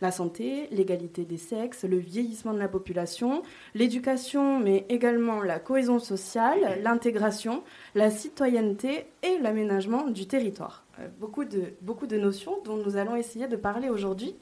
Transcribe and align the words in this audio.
La 0.00 0.10
santé, 0.10 0.68
l'égalité 0.70 1.24
des 1.24 1.36
sexes, 1.36 1.84
le 1.84 1.98
vieillissement 1.98 2.54
de 2.54 2.58
la 2.58 2.68
population, 2.68 3.42
l'éducation, 3.74 4.58
mais 4.58 4.86
également 4.88 5.42
la 5.42 5.58
cohésion 5.58 5.98
sociale, 5.98 6.80
l'intégration, 6.82 7.62
la 7.94 8.10
citoyenneté 8.10 9.06
et 9.22 9.38
l'aménagement 9.38 10.06
du 10.08 10.26
territoire. 10.26 10.84
Euh, 10.98 11.08
beaucoup, 11.18 11.44
de, 11.44 11.74
beaucoup 11.82 12.06
de 12.06 12.16
notions 12.16 12.62
dont 12.64 12.76
nous 12.76 12.96
allons 12.96 13.16
essayer 13.16 13.46
de 13.46 13.56
parler 13.56 13.90
aujourd'hui. 13.90 14.36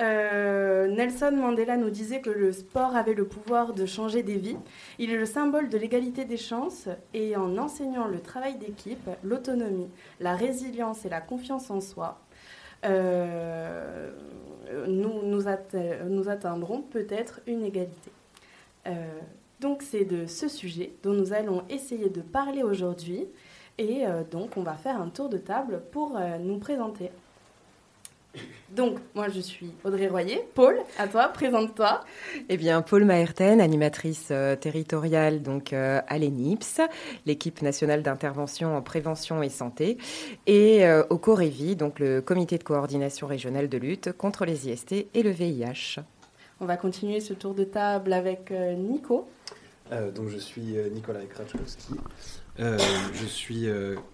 Euh, 0.00 0.88
Nelson 0.88 1.32
Mandela 1.32 1.76
nous 1.76 1.90
disait 1.90 2.20
que 2.20 2.30
le 2.30 2.52
sport 2.52 2.96
avait 2.96 3.14
le 3.14 3.26
pouvoir 3.26 3.72
de 3.74 3.86
changer 3.86 4.22
des 4.22 4.36
vies. 4.36 4.56
Il 4.98 5.10
est 5.10 5.16
le 5.16 5.26
symbole 5.26 5.68
de 5.68 5.78
l'égalité 5.78 6.24
des 6.24 6.36
chances 6.36 6.88
et 7.12 7.36
en 7.36 7.58
enseignant 7.58 8.08
le 8.08 8.20
travail 8.20 8.56
d'équipe, 8.56 9.08
l'autonomie, 9.22 9.90
la 10.20 10.34
résilience 10.34 11.04
et 11.04 11.08
la 11.08 11.20
confiance 11.20 11.70
en 11.70 11.80
soi, 11.80 12.20
euh, 12.84 14.10
nous, 14.86 15.48
atteindrons 16.28 16.82
peut-être 16.82 17.40
une 17.46 17.62
égalité. 17.62 18.10
Euh, 18.86 19.20
donc 19.60 19.82
c'est 19.82 20.04
de 20.04 20.26
ce 20.26 20.48
sujet 20.48 20.92
dont 21.02 21.12
nous 21.12 21.32
allons 21.32 21.62
essayer 21.68 22.08
de 22.08 22.20
parler 22.20 22.62
aujourd'hui 22.62 23.28
et 23.78 24.04
donc 24.30 24.56
on 24.56 24.62
va 24.62 24.74
faire 24.74 25.00
un 25.00 25.08
tour 25.08 25.28
de 25.28 25.38
table 25.38 25.82
pour 25.92 26.18
nous 26.40 26.58
présenter. 26.58 27.10
Donc, 28.74 28.98
moi, 29.14 29.28
je 29.28 29.40
suis 29.40 29.70
Audrey 29.84 30.08
Royer. 30.08 30.40
Paul, 30.54 30.76
à 30.98 31.06
toi, 31.06 31.28
présente-toi. 31.28 32.00
Eh 32.48 32.56
bien, 32.56 32.80
Paul 32.80 33.04
Maerten, 33.04 33.60
animatrice 33.60 34.28
euh, 34.30 34.56
territoriale 34.56 35.42
donc 35.42 35.74
euh, 35.74 36.00
à 36.08 36.18
l'ENIPS, 36.18 36.80
l'équipe 37.26 37.60
nationale 37.60 38.02
d'intervention 38.02 38.74
en 38.74 38.80
prévention 38.80 39.42
et 39.42 39.50
santé, 39.50 39.98
et 40.46 40.86
euh, 40.86 41.04
au 41.10 41.18
COREVI, 41.18 41.76
donc 41.76 41.98
le 41.98 42.22
comité 42.22 42.56
de 42.56 42.64
coordination 42.64 43.26
régionale 43.26 43.68
de 43.68 43.76
lutte 43.76 44.12
contre 44.12 44.46
les 44.46 44.70
IST 44.70 44.92
et 45.12 45.22
le 45.22 45.30
VIH. 45.30 46.00
On 46.60 46.64
va 46.64 46.78
continuer 46.78 47.20
ce 47.20 47.34
tour 47.34 47.54
de 47.54 47.64
table 47.64 48.14
avec 48.14 48.52
Nico. 48.52 49.28
donc, 50.14 50.28
je 50.28 50.38
suis 50.38 50.76
Nicolas 50.92 51.24
Kratchkowski. 51.28 51.94
je 52.56 53.26
suis 53.26 53.66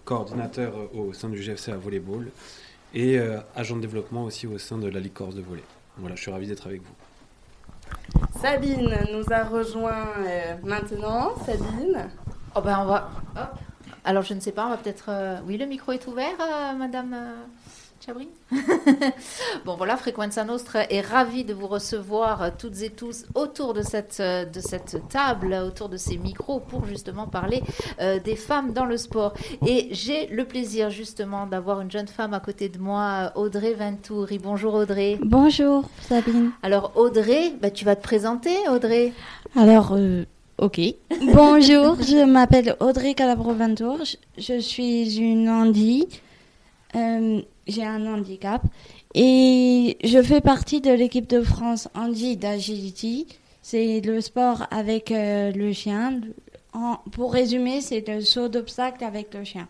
coordinateur 0.03 0.89
au 0.95 1.13
sein 1.13 1.29
du 1.29 1.39
GFC 1.39 1.71
à 1.71 1.77
volleyball 1.77 2.31
et 2.93 3.19
euh, 3.19 3.39
agent 3.55 3.75
de 3.75 3.81
développement 3.81 4.23
aussi 4.23 4.47
au 4.47 4.57
sein 4.57 4.77
de 4.77 4.87
la 4.87 4.99
Ligue 4.99 5.13
Corse 5.13 5.35
de 5.35 5.41
volley. 5.41 5.63
Voilà, 5.97 6.15
je 6.15 6.21
suis 6.21 6.31
ravi 6.31 6.47
d'être 6.47 6.67
avec 6.67 6.81
vous. 6.81 8.39
Sabine 8.39 8.97
nous 9.11 9.31
a 9.31 9.43
rejoint 9.43 10.07
euh, 10.19 10.55
maintenant. 10.63 11.35
Sabine. 11.45 12.09
Oh 12.55 12.61
ben 12.61 12.79
on 12.81 12.85
va. 12.85 13.11
Alors 14.05 14.23
je 14.23 14.33
ne 14.33 14.39
sais 14.39 14.51
pas, 14.51 14.65
on 14.65 14.69
va 14.69 14.77
peut-être. 14.77 15.05
Euh, 15.09 15.39
oui, 15.45 15.57
le 15.57 15.65
micro 15.65 15.91
est 15.91 16.07
ouvert, 16.07 16.37
Madame. 16.77 17.15
bon 19.65 19.75
voilà, 19.75 19.97
Frequenza 19.97 20.43
Nostra 20.43 20.83
est 20.89 21.01
ravi 21.01 21.43
de 21.43 21.53
vous 21.53 21.67
recevoir 21.67 22.41
euh, 22.41 22.49
toutes 22.57 22.81
et 22.81 22.89
tous 22.89 23.25
autour 23.35 23.73
de 23.73 23.81
cette, 23.81 24.17
euh, 24.19 24.45
de 24.45 24.59
cette 24.59 25.07
table, 25.09 25.53
autour 25.53 25.89
de 25.89 25.97
ces 25.97 26.17
micros 26.17 26.59
pour 26.59 26.85
justement 26.85 27.27
parler 27.27 27.61
euh, 28.01 28.19
des 28.19 28.35
femmes 28.35 28.73
dans 28.73 28.85
le 28.85 28.97
sport. 28.97 29.33
Et 29.65 29.89
j'ai 29.91 30.27
le 30.27 30.45
plaisir 30.45 30.89
justement 30.89 31.45
d'avoir 31.45 31.81
une 31.81 31.91
jeune 31.91 32.07
femme 32.07 32.33
à 32.33 32.39
côté 32.39 32.69
de 32.69 32.79
moi, 32.79 33.31
Audrey 33.35 33.73
Ventouri. 33.73 34.39
Bonjour 34.39 34.73
Audrey. 34.73 35.19
Bonjour 35.21 35.87
Sabine. 36.01 36.51
Alors 36.63 36.93
Audrey, 36.95 37.53
bah, 37.61 37.69
tu 37.69 37.85
vas 37.85 37.95
te 37.95 38.03
présenter 38.03 38.55
Audrey 38.69 39.13
Alors... 39.55 39.97
Ok. 40.61 40.81
Bonjour, 41.33 41.95
je 42.01 42.25
m'appelle 42.25 42.75
Audrey 42.81 43.13
Calabro-Ventour. 43.13 43.99
Je, 44.37 44.59
suis 44.59 45.17
une 45.17 45.47
Andy 45.47 46.05
j'ai 47.69 47.85
un 47.85 48.05
handicap 48.05 48.61
et 49.15 49.97
je 50.03 50.21
fais 50.21 50.41
partie 50.41 50.81
de 50.81 50.91
l'équipe 50.91 51.27
de 51.27 51.41
France 51.41 51.87
Andy 51.95 52.37
d'Agility. 52.37 53.27
C'est 53.61 54.01
le 54.01 54.21
sport 54.21 54.65
avec 54.71 55.11
euh, 55.11 55.51
le 55.51 55.73
chien. 55.73 56.21
pour 57.11 57.33
résumer, 57.33 57.81
c'est 57.81 58.07
le 58.07 58.21
saut 58.21 58.47
d'obstacle 58.47 59.03
avec 59.03 59.33
le 59.33 59.43
chien. 59.43 59.67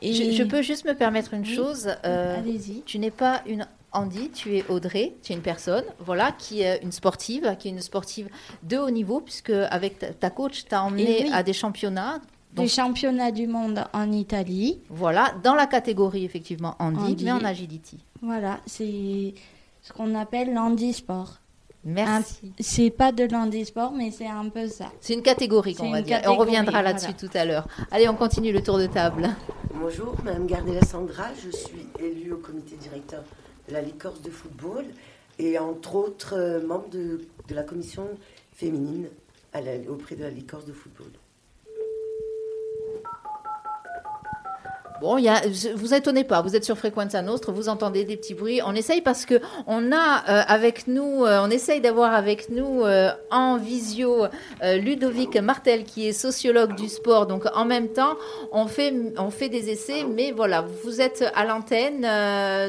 Et 0.00 0.32
je, 0.32 0.42
peux 0.42 0.62
juste 0.62 0.84
me 0.84 0.94
permettre 0.94 1.32
une 1.32 1.46
chose. 1.46 1.88
Euh, 2.04 2.38
Allez-y. 2.38 2.82
Tu 2.82 2.98
n'es 2.98 3.12
pas 3.12 3.42
une 3.46 3.66
Andy, 3.92 4.30
tu 4.30 4.56
es 4.56 4.64
Audrey, 4.68 5.14
tu 5.22 5.32
es 5.32 5.36
une 5.36 5.42
personne, 5.42 5.84
voilà, 5.98 6.32
qui 6.32 6.62
est 6.62 6.80
une 6.82 6.92
sportive, 6.92 7.56
qui 7.58 7.68
est 7.68 7.70
une 7.70 7.82
sportive 7.82 8.28
de 8.62 8.78
haut 8.78 8.90
niveau, 8.90 9.20
puisque 9.20 9.50
avec 9.50 10.18
ta, 10.18 10.30
coach, 10.30 10.64
t'as 10.66 10.80
emmené 10.80 11.30
à 11.32 11.42
des 11.42 11.52
championnats 11.52 12.20
des 12.52 12.68
championnats 12.68 13.30
du 13.30 13.46
monde 13.46 13.84
en 13.92 14.10
Italie. 14.12 14.80
Voilà, 14.90 15.34
dans 15.42 15.54
la 15.54 15.66
catégorie 15.66 16.24
effectivement 16.24 16.74
handi, 16.78 17.24
mais 17.24 17.32
en 17.32 17.44
agility. 17.44 17.98
Voilà, 18.20 18.60
c'est 18.66 19.34
ce 19.82 19.92
qu'on 19.92 20.14
appelle 20.14 20.52
l'handisport. 20.52 21.38
Merci. 21.84 22.52
C'est 22.60 22.90
pas 22.90 23.10
de 23.10 23.24
l'handisport, 23.24 23.92
mais 23.92 24.12
c'est 24.12 24.28
un 24.28 24.48
peu 24.48 24.68
ça. 24.68 24.92
C'est 25.00 25.14
une 25.14 25.22
catégorie, 25.22 25.76
on 25.80 25.90
va 25.90 26.00
dire. 26.00 26.20
on 26.26 26.36
reviendra 26.36 26.80
là-dessus 26.80 27.14
tout 27.14 27.30
à 27.34 27.44
l'heure. 27.44 27.66
Allez, 27.90 28.08
on 28.08 28.14
continue 28.14 28.52
le 28.52 28.62
tour 28.62 28.78
de 28.78 28.86
table. 28.86 29.28
Bonjour, 29.74 30.14
Madame 30.22 30.46
Gardella 30.46 30.82
Sandra. 30.82 31.24
Je 31.44 31.50
suis 31.50 31.86
élue 31.98 32.32
au 32.32 32.36
comité 32.36 32.76
directeur 32.76 33.24
de 33.68 33.72
la 33.72 33.80
Licorce 33.82 34.22
de 34.22 34.30
football 34.30 34.84
et 35.40 35.58
entre 35.58 35.96
autres 35.96 36.34
euh, 36.36 36.64
membre 36.64 36.88
de, 36.90 37.20
la 37.50 37.62
commission 37.64 38.04
féminine 38.52 39.08
auprès 39.88 40.14
de 40.14 40.22
la 40.22 40.30
Licorce 40.30 40.64
de 40.64 40.72
football. 40.72 41.08
Bon, 45.02 45.18
vous 45.74 45.94
étonnez 45.94 46.22
pas, 46.22 46.42
vous 46.42 46.54
êtes 46.54 46.64
sur 46.64 46.78
Frequenza 46.78 47.22
Nostre, 47.22 47.50
vous 47.50 47.68
entendez 47.68 48.04
des 48.04 48.16
petits 48.16 48.34
bruits. 48.34 48.60
On 48.64 48.72
essaye 48.72 49.00
parce 49.00 49.26
que 49.26 49.40
on 49.66 49.90
a 49.90 50.22
euh, 50.28 50.42
avec 50.46 50.86
nous, 50.86 51.24
euh, 51.24 51.40
on 51.42 51.50
essaye 51.50 51.80
d'avoir 51.80 52.14
avec 52.14 52.50
nous 52.50 52.84
euh, 52.84 53.10
en 53.32 53.56
visio 53.56 54.26
Ludovic 54.62 55.36
Martel 55.38 55.82
qui 55.82 56.06
est 56.06 56.12
sociologue 56.12 56.76
du 56.76 56.88
sport. 56.88 57.26
Donc 57.26 57.46
en 57.52 57.64
même 57.64 57.88
temps, 57.88 58.14
on 58.52 58.68
fait, 58.68 58.94
on 59.18 59.30
fait 59.30 59.48
des 59.48 59.70
essais, 59.70 60.04
mais 60.08 60.30
voilà, 60.30 60.64
vous 60.84 61.00
êtes 61.00 61.24
à 61.34 61.44
l'antenne. 61.46 62.02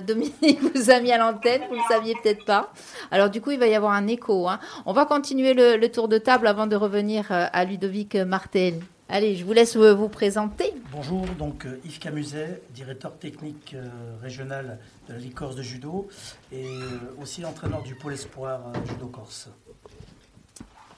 Dominique 0.04 0.60
vous 0.74 0.90
a 0.90 1.00
mis 1.02 1.12
à 1.12 1.20
l'antenne, 1.20 1.62
vous 1.70 1.76
le 1.76 1.82
saviez 1.88 2.16
peut-être 2.24 2.46
pas. 2.46 2.74
Alors 3.12 3.30
du 3.30 3.42
coup, 3.42 3.52
il 3.52 3.60
va 3.60 3.68
y 3.68 3.76
avoir 3.76 3.92
un 3.92 4.08
écho. 4.08 4.50
Hein. 4.50 4.60
On 4.88 4.94
va 4.94 5.06
continuer 5.06 5.54
le, 5.54 5.88
tour 5.88 6.08
de 6.08 6.18
table 6.18 6.48
avant 6.48 6.66
de 6.66 6.76
revenir 6.76 7.28
à 7.30 7.64
Ludovic 7.64 8.16
Martel. 8.16 8.80
Allez, 9.08 9.36
je 9.36 9.46
vous 9.46 9.54
laisse 9.54 9.78
vous 9.78 10.10
présenter. 10.10 10.74
Bonjour, 10.96 11.26
donc 11.40 11.66
euh, 11.66 11.80
Yves 11.86 11.98
Camuset, 11.98 12.62
directeur 12.70 13.18
technique 13.18 13.74
euh, 13.74 13.90
régional 14.22 14.78
de 15.08 15.14
la 15.14 15.20
Ligue 15.20 15.34
Corse 15.34 15.56
de 15.56 15.64
Judo 15.64 16.08
et 16.52 16.68
euh, 16.68 17.20
aussi 17.20 17.44
entraîneur 17.44 17.82
du 17.82 17.96
pôle 17.96 18.14
espoir 18.14 18.62
Judo 18.88 19.08
Corse. 19.08 19.50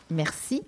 Merci. 0.10 0.64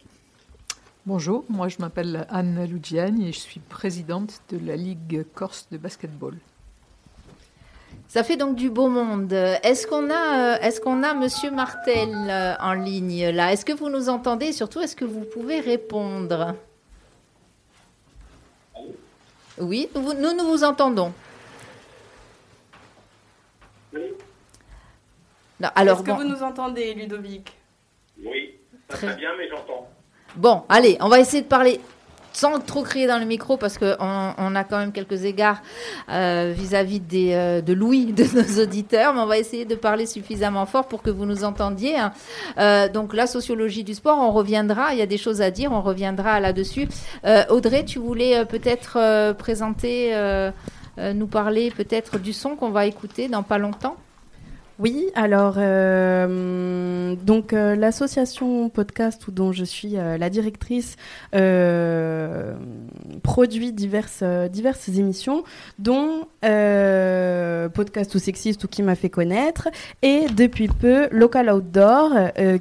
Bonjour, 1.05 1.43
moi 1.49 1.67
je 1.67 1.75
m'appelle 1.79 2.25
Anne 2.29 2.63
Lugiani 2.63 3.27
et 3.27 3.33
je 3.33 3.39
suis 3.39 3.59
présidente 3.59 4.39
de 4.47 4.65
la 4.65 4.77
Ligue 4.77 5.25
Corse 5.33 5.67
de 5.71 5.77
basketball. 5.77 6.35
Ça 8.07 8.23
fait 8.23 8.37
donc 8.37 8.55
du 8.55 8.69
beau 8.69 8.87
monde. 8.87 9.33
Est-ce 9.33 9.87
qu'on 9.87 10.09
a, 10.09 10.57
est-ce 10.61 10.79
qu'on 10.79 11.03
a 11.03 11.13
Monsieur 11.13 11.51
Martel 11.51 12.55
en 12.61 12.73
ligne 12.73 13.27
là? 13.31 13.51
Est-ce 13.51 13.65
que 13.65 13.73
vous 13.73 13.89
nous 13.89 14.07
entendez? 14.07 14.53
Surtout, 14.53 14.79
est-ce 14.79 14.95
que 14.95 15.03
vous 15.03 15.25
pouvez 15.25 15.59
répondre? 15.59 16.55
Oui, 19.59 19.89
nous, 19.95 20.33
nous 20.33 20.45
vous 20.45 20.63
entendons. 20.63 21.13
Oui. 23.93 24.01
Est-ce 25.59 26.03
que 26.03 26.11
vous 26.11 26.23
nous 26.23 26.43
entendez, 26.43 26.93
Ludovic? 26.93 27.51
Oui, 28.23 28.55
très 28.87 29.15
bien, 29.15 29.31
mais 29.37 29.47
j'entends. 29.49 29.89
Bon, 30.35 30.63
allez, 30.69 30.97
on 30.99 31.09
va 31.09 31.19
essayer 31.19 31.41
de 31.41 31.47
parler 31.47 31.81
sans 32.37 32.59
trop 32.59 32.83
crier 32.83 33.07
dans 33.07 33.17
le 33.17 33.25
micro 33.25 33.57
parce 33.57 33.79
qu'on 33.79 33.95
on 34.37 34.55
a 34.55 34.63
quand 34.63 34.77
même 34.77 34.91
quelques 34.91 35.25
égards 35.25 35.61
euh, 36.09 36.53
vis-à-vis 36.55 37.01
euh, 37.13 37.61
de 37.61 37.73
Louis 37.73 38.05
de 38.13 38.23
nos 38.23 38.63
auditeurs, 38.63 39.13
mais 39.15 39.21
on 39.21 39.25
va 39.25 39.39
essayer 39.39 39.65
de 39.65 39.73
parler 39.73 40.05
suffisamment 40.05 40.67
fort 40.67 40.87
pour 40.87 41.01
que 41.01 41.09
vous 41.09 41.25
nous 41.25 41.43
entendiez. 41.43 41.97
Hein. 41.97 42.13
Euh, 42.59 42.89
donc 42.89 43.15
la 43.15 43.25
sociologie 43.25 43.83
du 43.83 43.95
sport, 43.95 44.19
on 44.19 44.31
reviendra, 44.31 44.93
il 44.93 44.99
y 44.99 45.01
a 45.01 45.07
des 45.07 45.17
choses 45.17 45.41
à 45.41 45.49
dire, 45.49 45.71
on 45.71 45.81
reviendra 45.81 46.39
là-dessus. 46.39 46.87
Audrey, 47.49 47.83
tu 47.85 47.99
voulais 47.99 48.45
peut-être 48.45 49.33
présenter, 49.33 50.13
nous 50.97 51.27
parler 51.27 51.71
peut-être 51.71 52.19
du 52.19 52.33
son 52.33 52.55
qu'on 52.55 52.69
va 52.69 52.85
écouter 52.85 53.27
dans 53.27 53.43
pas 53.43 53.57
longtemps? 53.57 53.97
Oui, 54.79 55.09
alors 55.15 55.55
euh, 55.57 57.15
donc 57.15 57.51
euh, 57.53 57.75
l'association 57.75 58.69
podcast 58.69 59.31
dont 59.31 59.51
je 59.51 59.63
suis 59.63 59.97
euh, 59.97 60.19
la 60.19 60.29
directrice 60.29 60.97
produit 63.23 63.73
diverses 63.73 64.23
diverses 64.51 64.89
émissions, 64.89 65.43
dont 65.79 66.27
podcast 66.41 68.13
ou 68.13 68.19
sexiste 68.19 68.63
ou 68.65 68.67
qui 68.67 68.83
m'a 68.83 68.93
fait 68.95 69.09
connaître, 69.09 69.67
et 70.03 70.27
depuis 70.35 70.67
peu 70.67 71.07
local 71.11 71.49
outdoor 71.51 72.11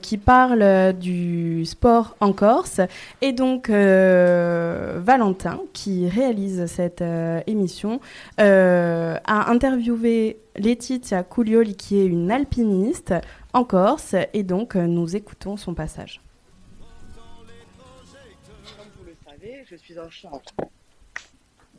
qui 0.01 0.17
parle 0.17 0.95
du 0.95 1.67
sport 1.67 2.17
en 2.21 2.33
Corse, 2.33 2.81
et 3.21 3.33
donc 3.33 3.69
Valentin 3.69 5.61
qui 5.73 6.09
réalise 6.09 6.67
cette 6.67 7.05
émission 7.47 8.01
a 8.39 9.51
interviewé 9.51 10.39
Laetitia 10.59 11.23
Coulioli 11.23 11.77
qui 11.77 11.99
est 11.99 12.07
une 12.07 12.31
alpiniste 12.31 13.15
en 13.53 13.65
Corse 13.65 14.15
et 14.33 14.43
donc 14.43 14.75
nous 14.75 15.17
écoutons 15.17 15.57
son 15.57 15.75
passage. 15.75 16.21
Comme 18.77 18.87
vous 18.99 19.05
le 19.05 19.17
savez, 19.25 19.65
je 19.67 19.77
suis 19.77 19.99
en 19.99 20.09
charge 20.11 20.45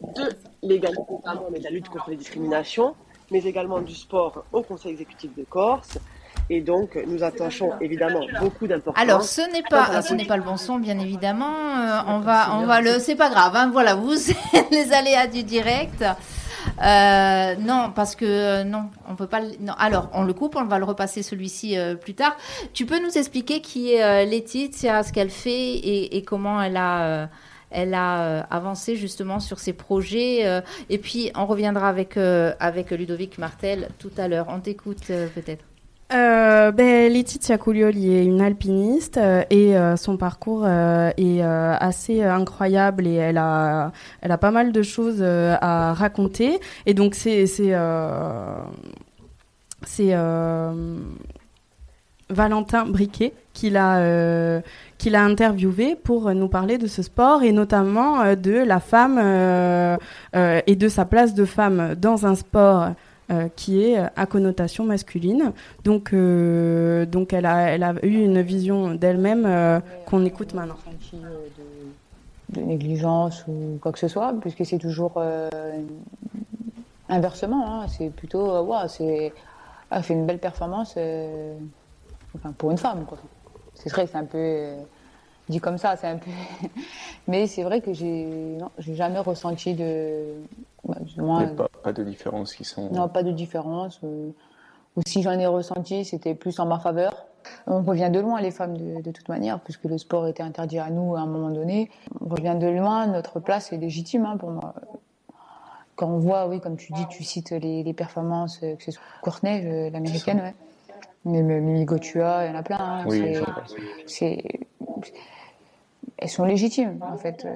de 0.01 0.29
l'égalité 0.61 1.01
femmes 1.23 1.39
et 1.55 1.59
de 1.59 1.63
la 1.63 1.69
lutte 1.71 1.89
contre 1.89 2.11
les 2.11 2.17
discriminations, 2.17 2.95
mais 3.31 3.43
également 3.43 3.81
du 3.81 3.95
sport 3.95 4.45
au 4.51 4.61
Conseil 4.61 4.91
exécutif 4.91 5.35
de 5.35 5.43
Corse. 5.43 5.97
Et 6.49 6.61
donc, 6.61 6.97
nous 7.07 7.23
attachons 7.23 7.71
évidemment 7.81 8.21
beaucoup 8.39 8.67
d'importance. 8.67 9.01
Alors, 9.01 9.23
ce 9.23 9.41
n'est 9.51 9.63
pas, 9.69 10.01
ce 10.01 10.13
n'est 10.13 10.25
pas 10.25 10.37
le 10.37 10.43
bon 10.43 10.55
son, 10.55 10.79
bien 10.79 10.97
évidemment. 10.97 11.53
Euh, 11.53 11.99
on 12.07 12.19
va, 12.19 12.55
on 12.55 12.65
va 12.65 12.79
le, 12.79 12.99
c'est 12.99 13.15
pas 13.15 13.29
grave. 13.29 13.53
Hein, 13.55 13.69
voilà, 13.71 13.95
vous, 13.95 14.13
les 14.71 14.93
aléas 14.93 15.27
du 15.27 15.43
direct. 15.43 16.05
Euh, 16.83 17.55
non, 17.55 17.91
parce 17.93 18.15
que 18.15 18.25
euh, 18.25 18.63
non, 18.63 18.89
on 19.09 19.15
peut 19.15 19.27
pas. 19.27 19.41
Non. 19.59 19.73
Alors, 19.77 20.09
on 20.13 20.23
le 20.23 20.33
coupe, 20.33 20.55
on 20.55 20.63
va 20.63 20.79
le 20.79 20.85
repasser 20.85 21.21
celui-ci 21.21 21.75
plus 21.99 22.13
tard. 22.13 22.37
Tu 22.73 22.85
peux 22.85 23.01
nous 23.01 23.17
expliquer 23.17 23.59
qui 23.59 23.93
est 23.93 24.25
Laetitia, 24.25 25.03
ce 25.03 25.11
qu'elle 25.11 25.29
fait 25.29 25.51
et, 25.51 26.15
et, 26.15 26.23
comment 26.23 26.61
elle 26.61 26.77
a 26.77 27.29
elle 27.69 27.93
a 27.93 28.47
avancé 28.49 28.95
justement 28.95 29.41
sur 29.41 29.59
ses 29.59 29.73
projets. 29.73 30.61
et 30.89 30.97
puis, 30.97 31.31
on 31.35 31.45
reviendra 31.45 31.89
avec, 31.89 32.15
avec 32.15 32.91
Ludovic 32.91 33.37
Martel 33.37 33.89
tout 33.99 34.11
à 34.17 34.29
l'heure. 34.29 34.45
On 34.47 34.61
t'écoute 34.61 35.07
peut-être 35.07 35.65
euh, 36.13 36.71
ben, 36.71 37.11
Laetitia 37.11 37.57
Coulioli 37.57 38.13
est 38.13 38.25
une 38.25 38.39
alpiniste 38.39 39.17
euh, 39.17 39.43
et 39.49 39.77
euh, 39.77 39.97
son 39.97 40.15
parcours 40.15 40.63
euh, 40.65 41.11
est 41.17 41.41
assez 41.41 42.23
incroyable 42.23 43.05
et 43.07 43.15
elle 43.15 43.37
a, 43.37 43.91
elle 44.21 44.31
a 44.31 44.37
pas 44.37 44.51
mal 44.51 44.71
de 44.71 44.81
choses 44.81 45.21
à 45.21 45.93
raconter. 45.93 46.59
Et 46.85 46.93
donc 46.93 47.15
c'est 47.15 47.45
c'est 49.85 50.13
Valentin 52.29 52.85
Briquet 52.85 53.33
qui 53.53 53.69
l'a 53.69 54.61
qui 54.97 55.09
l'a 55.09 55.23
interviewé 55.23 55.95
pour 55.95 56.33
nous 56.33 56.47
parler 56.47 56.77
de 56.77 56.87
ce 56.87 57.01
sport 57.01 57.43
et 57.43 57.51
notamment 57.51 58.33
de 58.35 58.63
la 58.65 58.79
femme 58.79 59.17
et 60.33 60.75
de 60.75 60.87
sa 60.87 61.05
place 61.05 61.33
de 61.33 61.45
femme 61.45 61.95
dans 61.95 62.25
un 62.25 62.35
sport 62.35 62.91
euh, 63.29 63.49
qui 63.53 63.83
est 63.83 63.97
à 64.15 64.25
connotation 64.25 64.85
masculine. 64.85 65.51
Donc, 65.83 66.13
euh, 66.13 67.05
donc 67.05 67.33
elle, 67.33 67.45
a, 67.45 67.71
elle 67.71 67.83
a 67.83 67.93
eu 68.01 68.23
une 68.23 68.41
vision 68.41 68.95
d'elle-même 68.95 69.45
euh, 69.45 69.81
qu'on 70.05 70.23
écoute 70.23 70.53
maintenant. 70.53 70.77
De, 71.11 71.17
de, 72.57 72.61
négligence 72.61 73.43
ou 73.49 73.79
quoi 73.81 73.91
que 73.91 73.99
ce 73.99 74.07
soit, 74.07 74.33
puisque 74.39 74.65
c'est 74.65 74.77
toujours 74.77 75.21
inversement. 77.09 77.81
Hein. 77.81 77.87
c'est 77.89 78.11
plutôt, 78.11 78.61
ouais, 78.61 78.87
c'est, 78.87 79.33
elle 79.91 80.03
fait 80.03 80.13
une 80.13 80.25
belle 80.25 80.39
performance 80.39 80.97
enfin, 82.33 82.53
pour 82.57 82.71
une 82.71 82.77
femme. 82.77 83.05
C'est 83.73 83.89
vrai, 83.89 84.07
c'est 84.07 84.17
un 84.17 84.23
peu 84.23 84.69
dit 85.49 85.59
comme 85.59 85.77
ça, 85.77 85.97
c'est 85.97 86.07
un 86.07 86.17
peu. 86.17 86.31
Mais 87.27 87.47
c'est 87.47 87.63
vrai 87.63 87.81
que 87.81 87.91
j'ai, 87.91 88.57
j'ai 88.77 88.95
jamais 88.95 89.19
ressenti 89.19 89.73
de, 89.73 90.23
pas, 91.83 91.93
de 91.93 92.03
différence 92.03 92.53
qui 92.53 92.63
sont. 92.63 92.89
Non, 92.91 93.07
pas 93.07 93.23
de 93.23 93.31
différence. 93.31 93.99
Euh, 94.03 94.29
ou 94.95 95.01
si 95.05 95.21
j'en 95.21 95.37
ai 95.37 95.45
ressenti, 95.45 96.05
c'était 96.05 96.35
plus 96.35 96.59
en 96.59 96.65
ma 96.65 96.79
faveur. 96.79 97.25
On 97.65 97.81
revient 97.81 98.09
de 98.11 98.19
loin, 98.19 98.41
les 98.41 98.51
femmes, 98.51 98.77
de, 98.77 99.11
toute 99.11 99.29
manière, 99.29 99.59
puisque 99.61 99.85
le 99.85 99.97
sport 99.97 100.27
était 100.27 100.43
interdit 100.43 100.79
à 100.79 100.89
nous 100.89 101.15
à 101.15 101.21
un 101.21 101.25
moment 101.25 101.49
donné. 101.49 101.89
On 102.19 102.27
revient 102.27 102.57
de 102.59 102.67
loin, 102.67 103.07
notre 103.07 103.39
place 103.39 103.71
est 103.71 103.77
légitime 103.77 104.25
hein, 104.25 104.37
pour 104.37 104.49
moi. 104.51 104.73
Quand 105.95 106.07
on 106.07 106.19
voit, 106.19 106.47
oui, 106.47 106.59
comme 106.59 106.75
tu 106.75 106.91
dis, 106.93 107.07
tu 107.07 107.23
cites 107.23 107.51
les, 107.51 107.93
performances, 107.93 108.59
que 108.59 108.83
ce 108.83 108.91
soit 108.91 109.03
Courtenay, 109.21 109.89
l'américaine, 109.89 110.41
ouais. 110.41 110.55
Mais 111.25 111.41
Mimi 111.41 111.85
Gotua, 111.85 112.45
il 112.45 112.51
y 112.51 112.55
en 112.55 112.59
a 112.59 112.63
plein. 112.63 112.77
Hein, 112.79 113.05
oui, 113.07 113.35
c'est 114.05 114.43
elles 116.17 116.29
sont 116.29 116.45
légitimes 116.45 116.99
en 117.01 117.17
fait. 117.17 117.47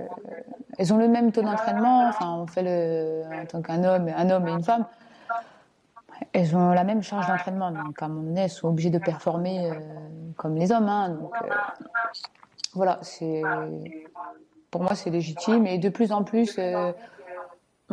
Euh, 0.71 0.75
elles 0.77 0.93
ont 0.93 0.97
le 0.97 1.07
même 1.07 1.31
taux 1.31 1.41
d'entraînement. 1.41 2.07
Enfin, 2.07 2.31
on 2.31 2.47
fait 2.47 2.63
le 2.63 3.23
en 3.41 3.45
tant 3.45 3.61
qu'un 3.61 3.83
homme, 3.83 4.09
un 4.15 4.29
homme 4.29 4.47
et 4.47 4.51
une 4.51 4.63
femme. 4.63 4.85
Elles 6.33 6.55
ont 6.55 6.71
la 6.71 6.83
même 6.83 7.01
charge 7.01 7.27
d'entraînement, 7.27 7.71
donc 7.71 8.01
à 8.01 8.05
un 8.05 8.09
moment 8.09 8.21
donné, 8.21 8.41
elles 8.41 8.49
sont 8.49 8.67
obligées 8.67 8.91
de 8.91 8.99
performer 8.99 9.71
euh, 9.71 9.73
comme 10.37 10.55
les 10.55 10.71
hommes. 10.71 10.87
Hein, 10.87 11.09
donc 11.09 11.33
euh, 11.43 11.47
voilà, 12.73 12.99
c'est 13.01 13.41
pour 14.69 14.81
moi 14.83 14.95
c'est 14.95 15.09
légitime 15.09 15.67
et 15.67 15.77
de 15.77 15.89
plus 15.89 16.11
en 16.11 16.23
plus 16.23 16.57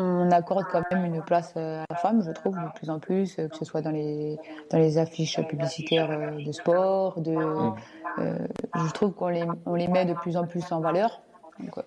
on 0.01 0.31
accorde 0.31 0.65
quand 0.71 0.83
même 0.93 1.07
une 1.07 1.23
place 1.23 1.57
à 1.57 1.85
la 1.91 1.97
femme, 1.97 2.23
je 2.25 2.31
trouve, 2.31 2.55
de 2.55 2.73
plus 2.77 2.89
en 2.89 3.01
plus, 3.01 3.35
que 3.35 3.57
ce 3.57 3.65
soit 3.65 3.83
dans 3.83 3.91
les, 3.91 4.39
dans 4.71 4.79
les 4.79 4.97
affiches 4.97 5.45
publicitaires 5.49 6.37
de 6.39 6.53
sport, 6.53 7.21
de, 7.21 7.33
mm. 7.33 7.75
Euh, 8.19 8.39
je 8.75 8.93
trouve 8.93 9.13
qu'on 9.13 9.29
les, 9.29 9.45
on 9.67 9.75
les 9.75 9.89
met 9.89 10.05
de 10.05 10.15
plus 10.15 10.37
en 10.37 10.47
plus 10.47 10.71
en 10.73 10.81
valeur. 10.81 11.23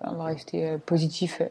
On 0.02 0.14
va 0.14 0.24
rester 0.24 0.68
euh, 0.68 0.78
positif 0.78 1.42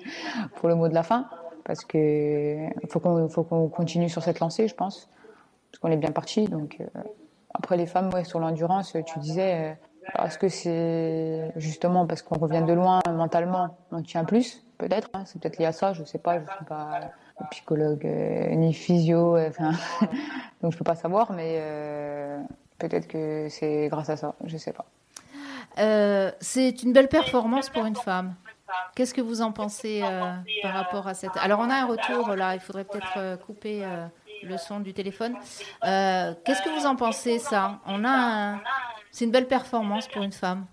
pour 0.56 0.68
le 0.68 0.74
mot 0.74 0.88
de 0.88 0.94
la 0.94 1.02
fin, 1.02 1.28
parce 1.64 1.84
que 1.84 2.56
faut 2.88 3.00
qu'on 3.00 3.68
continue 3.68 4.08
sur 4.08 4.22
cette 4.22 4.40
lancée, 4.40 4.68
je 4.68 4.74
pense, 4.74 5.08
parce 5.70 5.80
qu'on 5.80 5.90
est 5.90 5.96
bien 5.96 6.12
parti. 6.12 6.46
Donc 6.48 6.78
euh, 6.80 7.00
après 7.54 7.76
les 7.76 7.86
femmes, 7.86 8.10
sur 8.24 8.40
l'endurance, 8.40 8.96
tu 9.06 9.18
disais, 9.18 9.76
est-ce 10.24 10.38
que 10.38 10.48
c'est 10.48 11.52
justement 11.56 12.06
parce 12.06 12.22
qu'on 12.22 12.38
revient 12.38 12.64
de 12.66 12.72
loin 12.72 13.00
mentalement, 13.10 13.76
on 13.92 14.02
tient 14.02 14.24
plus, 14.24 14.64
peut-être. 14.78 15.10
Hein, 15.14 15.24
c'est 15.26 15.40
peut-être 15.40 15.58
lié 15.58 15.66
à 15.66 15.72
ça, 15.72 15.92
je 15.92 16.04
sais 16.04 16.18
pas, 16.18 16.38
je 16.38 16.44
suis 16.44 16.64
pas 16.64 17.00
psychologue 17.50 18.04
ni 18.04 18.72
physio, 18.72 19.36
donc 20.62 20.72
je 20.72 20.78
peux 20.78 20.84
pas 20.84 20.94
savoir, 20.94 21.32
mais 21.32 21.58
Peut-être 22.80 23.06
que 23.06 23.46
c'est 23.50 23.88
grâce 23.88 24.08
à 24.08 24.16
ça, 24.16 24.34
je 24.44 24.54
ne 24.54 24.58
sais 24.58 24.72
pas. 24.72 24.86
Euh, 25.78 26.30
c'est 26.40 26.82
une 26.82 26.92
belle 26.92 27.08
performance 27.08 27.68
pour 27.68 27.86
une 27.86 27.96
femme. 27.96 28.34
Qu'est-ce 28.94 29.14
que 29.14 29.20
vous 29.20 29.42
en 29.42 29.52
pensez 29.52 30.00
euh, 30.02 30.32
par 30.62 30.72
rapport 30.72 31.08
à 31.08 31.14
cette... 31.14 31.36
Alors 31.36 31.60
on 31.60 31.70
a 31.70 31.74
un 31.74 31.86
retour 31.86 32.34
là, 32.36 32.54
il 32.54 32.60
faudrait 32.60 32.84
peut-être 32.84 33.14
euh, 33.16 33.36
couper 33.36 33.84
le 34.42 34.56
son 34.56 34.80
du 34.80 34.92
téléphone. 34.94 35.34
Qu'est-ce 35.82 36.62
que 36.62 36.78
vous 36.78 36.86
en 36.86 36.96
pensez 36.96 37.38
ça? 37.38 37.80
On 37.86 38.04
a, 38.04 38.58
c'est 39.10 39.24
une 39.24 39.30
belle 39.30 39.48
performance 39.48 40.06
pour 40.08 40.22
une 40.22 40.32
femme. 40.32 40.66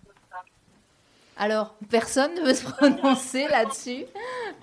Alors, 1.38 1.76
personne 1.90 2.34
ne 2.36 2.42
veut 2.42 2.54
se 2.54 2.66
prononcer 2.72 3.48
là-dessus. 3.48 4.06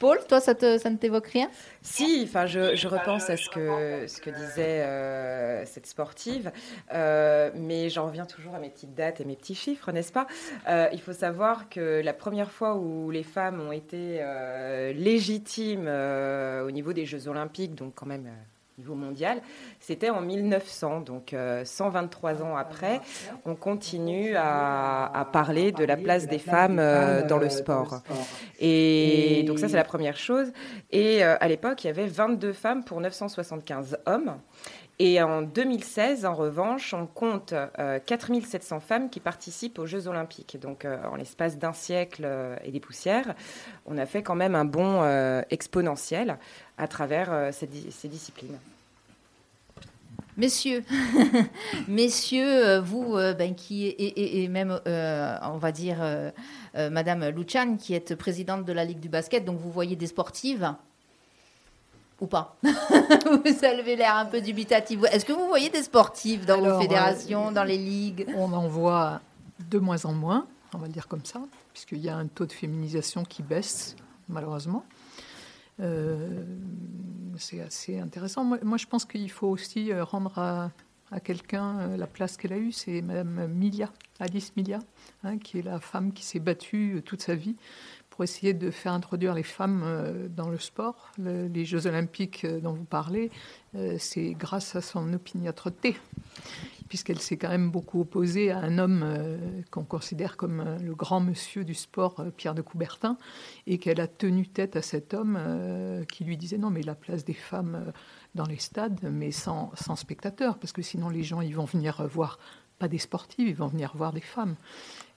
Paul, 0.00 0.18
toi, 0.28 0.40
ça, 0.40 0.54
ça 0.58 0.90
ne 0.90 0.96
t'évoque 0.96 1.28
rien? 1.28 1.48
Si, 1.82 2.22
enfin, 2.24 2.46
je, 2.46 2.88
repense 2.88 3.30
à 3.30 3.36
ce 3.36 3.48
que, 3.48 4.06
ce 4.08 4.20
que 4.20 4.30
disait 4.30 4.82
euh, 4.82 5.64
cette 5.66 5.86
sportive, 5.86 6.50
euh, 6.92 7.50
mais 7.54 7.90
j'en 7.90 8.06
reviens 8.06 8.26
toujours 8.26 8.54
à 8.54 8.58
mes 8.58 8.70
petites 8.70 8.94
dates 8.94 9.20
et 9.20 9.24
mes 9.24 9.36
petits 9.36 9.54
chiffres, 9.54 9.92
n'est-ce 9.92 10.12
pas? 10.12 10.26
Euh, 10.68 10.88
Il 10.92 11.00
faut 11.00 11.12
savoir 11.12 11.68
que 11.68 12.02
la 12.02 12.12
première 12.12 12.50
fois 12.50 12.74
où 12.74 13.10
les 13.10 13.22
femmes 13.22 13.60
ont 13.60 13.72
été 13.72 14.20
légitimes 14.94 15.88
au 15.88 16.70
niveau 16.70 16.92
des 16.92 17.06
Jeux 17.06 17.28
Olympiques, 17.28 17.74
donc 17.74 17.94
quand 17.94 18.06
même 18.06 18.28
niveau 18.78 18.94
mondial. 18.94 19.40
C'était 19.80 20.10
en 20.10 20.20
1900, 20.20 21.00
donc 21.00 21.34
123 21.64 22.30
euh, 22.30 22.44
ans 22.44 22.56
après, 22.56 23.00
on 23.44 23.54
continue 23.54 24.34
à, 24.36 25.28
parler 25.32 25.72
de 25.72 25.84
la 25.84 25.96
place 25.96 26.26
des 26.26 26.38
femmes 26.38 26.78
euh, 26.78 27.26
dans 27.26 27.38
le 27.38 27.48
sport. 27.48 28.02
Et 28.58 29.44
donc 29.46 29.58
ça, 29.58 29.68
c'est 29.68 29.76
la 29.76 29.84
première 29.84 30.16
chose. 30.16 30.52
Et 30.90 31.24
euh, 31.24 31.36
à 31.40 31.48
l'époque, 31.48 31.84
il 31.84 31.88
y 31.88 31.90
avait 31.90 32.06
22 32.06 32.52
femmes 32.52 32.84
pour 32.84 33.00
975 33.00 33.98
hommes. 34.06 34.36
Et 34.98 35.20
en 35.20 35.42
2016, 35.42 36.24
en 36.24 36.34
revanche, 36.34 36.94
on 36.94 37.06
compte 37.06 37.52
4700 38.06 38.78
femmes 38.78 39.10
qui 39.10 39.18
participent 39.18 39.80
aux 39.80 39.86
Jeux 39.86 40.06
Olympiques. 40.06 40.56
Donc, 40.60 40.86
en 40.86 41.16
l'espace 41.16 41.58
d'un 41.58 41.72
siècle 41.72 42.28
et 42.62 42.70
des 42.70 42.78
poussières, 42.78 43.34
on 43.86 43.98
a 43.98 44.06
fait 44.06 44.22
quand 44.22 44.36
même 44.36 44.54
un 44.54 44.64
bond 44.64 45.02
exponentiel 45.50 46.38
à 46.78 46.86
travers 46.86 47.52
ces, 47.52 47.66
disciplines. 47.66 48.56
Messieurs, 50.36 50.82
messieurs, 51.88 52.66
euh, 52.66 52.80
vous, 52.80 53.16
euh, 53.16 53.34
ben, 53.34 53.54
qui 53.54 53.86
et, 53.86 54.48
même, 54.48 54.80
euh, 54.88 55.36
on 55.42 55.58
va 55.58 55.70
dire, 55.70 55.98
Madame 56.74 57.28
Luchan, 57.28 57.76
qui 57.76 57.94
est 57.94 58.16
présidente 58.16 58.64
de 58.64 58.72
la 58.72 58.84
Ligue 58.84 58.98
du 58.98 59.08
basket, 59.08 59.44
donc 59.44 59.60
vous 59.60 59.70
voyez 59.70 59.94
des 59.94 60.08
sportives 60.08 60.74
ou 62.20 62.26
pas 62.26 62.56
Vous 62.62 63.64
avez 63.64 63.96
l'air 63.96 64.16
un 64.16 64.26
peu 64.26 64.40
dubitatif. 64.40 65.00
Est-ce 65.10 65.24
que 65.24 65.32
vous 65.32 65.46
voyez 65.46 65.70
des 65.70 65.82
sportives 65.82 66.44
dans 66.44 66.60
vos 66.60 66.80
fédérations, 66.80 67.52
dans 67.52 67.64
les 67.64 67.78
ligues? 67.78 68.26
On 68.36 68.52
en 68.52 68.68
voit 68.68 69.20
de 69.70 69.78
moins 69.78 70.04
en 70.04 70.12
moins, 70.12 70.46
on 70.74 70.78
va 70.78 70.88
dire 70.88 71.08
comme 71.08 71.24
ça, 71.24 71.40
puisqu'il 71.72 71.98
y 71.98 72.08
a 72.08 72.16
un 72.16 72.26
taux 72.26 72.46
de 72.46 72.52
féminisation 72.52 73.24
qui 73.24 73.42
baisse, 73.42 73.96
malheureusement. 74.28 74.84
Euh, 75.80 76.44
c'est 77.36 77.60
assez 77.60 77.98
intéressant. 77.98 78.44
Moi, 78.44 78.78
je 78.78 78.86
pense 78.86 79.04
qu'il 79.04 79.30
faut 79.30 79.48
aussi 79.48 79.90
euh, 79.90 80.04
rendre 80.04 80.38
à, 80.38 80.70
quelqu'un 81.22 81.78
euh, 81.78 81.96
la 81.96 82.06
place 82.06 82.36
qu'elle 82.36 82.52
a 82.52 82.58
eue. 82.58 82.72
C'est 82.72 83.02
Madame 83.02 83.48
Milia, 83.48 83.90
Alice 84.20 84.52
Milia, 84.56 84.80
hein, 85.24 85.38
qui 85.38 85.58
est 85.58 85.62
la 85.62 85.80
femme 85.80 86.12
qui 86.12 86.24
s'est 86.24 86.38
battue 86.38 87.02
toute 87.04 87.22
sa 87.22 87.34
vie 87.34 87.56
pour 88.14 88.22
essayer 88.22 88.54
de 88.54 88.70
faire 88.70 88.92
introduire 88.92 89.34
les 89.34 89.42
femmes 89.42 90.28
dans 90.30 90.48
le 90.48 90.58
sport. 90.58 91.10
les 91.18 91.64
Jeux 91.64 91.88
olympiques 91.88 92.46
dont 92.46 92.72
vous 92.72 92.84
parlez, 92.84 93.32
c'est 93.98 94.34
grâce 94.38 94.76
à 94.76 94.80
son 94.80 95.12
opiniâtreté 95.12 95.96
puisqu'elle 96.88 97.20
s'est 97.20 97.36
quand 97.36 97.48
même 97.48 97.70
beaucoup 97.70 98.00
opposée 98.00 98.50
à 98.50 98.58
un 98.58 98.78
homme 98.78 99.02
euh, 99.04 99.36
qu'on 99.70 99.84
considère 99.84 100.36
comme 100.36 100.60
euh, 100.60 100.78
le 100.78 100.94
grand 100.94 101.20
monsieur 101.20 101.64
du 101.64 101.74
sport, 101.74 102.20
euh, 102.20 102.30
Pierre 102.30 102.54
de 102.54 102.62
Coubertin, 102.62 103.16
et 103.66 103.78
qu'elle 103.78 104.00
a 104.00 104.06
tenu 104.06 104.46
tête 104.46 104.76
à 104.76 104.82
cet 104.82 105.14
homme 105.14 105.38
qui 106.08 106.24
lui 106.24 106.36
disait 106.36 106.58
non, 106.58 106.70
mais 106.70 106.82
la 106.82 106.94
place 106.94 107.24
des 107.24 107.34
femmes 107.34 107.92
dans 108.34 108.46
les 108.46 108.58
stades, 108.58 109.00
mais 109.10 109.30
sans, 109.30 109.72
sans 109.74 109.96
spectateurs, 109.96 110.58
parce 110.58 110.72
que 110.72 110.82
sinon 110.82 111.08
les 111.08 111.22
gens 111.22 111.40
ils 111.40 111.54
vont 111.54 111.64
venir 111.64 112.06
voir 112.06 112.38
pas 112.78 112.88
des 112.88 112.98
sportifs, 112.98 113.48
ils 113.48 113.56
vont 113.56 113.68
venir 113.68 113.92
voir 113.96 114.12
des 114.12 114.20
femmes. 114.20 114.56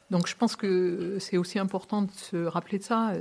Donc 0.10 0.28
je 0.28 0.36
pense 0.36 0.56
que 0.56 1.18
c'est 1.20 1.38
aussi 1.38 1.60
important 1.60 2.04
de 2.04 2.12
se 2.12 2.46
rappeler 2.46 2.80
de 2.80 2.84
ça. 2.84 3.14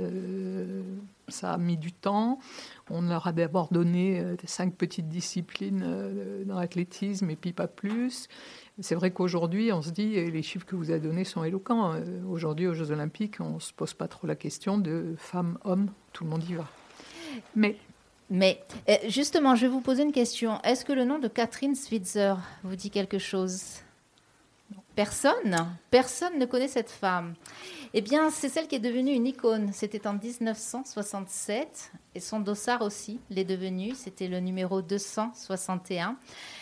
ça 1.27 1.53
a 1.53 1.57
mis 1.57 1.77
du 1.77 1.91
temps. 1.91 2.39
On 2.89 3.01
leur 3.01 3.27
a 3.27 3.33
d'abord 3.33 3.67
donné 3.71 4.19
euh, 4.19 4.35
cinq 4.45 4.75
petites 4.75 5.09
disciplines 5.09 5.83
euh, 5.85 6.43
dans 6.45 6.59
l'athlétisme 6.59 7.29
et 7.29 7.35
puis 7.35 7.51
pas 7.51 7.67
plus. 7.67 8.27
C'est 8.79 8.95
vrai 8.95 9.11
qu'aujourd'hui, 9.11 9.73
on 9.73 9.81
se 9.81 9.89
dit, 9.89 10.15
et 10.15 10.31
les 10.31 10.41
chiffres 10.41 10.65
que 10.65 10.75
vous 10.75 10.89
avez 10.89 10.99
donnés 10.99 11.25
sont 11.25 11.43
éloquents. 11.43 11.93
Euh, 11.93 12.03
aujourd'hui, 12.29 12.67
aux 12.67 12.73
Jeux 12.73 12.91
Olympiques, 12.91 13.37
on 13.39 13.55
ne 13.55 13.59
se 13.59 13.73
pose 13.73 13.93
pas 13.93 14.07
trop 14.07 14.27
la 14.27 14.35
question 14.35 14.77
de 14.77 15.15
femmes, 15.17 15.57
hommes, 15.65 15.89
tout 16.13 16.23
le 16.23 16.29
monde 16.29 16.43
y 16.49 16.53
va. 16.53 16.67
Mais 17.55 17.75
mais 18.29 18.61
justement, 19.07 19.55
je 19.55 19.61
vais 19.61 19.71
vous 19.71 19.79
poser 19.79 20.03
une 20.03 20.11
question. 20.11 20.61
Est-ce 20.63 20.83
que 20.83 20.91
le 20.91 21.05
nom 21.05 21.17
de 21.17 21.29
Catherine 21.29 21.75
Switzer 21.75 22.33
vous 22.63 22.75
dit 22.75 22.89
quelque 22.89 23.19
chose? 23.19 23.61
Personne 24.97 25.55
Personne 25.91 26.39
ne 26.39 26.47
connaît 26.47 26.67
cette 26.67 26.89
femme. 26.89 27.35
Eh 27.93 28.01
bien, 28.01 28.31
c'est 28.31 28.49
celle 28.49 28.67
qui 28.67 28.73
est 28.73 28.79
devenue 28.79 29.11
une 29.11 29.27
icône. 29.27 29.69
C'était 29.71 30.07
en 30.07 30.13
1967 30.13 31.91
et 32.15 32.19
son 32.19 32.39
dossard 32.39 32.81
aussi 32.81 33.19
l'est 33.29 33.43
devenu. 33.43 33.93
C'était 33.93 34.27
le 34.27 34.39
numéro 34.39 34.81
261. 34.81 36.17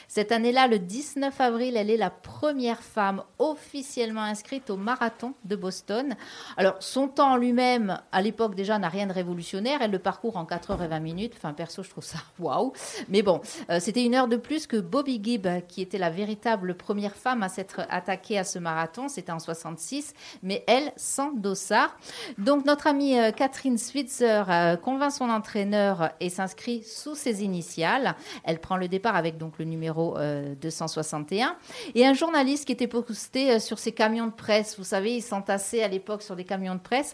Cette 0.08 0.32
année-là, 0.32 0.68
le 0.68 0.80
19 0.80 1.40
avril, 1.42 1.78
elle 1.78 1.90
est 1.90 1.98
la 1.98 2.10
première 2.10 2.82
femme 2.82 3.24
officiellement 3.40 4.22
inscrite 4.22 4.70
au 4.70 4.78
marathon 4.78 5.34
de 5.44 5.56
Boston. 5.56 6.16
Alors, 6.58 6.76
son 6.80 7.08
temps 7.08 7.38
lui-même, 7.38 8.00
à 8.12 8.22
l'époque 8.22 8.56
déjà, 8.56 8.78
n'a 8.80 8.90
rien 8.90 9.08
de 9.08 9.14
révolutionnaire. 9.14 9.80
Elle 9.82 9.92
le 9.92 10.00
parcourt 10.00 10.38
en 10.38 10.46
4 10.46 10.74
h 10.74 10.88
20 10.88 11.00
minutes. 11.00 11.34
Enfin, 11.38 11.54
perso, 11.54 11.84
je 11.84 11.90
trouve 11.90 12.04
ça 12.04 12.20
waouh. 12.40 12.74
Mais 13.10 13.22
bon, 13.22 13.42
euh, 13.70 13.80
c'était 13.80 14.04
une 14.04 14.16
heure 14.16 14.28
de 14.28 14.38
plus 14.38 14.68
que 14.68 14.78
Bobby 14.78 15.20
Gibb, 15.24 15.48
qui 15.68 15.82
était 15.82 15.98
la 15.98 16.10
véritable 16.10 16.76
première 16.76 17.16
femme 17.16 17.44
à 17.44 17.50
s'être 17.50 17.82
attaquée 17.90 18.38
à 18.38 18.44
ce 18.44 18.60
marathon. 18.60 19.08
C'était 19.08 19.32
en 19.32 19.40
66, 19.40 20.14
mais 20.44 20.64
elle, 20.68 20.92
sans 20.96 21.32
dossard. 21.32 21.98
Donc, 22.38 22.66
notre 22.66 22.88
amie 22.88 23.18
euh, 23.20 23.32
Catherine 23.32 23.78
Switzer 23.78 24.44
euh, 24.50 24.76
convainc 24.78 25.12
son 25.12 25.30
entraîneur 25.30 26.12
et 26.20 26.30
s'inscrit 26.30 26.84
sous 26.84 27.16
ses 27.16 27.44
initiales. 27.44 28.16
Elle 28.44 28.60
prend 28.60 28.78
le 28.78 28.88
départ 28.88 29.16
avec 29.16 29.38
donc 29.38 29.58
le 29.60 29.66
numéro 29.66 29.95
261. 29.96 31.48
Euh, 31.48 31.52
et 31.96 32.06
un 32.06 32.14
journaliste 32.14 32.66
qui 32.66 32.72
était 32.72 32.88
posté 32.88 33.52
euh, 33.52 33.60
sur 33.60 33.80
ses 33.80 33.92
camions 33.92 34.28
de 34.28 34.32
presse, 34.32 34.78
vous 34.78 34.84
savez, 34.84 35.16
ils 35.16 35.22
s'entassaient 35.22 35.84
à 35.84 35.88
l'époque 35.88 36.22
sur 36.22 36.36
des 36.36 36.44
camions 36.44 36.76
de 36.76 36.80
presse, 36.80 37.14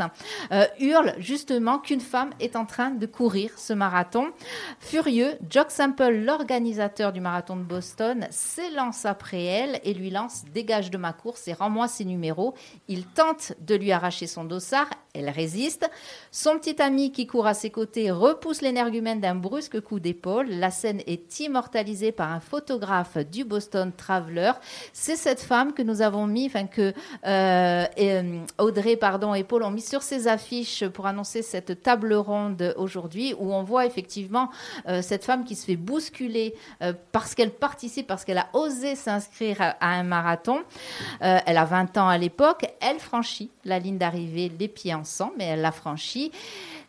euh, 0.51 0.65
hurle 0.79 1.13
justement 1.19 1.79
qu'une 1.79 2.01
femme 2.01 2.31
est 2.39 2.55
en 2.55 2.65
train 2.65 2.91
de 2.91 3.05
courir 3.05 3.51
ce 3.57 3.73
marathon. 3.73 4.27
Furieux, 4.79 5.33
Jock 5.50 5.71
Sample, 5.71 6.11
l'organisateur 6.11 7.13
du 7.13 7.21
marathon 7.21 7.55
de 7.55 7.63
Boston, 7.63 8.27
s'élance 8.29 9.05
après 9.05 9.43
elle 9.43 9.79
et 9.83 9.93
lui 9.93 10.09
lance 10.09 10.43
Dégage 10.53 10.91
de 10.91 10.97
ma 10.97 11.13
course 11.13 11.47
et 11.47 11.53
rends-moi 11.53 11.88
ses 11.88 12.05
numéros. 12.05 12.53
Il 12.88 13.05
tente 13.05 13.53
de 13.61 13.75
lui 13.75 13.91
arracher 13.91 14.27
son 14.27 14.43
dossard, 14.43 14.89
elle 15.13 15.29
résiste. 15.29 15.89
Son 16.31 16.57
petit 16.57 16.81
ami 16.81 17.11
qui 17.11 17.27
court 17.27 17.47
à 17.47 17.53
ses 17.53 17.69
côtés 17.69 18.11
repousse 18.11 18.61
l'énergumène 18.61 19.19
d'un 19.19 19.35
brusque 19.35 19.81
coup 19.81 20.00
d'épaule. 20.00 20.50
La 20.50 20.71
scène 20.71 21.01
est 21.07 21.39
immortalisée 21.39 22.11
par 22.11 22.31
un 22.31 22.39
photo 22.39 22.71
du 23.30 23.44
Boston 23.44 23.92
Traveler. 23.96 24.51
C'est 24.94 25.16
cette 25.16 25.42
femme 25.42 25.74
que 25.74 25.82
nous 25.82 26.01
avons 26.01 26.28
mis, 26.28 26.46
enfin 26.46 26.68
que 26.68 26.94
euh, 27.25 27.86
euh, 28.00 28.40
Audrey 28.58 28.96
pardon, 28.96 29.34
et 29.34 29.44
Paul 29.44 29.63
ont 29.63 29.72
mis 29.72 29.82
sur 29.82 30.01
ces 30.01 30.28
affiches 30.28 30.88
pour 30.88 31.06
annoncer 31.08 31.42
cette 31.42 31.84
table 31.84 32.13
ronde 32.13 32.74
aujourd'hui, 32.78 33.36
où 33.38 33.54
on 33.54 33.63
voit 33.63 33.86
effectivement 33.86 34.50
euh, 34.88 35.01
cette 35.01 35.25
femme 35.25 35.44
qui 35.44 35.56
se 35.56 35.66
fait 35.66 35.75
bousculer 35.75 36.56
parce 37.12 37.36
qu'elle 37.36 37.51
participe, 37.51 38.08
parce 38.08 38.25
qu'elle 38.25 38.38
a 38.38 38.48
osé 38.54 38.96
s'inscrire 38.96 39.58
à, 39.62 39.75
un 39.82 40.04
marathon. 40.04 40.60
elle 41.20 41.58
a 41.58 41.66
20 41.66 41.98
ans 41.98 42.08
à 42.08 42.18
l'époque. 42.18 42.66
Elle 42.80 43.00
franchit 43.00 43.50
la 43.66 43.80
ligne 43.80 43.98
d'arrivée 43.98 44.51
les 44.60 44.68
pieds 44.68 44.94
en 44.94 45.04
sang, 45.04 45.32
mais 45.38 45.46
elle 45.46 45.62
l'a 45.62 45.72
franchie. 45.72 46.32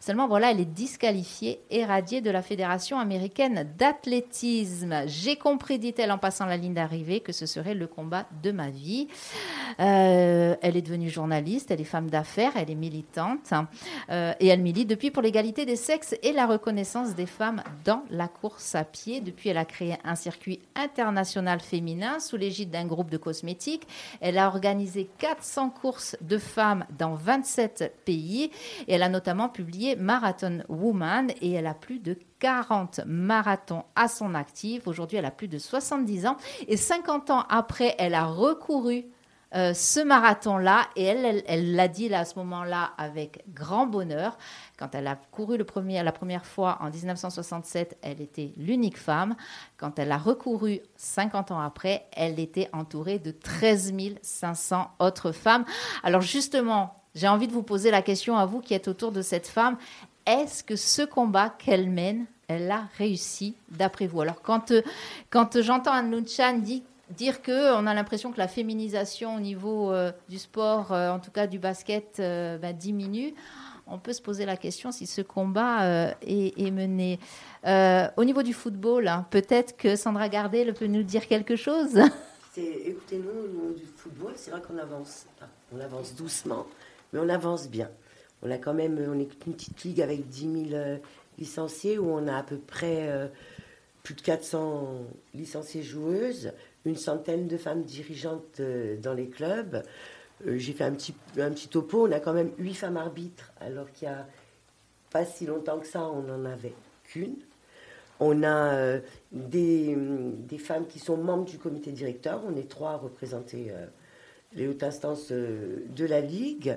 Seulement, 0.04 0.26
voilà, 0.26 0.50
elle 0.50 0.58
est 0.58 0.64
disqualifiée 0.64 1.60
et 1.70 1.84
radiée 1.84 2.20
de 2.20 2.30
la 2.32 2.42
Fédération 2.42 2.98
américaine 2.98 3.72
d'athlétisme. 3.78 5.02
J'ai 5.06 5.36
compris, 5.36 5.78
dit-elle 5.78 6.10
en 6.10 6.18
passant 6.18 6.44
la 6.44 6.56
ligne 6.56 6.74
d'arrivée, 6.74 7.20
que 7.20 7.30
ce 7.30 7.46
serait 7.46 7.76
le 7.76 7.86
combat 7.86 8.26
de 8.42 8.50
ma 8.50 8.68
vie. 8.68 9.06
Euh, 9.78 10.56
elle 10.60 10.76
est 10.76 10.82
devenue 10.82 11.08
journaliste, 11.08 11.70
elle 11.70 11.80
est 11.80 11.84
femme 11.84 12.10
d'affaires, 12.10 12.50
elle 12.56 12.68
est 12.68 12.74
militante 12.74 13.52
euh, 14.10 14.32
et 14.40 14.48
elle 14.48 14.60
milite 14.60 14.88
depuis 14.88 15.12
pour 15.12 15.22
l'égalité 15.22 15.66
des 15.66 15.76
sexes 15.76 16.16
et 16.24 16.32
la 16.32 16.46
reconnaissance 16.46 17.14
des 17.14 17.26
femmes 17.26 17.62
dans 17.84 18.02
la 18.10 18.26
course 18.26 18.74
à 18.74 18.82
pied. 18.82 19.20
Depuis, 19.20 19.50
elle 19.50 19.56
a 19.56 19.64
créé 19.64 19.98
un 20.02 20.16
circuit 20.16 20.58
international 20.74 21.60
féminin 21.60 22.18
sous 22.18 22.36
l'égide 22.36 22.70
d'un 22.70 22.86
groupe 22.86 23.08
de 23.08 23.18
cosmétiques. 23.18 23.86
Elle 24.20 24.38
a 24.38 24.48
organisé 24.48 25.08
400 25.18 25.70
courses 25.70 26.16
de 26.20 26.38
femmes 26.38 26.86
dans 26.98 27.14
27 27.14 28.00
pays 28.04 28.50
et 28.88 28.94
elle 28.94 29.04
a 29.04 29.08
notamment 29.08 29.48
publié 29.48 29.91
Marathon 29.96 30.62
Woman 30.68 31.30
et 31.40 31.52
elle 31.52 31.66
a 31.66 31.74
plus 31.74 31.98
de 31.98 32.18
40 32.38 33.00
marathons 33.06 33.84
à 33.94 34.08
son 34.08 34.34
actif. 34.34 34.86
Aujourd'hui, 34.86 35.18
elle 35.18 35.24
a 35.24 35.30
plus 35.30 35.48
de 35.48 35.58
70 35.58 36.26
ans 36.26 36.36
et 36.66 36.76
50 36.76 37.30
ans 37.30 37.44
après, 37.48 37.94
elle 37.98 38.14
a 38.14 38.24
recouru 38.24 39.06
euh, 39.54 39.74
ce 39.74 40.00
marathon-là 40.00 40.86
et 40.96 41.04
elle, 41.04 41.74
l'a 41.74 41.88
dit 41.88 42.08
là, 42.08 42.20
à 42.20 42.24
ce 42.24 42.38
moment-là 42.38 42.92
avec 42.96 43.44
grand 43.52 43.86
bonheur. 43.86 44.38
Quand 44.78 44.94
elle 44.94 45.06
a 45.06 45.16
couru 45.16 45.58
le 45.58 45.64
premier, 45.64 46.02
la 46.02 46.12
première 46.12 46.46
fois 46.46 46.78
en 46.80 46.88
1967, 46.88 47.98
elle 48.00 48.22
était 48.22 48.54
l'unique 48.56 48.96
femme. 48.96 49.36
Quand 49.76 49.98
elle 49.98 50.10
a 50.10 50.16
recouru 50.16 50.80
50 50.96 51.50
ans 51.50 51.60
après, 51.60 52.06
elle 52.12 52.40
était 52.40 52.70
entourée 52.72 53.18
de 53.18 53.30
13 53.30 53.92
500 54.22 54.90
autres 54.98 55.32
femmes. 55.32 55.66
Alors 56.02 56.22
justement, 56.22 57.01
j'ai 57.14 57.28
envie 57.28 57.46
de 57.46 57.52
vous 57.52 57.62
poser 57.62 57.90
la 57.90 58.02
question 58.02 58.36
à 58.36 58.46
vous 58.46 58.60
qui 58.60 58.74
êtes 58.74 58.88
autour 58.88 59.12
de 59.12 59.22
cette 59.22 59.46
femme. 59.46 59.76
Est-ce 60.26 60.64
que 60.64 60.76
ce 60.76 61.02
combat 61.02 61.50
qu'elle 61.50 61.90
mène, 61.90 62.26
elle 62.48 62.70
a 62.70 62.88
réussi 62.96 63.54
d'après 63.70 64.06
vous? 64.06 64.20
Alors 64.20 64.40
quand, 64.40 64.70
euh, 64.70 64.82
quand 65.30 65.60
j'entends 65.60 65.92
Anne 65.92 66.22
dire 67.10 67.42
que 67.42 67.74
on 67.74 67.86
a 67.86 67.92
l'impression 67.92 68.32
que 68.32 68.38
la 68.38 68.48
féminisation 68.48 69.36
au 69.36 69.40
niveau 69.40 69.92
euh, 69.92 70.12
du 70.28 70.38
sport, 70.38 70.92
euh, 70.92 71.10
en 71.10 71.18
tout 71.18 71.30
cas 71.30 71.46
du 71.46 71.58
basket, 71.58 72.18
bah, 72.18 72.72
diminue. 72.72 73.34
On 73.88 73.98
peut 73.98 74.12
se 74.12 74.22
poser 74.22 74.46
la 74.46 74.56
question 74.56 74.92
si 74.92 75.06
ce 75.06 75.20
combat 75.20 76.14
est, 76.22 76.70
mené. 76.70 77.18
au 78.16 78.24
niveau 78.24 78.42
du 78.42 78.54
football, 78.54 79.08
hein, 79.08 79.26
peut-être 79.28 79.76
que 79.76 79.96
Sandra 79.96 80.28
Gardel 80.28 80.72
peut 80.72 80.86
nous 80.86 81.02
dire 81.02 81.26
quelque 81.26 81.56
chose? 81.56 82.00
Écoutez-nous, 82.56 83.44
au 83.44 83.48
niveau 83.48 83.74
du 83.74 83.84
football, 83.96 84.34
c'est 84.36 84.52
vrai 84.52 84.60
qu'on 84.60 84.78
avance, 84.78 85.26
on 85.74 85.80
avance 85.80 86.14
doucement 86.14 86.64
mais 87.12 87.20
on 87.20 87.28
avance 87.28 87.68
bien. 87.68 87.90
On 88.42 88.50
a 88.50 88.58
quand 88.58 88.74
même, 88.74 88.98
on 89.08 89.18
est 89.18 89.46
une 89.46 89.54
petite 89.54 89.82
ligue 89.84 90.00
avec 90.00 90.28
10 90.28 90.68
000 90.70 90.74
euh, 90.74 90.98
licenciés 91.38 91.98
où 91.98 92.10
on 92.10 92.26
a 92.26 92.36
à 92.36 92.42
peu 92.42 92.58
près 92.58 93.08
euh, 93.08 93.28
plus 94.02 94.14
de 94.14 94.20
400 94.20 95.04
licenciés 95.34 95.82
joueuses, 95.82 96.52
une 96.84 96.96
centaine 96.96 97.46
de 97.46 97.56
femmes 97.56 97.84
dirigeantes 97.84 98.58
euh, 98.60 98.96
dans 98.96 99.14
les 99.14 99.28
clubs. 99.28 99.82
J'ai 100.44 100.72
fait 100.72 100.82
un 100.82 100.92
petit, 100.92 101.14
un 101.38 101.50
petit 101.50 101.68
topo, 101.68 102.08
on 102.08 102.10
a 102.10 102.18
quand 102.18 102.32
même 102.32 102.50
8 102.58 102.74
femmes 102.74 102.96
arbitres, 102.96 103.52
alors 103.60 103.92
qu'il 103.92 104.08
n'y 104.08 104.14
a 104.14 104.26
pas 105.10 105.24
si 105.24 105.46
longtemps 105.46 105.78
que 105.78 105.86
ça, 105.86 106.08
on 106.08 106.22
n'en 106.22 106.44
avait 106.44 106.74
qu'une. 107.04 107.36
On 108.18 108.42
a 108.42 108.98
des, 109.30 109.96
des, 109.96 110.58
femmes 110.58 110.86
qui 110.86 110.98
sont 110.98 111.16
membres 111.16 111.44
du 111.44 111.58
comité 111.58 111.92
directeur, 111.92 112.40
on 112.44 112.56
est 112.56 112.68
trois 112.68 112.92
à 112.92 112.96
représenter 112.96 113.72
les 114.54 114.68
hautes 114.68 114.82
instances 114.82 115.30
de 115.30 116.04
la 116.04 116.20
Ligue. 116.20 116.76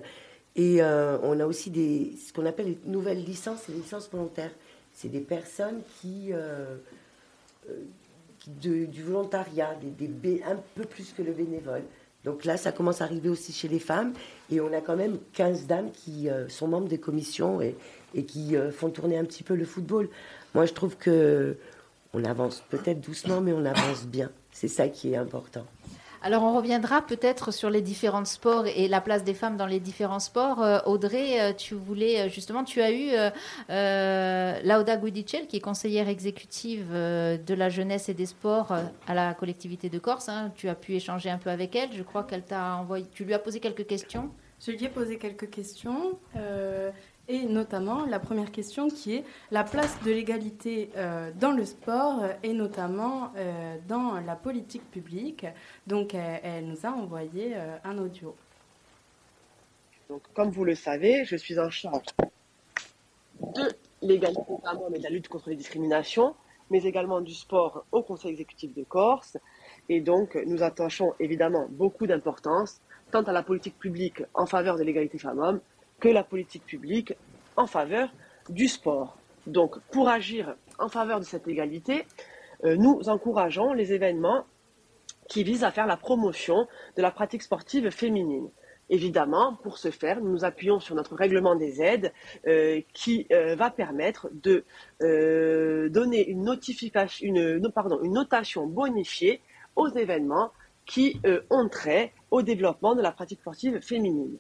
Et 0.56 0.82
euh, 0.82 1.18
on 1.22 1.40
a 1.40 1.46
aussi 1.46 1.70
des, 1.70 2.14
ce 2.26 2.32
qu'on 2.32 2.46
appelle 2.46 2.68
les 2.68 2.80
nouvelles 2.86 3.24
licences, 3.24 3.68
les 3.68 3.76
licences 3.76 4.10
volontaires. 4.10 4.52
C'est 4.94 5.10
des 5.10 5.20
personnes 5.20 5.82
qui, 6.00 6.30
euh, 6.32 6.78
euh, 7.70 7.74
du 8.48 9.04
volontariat, 9.04 9.78
des, 9.98 10.44
un 10.48 10.58
peu 10.76 10.84
plus 10.84 11.12
que 11.12 11.22
le 11.22 11.34
bénévole. 11.34 11.84
Donc 12.24 12.46
là, 12.46 12.58
ça 12.58 12.72
commence 12.72 13.02
à 13.02 13.04
arriver 13.04 13.30
aussi 13.30 13.52
chez 13.52 13.68
les 13.68 13.80
femmes. 13.80 14.14
Et 14.50 14.62
on 14.62 14.72
a 14.74 14.80
quand 14.80 14.96
même 14.96 15.18
15 15.34 15.68
dames 15.68 15.92
qui 15.92 16.28
sont 16.48 16.68
membres 16.68 16.88
des 16.88 16.98
commissions 16.98 17.62
et, 17.62 17.76
et 18.16 18.24
qui 18.24 18.56
font 18.72 18.90
tourner 18.90 19.18
un 19.18 19.26
petit 19.26 19.44
peu 19.44 19.54
le 19.54 19.66
football. 19.66 20.10
Moi, 20.56 20.66
je 20.66 20.74
trouve 20.74 20.98
que 20.98 21.56
on 22.14 22.24
avance 22.24 22.64
peut-être 22.70 23.02
doucement, 23.02 23.42
mais 23.42 23.52
on 23.52 23.64
avance 23.64 24.08
bien. 24.08 24.32
C'est 24.52 24.70
ça 24.70 24.88
qui 24.88 25.12
est 25.12 25.18
important. 25.18 25.66
Alors 26.26 26.42
on 26.42 26.58
reviendra 26.58 27.04
peut-être 27.04 27.54
sur 27.54 27.70
les 27.70 27.82
différents 27.82 28.26
sports 28.26 28.66
et 28.66 28.88
la 28.88 29.00
place 29.00 29.24
des 29.24 29.36
femmes 29.36 29.58
dans 29.58 29.68
les 29.68 29.80
différents 29.80 30.18
sports. 30.18 30.64
Euh, 30.64 30.80
Audrey, 30.88 31.40
euh, 31.40 31.54
tu 31.54 31.76
voulais 31.76 32.22
euh, 32.22 32.30
justement, 32.30 32.64
tu 32.64 32.82
as 32.82 32.92
eu 32.92 33.12
Lauda 33.70 34.98
Guidicel, 34.98 35.46
qui 35.46 35.58
est 35.58 35.60
conseillère 35.60 36.10
exécutive 36.10 36.92
de 36.92 37.54
la 37.54 37.70
jeunesse 37.70 38.10
et 38.10 38.16
des 38.16 38.26
sports 38.26 38.76
à 39.06 39.14
la 39.14 39.36
collectivité 39.36 39.88
de 39.88 40.00
Corse. 40.00 40.28
Hein. 40.28 40.52
Tu 40.56 40.68
as 40.68 40.74
pu 40.74 40.96
échanger 40.96 41.30
un 41.30 41.38
peu 41.38 41.52
avec 41.52 41.76
elle. 41.76 41.90
Je 41.94 42.02
crois 42.02 42.24
qu'elle 42.24 42.44
t'a 42.44 42.76
envoyé, 42.78 43.06
tu 43.14 43.24
lui 43.24 43.36
as 43.36 43.40
posé 43.40 43.60
quelques 43.60 43.86
questions. 43.86 44.32
Je 44.66 44.72
lui 44.72 44.84
ai 44.84 44.90
posé 44.90 45.20
quelques 45.20 45.52
questions 45.52 46.18
et 47.28 47.46
notamment 47.46 48.06
la 48.06 48.20
première 48.20 48.52
question 48.52 48.90
qui 48.90 49.16
est 49.16 49.24
la 49.52 49.64
place 49.64 50.02
de 50.04 50.12
l'égalité 50.12 50.90
euh, 50.96 51.32
dans 51.40 51.52
le 51.52 51.66
sport 51.66 52.24
et 52.44 52.54
notamment 52.54 53.32
euh, 53.36 53.78
dans 53.88 54.20
la 54.22 54.36
politique 54.36 54.90
publique. 54.92 55.46
Donc 55.88 56.14
elle, 56.14 56.68
nous 56.68 56.86
a 56.86 56.90
envoyé 56.90 57.54
euh, 57.56 57.78
un 57.84 57.98
audio. 57.98 58.36
Donc 60.10 60.22
comme 60.34 60.52
vous 60.52 60.66
le 60.66 60.76
savez, 60.76 61.26
je 61.26 61.36
suis 61.36 61.60
en 61.60 61.70
charge 61.70 62.06
de 63.40 63.64
l'égalité 64.02 64.54
femmes 64.64 64.80
et 64.94 65.00
de 65.00 65.04
la 65.04 65.10
lutte 65.10 65.28
contre 65.28 65.50
les 65.50 65.56
discriminations, 65.56 66.36
mais 66.70 66.84
également 66.84 67.22
du 67.22 67.34
sport 67.34 67.86
au 67.92 68.04
Conseil 68.04 68.32
exécutif 68.32 68.74
de 68.76 68.84
Corse. 68.84 69.38
Et 69.90 70.00
donc 70.00 70.36
nous 70.46 70.62
attachons 70.62 71.14
évidemment 71.20 71.66
beaucoup 71.70 72.06
d'importance 72.06 72.82
tant 73.12 73.24
à 73.24 73.32
la 73.32 73.44
politique 73.44 73.80
publique 73.80 74.22
en 74.34 74.46
faveur 74.46 74.78
de 74.78 74.84
l'égalité 74.84 75.18
femmes-hommes 75.18 75.60
que 76.00 76.10
la 76.10 76.24
politique 76.24 76.66
publique 76.66 77.14
en 77.56 77.68
faveur 77.68 78.10
du 78.50 78.68
sport. 78.68 79.18
Donc, 79.48 79.80
pour 79.92 80.10
agir 80.10 80.56
en 80.80 80.90
faveur 80.90 81.20
de 81.20 81.26
cette 81.26 81.48
égalité, 81.48 82.06
euh, 82.64 82.76
nous 82.78 83.10
encourageons 83.10 83.74
les 83.74 83.94
événements 83.94 84.46
qui 85.28 85.44
visent 85.44 85.64
à 85.64 85.72
faire 85.72 85.88
la 85.88 85.98
promotion 85.98 86.68
de 86.96 87.02
la 87.02 87.12
pratique 87.12 87.42
sportive 87.42 87.90
féminine. 87.90 88.50
Évidemment, 88.90 89.56
pour 89.64 89.80
ce 89.80 89.90
faire, 89.90 90.22
nous 90.22 90.30
nous 90.30 90.46
appuyons 90.46 90.80
sur 90.80 90.94
notre 90.94 91.16
règlement 91.16 91.56
des 91.56 91.82
aides 91.82 92.14
euh, 92.46 92.82
qui 92.94 93.26
euh, 93.32 93.56
va 93.56 93.72
permettre 93.72 94.30
de 94.32 94.64
donner 95.90 96.28
une, 96.30 96.56
une 97.22 98.14
notation 98.14 98.68
bonifiée 98.68 99.42
aux 99.76 99.90
événements 99.90 100.52
qui 100.86 101.20
ont 101.50 101.68
trait 101.68 102.14
au 102.30 102.44
développement 102.44 102.94
de 102.94 103.02
la 103.02 103.12
pratique 103.12 103.40
sportive 103.40 103.80
féminine. 103.80 104.38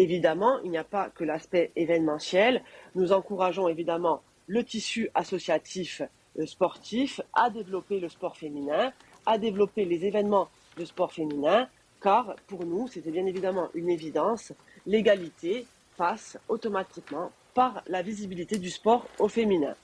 Évidemment, 0.00 0.58
il 0.64 0.70
n'y 0.70 0.78
a 0.78 0.84
pas 0.84 1.10
que 1.10 1.24
l'aspect 1.24 1.72
événementiel. 1.76 2.62
Nous 2.94 3.12
encourageons 3.12 3.68
évidemment 3.68 4.22
le 4.46 4.64
tissu 4.64 5.10
associatif 5.14 6.00
euh, 6.38 6.46
sportif 6.46 7.20
à 7.34 7.50
développer 7.50 8.00
le 8.00 8.08
sport 8.08 8.34
féminin, 8.34 8.94
à 9.26 9.36
développer 9.36 9.84
les 9.84 10.06
événements 10.06 10.48
de 10.78 10.86
sport 10.86 11.12
féminin, 11.12 11.68
car 12.00 12.34
pour 12.46 12.64
nous, 12.64 12.88
c'était 12.88 13.10
bien 13.10 13.26
évidemment 13.26 13.68
une 13.74 13.90
évidence, 13.90 14.54
l'égalité 14.86 15.66
passe 15.98 16.38
automatiquement 16.48 17.30
par 17.52 17.82
la 17.86 18.00
visibilité 18.00 18.56
du 18.56 18.70
sport 18.70 19.06
au 19.18 19.28
féminin. 19.28 19.74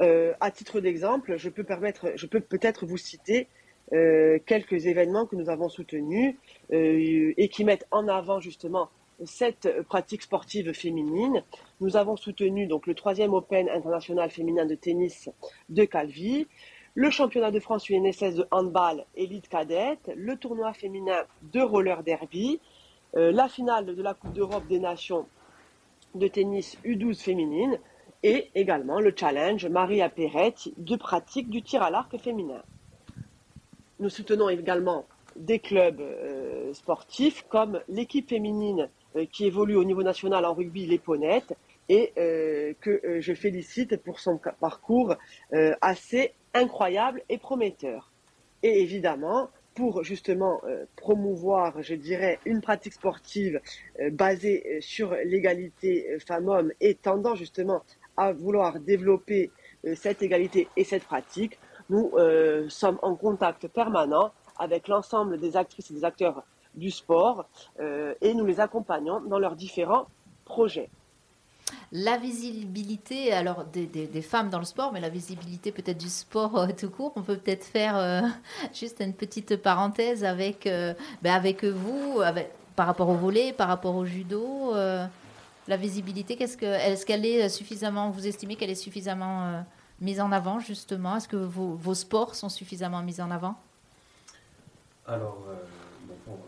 Euh, 0.00 0.32
à 0.40 0.50
titre 0.50 0.80
d'exemple, 0.80 1.36
je 1.36 1.50
peux 1.50 2.40
peut-être 2.40 2.84
vous 2.84 2.96
citer 2.96 3.46
euh, 3.92 4.40
quelques 4.44 4.86
événements 4.86 5.26
que 5.26 5.36
nous 5.36 5.50
avons 5.50 5.68
soutenus 5.68 6.34
et 6.70 7.48
qui 7.48 7.64
mettent 7.64 7.86
en 7.92 8.08
avant 8.08 8.40
justement 8.40 8.90
cette 9.24 9.82
pratique 9.82 10.22
sportive 10.22 10.72
féminine. 10.72 11.42
Nous 11.80 11.96
avons 11.96 12.16
soutenu 12.16 12.66
donc 12.66 12.86
le 12.86 12.94
troisième 12.94 13.34
Open 13.34 13.68
international 13.68 14.30
féminin 14.30 14.66
de 14.66 14.74
tennis 14.74 15.28
de 15.68 15.84
Calvi, 15.84 16.46
le 16.94 17.10
championnat 17.10 17.50
de 17.50 17.60
France 17.60 17.88
UNSS 17.88 18.34
de 18.34 18.46
handball 18.50 19.04
élite 19.14 19.48
cadette, 19.48 20.10
le 20.16 20.36
tournoi 20.36 20.72
féminin 20.72 21.24
de 21.52 21.60
roller 21.60 22.02
derby, 22.02 22.60
euh, 23.16 23.32
la 23.32 23.48
finale 23.48 23.86
de 23.86 24.02
la 24.02 24.14
Coupe 24.14 24.32
d'Europe 24.32 24.66
des 24.66 24.80
Nations 24.80 25.26
de 26.14 26.26
tennis 26.26 26.76
U12 26.84 27.20
féminine 27.20 27.78
et 28.22 28.50
également 28.54 29.00
le 29.00 29.14
challenge 29.16 29.66
Maria 29.66 30.08
Perret 30.08 30.54
de 30.76 30.96
pratique 30.96 31.48
du 31.48 31.62
tir 31.62 31.82
à 31.82 31.90
l'arc 31.90 32.16
féminin. 32.18 32.62
Nous 34.00 34.08
soutenons 34.08 34.48
également 34.48 35.06
des 35.36 35.58
clubs 35.58 36.00
euh, 36.00 36.72
sportifs 36.74 37.44
comme 37.48 37.80
l'équipe 37.88 38.28
féminine 38.28 38.88
qui 39.32 39.46
évolue 39.46 39.76
au 39.76 39.84
niveau 39.84 40.02
national 40.02 40.44
en 40.44 40.54
rugby, 40.54 40.86
les 40.86 40.98
Ponettes, 40.98 41.54
et 41.88 42.12
euh, 42.18 42.72
que 42.80 43.00
euh, 43.04 43.20
je 43.20 43.34
félicite 43.34 43.96
pour 43.96 44.20
son 44.20 44.38
parcours 44.60 45.16
assez 45.80 46.32
incroyable 46.54 47.22
et 47.28 47.38
prometteur. 47.38 48.12
Et 48.62 48.80
évidemment, 48.80 49.50
pour 49.74 50.04
justement 50.04 50.60
promouvoir, 50.96 51.82
je 51.82 51.94
dirais, 51.94 52.38
une 52.44 52.60
pratique 52.60 52.92
sportive 52.92 53.60
basée 54.12 54.80
sur 54.80 55.14
l'égalité 55.14 56.18
femmes-hommes 56.26 56.72
et 56.80 56.94
tendant 56.94 57.34
justement 57.34 57.82
à 58.16 58.32
vouloir 58.32 58.80
développer 58.80 59.50
cette 59.94 60.22
égalité 60.22 60.68
et 60.76 60.84
cette 60.84 61.04
pratique, 61.04 61.58
nous 61.88 62.12
sommes 62.68 62.98
en 63.00 63.14
contact 63.14 63.68
permanent 63.68 64.32
avec 64.58 64.88
l'ensemble 64.88 65.38
des 65.38 65.56
actrices 65.56 65.90
et 65.90 65.94
des 65.94 66.04
acteurs 66.04 66.44
du 66.74 66.90
sport 66.90 67.46
euh, 67.80 68.14
et 68.20 68.34
nous 68.34 68.46
les 68.46 68.60
accompagnons 68.60 69.20
dans 69.20 69.38
leurs 69.38 69.56
différents 69.56 70.06
projets. 70.44 70.88
La 71.92 72.16
visibilité, 72.16 73.32
alors 73.32 73.64
des, 73.64 73.86
des, 73.86 74.22
femmes 74.22 74.48
dans 74.48 74.58
le 74.58 74.64
sport, 74.64 74.92
mais 74.92 75.00
la 75.00 75.08
visibilité 75.08 75.72
peut-être 75.72 75.98
du 75.98 76.08
sport 76.08 76.56
euh, 76.58 76.68
tout 76.76 76.90
court. 76.90 77.12
On 77.16 77.22
peut 77.22 77.36
peut-être 77.36 77.64
faire 77.64 77.96
euh, 77.96 78.20
juste 78.74 79.00
une 79.00 79.14
petite 79.14 79.56
parenthèse 79.56 80.24
avec, 80.24 80.64
ben 80.64 81.34
avec 81.34 81.64
vous, 81.64 82.20
avec, 82.20 82.50
par 82.76 82.86
rapport 82.86 83.08
au 83.08 83.14
volet, 83.14 83.52
par 83.52 83.68
rapport 83.68 83.94
au 83.94 84.04
judo. 84.04 84.72
la 84.74 85.76
visibilité, 85.76 86.36
qu'est-ce 86.36 86.56
que, 86.56 86.66
est-ce 86.66 87.06
qu'elle 87.06 87.26
est 87.26 87.48
suffisamment, 87.48 88.10
vous 88.10 88.26
estimez 88.26 88.56
qu'elle 88.56 88.70
est 88.70 88.74
suffisamment 88.74 89.64
mise 90.00 90.20
en 90.20 90.32
avant 90.32 90.58
justement? 90.60 91.16
Est-ce 91.16 91.28
que 91.28 91.36
vos, 91.36 91.74
vos, 91.74 91.94
sports 91.94 92.34
sont 92.34 92.48
suffisamment 92.48 93.02
mis 93.02 93.20
en 93.20 93.30
avant? 93.30 93.56
Alors 95.06 95.38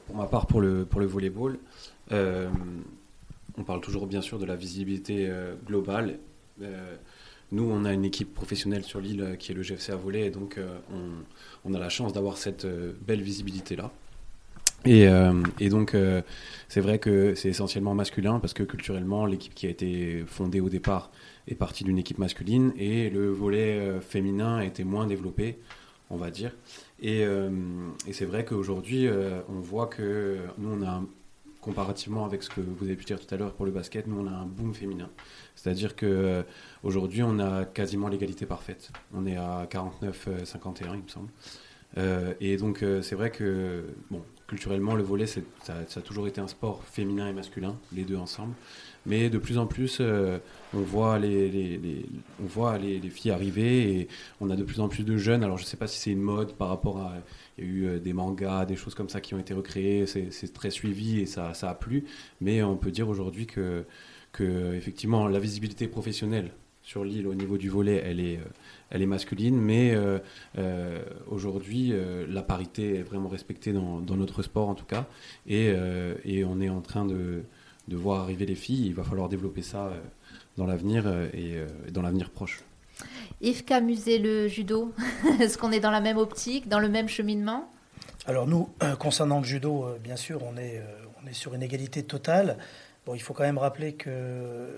pour 0.07 0.17
ma 0.17 0.27
part, 0.27 0.47
pour 0.47 0.61
le, 0.61 0.85
pour 0.85 1.01
le 1.01 1.07
volleyball, 1.07 1.59
euh, 2.13 2.49
on 3.57 3.65
parle 3.65 3.81
toujours 3.81 4.07
bien 4.07 4.23
sûr 4.23 4.39
de 4.39 4.45
la 4.45 4.57
visibilité 4.57 5.27
euh, 5.29 5.55
globale. 5.67 6.19
Euh, 6.63 6.97
nous, 7.51 7.65
on 7.65 7.85
a 7.85 7.93
une 7.93 8.05
équipe 8.05 8.33
professionnelle 8.35 8.85
sur 8.85 9.01
l'île 9.01 9.37
qui 9.39 9.53
est 9.53 9.55
le 9.55 9.63
GFC 9.63 9.93
à 9.93 9.97
volley, 9.97 10.27
et 10.27 10.31
donc 10.31 10.59
on, 11.65 11.75
a 11.75 11.79
la 11.79 11.91
chance 11.91 12.15
d'avoir 12.15 12.39
cette 12.39 12.67
belle 13.07 13.21
visibilité-là. 13.21 13.91
Et, 14.87 15.07
et, 15.61 15.69
donc, 15.69 15.95
c'est 16.69 16.81
vrai 16.81 16.99
que 16.99 17.35
c'est 17.35 17.51
essentiellement 17.51 17.95
masculin 17.95 18.41
parce 18.41 18.55
que 18.55 18.63
culturellement, 18.63 19.27
l'équipe 19.27 19.55
qui 19.55 19.67
a 19.67 19.69
été 19.69 20.25
fondée 20.27 20.61
au 20.61 20.71
départ 20.71 21.11
est 21.47 21.55
partie 21.55 21.85
d'une 21.85 21.99
équipe 21.99 22.17
masculine 22.17 22.73
et 22.79 23.11
le 23.11 23.29
volet 23.29 24.01
féminin 24.01 24.61
été 24.61 24.83
moins 24.83 25.07
développé, 25.07 25.59
on 26.09 26.17
va 26.17 26.31
dire. 26.31 26.53
Euh, 27.05 27.51
et, 28.07 28.13
c'est 28.13 28.25
vrai 28.25 28.45
qu'aujourd'hui, 28.45 29.07
euh, 29.07 29.41
on 29.49 29.61
voit 29.61 29.87
que 29.87 30.39
nous, 30.59 30.71
on 30.71 30.87
a, 30.87 31.03
comparativement 31.61 32.25
avec 32.25 32.43
ce 32.43 32.51
que 32.51 32.61
vous 32.61 32.87
avez 32.87 32.97
pu 32.97 33.05
dire 33.05 33.21
tout 33.21 33.33
à 33.33 33.39
l'heure 33.39 33.53
pour 33.53 33.65
le 33.65 33.73
basket, 33.73 34.07
nous, 34.07 34.21
on 34.21 34.27
a 34.27 34.33
un 34.33 34.47
boom 34.47 34.75
féminin. 34.75 35.11
C'est-à-dire 35.55 35.95
qu'aujourd'hui, 35.95 37.23
on 37.23 37.39
a 37.39 37.65
quasiment 37.65 38.09
l'égalité 38.09 38.47
parfaite. 38.47 38.91
On 39.15 39.27
est 39.27 39.37
à 39.37 39.67
49-51, 39.71 40.95
il 40.95 41.03
me 41.03 41.09
semble. 41.09 41.29
Euh, 41.99 42.35
et 42.41 42.57
donc, 42.57 42.85
c'est 43.03 43.15
vrai 43.15 43.31
que, 43.31 43.85
bon, 44.11 44.23
culturellement, 44.53 44.95
le 44.95 45.03
volet, 45.03 45.27
ça, 45.27 45.41
a 45.69 46.01
toujours 46.01 46.27
été 46.27 46.41
un 46.41 46.47
sport 46.47 46.85
féminin 46.85 47.27
et 47.29 47.33
masculin, 47.33 47.77
les 47.93 48.05
deux 48.05 48.17
ensemble. 48.17 48.55
Mais 49.07 49.31
de 49.31 49.39
plus 49.39 49.57
en 49.57 49.67
plus, 49.67 49.99
euh, 50.01 50.39
on 50.75 50.81
voit, 50.81 51.19
les, 51.19 53.01
filles 53.11 53.31
arriver 53.31 54.01
et 54.01 54.09
on 54.41 54.51
a 54.51 54.57
de 54.57 54.65
plus 54.65 54.81
en 54.81 54.89
plus 54.89 55.05
de 55.05 55.17
jeunes. 55.17 55.45
Alors 55.45 55.59
je 55.59 55.65
ne 55.65 55.67
sais 55.67 55.77
pas 55.77 55.87
si 55.87 55.99
c'est 55.99 56.11
une 56.11 56.23
mode 56.23 56.55
par 56.55 56.69
rapport 56.69 56.99
à... 56.99 57.15
Il 57.59 57.65
y 57.65 57.67
a 57.67 57.71
eu 57.71 57.87
euh, 57.87 57.99
des 57.99 58.13
mangas, 58.13 58.65
des 58.65 58.77
choses 58.77 58.95
comme 58.95 59.09
ça 59.09 59.21
qui 59.21 59.35
ont 59.35 59.39
été 59.39 59.53
recréées. 59.53 60.07
C'est 60.07 60.53
très 60.53 60.71
suivi 60.71 61.21
et 61.21 61.27
ça, 61.27 61.53
a 61.63 61.75
plu. 61.75 62.05
Mais 62.41 62.63
on 62.63 62.77
peut 62.77 62.91
dire 62.91 63.09
aujourd'hui 63.09 63.47
que, 63.47 63.85
effectivement 64.41 65.29
la 65.29 65.39
visibilité 65.39 65.87
professionnelle 65.89 66.51
sur 66.83 67.05
l'île 67.05 67.29
au 67.29 67.35
niveau 67.35 67.59
du 67.59 67.69
volet, 67.69 68.03
elle 68.05 68.19
est, 68.19 68.41
euh, 68.95 69.07
masculine, 69.07 69.61
mais 69.61 69.97
aujourd'hui, 71.29 71.93
la 72.29 72.43
parité 72.43 72.97
est 72.97 73.03
vraiment 73.03 73.29
respectée 73.29 73.73
dans, 73.73 74.01
notre 74.01 74.43
sport 74.43 74.69
en 74.69 74.75
tout 74.75 74.87
cas, 74.87 75.07
et, 75.47 75.75
on 76.45 76.61
est 76.61 76.71
en 76.71 76.81
train 76.81 77.05
de, 77.05 77.45
voir 77.89 78.21
arriver 78.21 78.47
les 78.47 78.55
filles. 78.55 78.87
Il 78.87 78.95
va 78.95 79.05
falloir 79.05 79.29
développer 79.29 79.63
ça 79.63 79.87
euh, 79.87 80.01
dans 80.57 80.67
l'avenir 80.67 81.07
euh, 81.07 81.29
euh, 81.35 81.67
et 81.87 81.91
dans 81.91 82.03
l'avenir 82.03 82.31
proche. 82.31 82.63
Yves 83.41 83.65
Camuset, 83.65 84.19
le 84.19 84.49
judo, 84.49 84.93
est-ce 85.41 85.59
qu'on 85.59 85.73
est 85.73 85.81
dans 85.81 85.91
la 85.91 86.01
même 86.01 86.19
optique, 86.19 86.69
dans 86.69 86.79
le 86.79 86.89
même 86.89 87.09
cheminement? 87.09 87.69
Alors 88.27 88.47
nous, 88.47 88.69
concernant 89.01 89.39
le 89.39 89.45
judo, 89.45 89.97
bien 90.01 90.15
sûr, 90.15 90.43
on 90.45 90.57
est, 90.57 90.81
on 91.21 91.27
est 91.27 91.33
sur 91.33 91.55
une 91.55 91.63
égalité 91.63 92.05
totale. 92.05 92.57
Bon, 93.05 93.17
il 93.17 93.21
faut 93.21 93.35
quand 93.35 93.43
même 93.43 93.59
rappeler 93.59 93.95
que 93.95 94.69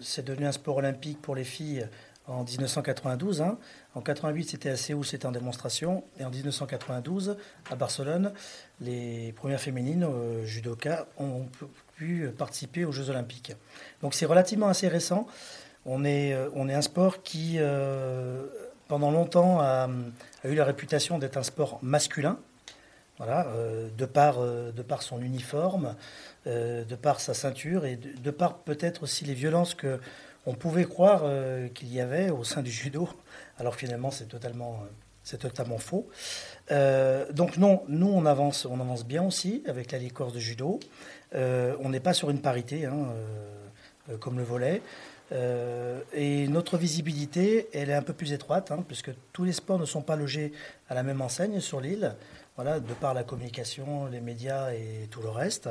c'est 0.00 0.24
devenu 0.24 0.46
un 0.46 0.52
sport 0.52 0.78
olympique 0.78 1.22
pour 1.22 1.36
les 1.36 1.44
filles 1.44 1.86
en 2.28 2.44
1992. 2.44 3.42
Hein. 3.42 3.58
En 3.94 4.00
88, 4.00 4.50
c'était 4.50 4.70
à 4.70 4.76
Séoul, 4.76 5.04
c'était 5.04 5.26
en 5.26 5.32
démonstration. 5.32 6.04
Et 6.20 6.24
en 6.24 6.30
1992, 6.30 7.36
à 7.70 7.76
Barcelone, 7.76 8.32
les 8.80 9.32
premières 9.32 9.60
féminines 9.60 10.04
euh, 10.04 10.44
judoka 10.44 11.06
ont 11.18 11.46
pu 11.98 12.30
participer 12.36 12.84
aux 12.84 12.92
Jeux 12.92 13.10
Olympiques. 13.10 13.52
Donc 14.02 14.14
c'est 14.14 14.26
relativement 14.26 14.68
assez 14.68 14.88
récent. 14.88 15.26
On 15.84 16.04
est, 16.04 16.32
euh, 16.32 16.48
on 16.54 16.68
est 16.68 16.74
un 16.74 16.82
sport 16.82 17.22
qui, 17.22 17.56
euh, 17.58 18.46
pendant 18.88 19.10
longtemps, 19.10 19.60
a, 19.60 19.88
eu 20.44 20.54
la 20.54 20.64
réputation 20.64 21.18
d'être 21.18 21.36
un 21.36 21.42
sport 21.42 21.78
masculin. 21.82 22.38
Voilà, 23.18 23.48
de, 23.98 24.04
par, 24.06 24.40
de 24.40 24.82
par 24.82 25.02
son 25.02 25.20
uniforme, 25.20 25.96
de 26.46 26.94
par 26.94 27.18
sa 27.18 27.34
ceinture 27.34 27.84
et 27.84 27.96
de, 27.96 28.30
par 28.30 28.58
peut-être 28.58 29.02
aussi 29.02 29.24
les 29.24 29.34
violences 29.34 29.74
que 29.74 29.98
on 30.48 30.54
pouvait 30.54 30.84
croire 30.84 31.22
euh, 31.24 31.68
qu'il 31.68 31.92
y 31.92 32.00
avait 32.00 32.30
au 32.30 32.42
sein 32.42 32.62
du 32.62 32.70
judo, 32.70 33.06
alors 33.58 33.74
finalement 33.74 34.10
c'est 34.10 34.28
totalement, 34.28 34.80
euh, 34.82 34.86
c'est 35.22 35.36
totalement 35.36 35.76
faux. 35.76 36.08
Euh, 36.70 37.30
donc 37.32 37.58
non, 37.58 37.82
nous 37.88 38.08
on 38.08 38.24
avance, 38.24 38.64
on 38.64 38.80
avance 38.80 39.04
bien 39.04 39.22
aussi 39.22 39.62
avec 39.66 39.92
la 39.92 39.98
licorce 39.98 40.32
de 40.32 40.40
judo. 40.40 40.80
On 41.34 41.88
n'est 41.88 42.00
pas 42.00 42.14
sur 42.14 42.30
une 42.30 42.40
parité 42.40 42.86
hein, 42.86 43.08
comme 44.20 44.38
le 44.38 44.44
volet. 44.44 44.82
et 46.14 46.48
notre 46.48 46.78
visibilité, 46.78 47.68
elle 47.72 47.90
est 47.90 47.94
un 47.94 48.02
peu 48.02 48.14
plus 48.14 48.32
étroite, 48.32 48.70
hein, 48.70 48.84
puisque 48.86 49.10
tous 49.32 49.44
les 49.44 49.52
sports 49.52 49.78
ne 49.78 49.84
sont 49.84 50.02
pas 50.02 50.16
logés 50.16 50.52
à 50.88 50.94
la 50.94 51.02
même 51.02 51.20
enseigne 51.20 51.60
sur 51.60 51.80
l'île, 51.80 52.14
voilà, 52.56 52.80
de 52.80 52.94
par 52.94 53.14
la 53.14 53.24
communication, 53.24 54.06
les 54.06 54.20
médias 54.20 54.72
et 54.72 55.06
tout 55.10 55.22
le 55.22 55.28
reste. 55.28 55.68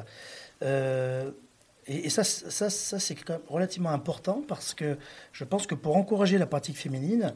Et, 1.88 2.10
ça, 2.10 2.24
ça, 2.24 2.70
ça 2.70 3.00
c'est 3.00 3.16
relativement 3.48 3.92
important 3.92 4.44
parce 4.46 4.74
que 4.74 4.98
je 5.32 5.44
pense 5.46 5.68
que 5.68 5.76
pour 5.76 5.96
encourager 5.96 6.38
la 6.38 6.46
pratique 6.46 6.78
féminine, 6.78 7.24
euh, 7.24 7.34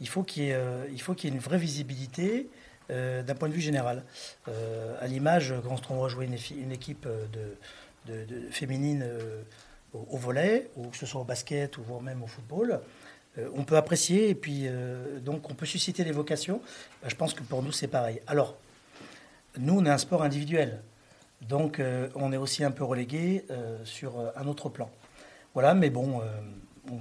il 0.00 0.08
faut 0.08 0.22
qu'il 0.22 0.44
y 0.44 0.50
ait 0.50 1.36
une 1.36 1.38
vraie 1.38 1.58
visibilité 1.58 2.48
euh, 2.90 3.22
d'un 3.22 3.34
point 3.34 3.48
de 3.48 3.54
vue 3.54 3.60
général. 3.60 4.04
Euh, 4.48 4.96
à 5.00 5.06
l'image, 5.06 5.54
quand 5.64 5.90
on 5.90 5.96
voit 5.96 6.08
jouer 6.08 6.26
une, 6.26 6.72
équipe 6.72 7.06
de, 8.06 8.18
féminine 8.50 9.06
au, 9.92 10.16
volet, 10.16 10.70
ou 10.76 10.88
que 10.88 10.96
ce 10.96 11.06
soit 11.06 11.20
au 11.20 11.24
basket 11.24 11.78
ou 11.78 11.82
voire 11.82 12.00
même 12.00 12.22
au 12.22 12.26
football, 12.26 12.80
on 13.54 13.62
peut 13.62 13.76
apprécier 13.76 14.30
et 14.30 14.34
puis 14.34 14.66
donc 15.22 15.48
on 15.48 15.54
peut 15.54 15.66
susciter 15.66 16.02
des 16.02 16.10
vocations. 16.12 16.60
Je 17.06 17.14
pense 17.14 17.34
que 17.34 17.42
pour 17.42 17.62
nous, 17.62 17.70
c'est 17.70 17.86
pareil. 17.86 18.20
Alors, 18.26 18.56
nous, 19.58 19.78
on 19.78 19.84
est 19.84 19.90
un 19.90 19.98
sport 19.98 20.22
individuel. 20.22 20.80
Donc 21.42 21.78
euh, 21.78 22.08
on 22.14 22.32
est 22.32 22.36
aussi 22.36 22.64
un 22.64 22.70
peu 22.70 22.84
relégué 22.84 23.44
euh, 23.50 23.78
sur 23.84 24.18
euh, 24.18 24.30
un 24.36 24.46
autre 24.46 24.68
plan. 24.68 24.90
Voilà, 25.54 25.74
mais 25.74 25.90
bon, 25.90 26.20
on, 26.90 26.98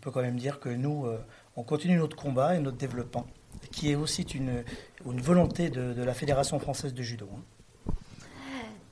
peut 0.00 0.10
quand 0.10 0.22
même 0.22 0.38
dire 0.38 0.58
que 0.58 0.68
nous, 0.68 1.06
on 1.54 1.62
continue 1.62 1.98
notre 1.98 2.16
combat 2.16 2.56
et 2.56 2.58
notre 2.58 2.78
développement, 2.78 3.26
qui 3.70 3.92
est 3.92 3.94
aussi 3.94 4.22
une, 4.22 4.64
volonté 5.14 5.70
de, 5.70 6.02
la 6.02 6.14
Fédération 6.14 6.58
française 6.58 6.94
de 6.94 7.02
judo. 7.02 7.28
Hein. 7.32 7.92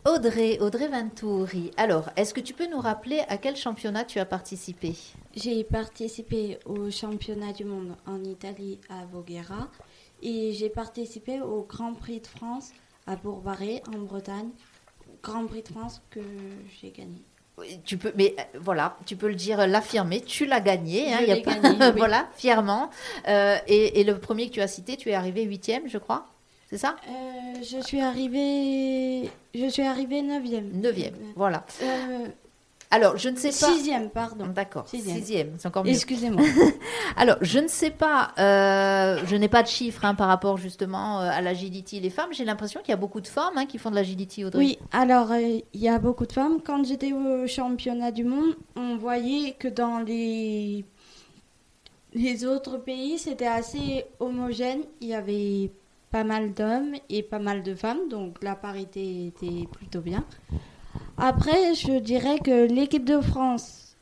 Audrey, 0.06 0.58
Audrey 0.60 0.88
Venturi. 0.88 1.70
Alors, 1.76 2.10
est-ce 2.16 2.34
que 2.34 2.40
tu 2.40 2.52
peux 2.52 2.68
nous 2.70 2.80
rappeler 2.80 3.22
à 3.28 3.38
quel 3.38 3.56
championnat 3.56 4.04
tu 4.04 4.18
as 4.18 4.26
participé? 4.26 4.94
J'ai 5.34 5.64
participé 5.64 6.58
au 6.66 6.90
championnat 6.90 7.52
du 7.52 7.64
monde 7.64 7.96
en 8.06 8.22
Italie 8.22 8.78
à 8.90 9.06
Voghera 9.06 9.70
et 10.22 10.52
j'ai 10.52 10.68
participé 10.68 11.40
au 11.40 11.62
Grand 11.62 11.94
Prix 11.94 12.20
de 12.20 12.26
France 12.26 12.72
à 13.06 13.16
Bourbaré, 13.16 13.82
en 13.94 13.98
Bretagne. 13.98 14.50
Grand 15.22 15.46
Prix 15.46 15.62
de 15.62 15.68
France 15.68 16.02
que 16.10 16.20
j'ai 16.80 16.90
gagné. 16.90 17.22
Tu 17.84 17.98
peux, 17.98 18.12
mais 18.16 18.34
euh, 18.38 18.58
voilà, 18.60 18.96
tu 19.06 19.14
peux 19.14 19.28
le 19.28 19.36
dire, 19.36 19.64
l'affirmer. 19.66 20.20
Tu 20.20 20.44
l'as 20.44 20.60
gagné, 20.60 21.14
hein, 21.14 21.20
y 21.20 21.30
a 21.30 21.36
pas, 21.36 21.90
voilà, 21.96 22.28
fièrement. 22.36 22.90
Euh, 23.28 23.56
et, 23.68 24.02
le 24.02 24.18
premier 24.18 24.48
que 24.48 24.54
tu 24.54 24.60
as 24.60 24.66
cité, 24.66 24.96
tu 24.96 25.10
es 25.10 25.14
arrivé 25.14 25.42
huitième, 25.44 25.88
je 25.88 25.98
crois. 25.98 26.26
C'est 26.68 26.78
ça? 26.78 26.96
Euh, 27.08 27.62
Je 27.62 27.80
suis 27.80 28.00
arrivé, 28.00 29.30
je 29.54 29.68
suis 29.68 29.82
arrivé 29.82 30.22
neuvième. 30.22 30.68
Neuvième, 30.72 31.14
voilà. 31.36 31.64
Alors, 32.94 33.16
je 33.16 33.28
ne 33.28 33.34
sais 33.34 33.48
pas. 33.48 33.72
Sixième, 33.72 34.08
pardon. 34.08 34.46
D'accord. 34.46 34.86
Sixième. 34.88 35.54
c'est 35.58 35.66
encore 35.66 35.84
mieux. 35.84 35.90
Excusez-moi. 35.90 36.44
Alors, 37.16 37.38
je 37.40 37.58
ne 37.58 37.66
sais 37.66 37.90
pas, 37.90 38.30
euh, 38.38 39.20
je 39.26 39.34
n'ai 39.34 39.48
pas 39.48 39.64
de 39.64 39.68
chiffres 39.68 40.04
hein, 40.04 40.14
par 40.14 40.28
rapport 40.28 40.58
justement 40.58 41.20
euh, 41.20 41.28
à 41.28 41.40
l'agility 41.40 41.98
les 41.98 42.10
femmes. 42.10 42.28
J'ai 42.30 42.44
l'impression 42.44 42.80
qu'il 42.82 42.90
y 42.90 42.92
a 42.92 42.96
beaucoup 42.96 43.20
de 43.20 43.26
femmes 43.26 43.54
hein, 43.56 43.66
qui 43.66 43.78
font 43.78 43.90
de 43.90 43.96
l'agility, 43.96 44.44
Audrey. 44.44 44.58
Oui, 44.60 44.78
alors 44.92 45.32
euh, 45.32 45.40
il 45.40 45.80
y 45.80 45.88
a 45.88 45.98
beaucoup 45.98 46.24
de 46.24 46.32
femmes. 46.32 46.60
Quand 46.64 46.84
j'étais 46.84 47.12
au 47.12 47.48
championnat 47.48 48.12
du 48.12 48.22
monde, 48.22 48.54
on 48.76 48.96
voyait 48.96 49.54
que 49.58 49.66
dans 49.66 49.98
les, 49.98 50.84
les 52.12 52.44
autres 52.44 52.76
pays, 52.76 53.18
c'était 53.18 53.48
assez 53.48 54.04
homogène. 54.20 54.82
Il 55.00 55.08
y 55.08 55.14
avait 55.14 55.72
pas 56.12 56.22
mal 56.22 56.52
d'hommes 56.52 56.94
et 57.08 57.24
pas 57.24 57.40
mal 57.40 57.64
de 57.64 57.74
femmes, 57.74 58.08
donc 58.08 58.36
la 58.40 58.54
parité 58.54 59.26
était 59.26 59.66
plutôt 59.72 60.00
bien. 60.00 60.24
Après, 61.16 61.74
je 61.74 61.98
dirais 61.98 62.38
que 62.38 62.66
l'équipe 62.66 63.04
de 63.04 63.20
France, 63.20 63.96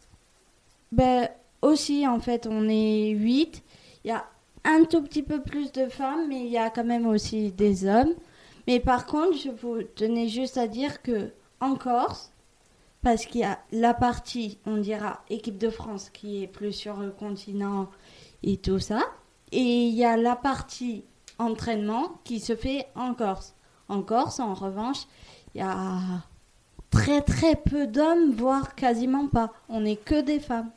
ben, 0.92 1.28
aussi, 1.60 2.06
en 2.06 2.20
fait, 2.20 2.46
on 2.50 2.68
est 2.68 3.10
8. 3.10 3.62
Il 4.04 4.08
y 4.08 4.10
a 4.10 4.26
un 4.64 4.84
tout 4.84 5.02
petit 5.02 5.22
peu 5.22 5.42
plus 5.42 5.72
de 5.72 5.86
femmes, 5.86 6.28
mais 6.28 6.40
il 6.40 6.50
y 6.50 6.58
a 6.58 6.70
quand 6.70 6.84
même 6.84 7.06
aussi 7.06 7.52
des 7.52 7.86
hommes. 7.86 8.14
Mais 8.66 8.80
par 8.80 9.06
contre, 9.06 9.36
je 9.36 9.50
vous 9.50 9.82
tenais 9.82 10.28
juste 10.28 10.56
à 10.56 10.68
dire 10.68 11.02
que 11.02 11.32
en 11.60 11.74
Corse, 11.74 12.32
parce 13.02 13.26
qu'il 13.26 13.40
y 13.40 13.44
a 13.44 13.58
la 13.72 13.94
partie, 13.94 14.58
on 14.66 14.76
dira, 14.76 15.22
équipe 15.28 15.58
de 15.58 15.70
France 15.70 16.10
qui 16.10 16.42
est 16.42 16.46
plus 16.46 16.72
sur 16.72 16.98
le 16.98 17.10
continent 17.10 17.88
et 18.42 18.56
tout 18.56 18.78
ça, 18.78 19.02
et 19.50 19.60
il 19.60 19.94
y 19.94 20.04
a 20.04 20.16
la 20.16 20.36
partie 20.36 21.04
entraînement 21.38 22.20
qui 22.24 22.40
se 22.40 22.54
fait 22.56 22.86
en 22.94 23.14
Corse. 23.14 23.54
En 23.88 24.02
Corse, 24.02 24.40
en 24.40 24.54
revanche, 24.54 25.06
il 25.54 25.58
y 25.58 25.64
a 25.64 25.98
très 26.92 27.22
très 27.22 27.56
peu 27.56 27.88
d'hommes, 27.88 28.32
voire 28.32 28.76
quasiment 28.76 29.26
pas. 29.26 29.52
On 29.68 29.80
n'est 29.80 29.96
que 29.96 30.20
des 30.20 30.38
femmes. 30.38 30.70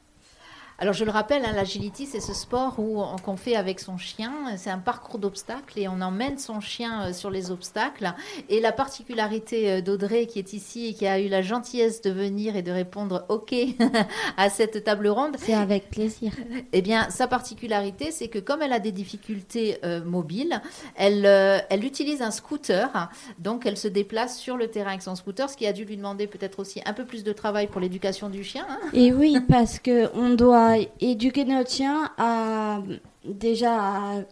Alors 0.77 0.93
je 0.93 1.05
le 1.05 1.11
rappelle, 1.11 1.45
hein, 1.45 1.53
l'agility, 1.55 2.05
c'est 2.05 2.19
ce 2.19 2.33
sport 2.33 2.79
où 2.79 3.01
qu'on 3.23 3.37
fait 3.37 3.55
avec 3.55 3.79
son 3.79 3.97
chien. 3.97 4.33
C'est 4.57 4.69
un 4.69 4.77
parcours 4.77 5.19
d'obstacles 5.19 5.79
et 5.79 5.87
on 5.87 6.01
emmène 6.01 6.37
son 6.37 6.59
chien 6.59 7.03
euh, 7.03 7.13
sur 7.13 7.29
les 7.29 7.49
obstacles. 7.49 8.13
Et 8.49 8.59
la 8.59 8.73
particularité 8.73 9.71
euh, 9.71 9.81
d'Audrey 9.81 10.25
qui 10.25 10.37
est 10.37 10.51
ici 10.51 10.87
et 10.87 10.93
qui 10.93 11.07
a 11.07 11.21
eu 11.21 11.29
la 11.29 11.41
gentillesse 11.41 12.01
de 12.01 12.11
venir 12.11 12.57
et 12.57 12.61
de 12.61 12.73
répondre 12.73 13.25
OK 13.29 13.55
à 14.37 14.49
cette 14.49 14.83
table 14.83 15.07
ronde. 15.07 15.37
C'est 15.39 15.53
avec 15.53 15.89
plaisir. 15.89 16.31
Eh 16.73 16.81
bien, 16.81 17.09
sa 17.09 17.27
particularité, 17.27 18.11
c'est 18.11 18.27
que 18.27 18.39
comme 18.39 18.61
elle 18.61 18.73
a 18.73 18.79
des 18.79 18.91
difficultés 18.91 19.77
euh, 19.85 20.03
mobiles, 20.03 20.61
elle, 20.95 21.25
elle 21.25 21.85
utilise 21.85 22.21
un 22.21 22.31
scooter. 22.31 23.09
Donc 23.39 23.65
elle 23.65 23.77
se 23.77 23.87
déplace 23.87 24.37
sur 24.37 24.57
le 24.57 24.67
terrain 24.67 24.89
avec 24.89 25.01
son 25.01 25.15
scooter, 25.15 25.49
ce 25.49 25.55
qui 25.55 25.67
a 25.67 25.73
dû 25.73 25.85
lui 25.85 25.95
demander 25.95 26.27
peut-être 26.27 26.59
aussi 26.59 26.81
un 26.85 26.93
peu 26.93 27.05
plus 27.05 27.23
de 27.23 27.31
travail 27.31 27.67
pour 27.67 27.79
l'éducation 27.79 28.29
du 28.29 28.43
chien. 28.43 28.65
Hein. 28.69 28.79
Et 28.93 29.13
oui, 29.13 29.37
parce 29.47 29.79
que 29.79 30.09
on 30.15 30.31
doit 30.31 30.64
éduquer 30.99 31.45
notre 31.45 31.71
chien 31.71 32.11
à 32.17 32.79
déjà 33.23 34.25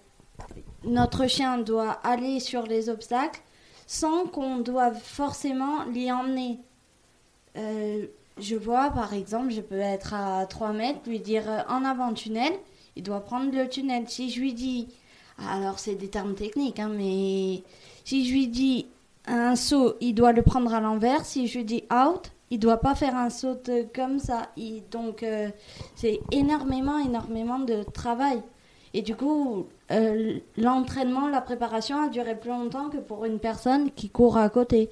notre 0.84 1.28
chien 1.28 1.58
doit 1.58 1.92
aller 2.04 2.40
sur 2.40 2.64
les 2.64 2.90
obstacles 2.90 3.42
sans 3.88 4.26
qu'on 4.26 4.58
doive 4.58 5.00
forcément 5.02 5.84
l'y 5.86 6.12
emmener. 6.12 6.60
Euh, 7.58 8.06
je 8.40 8.56
vois 8.56 8.90
par 8.90 9.14
exemple, 9.14 9.52
je 9.52 9.62
peux 9.62 9.80
être 9.80 10.14
à 10.14 10.46
3 10.46 10.74
mètres, 10.74 11.00
lui 11.08 11.20
dire 11.20 11.50
euh, 11.50 11.62
en 11.70 11.86
avant 11.86 12.14
tunnel, 12.14 12.54
il 12.96 13.04
doit 13.04 13.22
prendre 13.22 13.52
le 13.56 13.68
tunnel. 13.70 14.06
Si 14.08 14.30
je 14.30 14.40
lui 14.40 14.54
dis, 14.54 14.88
alors 15.50 15.80
c'est 15.80 15.96
des 15.96 16.10
termes 16.10 16.36
techniques, 16.36 16.80
hein, 16.80 16.92
mais 16.96 17.64
si 18.06 18.28
je 18.28 18.34
lui 18.34 18.48
dis 18.48 18.88
un 19.26 19.56
saut, 19.56 19.96
il 20.02 20.14
doit 20.14 20.34
le 20.34 20.42
prendre 20.42 20.74
à 20.74 20.82
l'envers. 20.82 21.26
Si 21.26 21.48
je 21.48 21.60
lui 21.60 21.66
dis 21.66 21.84
out, 21.92 22.32
il 22.54 22.60
doit 22.60 22.78
pas 22.78 22.94
faire 22.94 23.16
un 23.16 23.32
saut 23.32 23.58
comme 23.96 24.20
ça. 24.20 24.50
donc, 24.92 25.24
euh, 25.24 25.50
c'est 25.96 26.20
énormément, 26.32 27.00
énormément 27.00 27.58
de 27.58 27.82
travail. 27.82 28.44
Et 28.94 29.02
du 29.02 29.16
coup, 29.16 29.66
euh, 29.92 30.38
l'entraînement, 30.56 31.28
la 31.28 31.42
préparation 31.42 32.00
a 32.00 32.10
duré 32.10 32.40
plus 32.40 32.52
longtemps 32.52 32.90
que 32.90 32.98
pour 32.98 33.26
une 33.26 33.40
personne 33.40 33.90
qui 33.92 34.10
court 34.12 34.38
à 34.38 34.50
côté. 34.50 34.92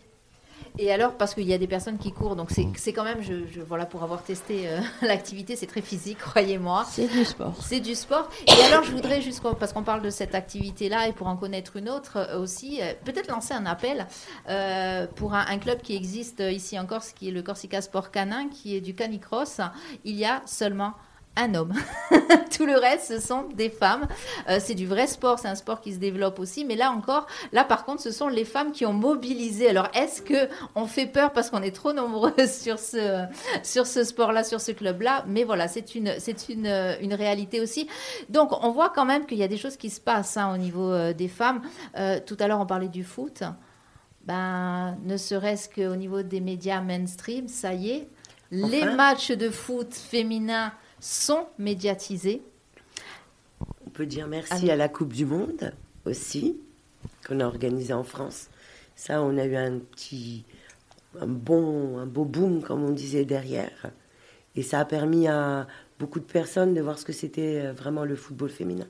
Et 0.77 0.91
alors, 0.91 1.15
parce 1.15 1.33
qu'il 1.33 1.47
y 1.47 1.53
a 1.53 1.57
des 1.57 1.67
personnes 1.67 1.97
qui 1.97 2.11
courent, 2.11 2.35
donc 2.35 2.49
c'est 2.51 2.93
quand 2.93 3.03
même, 3.03 3.21
je, 3.21 3.61
voilà, 3.61 3.85
pour 3.85 4.03
avoir 4.03 4.23
testé 4.23 4.67
euh, 4.67 4.79
l'activité, 5.01 5.55
c'est 5.55 5.67
très 5.67 5.81
physique, 5.81 6.17
croyez-moi. 6.19 6.85
C'est 6.89 7.07
du 7.07 7.25
sport. 7.25 7.55
C'est 7.61 7.79
du 7.79 7.95
sport. 7.95 8.29
Et 8.47 8.63
alors, 8.63 8.83
je 8.83 8.91
voudrais 8.91 9.21
juste, 9.21 9.41
parce 9.59 9.73
qu'on 9.73 9.83
parle 9.83 10.01
de 10.01 10.09
cette 10.09 10.35
activité-là 10.35 11.07
et 11.07 11.13
pour 11.13 11.27
en 11.27 11.35
connaître 11.35 11.77
une 11.77 11.89
autre 11.89 12.17
euh, 12.17 12.39
aussi, 12.39 12.81
euh, 12.81 12.93
peut-être 13.05 13.27
lancer 13.27 13.53
un 13.53 13.65
appel 13.65 14.07
pour 15.15 15.33
un, 15.33 15.57
club 15.57 15.81
qui 15.81 15.95
existe 15.95 16.39
ici 16.39 16.79
en 16.79 16.85
Corse, 16.85 17.11
qui 17.11 17.29
est 17.29 17.31
le 17.31 17.41
Corsica 17.41 17.81
Sport 17.81 18.11
Canin, 18.11 18.49
qui 18.49 18.75
est 18.75 18.81
du 18.81 18.95
canicross. 18.95 19.59
Il 20.05 20.15
y 20.15 20.25
a 20.25 20.41
seulement 20.45 20.93
un 21.35 21.55
homme. 21.55 21.73
Tout 22.55 22.65
le 22.65 22.77
reste, 22.77 23.07
ce 23.07 23.19
sont 23.19 23.45
des 23.55 23.69
femmes. 23.69 24.05
Euh, 24.49 24.59
c'est 24.59 24.75
du 24.75 24.85
vrai 24.85 25.07
sport, 25.07 25.39
c'est 25.39 25.47
un 25.47 25.55
sport 25.55 25.79
qui 25.81 25.93
se 25.93 25.97
développe 25.97 26.39
aussi. 26.39 26.65
Mais 26.65 26.75
là 26.75 26.91
encore, 26.91 27.25
là 27.53 27.63
par 27.63 27.85
contre, 27.85 28.01
ce 28.01 28.11
sont 28.11 28.27
les 28.27 28.45
femmes 28.45 28.71
qui 28.71 28.85
ont 28.85 28.93
mobilisé. 28.93 29.69
Alors, 29.69 29.87
est-ce 29.93 30.21
que 30.21 30.49
on 30.75 30.85
fait 30.85 31.05
peur 31.05 31.31
parce 31.31 31.49
qu'on 31.49 31.61
est 31.61 31.75
trop 31.75 31.93
nombreux 31.93 32.33
sur 32.47 32.79
ce 32.79 33.25
sur 33.63 33.87
ce 33.87 34.03
sport-là, 34.03 34.43
sur 34.43 34.59
ce 34.59 34.71
club-là? 34.71 35.23
Mais 35.27 35.43
voilà, 35.43 35.67
c'est 35.67 35.95
une 35.95 36.13
c'est 36.19 36.49
une, 36.49 36.67
une 37.01 37.13
réalité 37.13 37.61
aussi. 37.61 37.87
Donc, 38.29 38.51
on 38.63 38.71
voit 38.71 38.89
quand 38.89 39.05
même 39.05 39.25
qu'il 39.25 39.37
y 39.37 39.43
a 39.43 39.47
des 39.47 39.57
choses 39.57 39.77
qui 39.77 39.89
se 39.89 40.01
passent 40.01 40.37
hein, 40.37 40.53
au 40.53 40.57
niveau 40.57 40.91
euh, 40.91 41.13
des 41.13 41.27
femmes. 41.27 41.61
Euh, 41.97 42.19
tout 42.25 42.37
à 42.39 42.47
l'heure, 42.47 42.59
on 42.59 42.65
parlait 42.65 42.87
du 42.87 43.03
foot. 43.03 43.43
Ben, 44.25 44.97
ne 45.03 45.17
serait-ce 45.17 45.67
qu'au 45.67 45.95
niveau 45.95 46.21
des 46.21 46.41
médias 46.41 46.81
mainstream, 46.81 47.47
ça 47.47 47.73
y 47.73 47.89
est, 47.89 48.07
les 48.51 48.85
matchs 48.85 49.31
de 49.31 49.49
foot 49.49 49.93
féminins 49.93 50.73
sont 51.01 51.47
médiatisés. 51.59 52.41
On 53.85 53.89
peut 53.89 54.05
dire 54.05 54.27
merci 54.27 54.71
à 54.71 54.77
la 54.77 54.87
Coupe 54.87 55.11
du 55.11 55.25
Monde 55.25 55.73
aussi, 56.05 56.57
qu'on 57.27 57.41
a 57.41 57.45
organisée 57.45 57.93
en 57.93 58.03
France. 58.03 58.47
Ça, 58.95 59.21
on 59.21 59.37
a 59.37 59.45
eu 59.45 59.55
un 59.55 59.79
petit, 59.79 60.45
un 61.19 61.27
bon, 61.27 61.97
un 61.97 62.05
beau 62.05 62.23
boom, 62.23 62.61
comme 62.61 62.83
on 62.83 62.91
disait 62.91 63.25
derrière. 63.25 63.91
Et 64.55 64.63
ça 64.63 64.79
a 64.79 64.85
permis 64.85 65.27
à 65.27 65.67
beaucoup 65.99 66.19
de 66.19 66.25
personnes 66.25 66.73
de 66.73 66.81
voir 66.81 66.99
ce 66.99 67.05
que 67.05 67.13
c'était 67.13 67.61
euh, 67.65 67.73
vraiment 67.73 68.05
le 68.05 68.15
football 68.15 68.49
féminin. 68.49 68.87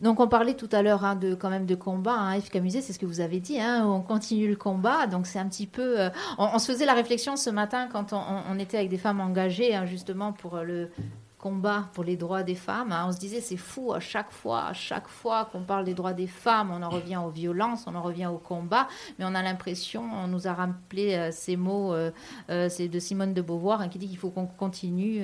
Donc 0.00 0.20
on 0.20 0.28
parlait 0.28 0.54
tout 0.54 0.68
à 0.70 0.82
l'heure 0.82 1.04
hein, 1.04 1.16
de 1.16 1.34
quand 1.34 1.50
même 1.50 1.66
de 1.66 1.74
combat. 1.74 2.14
Hein, 2.14 2.36
Yves 2.36 2.50
Camuset, 2.50 2.82
c'est 2.82 2.92
ce 2.92 2.98
que 2.98 3.06
vous 3.06 3.20
avez 3.20 3.40
dit. 3.40 3.60
Hein, 3.60 3.84
on 3.86 4.00
continue 4.00 4.48
le 4.48 4.56
combat. 4.56 5.06
Donc 5.06 5.26
c'est 5.26 5.38
un 5.38 5.48
petit 5.48 5.66
peu. 5.66 6.00
Euh, 6.00 6.10
on, 6.38 6.58
se 6.58 6.70
faisait 6.70 6.86
la 6.86 6.94
réflexion 6.94 7.36
ce 7.36 7.50
matin 7.50 7.88
quand 7.90 8.12
on, 8.12 8.58
était 8.58 8.76
avec 8.78 8.90
des 8.90 8.98
femmes 8.98 9.20
engagées 9.20 9.74
hein, 9.74 9.86
justement 9.86 10.32
pour 10.32 10.58
le 10.58 10.90
combat 11.38 11.88
pour 11.94 12.04
les 12.04 12.16
droits 12.16 12.42
des 12.42 12.54
femmes. 12.56 12.92
Hein. 12.92 13.06
On 13.08 13.12
se 13.12 13.18
disait, 13.18 13.40
c'est 13.40 13.56
fou, 13.56 13.92
à 13.92 14.00
chaque 14.00 14.32
fois, 14.32 14.64
à 14.64 14.72
chaque 14.72 15.06
fois 15.06 15.48
qu'on 15.50 15.62
parle 15.62 15.84
des 15.84 15.94
droits 15.94 16.12
des 16.12 16.26
femmes, 16.26 16.70
on 16.72 16.82
en 16.82 16.88
revient 16.88 17.16
aux 17.16 17.30
violences, 17.30 17.84
on 17.86 17.94
en 17.94 18.02
revient 18.02 18.26
au 18.26 18.38
combat, 18.38 18.88
mais 19.18 19.24
on 19.24 19.34
a 19.34 19.42
l'impression, 19.42 20.02
on 20.02 20.26
nous 20.26 20.48
a 20.48 20.52
rappelé 20.52 21.14
euh, 21.14 21.30
ces 21.30 21.56
mots, 21.56 21.94
euh, 21.94 22.10
euh, 22.50 22.68
de 22.68 22.98
Simone 22.98 23.34
de 23.34 23.42
Beauvoir, 23.42 23.80
hein, 23.80 23.88
qui 23.88 23.98
dit 23.98 24.08
qu'il 24.08 24.18
faut 24.18 24.30
qu'on 24.30 24.46
continue, 24.46 25.22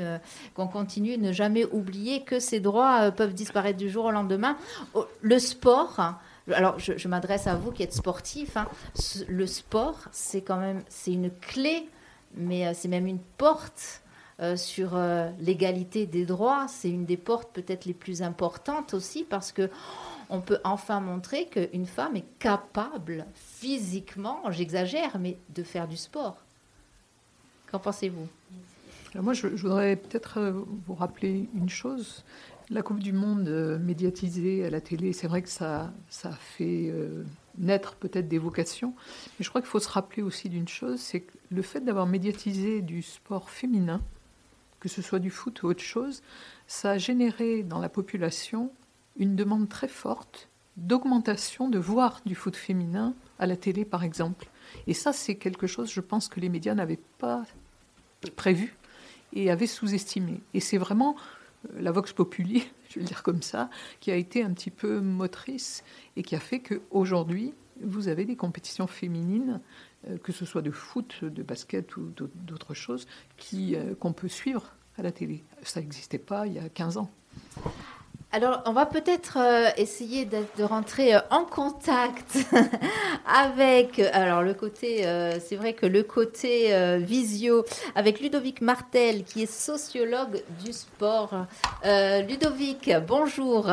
qu'on 0.55 0.68
continue, 0.68 1.18
ne 1.18 1.33
jamais 1.33 1.64
oublier 1.64 2.22
que 2.22 2.38
ces 2.38 2.61
droits 2.61 3.11
peuvent 3.11 3.35
disparaître 3.35 3.79
du 3.79 3.90
jour 3.90 4.07
au 4.07 4.11
lendemain. 4.11 4.57
Oh, 4.94 5.07
le 5.20 5.38
sport, 5.38 6.14
alors 6.53 6.79
je, 6.79 7.09
m'adresse 7.09 7.46
à 7.46 7.57
vous 7.57 7.72
qui 7.72 7.83
êtes 7.83 7.92
sportif, 7.92 8.57
hein. 8.57 8.68
le 9.29 9.46
sport, 9.46 9.98
c'est 10.12 10.42
quand 10.42 10.59
même, 10.59 10.83
c'est 10.88 11.12
une 11.12 11.31
clé, 11.31 11.88
mais 12.37 12.72
c'est 12.74 12.88
même 12.88 13.07
une 13.07 13.20
porte 13.37 14.04
euh, 14.40 14.57
sur 14.57 14.97
euh, 14.97 15.31
l'égalité 15.38 16.07
des 16.07 16.27
droits. 16.27 16.66
C'est 16.68 16.90
une 16.90 17.05
des 17.05 17.16
portes 17.16 17.53
peut-être 17.53 17.85
les 17.85 17.94
plus 17.94 18.20
importantes 18.20 18.92
aussi 18.92 19.23
parce 19.23 19.53
que 19.53 19.70
on 20.29 20.40
peut 20.40 20.59
enfin 20.64 20.99
montrer 20.99 21.47
qu'une 21.47 21.87
femme 21.87 22.16
est 22.16 22.25
capable 22.40 23.27
physiquement, 23.35 24.40
j'exagère, 24.51 25.20
mais 25.20 25.37
de 25.55 25.62
faire 25.62 25.87
du 25.87 25.97
sport. 25.97 26.37
Qu'en 27.70 27.79
pensez-vous? 27.79 28.27
Moi, 29.14 29.35
je, 29.35 29.47
voudrais 29.47 29.94
peut-être 29.94 30.38
euh, 30.38 30.64
vous 30.87 30.94
rappeler 30.94 31.49
une 31.55 31.68
chose. 31.68 32.25
La 32.70 32.83
Coupe 32.83 32.99
du 32.99 33.12
Monde 33.12 33.79
médiatisée 33.81 34.64
à 34.64 34.70
la 34.70 34.81
télé, 34.81 35.12
c'est 35.12 35.29
vrai 35.29 35.42
que 35.42 35.51
ça, 35.51 35.92
ça 36.09 36.33
fait 36.33 36.90
naître 37.59 37.94
peut-être 37.97 38.27
des 38.27 38.38
vocations, 38.38 38.94
mais 39.38 39.44
je 39.44 39.51
crois 39.51 39.61
qu'il 39.61 39.68
faut 39.68 39.81
se 39.81 39.88
rappeler 39.88 40.23
aussi 40.23 40.49
d'une 40.49 40.66
chose, 40.66 40.99
c'est 40.99 41.20
que 41.20 41.33
le 41.51 41.61
fait 41.61 41.81
d'avoir 41.81 42.07
médiatisé 42.07 42.81
du 42.81 43.03
sport 43.03 43.51
féminin, 43.51 44.01
que 44.85 44.90
ce 44.90 45.01
soit 45.01 45.18
du 45.18 45.31
foot 45.31 45.62
ou 45.62 45.68
autre 45.68 45.83
chose, 45.83 46.23
ça 46.66 46.90
a 46.90 46.99
généré 46.99 47.62
dans 47.62 47.79
la 47.79 47.88
population 47.88 48.70
une 49.16 49.35
demande 49.35 49.66
très 49.66 49.88
forte 49.88 50.51
d'augmentation 50.77 51.70
de 51.70 51.79
voir 51.79 52.20
du 52.27 52.35
foot 52.35 52.55
féminin 52.55 53.14
à 53.38 53.47
la 53.47 53.57
télé, 53.57 53.87
par 53.87 54.05
exemple. 54.05 54.51
Et 54.87 54.92
ça, 54.92 55.14
c'est 55.14 55.37
quelque 55.37 55.66
chose, 55.66 55.90
je 55.90 56.03
pense, 56.03 56.29
que 56.29 56.38
les 56.38 56.51
médias 56.51 56.75
n'avaient 56.75 57.01
pas 57.16 57.47
prévu 58.37 58.77
et 59.33 59.51
avaient 59.51 59.66
sous-estimé. 59.66 60.42
Et 60.53 60.61
c'est 60.61 60.77
vraiment 60.77 61.16
euh, 61.70 61.81
la 61.81 61.90
Vox 61.90 62.12
Populi, 62.12 62.68
je 62.90 62.97
vais 62.97 63.01
le 63.01 63.07
dire 63.07 63.23
comme 63.23 63.40
ça, 63.40 63.70
qui 64.01 64.11
a 64.11 64.16
été 64.16 64.42
un 64.42 64.53
petit 64.53 64.70
peu 64.70 65.01
motrice 65.01 65.83
et 66.16 66.23
qui 66.23 66.37
a 66.37 66.40
fait 66.40 66.61
qu'aujourd'hui, 66.61 67.55
vous 67.81 68.09
avez 68.09 68.27
des 68.27 68.37
compétitions 68.37 68.87
féminines 68.87 69.62
que 70.23 70.33
ce 70.33 70.45
soit 70.45 70.62
de 70.62 70.71
foot, 70.71 71.25
de 71.25 71.43
basket 71.43 71.97
ou 71.97 72.12
d'autres 72.35 72.75
choses, 72.75 73.07
euh, 73.55 73.95
qu'on 73.99 74.12
peut 74.12 74.29
suivre 74.29 74.75
à 74.99 75.03
la 75.03 75.12
télé. 75.12 75.45
Ça 75.62 75.81
n'existait 75.81 76.19
pas 76.19 76.47
il 76.47 76.55
y 76.55 76.59
a 76.59 76.69
15 76.69 76.99
ans. 76.99 77.11
Alors, 78.33 78.62
on 78.67 78.73
va 78.73 78.85
peut-être 78.85 79.38
euh, 79.38 79.71
essayer 79.77 80.25
de, 80.25 80.64
rentrer 80.64 81.17
en 81.31 81.45
contact 81.45 82.38
avec, 83.27 84.01
alors 84.01 84.43
le 84.43 84.55
côté, 84.55 85.05
c'est 85.40 85.57
vrai 85.57 85.73
que 85.73 85.87
le 85.87 86.03
côté 86.03 86.99
visio, 86.99 87.64
avec 87.95 88.21
Ludovic 88.21 88.61
Martel, 88.61 89.25
qui 89.25 89.43
est 89.43 89.51
sociologue 89.51 90.43
du 90.64 90.73
sport. 90.73 91.47
Ludovic, 91.85 92.90
bonjour. 93.07 93.71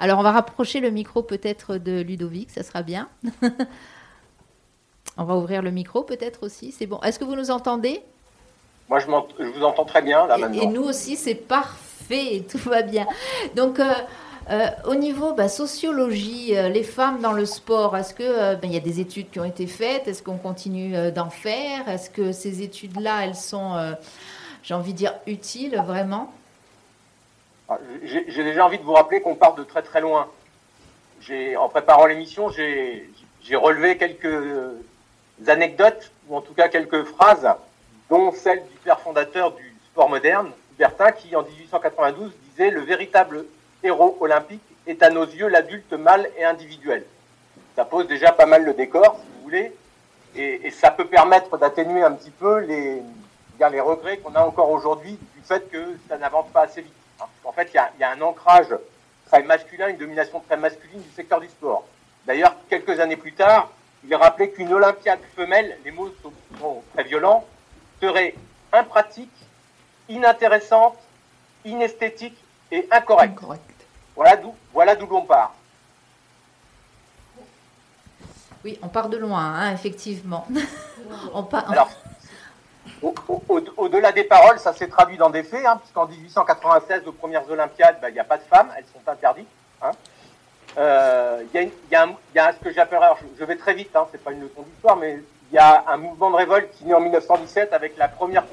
Alors, 0.00 0.18
on 0.18 0.22
va 0.22 0.32
rapprocher 0.32 0.80
le 0.80 0.88
micro 0.88 1.22
peut-être 1.22 1.76
de 1.76 2.00
Ludovic, 2.00 2.50
ça 2.50 2.62
sera 2.62 2.82
bien. 2.82 3.10
on 5.18 5.24
va 5.24 5.36
ouvrir 5.36 5.60
le 5.60 5.70
micro 5.70 6.02
peut-être 6.02 6.42
aussi, 6.42 6.72
c'est 6.72 6.86
bon. 6.86 6.98
Est-ce 7.02 7.18
que 7.18 7.24
vous 7.24 7.36
nous 7.36 7.50
entendez? 7.50 8.00
Moi, 8.88 8.98
je, 8.98 9.06
vous 9.06 9.62
entends 9.62 9.84
très 9.84 10.00
bien 10.00 10.26
là 10.26 10.38
maintenant. 10.38 10.62
Et 10.62 10.66
nous 10.66 10.84
aussi, 10.84 11.16
c'est 11.16 11.34
parfait, 11.34 12.46
tout 12.50 12.56
va 12.58 12.80
bien. 12.80 13.06
Donc, 13.54 13.78
euh, 13.78 13.92
euh, 14.48 14.68
au 14.86 14.94
niveau 14.94 15.34
bah, 15.34 15.50
sociologie, 15.50 16.56
euh, 16.56 16.70
les 16.70 16.82
femmes 16.82 17.20
dans 17.20 17.32
le 17.32 17.44
sport, 17.44 17.94
est-ce 17.94 18.14
que 18.14 18.54
ben, 18.54 18.68
il 18.70 18.72
y 18.72 18.78
a 18.78 18.80
des 18.80 19.00
études 19.00 19.30
qui 19.30 19.38
ont 19.38 19.44
été 19.44 19.66
faites? 19.66 20.08
Est-ce 20.08 20.22
qu'on 20.22 20.38
continue 20.38 21.12
d'en 21.12 21.28
faire? 21.28 21.86
Est-ce 21.90 22.08
que 22.08 22.32
ces 22.32 22.62
études-là, 22.62 23.26
elles 23.26 23.36
sont, 23.36 23.76
j'ai 24.62 24.72
envie 24.72 24.94
de 24.94 24.98
dire, 24.98 25.12
utiles 25.26 25.76
vraiment? 25.86 26.32
J'ai 28.02 28.44
déjà 28.44 28.66
envie 28.66 28.78
de 28.78 28.82
vous 28.82 28.92
rappeler 28.92 29.20
qu'on 29.20 29.34
part 29.34 29.54
de 29.54 29.64
très 29.64 29.82
très 29.82 30.00
loin. 30.00 30.28
En 31.58 31.68
préparant 31.68 32.06
l'émission, 32.06 32.48
j'ai 32.50 33.56
relevé 33.56 33.96
quelques 33.96 34.76
anecdotes, 35.46 36.10
ou 36.28 36.36
en 36.36 36.40
tout 36.40 36.54
cas 36.54 36.68
quelques 36.68 37.04
phrases, 37.04 37.48
dont 38.08 38.32
celle 38.32 38.62
du 38.64 38.76
père 38.84 39.00
fondateur 39.00 39.52
du 39.52 39.74
sport 39.90 40.08
moderne, 40.08 40.50
Bertin, 40.78 41.12
qui 41.12 41.34
en 41.36 41.42
1892 41.42 42.32
disait 42.50 42.70
Le 42.70 42.80
véritable 42.80 43.44
héros 43.82 44.16
olympique 44.20 44.62
est 44.86 45.02
à 45.02 45.10
nos 45.10 45.24
yeux 45.24 45.48
l'adulte 45.48 45.92
mâle 45.92 46.28
et 46.36 46.44
individuel. 46.44 47.04
Ça 47.76 47.84
pose 47.84 48.06
déjà 48.06 48.32
pas 48.32 48.46
mal 48.46 48.64
le 48.64 48.74
décor, 48.74 49.16
si 49.20 49.26
vous 49.36 49.42
voulez, 49.42 49.72
et, 50.36 50.70
ça 50.70 50.90
peut 50.90 51.06
permettre 51.06 51.58
d'atténuer 51.58 52.02
un 52.02 52.12
petit 52.12 52.30
peu 52.30 52.60
les, 52.60 53.02
les 53.70 53.80
regrets 53.80 54.18
qu'on 54.18 54.34
a 54.34 54.42
encore 54.42 54.70
aujourd'hui 54.70 55.18
du 55.34 55.42
fait 55.42 55.70
que 55.70 55.96
ça 56.08 56.16
n'avance 56.18 56.46
pas 56.52 56.62
assez 56.62 56.82
vite. 56.82 56.92
En 57.44 57.52
fait, 57.52 57.70
il 57.72 58.00
y, 58.00 58.04
a, 58.04 58.10
un 58.10 58.20
ancrage 58.20 58.74
très 59.26 59.42
masculin, 59.42 59.88
une 59.88 59.96
domination 59.96 60.40
très 60.40 60.56
masculine 60.56 61.02
du 61.02 61.10
secteur 61.10 61.40
du 61.40 61.48
sport. 61.48 61.84
D'ailleurs, 62.26 62.54
quelques 62.68 63.00
années 63.00 63.16
plus 63.16 63.32
tard, 63.32 63.70
il 64.04 64.12
est 64.12 64.16
rappelé 64.16 64.50
qu'une 64.50 64.72
Olympiade 64.72 65.20
femelle, 65.36 65.78
les 65.84 65.90
mots 65.90 66.10
sont, 66.22 66.82
très 66.94 67.04
violents, 67.04 67.44
serait 68.00 68.34
impratique, 68.72 69.32
inintéressante, 70.08 70.96
inesthétique 71.64 72.36
et 72.70 72.88
incorrecte. 72.90 73.40
Voilà 74.16 74.36
d'où 74.36 74.54
voilà 74.72 74.96
d'où 74.96 75.06
l'on 75.06 75.22
part. 75.22 75.54
Oui, 78.64 78.78
on 78.82 78.88
part 78.88 79.08
de 79.08 79.16
loin, 79.16 79.42
hein, 79.42 79.72
effectivement. 79.72 80.46
on 81.32 81.42
part... 81.42 81.70
Alors, 81.70 81.90
au-delà 83.76 84.12
des 84.12 84.24
paroles, 84.24 84.58
ça 84.58 84.72
s'est 84.72 84.88
traduit 84.88 85.16
dans 85.16 85.30
des 85.30 85.42
faits, 85.42 85.64
hein, 85.64 85.76
puisqu'en 85.78 86.06
1896, 86.06 87.06
aux 87.06 87.12
premières 87.12 87.48
Olympiades, 87.50 87.98
bah, 88.00 88.08
il 88.08 88.14
n'y 88.14 88.20
a 88.20 88.24
pas 88.24 88.38
de 88.38 88.42
femmes, 88.42 88.70
elles 88.76 88.84
sont 88.86 89.10
interdites. 89.10 89.48
Hein. 89.82 89.92
Euh, 90.78 91.42
il 91.54 91.70
y, 91.90 91.96
a, 91.96 92.52
ce 92.52 92.58
que 92.58 92.72
j'appellerais, 92.72 93.08
je, 93.38 93.44
vais 93.44 93.56
très 93.56 93.74
vite, 93.74 93.94
hein, 93.96 94.06
c'est 94.12 94.22
pas 94.22 94.32
une 94.32 94.42
leçon 94.42 94.62
d'histoire, 94.62 94.96
mais 94.96 95.20
il 95.50 95.54
y 95.54 95.58
a 95.58 95.84
un 95.88 95.96
mouvement 95.96 96.30
de 96.30 96.36
révolte 96.36 96.70
qui 96.72 96.84
naît 96.84 96.94
en 96.94 97.00
1917 97.00 97.72
avec 97.72 97.96
la 97.96 98.08
première 98.08 98.44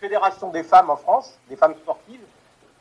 fédération 0.00 0.50
des 0.50 0.62
femmes 0.62 0.90
en 0.90 0.96
France, 0.96 1.38
des 1.48 1.56
femmes 1.56 1.74
sportives, 1.76 2.20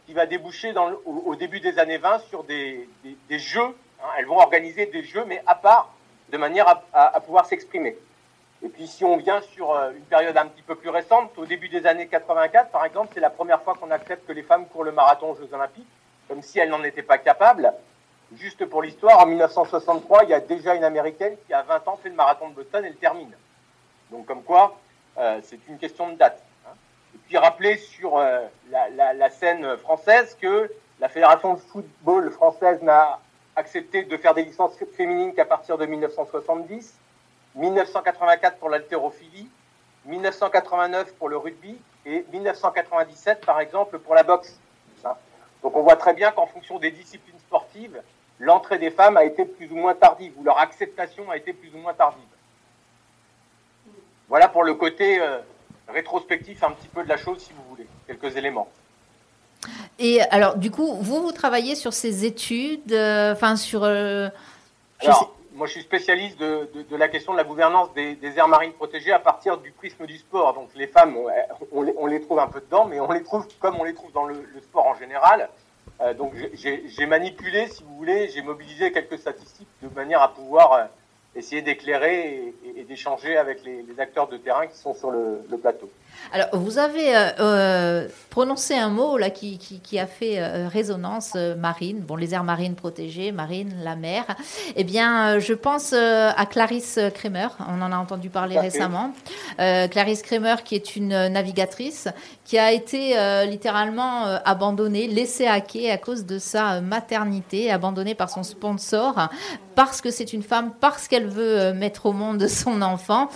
qui 0.06 0.14
va 0.14 0.26
déboucher 0.26 0.74
au, 1.06 1.36
début 1.36 1.60
des 1.60 1.78
années 1.80 2.00
20 2.00 2.20
sur 2.30 2.44
des, 2.44 2.90
jeux. 3.30 3.76
elles 4.18 4.26
vont 4.26 4.40
organiser 4.40 4.88
des 4.88 5.04
jeux, 5.04 5.24
mais 5.26 5.42
à 5.46 5.56
part, 5.56 5.94
de 6.32 6.38
manière 6.38 6.82
à 6.94 7.20
pouvoir 7.22 7.46
s'exprimer. 7.46 7.96
Et 8.62 8.68
puis 8.68 8.88
si 8.88 9.06
on 9.06 9.16
vient 9.16 9.42
sur 9.42 9.72
euh, 9.72 9.92
une 9.92 10.04
période 10.04 10.36
un 10.36 10.48
petit 10.48 10.62
peu 10.62 10.76
plus 10.76 10.90
récente, 10.90 11.32
au 11.38 11.46
début 11.46 11.70
des 11.70 11.86
années 11.86 12.08
84 12.08 12.70
par 12.72 12.86
exemple, 12.86 13.12
c'est 13.14 13.22
la 13.22 13.30
première 13.30 13.62
fois 13.62 13.76
qu'on 13.76 13.92
accepte 13.92 14.28
que 14.28 14.34
les 14.34 14.44
femmes 14.44 14.68
courent 14.68 14.84
le 14.84 14.92
marathon 14.92 15.32
aux 15.32 15.36
Jeux 15.36 15.50
Olympiques, 15.54 15.88
comme 16.28 16.42
si 16.42 16.60
elles 16.60 16.70
n'en 16.70 16.84
étaient 16.84 17.04
pas 17.04 17.18
capables. 17.18 17.74
Juste 18.36 18.66
pour 18.66 18.82
l'histoire, 18.82 19.20
en 19.20 19.26
1963, 19.26 20.26
il 20.26 20.30
y 20.30 20.34
a 20.34 20.40
déjà 20.42 20.76
une 20.76 20.84
Américaine 20.84 21.36
qui 21.48 21.54
a 21.54 21.64
20 21.64 21.88
ans 21.88 22.00
fait 22.04 22.10
le 22.10 22.16
marathon 22.16 22.50
de 22.50 22.56
Boston 22.56 22.84
et 22.84 22.90
le 22.90 22.96
termine. 22.96 23.32
Donc 24.12 24.26
comme 24.26 24.44
quoi, 24.44 24.78
euh, 25.18 25.40
c'est 25.42 25.60
une 25.70 25.78
question 25.78 26.10
de 26.10 26.18
date. 26.18 26.44
Hein. 26.68 26.74
Et 27.16 27.18
puis 27.28 27.38
rappeler 27.38 27.78
sur 27.78 28.18
la, 28.18 29.14
la, 29.14 29.30
scène 29.30 29.78
française 29.78 30.38
que 30.40 30.70
la 31.00 31.08
Fédération 31.08 31.54
de 31.54 31.60
football 31.60 32.30
française 32.32 32.82
n'a 32.84 33.20
accepté 33.56 34.04
de 34.04 34.18
faire 34.18 34.34
des 34.34 34.44
licences 34.44 34.78
féminines 34.96 35.34
qu'à 35.34 35.46
partir 35.46 35.78
de 35.78 35.86
1970, 35.86 37.00
1984 37.56 38.58
pour 38.58 38.70
l'haltérophilie, 38.70 39.48
1989 40.06 41.14
pour 41.16 41.30
le 41.30 41.38
rugby 41.38 41.78
et 42.06 42.26
1997 42.32 43.46
par 43.46 43.60
exemple 43.60 44.00
pour 44.00 44.16
la 44.16 44.24
boxe. 44.24 44.60
Donc 45.62 45.76
on 45.76 45.84
voit 45.84 45.98
très 45.98 46.14
bien 46.14 46.32
qu'en 46.32 46.46
fonction 46.46 46.80
des 46.80 46.92
disciplines 46.92 47.38
sportives, 47.40 48.02
l'entrée 48.40 48.80
des 48.80 48.92
femmes 48.92 49.18
a 49.18 49.26
été 49.26 49.44
plus 49.46 49.70
ou 49.72 49.76
moins 49.76 49.94
tardive 49.94 50.32
ou 50.38 50.44
leur 50.44 50.58
acceptation 50.58 51.30
a 51.30 51.38
été 51.38 51.52
plus 51.52 51.74
ou 51.76 51.80
moins 51.80 51.94
tardive. 51.94 52.22
Voilà 54.30 54.48
pour 54.48 54.64
le 54.64 54.76
côté 54.76 55.20
euh, 55.20 55.40
rétrospectif 55.90 56.64
un 56.64 56.72
petit 56.72 56.88
peu 56.88 57.04
de 57.04 57.10
la 57.10 57.18
chose 57.18 57.40
si 57.40 57.52
vous 57.52 57.64
voulez, 57.70 57.88
quelques 58.08 58.38
éléments. 58.38 58.70
Et 59.98 60.22
alors, 60.22 60.56
du 60.56 60.72
coup, 60.72 60.96
vous, 61.02 61.22
vous 61.22 61.32
travaillez 61.34 61.76
sur 61.76 61.94
ces 61.94 62.24
études, 62.24 62.94
euh, 62.94 63.34
enfin 63.34 63.58
sur. 63.58 63.84
Euh, 63.84 64.30
alors, 65.02 65.36
moi, 65.60 65.68
je 65.68 65.74
suis 65.74 65.82
spécialiste 65.82 66.40
de, 66.40 66.96
la 66.96 67.10
question 67.10 67.34
de 67.34 67.38
la 67.38 67.44
gouvernance 67.44 67.94
des, 67.94 68.18
aires 68.38 68.48
marines 68.48 68.72
protégées 68.72 69.12
à 69.12 69.20
partir 69.20 69.58
du 69.58 69.72
prisme 69.72 70.06
du 70.06 70.18
sport. 70.18 70.54
Donc, 70.54 70.70
les 70.74 70.88
femmes, 70.88 71.18
on, 71.74 72.08
les, 72.08 72.22
trouve 72.22 72.40
un 72.40 72.48
peu 72.48 72.62
dedans, 72.62 72.86
mais 72.86 73.02
on 73.02 73.12
les 73.12 73.24
trouve 73.24 73.46
comme 73.60 73.76
on 73.78 73.84
les 73.84 73.94
trouve 73.94 74.14
dans 74.14 74.26
le, 74.26 74.42
sport 74.64 74.88
en 74.88 74.96
général. 74.96 75.50
Euh, 76.00 76.14
donc, 76.14 76.32
j'ai 76.54 77.06
manipulé, 77.06 77.68
si 77.68 77.84
vous 77.84 77.94
voulez, 77.98 78.30
j'ai 78.30 78.42
mobilisé 78.42 78.94
quelques 78.94 79.18
statistiques 79.18 79.68
de 79.82 79.94
manière 79.94 80.22
à 80.22 80.34
pouvoir 80.34 80.88
essayer 81.36 81.62
d'éclairer 81.62 82.54
et, 82.78 82.84
d'échanger 82.86 83.36
avec 83.36 83.62
les, 83.66 84.00
acteurs 84.00 84.30
de 84.30 84.38
terrain 84.38 84.66
qui 84.66 84.78
sont 84.78 84.94
sur 84.94 85.12
le, 85.12 85.44
plateau. 85.62 85.92
Alors, 86.32 86.48
vous 86.54 86.78
avez 86.78 87.16
euh, 87.16 87.30
euh, 87.40 88.08
prononcé 88.30 88.76
un 88.76 88.90
mot 88.90 89.18
là 89.18 89.32
qui, 89.32 89.58
qui, 89.58 89.98
a 89.98 90.06
fait 90.06 90.36
euh, 90.38 90.68
résonance 90.68 91.36
marine. 91.58 92.02
Bon, 92.02 92.16
les 92.16 92.36
aires 92.36 92.44
marines 92.44 92.76
protégées, 92.76 93.32
marine, 93.32 93.74
la 93.84 93.96
mer. 93.96 94.26
Eh 94.76 94.84
bien, 94.84 95.40
je 95.40 95.54
pense 95.54 95.94
à 95.94 96.46
Clarisse 96.46 97.00
Kremer. 97.16 97.48
On 97.68 97.82
en 97.82 97.92
a 97.92 97.98
entendu 97.98 98.30
parler 98.30 98.60
récemment. 98.60 99.12
Clarisse 99.58 100.22
Kremer, 100.22 100.58
qui 100.64 100.76
est 100.76 100.96
une 100.96 101.28
navigatrice, 101.28 102.08
qui 102.46 102.58
a 102.58 102.72
été 102.72 103.16
littéralement 103.48 104.26
abandonnée, 104.46 105.08
laissée 105.08 105.48
à 105.48 105.62
quai 105.62 105.92
à 105.92 105.98
cause 105.98 106.26
de 106.26 106.38
sa 106.40 106.82
maternité, 106.82 107.72
abandonnée 107.72 108.16
par 108.16 108.30
son 108.30 108.44
sponsor 108.44 109.30
parce 109.76 110.02
que 110.02 110.12
c'est 110.12 110.34
une 110.34 110.44
femme, 110.44 110.72
parce 110.82 111.08
qu'elle 111.08 111.28
veut 111.28 111.72
mettre 111.72 112.06
au 112.06 112.12
monde 112.12 112.48
son 112.48 112.82
enfant. 112.82 113.30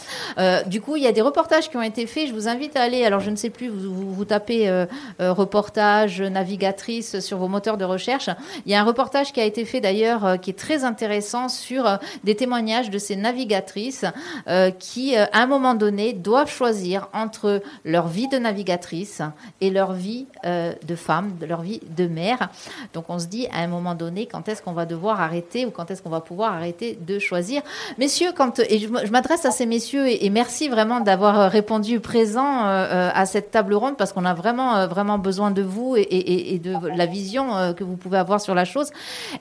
du 0.68 0.82
coup, 0.82 0.96
il 0.96 1.04
y 1.04 1.08
a 1.08 1.12
des 1.12 1.22
reportages 1.22 1.70
qui 1.70 1.78
ont 1.78 1.82
été 1.82 2.06
faits. 2.06 2.28
Je 2.28 2.34
vous 2.34 2.48
invite 2.48 2.73
alors 2.80 3.20
je 3.20 3.30
ne 3.30 3.36
sais 3.36 3.50
plus, 3.50 3.70
vous, 3.70 4.14
vous, 4.14 4.26
tapez 4.26 4.70
euh, 4.70 4.86
euh, 5.22 5.34
reportage, 5.34 6.22
navigatrice 6.22 7.20
sur 7.20 7.38
vos 7.38 7.48
moteurs 7.48 7.78
de 7.78 7.86
recherche. 7.86 8.30
Il 8.66 8.72
y 8.72 8.76
a 8.76 8.82
un 8.82 8.84
reportage 8.84 9.32
qui 9.32 9.40
a 9.40 9.46
été 9.46 9.66
fait 9.66 9.82
d'ailleurs 9.82 10.26
euh, 10.26 10.38
qui 10.38 10.52
est 10.52 10.58
très 10.58 10.84
intéressant 10.84 11.50
sur 11.50 12.00
des 12.24 12.36
témoignages 12.36 12.90
de 12.90 12.98
ces 12.98 13.16
navigatrices 13.16 14.06
qui, 14.80 15.16
à 15.16 15.30
un 15.34 15.46
moment 15.46 15.74
donné, 15.74 16.14
doivent 16.14 16.52
choisir 16.52 17.08
entre 17.14 17.62
leur 17.86 18.08
vie 18.08 18.28
de 18.28 18.38
navigatrice 18.38 19.22
et 19.62 19.70
leur 19.70 19.94
vie 19.94 20.26
de 20.44 20.96
femme, 20.96 21.36
de 21.40 21.46
leur 21.46 21.62
vie 21.62 21.82
de 21.96 22.08
mère. 22.08 22.50
Donc 22.94 23.06
on 23.10 23.20
se 23.20 23.28
dit 23.28 23.48
à 23.52 23.60
un 23.60 23.68
moment 23.68 23.96
donné, 23.96 24.26
quand 24.26 24.48
est-ce 24.48 24.62
qu'on 24.62 24.74
va 24.74 24.86
devoir 24.86 25.22
arrêter 25.22 25.66
ou 25.66 25.72
quand 25.72 25.92
est-ce 25.92 26.02
qu'on 26.02 26.10
va 26.10 26.22
pouvoir 26.22 26.54
arrêter 26.54 26.98
de 27.00 27.20
choisir? 27.20 27.62
Messieurs, 27.98 28.32
et 28.70 28.80
je, 28.80 28.88
m'adresse 28.88 29.46
à 29.46 29.52
ces 29.52 29.66
messieurs 29.66 30.08
et 30.08 30.30
merci 30.30 30.68
vraiment 30.70 31.00
d'avoir 31.00 31.52
répondu 31.52 32.00
présent 32.00 32.63
euh, 32.64 32.86
euh, 32.92 33.10
à 33.14 33.26
cette 33.26 33.52
table 33.52 33.74
ronde 33.74 33.98
parce 33.98 34.14
qu'on 34.14 34.26
a 34.26 34.34
vraiment, 34.34 34.76
euh, 34.76 34.88
vraiment 34.88 35.18
besoin 35.18 35.52
de 35.52 35.62
vous 35.62 35.96
et, 35.98 36.60
de 36.64 36.76
la 36.96 37.06
vision 37.06 37.74
que 37.74 37.84
vous 37.84 37.98
pouvez 37.98 38.18
avoir 38.18 38.40
sur 38.42 38.56
la 38.56 38.66
chose. 38.66 38.92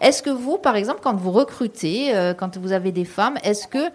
Est-ce 0.00 0.22
que 0.22 0.30
vous, 0.30 0.58
par 0.58 0.76
exemple, 0.76 1.00
quand 1.02 1.14
vous 1.14 1.30
recrutez, 1.30 2.12
quand 2.38 2.56
vous 2.56 2.72
avez 2.72 2.92
des 2.92 3.04
femmes, 3.04 3.38
est-ce 3.42 3.66
que 3.66 3.90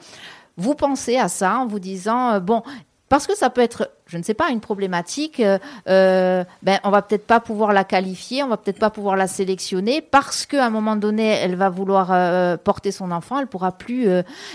vous 0.55 0.75
pensez 0.75 1.17
à 1.17 1.27
ça 1.27 1.57
en 1.59 1.67
vous 1.67 1.79
disant, 1.79 2.39
bon, 2.39 2.63
parce 3.09 3.27
que 3.27 3.35
ça 3.35 3.49
peut 3.49 3.61
être, 3.61 3.91
je 4.05 4.17
ne 4.17 4.23
sais 4.23 4.33
pas, 4.33 4.49
une 4.49 4.59
problématique. 4.59 5.41
ben, 5.85 6.45
on 6.83 6.89
va 6.89 7.01
peut-être 7.01 7.25
pas 7.25 7.39
pouvoir 7.39 7.73
la 7.73 7.83
qualifier, 7.83 8.43
on 8.43 8.47
va 8.47 8.57
peut-être 8.57 8.79
pas 8.79 8.89
pouvoir 8.89 9.15
la 9.15 9.27
sélectionner 9.27 10.01
parce 10.01 10.45
qu'à 10.45 10.65
un 10.65 10.69
moment 10.69 10.95
donné, 10.95 11.27
elle 11.27 11.55
va 11.55 11.69
vouloir 11.69 12.57
porter 12.59 12.91
son 12.91 13.11
enfant, 13.11 13.39
elle 13.39 13.47
pourra 13.47 13.71
plus, 13.71 14.07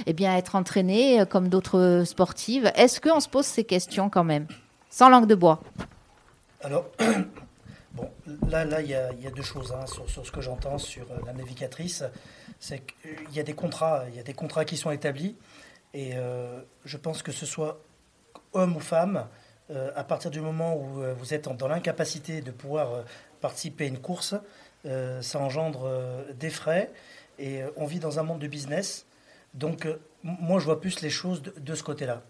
eh 0.06 0.12
bien, 0.12 0.36
être 0.36 0.56
entraînée 0.56 1.24
comme 1.28 1.48
d'autres 1.48 2.02
sportives. 2.04 2.70
Est-ce 2.74 3.00
qu'on 3.00 3.20
se 3.20 3.28
pose 3.28 3.46
ces 3.46 3.64
questions 3.64 4.08
quand 4.08 4.24
même? 4.24 4.46
Sans 4.92 5.08
langue 5.08 5.26
de 5.26 5.34
bois. 5.34 5.60
Alors, 6.60 6.86
bon, 7.94 8.10
là, 8.46 8.64
là, 8.66 8.82
il 8.82 8.90
y, 8.90 8.94
a 8.94 9.30
deux 9.34 9.42
choses 9.42 9.72
hein, 9.72 9.86
sur, 9.86 10.26
ce 10.26 10.30
que 10.30 10.42
j'entends 10.42 10.78
sur 10.78 11.10
euh, 11.10 11.16
la 11.26 11.32
navigatrice. 11.32 12.04
C'est 12.60 12.80
qu'il 12.80 13.34
y 13.34 13.40
a 13.40 13.42
des 13.42 13.54
contrats, 13.54 14.04
il 14.08 14.14
y 14.14 14.20
a 14.20 14.22
des 14.22 14.34
contrats 14.34 14.66
qui 14.66 14.76
sont 14.76 14.90
établis, 14.90 15.34
et 15.94 16.12
euh, 16.14 16.60
je 16.84 16.96
pense 16.98 17.22
que 17.22 17.32
ce 17.32 17.46
soit 17.46 17.80
homme 18.52 18.76
ou 18.76 18.80
femme, 18.80 19.26
euh, 19.70 19.90
à 19.96 20.04
partir 20.04 20.30
du 20.30 20.40
moment 20.40 20.76
où 20.76 21.02
vous 21.18 21.34
êtes 21.34 21.48
dans 21.48 21.68
l'incapacité 21.68 22.42
de 22.42 22.50
pouvoir 22.50 23.04
participer 23.40 23.84
à 23.84 23.88
une 23.88 23.98
course, 23.98 24.34
ça 24.84 25.38
engendre 25.38 25.88
des 26.34 26.50
frais, 26.50 26.92
et 27.38 27.62
on 27.76 27.86
vit 27.86 27.98
dans 27.98 28.18
un 28.18 28.22
monde 28.22 28.40
de 28.40 28.46
business. 28.46 29.06
Donc, 29.54 29.88
moi, 30.22 30.60
je 30.60 30.66
vois 30.66 30.80
plus 30.80 31.00
les 31.00 31.10
choses 31.10 31.42
de 31.42 31.74
ce 31.74 31.82
côté-là. 31.82 32.22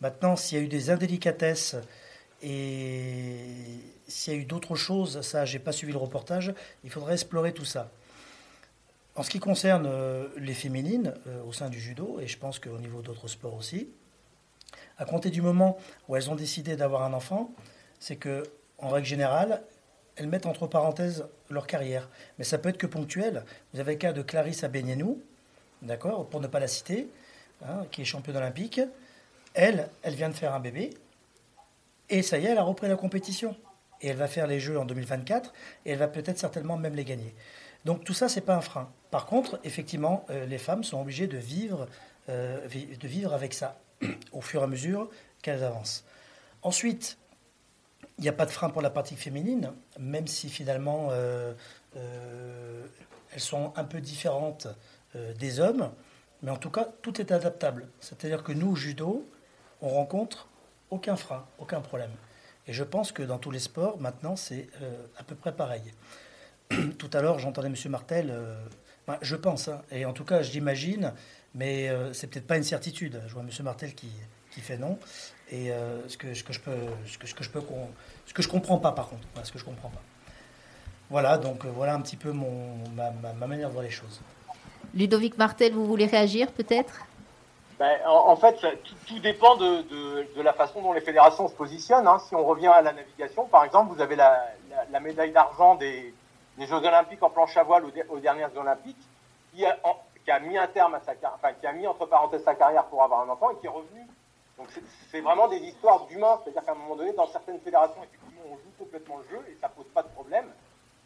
Maintenant, 0.00 0.34
s'il 0.34 0.58
y 0.58 0.60
a 0.60 0.64
eu 0.64 0.68
des 0.68 0.90
indélicatesses 0.90 1.76
et 2.42 3.36
s'il 4.08 4.32
y 4.32 4.36
a 4.36 4.38
eu 4.38 4.44
d'autres 4.44 4.74
choses, 4.74 5.20
ça, 5.22 5.44
j'ai 5.44 5.58
pas 5.58 5.72
suivi 5.72 5.92
le 5.92 5.98
reportage, 5.98 6.52
il 6.84 6.90
faudrait 6.90 7.14
explorer 7.14 7.52
tout 7.52 7.64
ça. 7.64 7.90
En 9.14 9.22
ce 9.22 9.30
qui 9.30 9.38
concerne 9.38 9.86
euh, 9.86 10.28
les 10.38 10.54
féminines 10.54 11.14
euh, 11.26 11.42
au 11.44 11.52
sein 11.52 11.68
du 11.68 11.78
judo, 11.78 12.18
et 12.20 12.26
je 12.26 12.38
pense 12.38 12.58
qu'au 12.58 12.78
niveau 12.78 13.02
d'autres 13.02 13.28
sports 13.28 13.54
aussi, 13.54 13.88
à 14.98 15.04
compter 15.04 15.30
du 15.30 15.42
moment 15.42 15.78
où 16.08 16.16
elles 16.16 16.30
ont 16.30 16.34
décidé 16.34 16.76
d'avoir 16.76 17.02
un 17.02 17.12
enfant, 17.12 17.52
c'est 18.00 18.16
que, 18.16 18.42
en 18.78 18.88
règle 18.88 19.06
générale, 19.06 19.62
elles 20.16 20.28
mettent 20.28 20.46
entre 20.46 20.66
parenthèses 20.66 21.26
leur 21.50 21.66
carrière. 21.66 22.08
Mais 22.38 22.44
ça 22.44 22.58
peut 22.58 22.70
être 22.70 22.78
que 22.78 22.86
ponctuel. 22.86 23.44
Vous 23.72 23.80
avez 23.80 23.92
le 23.92 23.98
cas 23.98 24.12
de 24.12 24.22
Clarisse 24.22 24.64
Abenienou, 24.64 25.20
d'accord, 25.82 26.28
pour 26.28 26.40
ne 26.40 26.46
pas 26.46 26.60
la 26.60 26.68
citer, 26.68 27.08
hein, 27.64 27.86
qui 27.90 28.02
est 28.02 28.04
championne 28.04 28.36
olympique. 28.36 28.80
Elle, 29.54 29.88
elle 30.02 30.14
vient 30.14 30.28
de 30.30 30.34
faire 30.34 30.54
un 30.54 30.60
bébé, 30.60 30.90
et 32.12 32.22
ça 32.22 32.38
y 32.38 32.44
est, 32.44 32.50
elle 32.50 32.58
a 32.58 32.62
repris 32.62 32.88
la 32.88 32.96
compétition. 32.96 33.56
Et 34.02 34.08
elle 34.08 34.16
va 34.16 34.28
faire 34.28 34.46
les 34.46 34.60
Jeux 34.60 34.78
en 34.78 34.84
2024, 34.84 35.52
et 35.86 35.92
elle 35.92 35.98
va 35.98 36.08
peut-être 36.08 36.38
certainement 36.38 36.76
même 36.76 36.94
les 36.94 37.04
gagner. 37.04 37.34
Donc 37.84 38.04
tout 38.04 38.12
ça, 38.12 38.28
c'est 38.28 38.42
pas 38.42 38.54
un 38.54 38.60
frein. 38.60 38.92
Par 39.10 39.26
contre, 39.26 39.58
effectivement, 39.64 40.26
euh, 40.30 40.44
les 40.44 40.58
femmes 40.58 40.84
sont 40.84 41.00
obligées 41.00 41.26
de 41.26 41.38
vivre, 41.38 41.88
euh, 42.28 42.68
de 42.68 43.08
vivre 43.08 43.32
avec 43.32 43.54
ça 43.54 43.80
au 44.32 44.42
fur 44.42 44.60
et 44.60 44.64
à 44.64 44.66
mesure 44.66 45.08
qu'elles 45.40 45.64
avancent. 45.64 46.04
Ensuite, 46.62 47.16
il 48.18 48.22
n'y 48.22 48.28
a 48.28 48.32
pas 48.32 48.46
de 48.46 48.50
frein 48.50 48.68
pour 48.68 48.82
la 48.82 48.90
pratique 48.90 49.18
féminine, 49.18 49.72
même 49.98 50.26
si 50.26 50.50
finalement 50.50 51.08
euh, 51.12 51.54
elles 51.94 53.40
sont 53.40 53.72
un 53.76 53.84
peu 53.84 54.00
différentes 54.00 54.68
des 55.38 55.60
hommes. 55.60 55.90
Mais 56.42 56.50
en 56.50 56.56
tout 56.56 56.70
cas, 56.70 56.88
tout 57.02 57.20
est 57.20 57.32
adaptable. 57.32 57.88
C'est-à-dire 58.00 58.42
que 58.42 58.52
nous, 58.52 58.72
au 58.72 58.76
judo, 58.76 59.28
on 59.80 59.88
rencontre 59.88 60.48
aucun 60.92 61.16
frein, 61.16 61.44
aucun 61.58 61.80
problème. 61.80 62.10
Et 62.68 62.72
je 62.72 62.84
pense 62.84 63.10
que 63.10 63.22
dans 63.22 63.38
tous 63.38 63.50
les 63.50 63.58
sports, 63.58 63.98
maintenant, 63.98 64.36
c'est 64.36 64.68
euh, 64.82 64.94
à 65.18 65.24
peu 65.24 65.34
près 65.34 65.52
pareil. 65.52 65.82
Tout 66.98 67.10
à 67.12 67.22
l'heure, 67.22 67.38
j'entendais 67.38 67.68
M. 67.68 67.74
Martel, 67.88 68.30
euh, 68.30 68.54
je 69.20 69.34
pense, 69.34 69.68
hein, 69.68 69.82
et 69.90 70.04
en 70.04 70.12
tout 70.12 70.24
cas, 70.24 70.42
je 70.42 70.52
l'imagine, 70.52 71.12
mais 71.54 71.88
euh, 71.88 72.12
c'est 72.12 72.28
peut-être 72.28 72.46
pas 72.46 72.58
une 72.58 72.62
certitude. 72.62 73.20
Je 73.26 73.32
vois 73.32 73.42
M. 73.42 73.50
Martel 73.64 73.94
qui, 73.94 74.10
qui 74.50 74.60
fait 74.60 74.76
non. 74.76 74.98
Et 75.50 75.70
ce, 76.08 76.16
que, 76.16 76.32
ce, 76.32 76.42
que, 76.44 76.54
je 76.54 76.60
peux, 76.60 76.70
ce, 77.04 77.18
que, 77.18 78.42
je 78.42 78.48
comprends 78.48 78.78
pas, 78.78 78.92
par 78.92 79.10
contre, 79.10 79.26
ce 79.42 79.52
que 79.52 79.58
je 79.58 79.64
comprends 79.66 79.90
pas. 79.90 80.00
Voilà, 81.10 81.36
donc 81.36 81.66
voilà 81.66 81.92
un 81.92 82.00
petit 82.00 82.16
peu 82.16 82.32
mon, 82.32 82.78
ma 82.96 83.46
manière 83.46 83.68
de 83.68 83.72
voir 83.74 83.84
les 83.84 83.90
choses. 83.90 84.22
Ludovic 84.94 85.36
Martel, 85.36 85.74
vous 85.74 85.84
voulez 85.84 86.06
réagir 86.06 86.50
peut-être? 86.52 87.04
Ben, 87.82 87.98
en, 88.06 88.36
fait, 88.36 88.64
tout, 89.08 89.18
dépend 89.18 89.56
de, 89.56 90.40
la 90.40 90.52
façon 90.52 90.80
dont 90.82 90.92
les 90.92 91.00
fédérations 91.00 91.48
se 91.48 91.54
positionnent. 91.54 92.06
Hein. 92.06 92.20
Si 92.28 92.34
on 92.36 92.44
revient 92.44 92.68
à 92.68 92.80
la 92.80 92.92
navigation, 92.92 93.46
par 93.46 93.64
exemple, 93.64 93.92
vous 93.92 94.00
avez 94.00 94.14
la, 94.14 95.00
médaille 95.00 95.32
d'argent 95.32 95.74
des, 95.74 96.14
Jeux 96.60 96.76
Olympiques 96.76 97.24
en 97.24 97.30
planche 97.30 97.56
à 97.56 97.64
voile 97.64 97.84
aux, 97.84 98.18
dernières 98.20 98.56
Olympiques, 98.56 99.04
qui 99.52 99.64
a, 99.66 100.38
mis 100.38 100.56
un 100.56 100.68
terme 100.68 100.94
à 100.94 101.00
sa 101.00 101.14
enfin, 101.34 101.54
qui 101.54 101.66
a 101.66 101.72
mis 101.72 101.84
entre 101.88 102.06
parenthèses 102.06 102.44
sa 102.44 102.54
carrière 102.54 102.84
pour 102.84 103.02
avoir 103.02 103.22
un 103.22 103.28
enfant 103.28 103.50
et 103.50 103.56
qui 103.56 103.66
est 103.66 103.70
revenu. 103.70 104.06
Donc 104.58 104.68
c'est 105.10 105.20
vraiment 105.20 105.48
des 105.48 105.58
histoires 105.58 106.06
d'humains, 106.06 106.38
c'est-à-dire 106.44 106.64
qu'à 106.64 106.70
un 106.70 106.76
moment 106.76 106.94
donné, 106.94 107.12
dans 107.14 107.26
certaines 107.26 107.58
fédérations, 107.58 108.00
effectivement, 108.04 108.42
on 108.48 108.54
joue 108.58 108.72
complètement 108.78 109.16
le 109.16 109.24
jeu 109.24 109.44
et 109.48 109.58
ça 109.60 109.68
pose 109.68 109.88
pas 109.92 110.04
de 110.04 110.08
problème. 110.10 110.46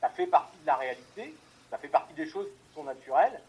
Ça 0.02 0.10
fait 0.10 0.26
partie 0.26 0.58
de 0.58 0.66
la 0.66 0.74
réalité, 0.74 1.34
ça 1.70 1.78
fait 1.78 1.88
partie 1.88 2.12
des 2.12 2.26
choses 2.26 2.48
qui 2.48 2.74
sont 2.74 2.84
naturelles 2.84 3.40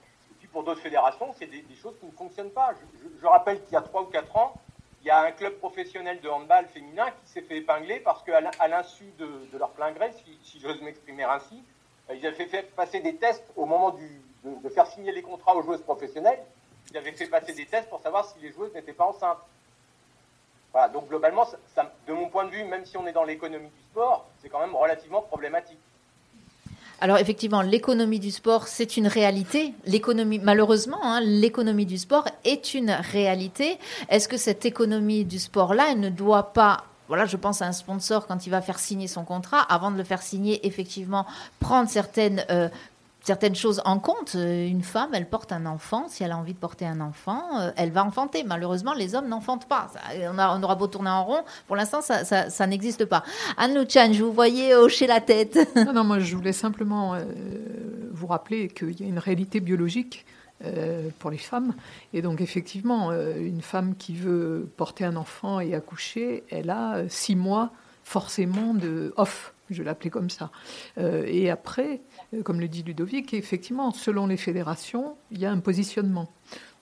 pour 0.58 0.64
d'autres 0.64 0.82
fédérations, 0.82 1.36
c'est 1.38 1.46
des, 1.46 1.64
choses 1.80 1.94
qui 2.00 2.08
ne 2.08 2.12
fonctionnent 2.12 2.50
pas. 2.50 2.74
Je, 3.22 3.28
rappelle 3.28 3.64
qu'il 3.64 3.74
y 3.74 3.76
a 3.76 3.82
3 3.84 4.02
ou 4.02 4.06
4 4.06 4.38
ans, 4.38 4.60
il 5.04 5.06
y 5.06 5.12
a 5.12 5.20
un 5.20 5.30
club 5.30 5.54
professionnel 5.60 6.20
de 6.20 6.28
handball 6.28 6.66
féminin 6.66 7.06
qui 7.12 7.32
s'est 7.32 7.44
fait 7.44 7.58
épingler 7.58 8.00
parce 8.00 8.24
qu'à 8.24 8.68
l'insu 8.68 9.04
de, 9.20 9.56
leur 9.56 9.70
plein 9.70 9.92
gré, 9.92 10.10
si, 10.42 10.60
j'ose 10.60 10.82
m'exprimer 10.82 11.26
ainsi, 11.26 11.64
euh, 12.10 12.16
ils 12.16 12.26
avaient 12.26 12.48
fait 12.48 12.64
passer 12.76 13.02
des 13.02 13.18
tests 13.18 13.46
au 13.56 13.68
moment 13.68 13.92
de, 13.92 14.70
faire 14.70 14.88
signer 14.88 15.12
les 15.12 15.22
contrats 15.22 15.56
aux 15.56 15.62
joueuses 15.62 15.84
professionnelles. 15.84 16.40
Ils 16.90 16.98
avaient 16.98 17.12
fait 17.12 17.28
passer 17.28 17.54
des 17.54 17.68
tests 17.68 17.90
pour 17.90 18.02
savoir 18.02 18.26
si 18.26 18.40
les 18.40 18.52
joueuses 18.52 18.74
n'étaient 18.74 18.94
pas 18.94 19.06
enceintes. 19.06 19.38
Voilà, 20.72 20.90
donc 20.90 21.08
globalement, 21.08 21.48
de 22.08 22.14
mon 22.14 22.30
point 22.30 22.46
de 22.46 22.50
vue, 22.50 22.64
même 22.64 22.84
si 22.84 22.98
on 22.98 23.06
est 23.06 23.14
dans 23.14 23.26
l'économie 23.26 23.70
du 23.70 23.84
sport, 23.92 24.26
c'est 24.42 24.50
quand 24.50 24.62
même 24.62 24.76
relativement 24.76 25.22
problématique. 25.22 25.78
Alors 27.00 27.18
effectivement, 27.18 27.62
l'économie 27.62 28.20
du 28.20 28.32
sport, 28.32 28.68
c'est 28.68 28.98
une 28.98 29.08
réalité. 29.08 29.74
L'économie, 29.86 30.40
malheureusement, 30.40 31.00
hein, 31.04 31.22
l'économie 31.22 31.86
du 31.86 31.98
sport 31.98 32.28
est 32.44 32.74
une 32.74 32.90
réalité. 32.90 33.78
Est-ce 34.10 34.28
que 34.28 34.38
cette 34.38 34.66
économie 34.66 35.24
du 35.24 35.38
sport-là, 35.38 35.90
elle 35.92 36.00
ne 36.00 36.10
doit 36.10 36.54
pas 36.54 36.86
voilà, 37.08 37.26
je 37.26 37.38
pense 37.38 37.62
à 37.62 37.66
un 37.66 37.72
sponsor 37.72 38.28
quand 38.28 38.48
il 38.48 38.50
va 38.50 38.62
faire 38.62 38.80
signer 38.80 39.08
son 39.08 39.24
contrat, 39.24 39.62
avant 39.62 39.92
de 39.92 39.98
le 39.98 40.04
faire 40.04 40.22
signer, 40.22 40.68
effectivement, 40.68 41.26
prendre 41.62 41.90
certaines 41.90 42.44
euh, 42.52 42.68
certaines 43.28 43.56
choses 43.56 43.82
en 43.84 44.00
compte. 44.00 44.36
Euh, 44.36 44.68
une 44.68 44.84
femme, 44.84 45.10
elle 45.14 45.28
porte 45.28 45.52
un 45.52 45.66
enfant. 45.66 46.08
Si 46.08 46.24
elle 46.24 46.32
a 46.32 46.38
envie 46.38 46.54
de 46.54 46.60
porter 46.60 46.86
un 46.86 47.02
enfant, 47.02 47.44
euh, 47.60 47.72
elle 47.76 47.92
va 47.92 48.06
enfanter. 48.06 48.44
Malheureusement, 48.44 48.94
les 48.94 49.16
hommes 49.16 49.28
n'enfantent 49.28 49.68
pas. 49.68 49.92
on, 50.16 50.64
aura 50.64 50.76
beau 50.76 50.88
tourner 50.88 51.10
en 51.10 51.26
rond. 51.26 51.44
Pour 51.68 51.76
l'instant, 51.76 52.00
ça, 52.02 52.68
n'existe 52.68 53.04
pas. 53.06 53.24
Anne 53.58 53.86
Chan, 53.90 54.14
je 54.14 54.24
vous 54.24 54.32
voyais 54.32 54.74
hocher 54.74 55.08
la 55.08 55.20
tête. 55.20 55.60
non, 55.94 56.06
moi, 56.06 56.20
je 56.20 56.36
voulais 56.38 56.54
simplement 56.54 57.16
euh, 57.16 57.26
vous 58.12 58.28
rappeler 58.28 58.70
qu'il 58.70 59.00
y 59.00 59.04
a 59.04 59.08
une 59.08 59.20
réalité 59.20 59.60
biologique. 59.60 60.26
pour 61.20 61.30
les 61.30 61.38
femmes. 61.38 61.76
Et 62.14 62.24
donc 62.24 62.42
effectivement, 62.42 63.12
une 63.12 63.62
femme 63.62 63.94
qui 63.96 64.16
veut 64.16 64.68
porter 64.76 65.06
un 65.06 65.16
enfant 65.16 65.60
et 65.60 65.76
accoucher, 65.76 66.44
elle 66.50 66.72
a 66.72 67.04
six 67.10 67.36
mois 67.36 67.70
forcément 68.04 68.74
de 68.74 69.14
off, 69.18 69.54
je 69.70 69.84
l'appelais 69.84 70.10
comme 70.10 70.32
ça. 70.32 70.50
et 70.98 71.52
après, 71.52 72.02
comme 72.44 72.60
le 72.60 72.68
dit 72.68 72.84
Ludovic, 72.84 73.34
effectivement, 73.34 73.92
selon 73.92 74.28
les 74.28 74.38
fédérations, 74.38 75.16
il 75.32 75.40
y 75.40 75.46
a 75.46 75.52
un 75.52 75.60
positionnement. 75.60 76.30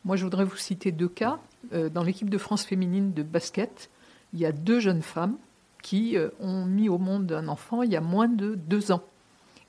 Moi, 0.03 0.15
je 0.15 0.23
voudrais 0.23 0.45
vous 0.45 0.57
citer 0.57 0.91
deux 0.91 1.07
cas. 1.07 1.39
Euh, 1.73 1.89
dans 1.89 2.03
l'équipe 2.03 2.29
de 2.29 2.37
France 2.37 2.65
féminine 2.65 3.13
de 3.13 3.23
basket, 3.23 3.89
il 4.33 4.39
y 4.39 4.45
a 4.45 4.51
deux 4.51 4.79
jeunes 4.79 5.01
femmes 5.01 5.37
qui 5.81 6.17
euh, 6.17 6.29
ont 6.39 6.65
mis 6.65 6.89
au 6.89 6.97
monde 6.97 7.31
un 7.31 7.47
enfant 7.47 7.83
il 7.83 7.91
y 7.91 7.95
a 7.95 8.01
moins 8.01 8.27
de 8.27 8.55
deux 8.55 8.91
ans. 8.91 9.03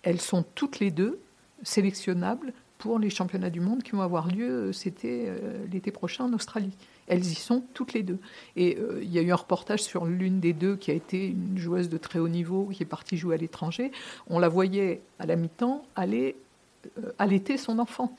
Elles 0.02 0.20
sont 0.20 0.44
toutes 0.54 0.78
les 0.78 0.90
deux 0.90 1.18
sélectionnables 1.62 2.52
pour 2.78 2.98
les 2.98 3.10
championnats 3.10 3.50
du 3.50 3.60
monde 3.60 3.82
qui 3.82 3.92
vont 3.92 4.02
avoir 4.02 4.28
lieu, 4.28 4.70
c'était 4.72 5.32
l'été 5.72 5.90
prochain 5.90 6.24
en 6.24 6.32
Australie. 6.34 6.76
Elles 7.06 7.24
y 7.24 7.34
sont 7.34 7.62
toutes 7.74 7.92
les 7.92 8.02
deux. 8.02 8.18
Et 8.56 8.76
euh, 8.76 9.00
il 9.02 9.12
y 9.12 9.18
a 9.18 9.22
eu 9.22 9.30
un 9.32 9.36
reportage 9.36 9.82
sur 9.82 10.06
l'une 10.06 10.40
des 10.40 10.52
deux 10.52 10.76
qui 10.76 10.90
a 10.90 10.94
été 10.94 11.28
une 11.28 11.58
joueuse 11.58 11.88
de 11.88 11.98
très 11.98 12.18
haut 12.18 12.28
niveau 12.28 12.66
qui 12.72 12.82
est 12.82 12.86
partie 12.86 13.16
jouer 13.16 13.34
à 13.34 13.38
l'étranger. 13.38 13.92
On 14.28 14.38
la 14.38 14.48
voyait 14.48 15.02
à 15.18 15.26
la 15.26 15.36
mi-temps 15.36 15.84
aller 15.94 16.36
euh, 16.98 17.12
allaiter 17.18 17.56
son 17.58 17.78
enfant 17.78 18.14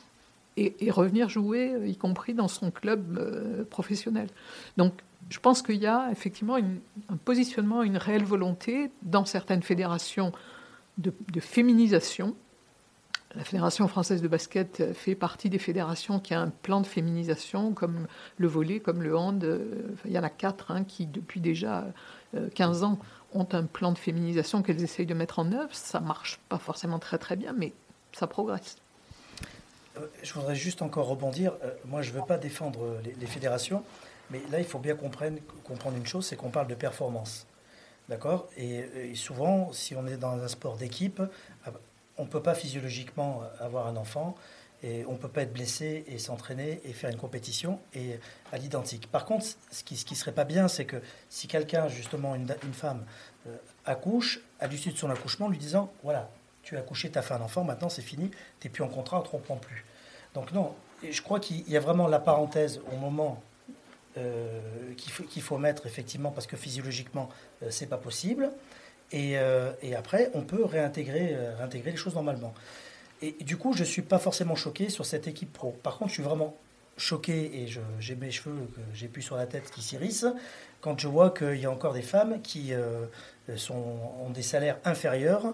et, 0.59 0.89
revenir 0.89 1.29
jouer, 1.29 1.71
y 1.85 1.95
compris 1.95 2.33
dans 2.33 2.47
son 2.47 2.71
club 2.71 3.19
euh, 3.19 3.63
professionnel. 3.65 4.27
Donc 4.75 4.93
je 5.29 5.39
pense 5.39 5.61
qu'il 5.61 5.75
y 5.75 5.85
a 5.85 6.09
effectivement 6.11 6.55
un 6.55 7.17
positionnement, 7.17 7.83
une 7.83 7.97
réelle 7.97 8.23
volonté 8.23 8.89
dans 9.03 9.25
certaines 9.25 9.61
fédérations 9.61 10.31
de 10.97 11.39
féminisation 11.39 12.35
la 13.36 13.43
Fédération 13.43 13.88
française 13.88 14.21
de 14.21 14.28
basket 14.28 14.93
fait 14.93 15.15
partie 15.15 15.49
des 15.49 15.59
fédérations 15.59 16.19
qui 16.19 16.34
a 16.34 16.39
un 16.39 16.49
plan 16.49 16.80
de 16.82 16.88
féminisation, 16.88 17.73
comme 17.73 18.07
le 18.38 18.47
volet, 18.47 18.80
comme 18.80 19.03
le 19.03 19.17
hand. 19.17 19.43
Euh, 19.43 19.95
il 20.05 20.11
y 20.11 20.19
en 20.19 20.23
a 20.23 20.30
quatre 20.30 20.71
hein, 20.71 20.84
qui, 20.86 21.05
depuis 21.05 21.41
déjà 21.41 21.86
15 22.55 22.84
euh, 22.84 22.86
ans, 22.86 22.99
ont 23.34 23.47
un 23.51 23.63
plan 23.63 23.91
de 23.91 23.97
féminisation 23.97 24.63
qu'elles 24.63 24.82
essayent 24.82 25.05
de 25.05 25.13
mettre 25.13 25.39
en 25.39 25.51
œuvre. 25.51 25.73
Ça 25.73 25.99
marche 25.99 26.39
pas 26.47 26.57
forcément 26.57 26.99
très 26.99 27.17
très 27.17 27.36
bien, 27.36 27.53
mais 27.53 27.73
ça 28.13 28.28
progresse. 28.28 28.78
Euh, 29.97 30.07
je 30.23 30.34
voudrais 30.34 30.55
juste 30.55 30.82
encore 30.82 31.07
rebondir. 31.07 31.53
Moi, 31.86 32.01
je 32.03 32.11
ne 32.11 32.19
veux 32.19 32.25
pas 32.25 32.38
défendre 32.38 32.80
les, 33.03 33.28
fédérations, 33.28 33.84
mais 34.32 34.41
là, 34.51 34.59
il 34.59 34.65
faut 34.65 34.80
bien 34.80 34.95
comprendre 34.95 35.97
une 35.97 36.07
chose, 36.07 36.25
c'est 36.25 36.38
qu'on 36.38 36.49
parle 36.49 36.67
de 36.67 36.75
performance. 36.75 37.45
D'accord? 38.07 38.47
Et, 38.55 39.13
souvent, 39.15 39.73
si 39.73 39.93
on 39.95 40.07
est 40.07 40.15
dans 40.15 40.41
un 40.41 40.47
sport 40.47 40.78
d'équipe, 40.78 41.21
on 42.18 42.24
ne 42.24 42.30
peut 42.30 42.41
pas 42.41 42.55
physiologiquement 42.55 43.41
avoir 43.59 43.88
un 43.88 43.95
enfant 43.95 44.36
et 44.84 45.05
on 45.05 45.13
ne 45.13 45.18
peut 45.18 45.28
pas 45.28 45.41
être 45.41 45.53
blessé 45.53 46.03
et 46.07 46.20
s'entraîner 46.20 46.82
et 46.86 46.93
faire 46.93 47.09
une 47.09 47.18
compétition 47.18 47.80
et 47.95 48.20
à 48.51 48.57
l'identique. 48.57 49.09
Par 49.11 49.26
contre, 49.26 49.45
ce 49.72 49.84
qui 49.84 49.95
ne 50.09 50.15
serait 50.15 50.34
pas 50.34 50.43
bien, 50.43 50.68
c'est 50.68 50.86
que 50.86 50.97
si 51.30 51.47
quelqu'un, 51.47 51.88
justement, 51.88 52.36
une, 52.36 52.47
femme, 52.74 53.03
euh, 53.47 53.55
accouche, 53.86 54.39
à 54.59 54.68
l'issue 54.68 54.91
de 54.91 54.97
son 54.97 55.09
accouchement, 55.09 55.47
lui 55.47 55.57
disant, 55.57 55.91
voilà, 56.03 56.30
tu 56.61 56.76
as 56.76 56.80
accouché, 56.80 57.09
tu 57.09 57.18
as 57.18 57.22
fait 57.22 57.34
un 57.34 57.41
enfant, 57.41 57.63
maintenant 57.63 57.89
c'est 57.89 58.01
fini, 58.03 58.30
tu 58.59 58.68
n'es 58.68 58.72
plus 58.72 58.84
en 58.84 58.89
contrat, 58.89 59.18
on 59.18 59.22
ne 59.22 59.26
te 59.26 59.32
reprend 59.32 59.55
plus. 59.55 59.84
Donc 60.36 60.51
non, 60.51 60.76
je 61.09 61.22
crois 61.22 61.39
qu'il 61.39 61.68
y 61.70 61.78
a 61.78 61.80
vraiment 61.80 62.07
la 62.07 62.20
parenthèse 62.20 62.80
au 62.91 62.97
moment 62.97 63.41
euh, 64.18 64.59
qu'il 64.95 65.41
faut, 65.41 65.57
mettre, 65.57 65.86
effectivement, 65.86 66.32
parce 66.32 66.47
que 66.47 66.55
physiologiquement, 66.55 67.30
euh, 67.63 67.68
c'est 67.70 67.86
pas 67.88 67.97
possible. 67.97 68.51
Euh, 69.13 69.71
et, 69.81 69.95
après, 69.95 70.31
on 70.33 70.41
peut 70.41 70.63
réintégrer, 70.63 71.31
euh, 71.33 71.67
les 71.85 71.95
choses 71.95 72.15
normalement. 72.15 72.53
Et, 73.21 73.35
du 73.41 73.57
coup, 73.57 73.73
je 73.73 73.79
ne 73.79 73.85
suis 73.85 74.01
pas 74.01 74.19
forcément 74.19 74.55
choqué 74.55 74.89
sur 74.89 75.05
cette 75.05 75.27
équipe 75.27 75.53
pro. 75.53 75.71
Par 75.83 75.97
contre, 75.97 76.09
je 76.09 76.15
suis 76.15 76.23
vraiment 76.23 76.55
choqué 76.97 77.61
et 77.61 77.67
j'ai 77.99 78.15
mes 78.15 78.31
cheveux 78.31 78.55
que 78.75 78.81
j'ai 78.93 79.07
pu 79.07 79.21
sur 79.21 79.35
la 79.35 79.45
tête 79.45 79.69
qui 79.69 79.83
s'irissent 79.83 80.25
quand 80.81 80.99
je 80.99 81.07
vois 81.07 81.29
qu'il 81.29 81.57
y 81.57 81.65
a 81.67 81.71
encore 81.71 81.93
des 81.93 82.01
femmes 82.01 82.41
qui 82.41 82.73
euh, 82.73 83.05
ont 83.69 84.31
des 84.31 84.41
salaires 84.41 84.79
inférieurs 84.83 85.53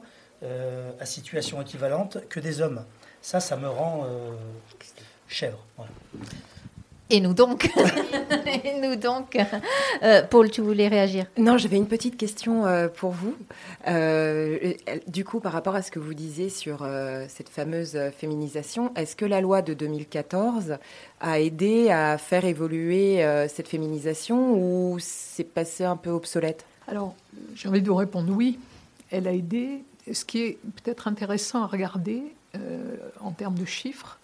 à 0.99 1.05
situation 1.05 1.61
équivalente 1.61 2.17
que 2.27 2.41
des 2.41 2.59
hommes. 2.59 2.83
Ça, 3.21 3.39
ça 3.39 3.55
me 3.55 3.69
rend 3.69 4.05
chèvre. 5.29 5.65
Et 7.09 7.19
nous 7.19 7.33
donc. 7.33 7.69
Et 8.63 8.79
nous 8.81 8.95
donc. 8.95 9.37
Euh, 10.01 10.23
Paul, 10.23 10.49
tu 10.49 10.61
voulais 10.61 10.87
réagir? 10.87 11.25
Non, 11.37 11.57
j'avais 11.57 11.77
une 11.77 11.87
petite 11.87 12.17
question 12.17 12.65
euh, 12.65 12.87
pour 12.87 13.11
vous. 13.11 13.35
Euh, 13.87 14.73
du 15.07 15.25
coup, 15.25 15.39
par 15.39 15.51
rapport 15.51 15.75
à 15.75 15.81
ce 15.81 15.91
que 15.91 15.99
vous 15.99 16.13
disiez 16.13 16.49
sur 16.49 16.87
cette 17.27 17.49
fameuse 17.49 17.97
féminisation, 18.17 18.93
est-ce 18.95 19.15
que 19.15 19.25
la 19.25 19.41
loi 19.41 19.61
de 19.61 19.73
2014 19.73 20.77
a 21.19 21.39
aidé 21.39 21.89
à 21.89 22.17
faire 22.17 22.45
évoluer 22.45 23.25
cette 23.49 23.67
féminisation 23.67 24.53
ou 24.53 24.97
c'est 24.99 25.43
passé 25.43 25.83
un 25.83 25.97
peu 25.97 26.09
obsolète? 26.09 26.65
Alors, 26.87 27.15
j'ai 27.55 27.69
envie 27.69 27.81
de 27.81 27.87
vous 27.87 27.95
répondre 27.95 28.33
oui, 28.33 28.59
elle 29.11 29.27
a 29.27 29.33
aidé. 29.33 29.83
Ce 30.11 30.25
qui 30.25 30.41
est 30.41 30.57
peut-être 30.83 31.07
intéressant 31.07 31.63
à 31.63 31.67
regarder 31.67 32.23
en 33.21 33.31
termes 33.31 33.57
de 33.57 33.65
chiffres, 33.65 34.19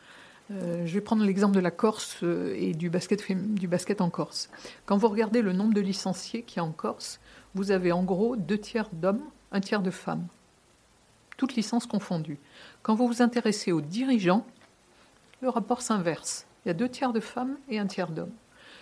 euh, 0.52 0.86
je 0.88 0.94
vais 0.94 1.02
prendre 1.02 1.24
l'exemple 1.24 1.56
de 1.56 1.60
la 1.60 1.72
Corse 1.72 2.18
euh, 2.24 2.56
et 2.58 2.74
du 2.74 2.90
basket, 2.90 4.02
en 4.02 4.10
Corse. 4.10 4.50
Quand 4.86 4.98
vous 4.98 5.08
regardez 5.08 5.42
le 5.42 5.54
nombre 5.54 5.74
de 5.74 5.82
licenciés 5.82 6.42
qu'il 6.42 6.58
y 6.58 6.60
a 6.60 6.64
en 6.64 6.72
Corse, 6.72 7.20
vous 7.54 7.72
avez 7.72 7.92
en 7.92 8.04
gros 8.04 8.36
deux 8.36 8.58
tiers 8.58 8.90
d'hommes, 8.92 9.22
un 9.52 9.60
tiers 9.60 9.82
de 9.82 9.92
femmes. 9.92 10.26
Toutes 11.38 11.56
licences 11.56 11.86
confondues. 11.86 12.40
Quand 12.82 12.96
vous 12.96 13.08
vous 13.08 13.22
intéressez 13.22 13.72
aux 13.72 13.82
dirigeants, 13.82 14.46
le 15.42 15.50
rapport 15.50 15.82
s'inverse. 15.82 16.46
Il 16.66 16.70
y 16.70 16.72
a 16.72 16.74
deux 16.74 16.90
tiers 16.90 17.14
de 17.14 17.20
femmes 17.20 17.58
et 17.70 17.80
un 17.80 17.86
tiers 17.86 18.10
d'hommes. 18.10 18.34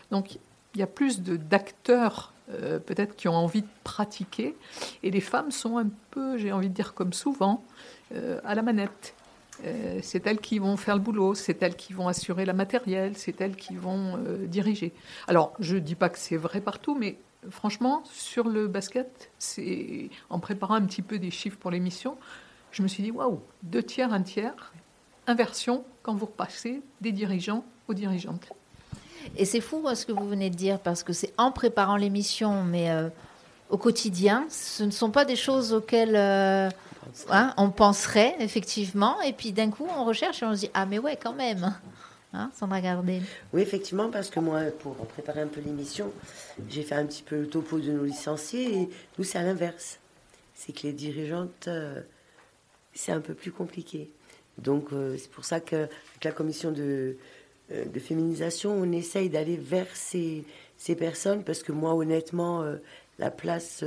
Donc 0.09 0.39
il 0.73 0.79
y 0.79 0.83
a 0.83 0.87
plus 0.87 1.21
d'acteurs 1.21 2.33
euh, 2.49 2.79
peut-être 2.79 3.15
qui 3.15 3.27
ont 3.27 3.35
envie 3.35 3.61
de 3.61 3.67
pratiquer, 3.83 4.55
et 5.03 5.11
les 5.11 5.21
femmes 5.21 5.51
sont 5.51 5.77
un 5.77 5.89
peu, 6.11 6.37
j'ai 6.37 6.53
envie 6.53 6.69
de 6.69 6.73
dire 6.73 6.93
comme 6.93 7.13
souvent, 7.13 7.63
à 8.45 8.55
la 8.55 8.61
manette. 8.61 9.13
Euh, 9.65 9.99
c'est 10.03 10.25
elles 10.27 10.39
qui 10.39 10.59
vont 10.59 10.77
faire 10.77 10.95
le 10.95 11.01
boulot, 11.01 11.33
c'est 11.33 11.61
elles 11.63 11.75
qui 11.75 11.93
vont 11.93 12.07
assurer 12.07 12.45
la 12.45 12.53
matériel, 12.53 13.17
c'est 13.17 13.39
elles 13.41 13.55
qui 13.55 13.75
vont 13.75 14.17
euh, 14.17 14.45
diriger. 14.45 14.93
Alors, 15.27 15.53
je 15.59 15.75
ne 15.75 15.79
dis 15.79 15.95
pas 15.95 16.09
que 16.09 16.19
c'est 16.19 16.37
vrai 16.37 16.61
partout, 16.61 16.95
mais 16.95 17.17
franchement, 17.49 18.03
sur 18.05 18.47
le 18.47 18.67
basket, 18.67 19.31
c'est 19.39 20.09
en 20.29 20.39
préparant 20.39 20.75
un 20.75 20.85
petit 20.85 21.01
peu 21.01 21.17
des 21.19 21.31
chiffres 21.31 21.57
pour 21.57 21.71
l'émission, 21.71 22.17
je 22.71 22.83
me 22.83 22.87
suis 22.87 23.01
dit 23.01 23.11
waouh, 23.11 23.41
deux 23.63 23.83
tiers, 23.83 24.13
un 24.13 24.21
tiers, 24.21 24.73
inversion 25.25 25.83
quand 26.03 26.13
vous 26.13 26.27
repassez 26.27 26.81
des 27.01 27.11
dirigeants 27.11 27.63
aux 27.87 27.93
dirigeantes. 27.93 28.49
Et 29.35 29.45
c'est 29.45 29.61
fou 29.61 29.83
ce 29.93 30.05
que 30.05 30.11
vous 30.11 30.27
venez 30.27 30.49
de 30.49 30.55
dire, 30.55 30.79
parce 30.79 31.03
que 31.03 31.13
c'est 31.13 31.33
en 31.37 31.51
préparant 31.51 31.97
l'émission, 31.97 32.63
mais 32.63 32.91
euh, 32.91 33.09
au 33.69 33.77
quotidien, 33.77 34.45
ce 34.49 34.83
ne 34.83 34.91
sont 34.91 35.11
pas 35.11 35.25
des 35.25 35.35
choses 35.35 35.73
auxquelles 35.73 36.15
Hein, 37.29 37.53
on 37.57 37.69
penserait, 37.69 38.35
effectivement, 38.39 39.21
et 39.21 39.33
puis 39.33 39.51
d'un 39.51 39.69
coup, 39.69 39.87
on 39.97 40.05
recherche 40.05 40.41
et 40.43 40.45
on 40.45 40.55
se 40.55 40.61
dit 40.61 40.71
Ah, 40.73 40.85
mais 40.85 40.99
ouais, 40.99 41.17
quand 41.17 41.33
même 41.33 41.73
hein, 42.33 42.51
Sandra 42.57 42.81
Gardel. 42.81 43.23
Oui, 43.53 43.61
effectivement, 43.61 44.09
parce 44.09 44.29
que 44.29 44.39
moi, 44.39 44.61
pour 44.79 44.95
préparer 44.95 45.41
un 45.41 45.47
peu 45.47 45.61
l'émission, 45.61 46.11
j'ai 46.69 46.83
fait 46.83 46.95
un 46.95 47.05
petit 47.05 47.23
peu 47.23 47.41
le 47.41 47.47
topo 47.47 47.79
de 47.79 47.91
nos 47.91 48.03
licenciés, 48.03 48.81
et 48.81 48.89
nous, 49.17 49.23
c'est 49.23 49.37
à 49.37 49.43
l'inverse. 49.43 49.99
C'est 50.53 50.73
que 50.73 50.83
les 50.83 50.93
dirigeantes, 50.93 51.67
euh, 51.67 52.01
c'est 52.93 53.11
un 53.11 53.21
peu 53.21 53.33
plus 53.33 53.51
compliqué. 53.51 54.09
Donc, 54.57 54.91
euh, 54.91 55.17
c'est 55.17 55.29
pour 55.29 55.45
ça 55.45 55.59
qu'avec 55.59 56.23
la 56.23 56.31
commission 56.31 56.71
de, 56.71 57.17
euh, 57.71 57.85
de 57.85 57.99
féminisation, 57.99 58.71
on 58.71 58.91
essaye 58.91 59.29
d'aller 59.29 59.57
vers 59.57 59.87
ces, 59.95 60.45
personnes 60.97 61.43
parce 61.43 61.63
que 61.63 61.71
moi, 61.71 61.93
honnêtement, 61.93 62.63
la 63.19 63.31
place. 63.31 63.83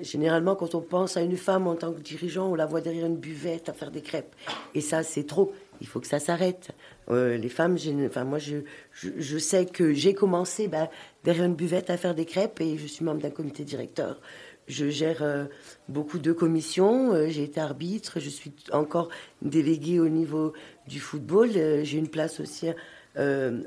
Généralement, 0.00 0.54
quand 0.54 0.74
on 0.74 0.80
pense 0.80 1.16
à 1.16 1.22
une 1.22 1.36
femme 1.36 1.66
en 1.66 1.74
tant 1.74 1.92
que 1.92 2.00
dirigeant, 2.00 2.50
on 2.50 2.54
la 2.54 2.66
voit 2.66 2.80
derrière 2.80 3.06
une 3.06 3.16
buvette 3.16 3.68
à 3.68 3.72
faire 3.72 3.90
des 3.90 4.02
crêpes. 4.02 4.34
Et 4.74 4.80
ça, 4.80 5.02
c'est 5.02 5.24
trop. 5.24 5.52
Il 5.80 5.86
faut 5.86 6.00
que 6.00 6.06
ça 6.06 6.18
s'arrête. 6.18 6.70
Euh, 7.10 7.36
les 7.36 7.48
femmes, 7.48 7.76
enfin, 8.06 8.24
moi, 8.24 8.38
je, 8.38 8.58
je, 8.92 9.10
je 9.18 9.38
sais 9.38 9.66
que 9.66 9.92
j'ai 9.92 10.14
commencé 10.14 10.68
bah, 10.68 10.90
derrière 11.24 11.44
une 11.44 11.54
buvette 11.54 11.90
à 11.90 11.96
faire 11.96 12.14
des 12.14 12.26
crêpes 12.26 12.60
et 12.60 12.78
je 12.78 12.86
suis 12.86 13.04
membre 13.04 13.22
d'un 13.22 13.30
comité 13.30 13.64
directeur. 13.64 14.20
Je 14.68 14.88
gère 14.88 15.22
euh, 15.22 15.46
beaucoup 15.88 16.18
de 16.18 16.32
commissions. 16.32 17.12
euh, 17.12 17.28
j'ai 17.28 17.42
été 17.42 17.60
arbitre. 17.60 18.20
Je 18.20 18.28
suis 18.28 18.52
encore 18.72 19.08
déléguée 19.42 19.98
au 19.98 20.08
niveau 20.08 20.52
du 20.86 21.00
football. 21.00 21.50
j'ai 21.52 21.98
une 21.98 22.08
place 22.08 22.40
aussi 22.40 22.68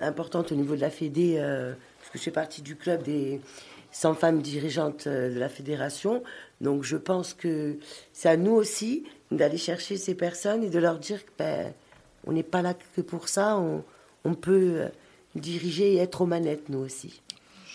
importante 0.01 0.51
au 0.51 0.55
niveau 0.55 0.75
de 0.75 0.81
la 0.81 0.89
Fédé, 0.89 1.35
parce 1.37 2.09
que 2.11 2.17
je 2.17 2.23
fais 2.23 2.31
partie 2.31 2.61
du 2.61 2.75
club 2.77 3.03
des 3.03 3.41
100 3.93 4.15
femmes 4.15 4.41
dirigeantes 4.41 5.07
euh, 5.07 5.33
de 5.33 5.39
la 5.39 5.47
fédération. 5.47 6.23
Donc 6.59 6.83
je 6.83 6.97
pense 6.97 7.33
que 7.33 7.77
c'est 8.11 8.29
à 8.29 8.37
nous 8.37 8.51
aussi 8.51 9.05
d'aller 9.31 9.57
chercher 9.57 9.97
ces 9.97 10.15
personnes 10.15 10.63
et 10.63 10.69
de 10.69 10.79
leur 10.79 10.99
dire 10.99 11.25
que 11.25 11.31
ben, 11.39 11.73
on 12.27 12.33
n'est 12.33 12.43
pas 12.43 12.61
là 12.61 12.73
que 12.73 13.01
pour 13.01 13.29
ça. 13.29 13.57
On, 13.57 13.83
on 14.25 14.33
peut 14.33 14.73
euh, 14.75 14.89
diriger 15.35 15.93
et 15.93 15.97
être 15.97 16.21
aux 16.21 16.25
manettes, 16.25 16.69
nous 16.69 16.79
aussi. 16.79 17.21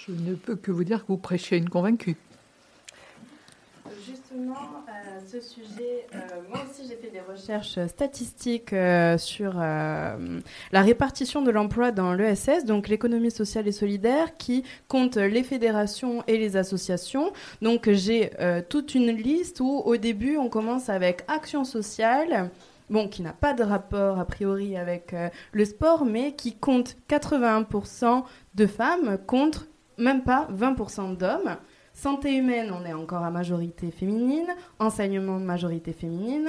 Je 0.06 0.12
ne 0.12 0.34
peux 0.34 0.56
que 0.56 0.70
vous 0.70 0.84
dire 0.84 1.02
que 1.02 1.08
vous 1.08 1.18
prêchez 1.18 1.56
une 1.56 1.68
convaincue. 1.68 2.16
Justement, 4.38 4.84
à 4.86 5.26
ce 5.26 5.40
sujet, 5.40 6.06
euh, 6.14 6.18
moi 6.48 6.60
aussi 6.68 6.88
j'ai 6.88 6.94
fait 6.94 7.10
des 7.10 7.20
recherches 7.20 7.84
statistiques 7.88 8.72
euh, 8.72 9.18
sur 9.18 9.54
euh, 9.56 10.40
la 10.70 10.82
répartition 10.82 11.42
de 11.42 11.50
l'emploi 11.50 11.90
dans 11.90 12.12
l'ESS, 12.12 12.64
donc 12.64 12.88
l'économie 12.88 13.32
sociale 13.32 13.66
et 13.66 13.72
solidaire, 13.72 14.36
qui 14.36 14.62
compte 14.86 15.16
les 15.16 15.42
fédérations 15.42 16.22
et 16.28 16.38
les 16.38 16.56
associations. 16.56 17.32
Donc 17.62 17.90
j'ai 17.90 18.30
euh, 18.38 18.62
toute 18.66 18.94
une 18.94 19.10
liste 19.10 19.58
où 19.60 19.82
au 19.84 19.96
début 19.96 20.36
on 20.36 20.48
commence 20.48 20.88
avec 20.88 21.24
action 21.26 21.64
sociale. 21.64 22.50
Bon, 22.90 23.08
qui 23.08 23.22
n'a 23.22 23.32
pas 23.32 23.52
de 23.52 23.62
rapport 23.64 24.18
a 24.18 24.24
priori 24.24 24.76
avec 24.76 25.12
euh, 25.14 25.28
le 25.52 25.64
sport, 25.64 26.04
mais 26.04 26.32
qui 26.32 26.54
compte 26.54 26.96
81% 27.10 28.22
de 28.54 28.66
femmes 28.66 29.18
contre 29.26 29.66
même 29.98 30.22
pas 30.22 30.48
20% 30.52 31.16
d'hommes. 31.16 31.56
Santé 31.98 32.36
humaine, 32.36 32.72
on 32.72 32.86
est 32.86 32.92
encore 32.92 33.24
à 33.24 33.30
majorité 33.32 33.90
féminine. 33.90 34.46
Enseignement, 34.78 35.40
majorité 35.40 35.92
féminine. 35.92 36.48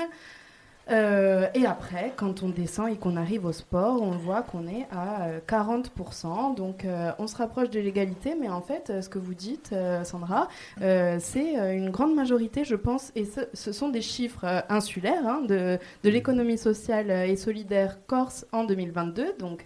Euh, 0.92 1.48
et 1.56 1.66
après, 1.66 2.14
quand 2.16 2.44
on 2.44 2.50
descend 2.50 2.88
et 2.92 2.98
qu'on 2.98 3.16
arrive 3.16 3.46
au 3.46 3.52
sport, 3.52 4.00
on 4.00 4.12
voit 4.12 4.44
qu'on 4.44 4.68
est 4.68 4.86
à 4.92 5.24
euh, 5.24 5.40
40%. 5.48 6.54
Donc 6.54 6.86
euh, 6.86 7.12
on 7.18 7.26
se 7.26 7.36
rapproche 7.36 7.72
de 7.72 7.80
l'égalité, 7.80 8.36
mais 8.40 8.48
en 8.48 8.62
fait, 8.62 8.92
euh, 8.92 9.02
ce 9.02 9.10
que 9.10 9.18
vous 9.18 9.34
dites, 9.34 9.72
euh, 9.74 10.04
Sandra, 10.04 10.50
euh, 10.84 11.18
c'est 11.20 11.58
euh, 11.58 11.76
une 11.76 11.90
grande 11.90 12.14
majorité, 12.14 12.64
je 12.64 12.76
pense, 12.76 13.12
et 13.16 13.26
ce, 13.26 13.72
sont 13.72 13.90
des 13.90 14.04
chiffres 14.04 14.46
euh, 14.46 14.62
insulaires 14.70 15.28
hein, 15.28 15.42
de, 15.48 15.80
de 16.04 16.10
l'économie 16.12 16.60
sociale 16.60 17.10
et 17.10 17.36
solidaire 17.36 17.98
Corse 18.06 18.46
en 18.52 18.66
2022. 18.66 19.34
Donc 19.40 19.66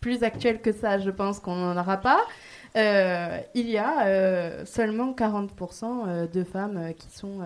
plus 0.00 0.24
actuel 0.24 0.60
que 0.60 0.72
ça, 0.72 0.98
je 0.98 1.10
pense 1.10 1.38
qu'on 1.38 1.54
n'en 1.54 1.80
aura 1.80 1.96
pas. 1.96 2.20
Euh, 2.76 3.38
il 3.54 3.70
y 3.70 3.78
a 3.78 4.06
euh, 4.06 4.64
seulement 4.66 5.12
40% 5.12 5.48
euh, 5.84 6.26
de 6.26 6.44
femmes 6.44 6.92
qui 6.98 7.08
sont 7.10 7.40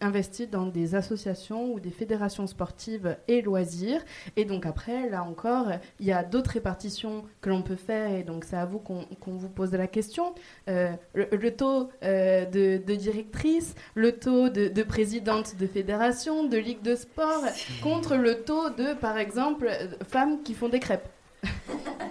investies 0.00 0.48
dans 0.48 0.66
des 0.66 0.96
associations 0.96 1.72
ou 1.72 1.80
des 1.80 1.90
fédérations 1.90 2.46
sportives 2.46 3.16
et 3.28 3.40
loisirs. 3.40 4.02
Et 4.36 4.44
donc 4.44 4.66
après, 4.66 5.08
là 5.08 5.22
encore, 5.22 5.66
il 6.00 6.06
y 6.06 6.12
a 6.12 6.24
d'autres 6.24 6.50
répartitions 6.50 7.24
que 7.40 7.48
l'on 7.48 7.62
peut 7.62 7.76
faire. 7.76 8.12
Et 8.12 8.24
donc 8.24 8.44
c'est 8.44 8.56
à 8.56 8.64
vous 8.64 8.80
qu'on 8.80 9.06
vous 9.24 9.48
pose 9.48 9.72
la 9.72 9.86
question. 9.86 10.34
Le, 10.66 11.48
taux 11.50 11.90
de, 12.02 12.78
de 12.84 12.94
directrice, 12.94 13.74
le 13.94 14.12
taux 14.12 14.48
de, 14.48 14.68
de 14.68 14.82
présidente 14.82 15.56
de 15.56 15.66
fédération, 15.66 16.44
de 16.44 16.56
ligue 16.56 16.82
de 16.82 16.96
sport, 16.96 17.44
contre 17.82 18.16
le 18.16 18.42
taux 18.42 18.70
de, 18.70 18.94
par 18.94 19.18
exemple, 19.18 19.70
femmes 20.08 20.42
qui 20.42 20.54
font 20.54 20.68
des 20.68 20.80
crêpes. 20.80 21.08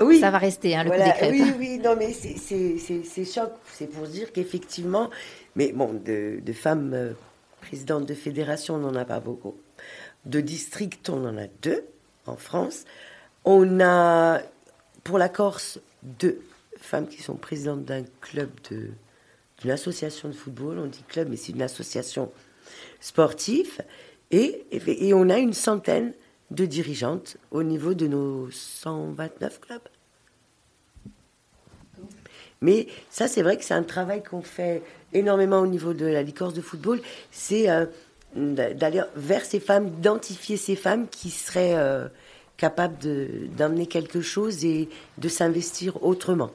Oui. 0.00 0.18
Ça 0.20 0.30
va 0.30 0.38
rester, 0.38 0.74
hein, 0.76 0.82
le 0.84 0.88
Voilà, 0.88 1.10
coup 1.12 1.20
des 1.26 1.26
crêpes. 1.28 1.32
Oui, 1.32 1.54
oui, 1.58 1.78
non, 1.78 1.94
mais 1.98 2.12
c'est- 2.12 3.24
choc. 3.24 3.50
C'est 3.72 3.86
pour 3.86 4.06
dire 4.06 4.32
qu'effectivement, 4.32 5.10
mais 5.56 5.72
bon, 5.72 5.92
de, 5.92 6.40
de 6.40 6.52
femmes 6.52 6.92
euh, 6.94 7.12
présidentes 7.60 8.06
de 8.06 8.14
fédération, 8.14 8.76
on 8.76 8.78
n'en 8.78 8.94
a 8.94 9.04
pas 9.04 9.20
beaucoup. 9.20 9.56
De 10.24 10.40
district, 10.40 11.08
on 11.10 11.24
en 11.26 11.36
a 11.36 11.46
deux 11.62 11.84
en 12.26 12.36
France. 12.36 12.84
On 13.44 13.80
a, 13.80 14.40
pour 15.04 15.18
la 15.18 15.28
Corse, 15.28 15.78
deux 16.02 16.40
femmes 16.78 17.06
qui 17.08 17.22
sont 17.22 17.34
présidentes 17.34 17.84
d'un 17.84 18.04
club 18.20 18.48
de 18.70 18.88
d'une 19.60 19.70
association 19.72 20.30
de 20.30 20.34
football. 20.34 20.78
On 20.78 20.86
dit 20.86 21.04
club, 21.06 21.28
mais 21.28 21.36
c'est 21.36 21.52
une 21.52 21.60
association 21.60 22.32
sportive. 23.00 23.82
Et, 24.30 24.64
et, 24.70 25.08
et 25.08 25.12
on 25.14 25.28
a 25.28 25.36
une 25.38 25.52
centaine 25.52 26.14
de 26.50 26.66
dirigeantes 26.66 27.36
au 27.50 27.62
niveau 27.62 27.94
de 27.94 28.06
nos 28.06 28.50
129 28.50 29.60
clubs. 29.60 29.80
Mais 32.60 32.88
ça, 33.08 33.26
c'est 33.28 33.42
vrai 33.42 33.56
que 33.56 33.64
c'est 33.64 33.74
un 33.74 33.82
travail 33.82 34.22
qu'on 34.22 34.42
fait 34.42 34.82
énormément 35.12 35.60
au 35.60 35.66
niveau 35.66 35.94
de 35.94 36.04
la 36.06 36.22
licorce 36.22 36.52
de 36.52 36.60
football. 36.60 37.00
C'est 37.30 37.70
euh, 37.70 37.86
d'aller 38.36 39.02
vers 39.16 39.44
ces 39.44 39.60
femmes, 39.60 39.88
d'identifier 39.90 40.56
ces 40.56 40.76
femmes 40.76 41.08
qui 41.08 41.30
seraient 41.30 41.74
euh, 41.74 42.08
capables 42.58 42.98
de- 42.98 43.46
d'amener 43.56 43.86
quelque 43.86 44.20
chose 44.20 44.64
et 44.64 44.88
de 45.18 45.28
s'investir 45.28 46.02
autrement. 46.04 46.50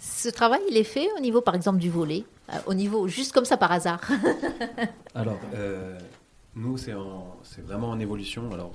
Ce 0.00 0.28
travail, 0.28 0.60
il 0.68 0.76
est 0.76 0.84
fait 0.84 1.08
au 1.16 1.20
niveau, 1.20 1.40
par 1.40 1.54
exemple, 1.54 1.78
du 1.78 1.88
volet, 1.88 2.24
euh, 2.50 2.56
au 2.66 2.74
niveau, 2.74 3.08
juste 3.08 3.32
comme 3.32 3.46
ça 3.46 3.56
par 3.56 3.72
hasard? 3.72 4.02
Alors, 5.14 5.38
euh, 5.54 5.98
nous, 6.54 6.76
c'est 6.76 6.94
en- 6.94 7.38
c'est 7.42 7.62
vraiment 7.64 7.90
en 7.90 7.98
évolution. 7.98 8.50
Alors, 8.52 8.72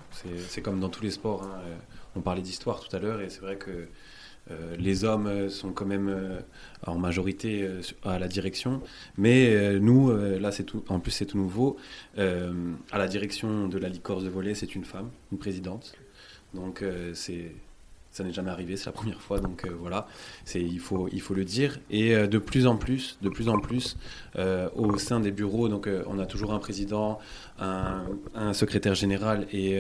c'est 0.50 0.62
comme 0.62 0.80
dans 0.80 0.90
tous 0.90 1.04
les 1.04 1.12
sports. 1.12 1.44
hein. 1.44 1.62
Euh, 1.66 1.76
On 2.16 2.22
parlait 2.22 2.42
d'histoire 2.42 2.80
tout 2.80 2.96
à 2.96 3.00
l'heure, 3.00 3.22
et 3.22 3.30
c'est 3.30 3.42
vrai 3.42 3.58
que 3.58 3.88
euh, 4.50 4.76
les 4.78 5.04
hommes 5.04 5.50
sont 5.50 5.72
quand 5.72 5.86
même 5.86 6.08
euh, 6.10 6.40
en 6.88 6.98
majorité 6.98 7.70
à 8.04 8.18
la 8.18 8.28
direction. 8.28 8.82
Mais 9.18 9.80
nous, 9.80 10.12
là, 10.40 10.52
c'est. 10.52 10.66
En 10.90 11.00
plus, 11.00 11.12
c'est 11.12 11.26
tout 11.28 11.38
nouveau. 11.38 11.78
À 12.18 12.98
la 12.98 13.08
direction 13.08 13.68
de 13.68 13.78
la 13.78 13.90
licorce 13.90 14.24
de 14.24 14.30
volley, 14.30 14.56
c'est 14.56 14.74
une 14.76 14.86
femme, 14.86 15.12
une 15.32 15.38
présidente. 15.38 15.94
Donc, 16.56 16.84
c'est 17.14 17.52
ça 18.12 18.24
n'est 18.24 18.34
jamais 18.34 18.50
arrivé, 18.50 18.78
c'est 18.78 18.88
la 18.88 18.92
première 18.92 19.22
fois, 19.22 19.40
donc 19.40 19.66
euh, 19.66 19.72
voilà, 19.80 20.08
il 20.56 20.80
faut 20.80 21.08
il 21.12 21.22
faut 21.22 21.34
le 21.34 21.46
dire. 21.46 21.80
Et 21.90 22.16
euh, 22.16 22.28
de 22.28 22.38
plus 22.40 22.66
en 22.66 22.76
plus, 22.76 23.18
de 23.22 23.30
plus 23.30 23.48
en 23.50 23.60
plus, 23.60 23.98
euh, 24.38 24.70
au 24.76 24.98
sein 24.98 25.20
des 25.20 25.32
bureaux, 25.32 25.70
donc 25.70 25.90
on 26.08 26.20
a 26.20 26.26
toujours 26.26 26.54
un 26.54 26.60
président, 26.60 27.20
un, 27.60 28.04
secrétaire 28.54 28.96
général 28.96 29.48
et, 29.52 29.80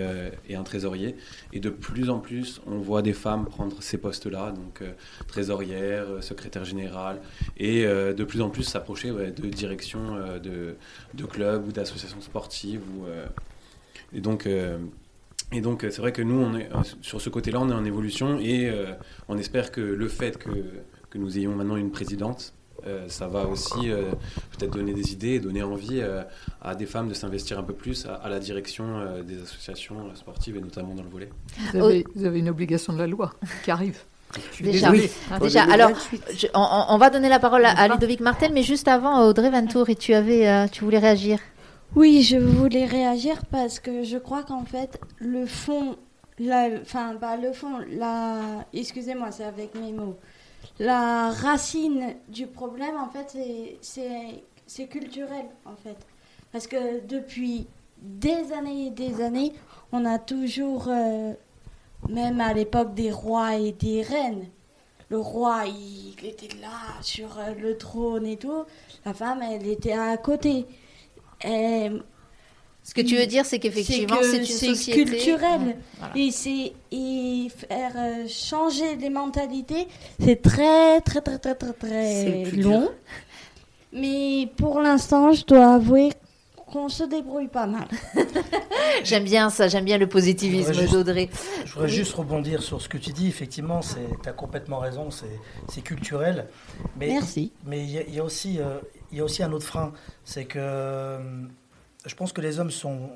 un 0.55 0.63
trésorier. 0.63 1.15
Et 1.53 1.59
de 1.59 1.69
plus 1.69 2.09
en 2.09 2.19
plus, 2.19 2.61
on 2.67 2.77
voit 2.77 3.01
des 3.01 3.13
femmes 3.13 3.45
prendre 3.45 3.81
ces 3.81 3.97
postes-là, 3.97 4.51
donc 4.51 4.83
trésorière, 5.27 6.05
secrétaire 6.21 6.65
général, 6.65 7.21
et 7.57 7.85
de 7.85 8.23
plus 8.23 8.41
en 8.41 8.49
plus 8.49 8.63
s'approcher 8.63 9.11
de 9.11 9.47
direction 9.47 10.15
euh, 10.15 10.39
de, 10.39 10.75
de 11.13 11.25
clubs 11.25 11.67
ou 11.67 11.71
d'associations 11.71 12.21
sportives. 12.21 12.81
Et 14.13 14.21
donc 14.21 14.47
et 15.51 15.61
donc, 15.61 15.83
euh, 15.83 15.89
c'est 15.91 16.01
vrai 16.01 16.11
que 16.11 16.21
nous, 16.21 16.39
on 16.39 16.55
est, 16.57 16.69
euh, 16.73 16.77
sur 17.01 17.21
ce 17.21 17.29
côté-là, 17.29 17.59
on 17.61 17.69
est 17.69 17.73
en 17.73 17.85
évolution 17.85 18.37
et 18.39 18.69
euh, 18.69 18.87
on 19.29 19.37
espère 19.37 19.71
que 19.71 19.81
le 19.81 20.07
fait 20.07 20.37
que, 20.37 20.49
que 21.09 21.17
nous 21.17 21.37
ayons 21.37 21.55
maintenant 21.55 21.77
une 21.77 21.91
présidente, 21.91 22.53
euh, 22.85 23.05
ça 23.07 23.27
va 23.27 23.47
aussi 23.47 23.89
euh, 23.89 24.11
peut-être 24.57 24.71
donner 24.73 24.93
des 24.93 25.11
idées 25.11 25.35
et 25.35 25.39
donner 25.39 25.63
envie 25.63 25.99
euh, 26.01 26.21
à 26.61 26.75
des 26.75 26.85
femmes 26.85 27.09
de 27.09 27.13
s'investir 27.13 27.57
un 27.57 27.63
peu 27.63 27.73
plus 27.73 28.05
à, 28.05 28.15
à 28.15 28.29
la 28.29 28.39
direction 28.39 28.85
euh, 28.99 29.23
des 29.23 29.41
associations 29.41 30.13
sportives 30.15 30.57
et 30.57 30.61
notamment 30.61 30.93
dans 30.93 31.03
le 31.03 31.09
volet. 31.09 31.29
Vous 31.73 31.79
avez, 31.83 32.05
vous 32.15 32.25
avez 32.25 32.39
une 32.39 32.49
obligation 32.49 32.93
de 32.93 32.99
la 32.99 33.07
loi 33.07 33.33
qui 33.63 33.71
arrive. 33.71 33.97
Déjà, 34.61 34.91
déjà. 35.41 35.63
alors, 35.63 35.91
je- 36.37 36.47
on, 36.53 36.59
on- 36.59 36.85
on 36.95 36.97
va 36.97 37.09
donner 37.09 37.29
la 37.29 37.39
parole 37.39 37.63
à, 37.65 37.69
à 37.71 37.87
Ludovic 37.87 38.19
Martel, 38.19 38.51
mais 38.53 38.61
juste 38.61 38.87
avant, 38.89 39.25
Audrey 39.25 39.49
Ventour, 39.49 39.89
et 39.89 39.95
tu 39.95 40.13
avais, 40.13 40.47
euh, 40.47 40.67
tu 40.69 40.83
voulais 40.83 40.99
réagir. 40.99 41.39
Oui, 41.95 42.21
je 42.21 42.37
voulais 42.37 42.85
réagir 42.85 43.45
parce 43.45 43.79
que 43.79 44.03
je 44.03 44.17
crois 44.17 44.43
qu'en 44.43 44.65
fait, 44.65 44.99
le 45.19 45.45
fond, 45.45 45.95
la, 46.37 46.69
enfin, 46.81 47.15
pas 47.15 47.37
le 47.37 47.53
fond, 47.53 47.79
la, 47.89 48.65
excusez-moi, 48.73 49.31
c'est 49.31 49.45
avec 49.45 49.73
mes 49.73 49.93
mots. 49.93 50.15
La 50.79 51.31
racine 51.31 52.15
du 52.27 52.45
problème, 52.45 52.95
en 52.97 53.09
fait, 53.09 53.35
c'est 53.81 54.87
culturel, 54.87 55.45
en 55.65 55.75
fait. 55.75 55.97
Parce 56.51 56.67
que 56.67 57.05
depuis 57.07 57.67
des 58.01 58.51
années 58.53 58.87
et 58.87 58.91
des 58.91 59.21
années, 59.21 59.53
on 59.91 60.05
a 60.05 60.19
toujours, 60.19 60.87
euh, 60.89 61.33
même 62.09 62.41
à 62.41 62.53
l'époque 62.53 62.93
des 62.93 63.11
rois 63.11 63.55
et 63.55 63.71
des 63.71 64.01
reines, 64.03 64.45
le 65.09 65.19
roi, 65.19 65.63
il 65.65 66.25
était 66.25 66.53
là 66.61 67.01
sur 67.01 67.39
euh, 67.39 67.53
le 67.53 67.77
trône 67.77 68.25
et 68.25 68.37
tout. 68.37 68.65
La 69.05 69.13
femme, 69.13 69.41
elle 69.41 69.65
était 69.65 69.93
à 69.93 70.17
côté. 70.17 70.65
Et 71.45 71.89
Ce 72.83 72.93
que 72.93 73.01
tu 73.01 73.15
veux 73.17 73.25
dire, 73.25 73.45
c'est 73.45 73.59
qu'effectivement, 73.59 74.17
c'est 74.21 74.37
une 74.37 74.45
société 74.45 75.05
culturel. 75.05 75.77
Et 76.15 76.31
c'est 76.31 76.73
et 76.91 77.47
faire 77.49 77.91
euh, 77.95 78.27
changer 78.27 78.95
les 78.95 79.09
mentalités, 79.09 79.87
c'est 80.19 80.41
très 80.41 81.01
très 81.01 81.21
très 81.21 81.37
très 81.37 81.55
très 81.55 81.73
très 81.73 82.43
long. 82.51 82.89
Mais 83.93 84.49
pour 84.57 84.79
l'instant, 84.79 85.31
je 85.31 85.45
dois 85.45 85.75
avouer 85.75 86.11
qu'on 86.67 86.89
se 86.89 87.03
débrouille 87.03 87.47
pas 87.47 87.65
mal. 87.65 87.87
j'aime 89.03 89.23
bien 89.23 89.49
ça, 89.49 89.67
j'aime 89.67 89.85
bien 89.85 89.97
le 89.97 90.07
positivisme 90.07 90.85
d'Audrey. 90.87 91.29
Je 91.65 91.73
voudrais 91.73 91.87
juste 91.87 92.13
rebondir 92.13 92.61
sur 92.61 92.81
ce 92.81 92.89
que 92.89 92.97
tu 92.97 93.11
dis. 93.11 93.27
Effectivement, 93.27 93.79
tu 93.79 94.29
as 94.29 94.33
complètement 94.33 94.79
raison, 94.79 95.09
c'est 95.09 95.81
culturel. 95.81 96.47
Mais, 96.99 97.07
Merci. 97.07 97.51
Mais 97.65 97.83
il 97.83 98.13
y, 98.13 98.19
a 98.19 98.23
aussi, 98.23 98.59
euh, 98.59 98.79
il 99.11 99.17
y 99.17 99.21
a 99.21 99.23
aussi 99.23 99.43
un 99.43 99.51
autre 99.51 99.65
frein, 99.65 99.93
c'est 100.23 100.45
que 100.45 100.59
euh, 100.59 101.19
je 102.05 102.15
pense 102.15 102.33
que 102.33 102.41
les 102.41 102.59
hommes 102.59 102.71
sont, 102.71 103.11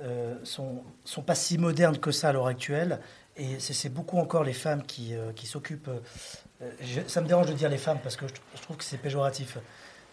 euh, 0.00 0.34
sont, 0.44 0.82
sont 1.04 1.22
pas 1.22 1.34
si 1.34 1.58
modernes 1.58 1.98
que 1.98 2.10
ça 2.10 2.28
à 2.28 2.32
l'heure 2.32 2.46
actuelle. 2.46 3.00
Et 3.36 3.58
c'est 3.58 3.88
beaucoup 3.88 4.18
encore 4.18 4.44
les 4.44 4.52
femmes 4.52 4.82
qui, 4.82 5.14
qui 5.34 5.46
s'occupent. 5.46 5.88
ça 7.06 7.20
me 7.22 7.26
dérange 7.26 7.46
de 7.46 7.54
dire 7.54 7.70
les 7.70 7.78
femmes 7.78 7.98
parce 8.02 8.16
que 8.16 8.26
je 8.28 8.60
trouve 8.60 8.76
que 8.76 8.84
c'est 8.84 8.98
péjoratif. 8.98 9.56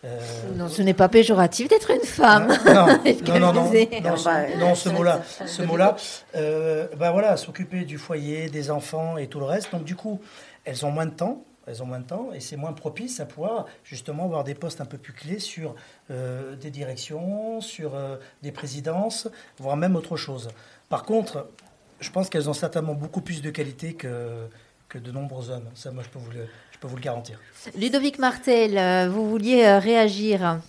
Euh, 0.05 0.19
non, 0.55 0.67
ce 0.67 0.81
n'est 0.83 0.93
pas 0.93 1.09
péjoratif 1.09 1.67
d'être 1.67 1.89
une 1.91 2.05
femme. 2.05 2.47
Non, 2.67 3.39
non, 3.39 3.53
non, 3.53 3.53
non, 3.53 4.15
non, 4.59 4.75
ce 4.75 4.89
mot-là, 4.89 5.21
ce 5.45 5.63
mot-là, 5.63 5.95
euh, 6.35 6.87
ben 6.97 7.11
voilà, 7.11 7.37
s'occuper 7.37 7.85
du 7.85 7.97
foyer, 7.97 8.49
des 8.49 8.69
enfants 8.69 9.17
et 9.17 9.27
tout 9.27 9.39
le 9.39 9.45
reste. 9.45 9.71
Donc 9.71 9.83
du 9.83 9.95
coup, 9.95 10.19
elles 10.65 10.85
ont 10.85 10.91
moins 10.91 11.05
de 11.05 11.11
temps, 11.11 11.43
elles 11.67 11.83
ont 11.83 11.85
moins 11.85 11.99
de 11.99 12.07
temps 12.07 12.31
et 12.33 12.39
c'est 12.39 12.55
moins 12.55 12.73
propice 12.73 13.19
à 13.19 13.25
pouvoir 13.25 13.65
justement 13.83 14.23
avoir 14.23 14.43
des 14.43 14.55
postes 14.55 14.81
un 14.81 14.85
peu 14.85 14.97
plus 14.97 15.13
clés 15.13 15.39
sur 15.39 15.75
euh, 16.09 16.55
des 16.55 16.71
directions, 16.71 17.61
sur 17.61 17.91
des 18.41 18.51
présidences, 18.51 19.27
voire 19.59 19.77
même 19.77 19.95
autre 19.95 20.17
chose. 20.17 20.49
Par 20.89 21.03
contre, 21.03 21.47
je 21.99 22.09
pense 22.09 22.29
qu'elles 22.29 22.49
ont 22.49 22.53
certainement 22.53 22.93
beaucoup 22.93 23.21
plus 23.21 23.41
de 23.41 23.49
qualité 23.49 23.93
que, 23.93 24.47
que 24.89 24.97
de 24.97 25.11
nombreux 25.11 25.49
hommes. 25.49 25.69
Ça, 25.75 25.91
moi, 25.91 26.03
je 26.03 26.09
peux 26.09 26.19
vous 26.19 26.31
le, 26.31 26.47
je 26.77 26.77
peux 26.79 26.87
vous 26.87 26.95
le 26.95 27.01
garantir. 27.01 27.39
Ludovic 27.75 28.19
Martel, 28.19 28.77
euh, 28.77 29.09
vous 29.09 29.27
vouliez 29.27 29.65
euh, 29.65 29.79
réagir 29.79 30.59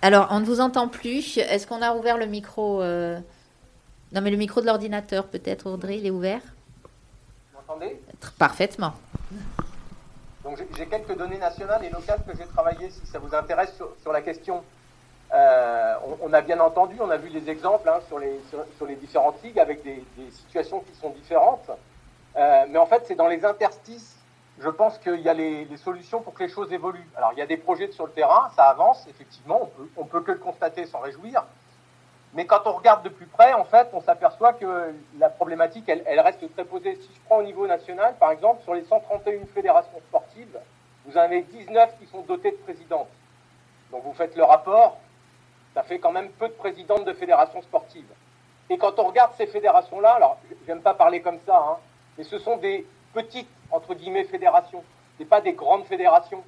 Alors, 0.00 0.28
on 0.30 0.40
ne 0.40 0.44
vous 0.44 0.60
entend 0.60 0.88
plus. 0.88 1.36
Est-ce 1.36 1.66
qu'on 1.66 1.82
a 1.82 1.94
ouvert 1.94 2.16
le 2.16 2.26
micro 2.26 2.80
euh, 2.80 3.18
Non, 4.12 4.22
mais 4.22 4.30
le 4.30 4.38
micro 4.38 4.62
de 4.62 4.66
l'ordinateur, 4.66 5.26
peut-être, 5.26 5.66
Audrey, 5.70 5.98
il 5.98 6.06
est 6.06 6.10
ouvert 6.10 6.40
m'entendez 7.66 8.00
Parfaitement. 8.38 8.94
Donc, 10.42 10.62
j'ai 10.76 10.86
quelques 10.86 11.16
données 11.16 11.38
nationales 11.38 11.84
et 11.84 11.90
locales 11.90 12.22
que 12.26 12.36
j'ai 12.36 12.46
travaillées, 12.46 12.90
si 12.90 13.06
ça 13.06 13.18
vous 13.18 13.34
intéresse, 13.34 13.72
sur, 14.02 14.12
la 14.12 14.20
question. 14.20 14.62
on, 15.32 16.32
a 16.32 16.40
bien 16.42 16.60
entendu, 16.60 16.96
on 17.00 17.10
a 17.10 17.16
vu 17.16 17.30
des 17.30 17.50
exemples 17.50 17.88
hein, 17.88 18.00
sur, 18.08 18.18
les, 18.18 18.40
sur, 18.50 18.86
les 18.86 18.96
différentes 18.96 19.42
ligues 19.42 19.58
avec 19.58 19.82
des, 19.82 20.04
des 20.16 20.30
situations 20.30 20.80
qui 20.80 20.94
sont 21.00 21.10
différentes. 21.10 21.70
Euh, 22.36 22.66
mais 22.68 22.78
en 22.78 22.86
fait, 22.86 23.04
c'est 23.06 23.14
dans 23.14 23.28
les 23.28 23.44
interstices, 23.44 24.16
je 24.60 24.68
pense 24.68 24.98
qu'il 24.98 25.20
y 25.20 25.28
a 25.28 25.34
les, 25.34 25.64
les, 25.64 25.76
solutions 25.76 26.20
pour 26.20 26.34
que 26.34 26.42
les 26.42 26.48
choses 26.48 26.72
évoluent. 26.72 27.08
Alors, 27.16 27.30
il 27.32 27.38
y 27.38 27.42
a 27.42 27.46
des 27.46 27.56
projets 27.56 27.90
sur 27.92 28.06
le 28.06 28.12
terrain, 28.12 28.50
ça 28.54 28.64
avance, 28.64 29.06
effectivement, 29.08 29.62
on 29.62 29.66
peut, 29.66 29.88
on 29.96 30.04
peut 30.04 30.20
que 30.20 30.32
le 30.32 30.38
constater, 30.38 30.86
s'en 30.86 31.00
réjouir. 31.00 31.44
Mais 32.34 32.46
quand 32.46 32.66
on 32.66 32.72
regarde 32.72 33.04
de 33.04 33.08
plus 33.08 33.26
près, 33.26 33.52
en 33.52 33.64
fait, 33.64 33.88
on 33.92 34.00
s'aperçoit 34.00 34.54
que 34.54 34.92
la 35.18 35.30
problématique, 35.30 35.88
elle, 35.88 36.20
reste 36.20 36.52
très 36.52 36.64
posée. 36.64 36.96
Si 36.96 37.08
je 37.14 37.20
prends 37.26 37.38
au 37.38 37.44
niveau 37.44 37.66
national, 37.66 38.16
par 38.18 38.32
exemple, 38.32 38.62
sur 38.64 38.74
les 38.74 38.82
131 38.82 39.46
fédérations 39.54 40.00
sportives, 40.08 40.58
vous 41.06 41.16
en 41.16 41.20
avez 41.20 41.42
19 41.42 41.98
qui 42.00 42.06
sont 42.06 42.22
dotées 42.22 42.50
de 42.50 42.56
présidentes. 42.56 43.08
Donc 43.92 44.02
vous 44.02 44.14
faites 44.14 44.34
le 44.36 44.42
rapport, 44.42 44.98
ça 45.74 45.84
fait 45.84 46.00
quand 46.00 46.10
même 46.10 46.28
peu 46.30 46.48
de 46.48 46.54
présidentes 46.54 47.04
de 47.04 47.12
fédérations 47.12 47.62
sportives. 47.62 48.12
Et 48.68 48.78
quand 48.78 48.98
on 48.98 49.04
regarde 49.04 49.32
ces 49.36 49.46
fédérations-là, 49.46 50.14
alors 50.14 50.38
j'aime 50.66 50.80
pas 50.80 50.94
parler 50.94 51.20
comme 51.20 51.38
ça, 51.46 51.56
hein, 51.56 51.76
mais 52.18 52.24
ce 52.24 52.38
sont 52.38 52.56
des 52.56 52.84
petites, 53.12 53.50
entre 53.70 53.94
guillemets, 53.94 54.24
fédérations. 54.24 54.82
Ce 55.18 55.24
pas 55.24 55.40
des 55.40 55.52
grandes 55.52 55.84
fédérations 55.84 56.42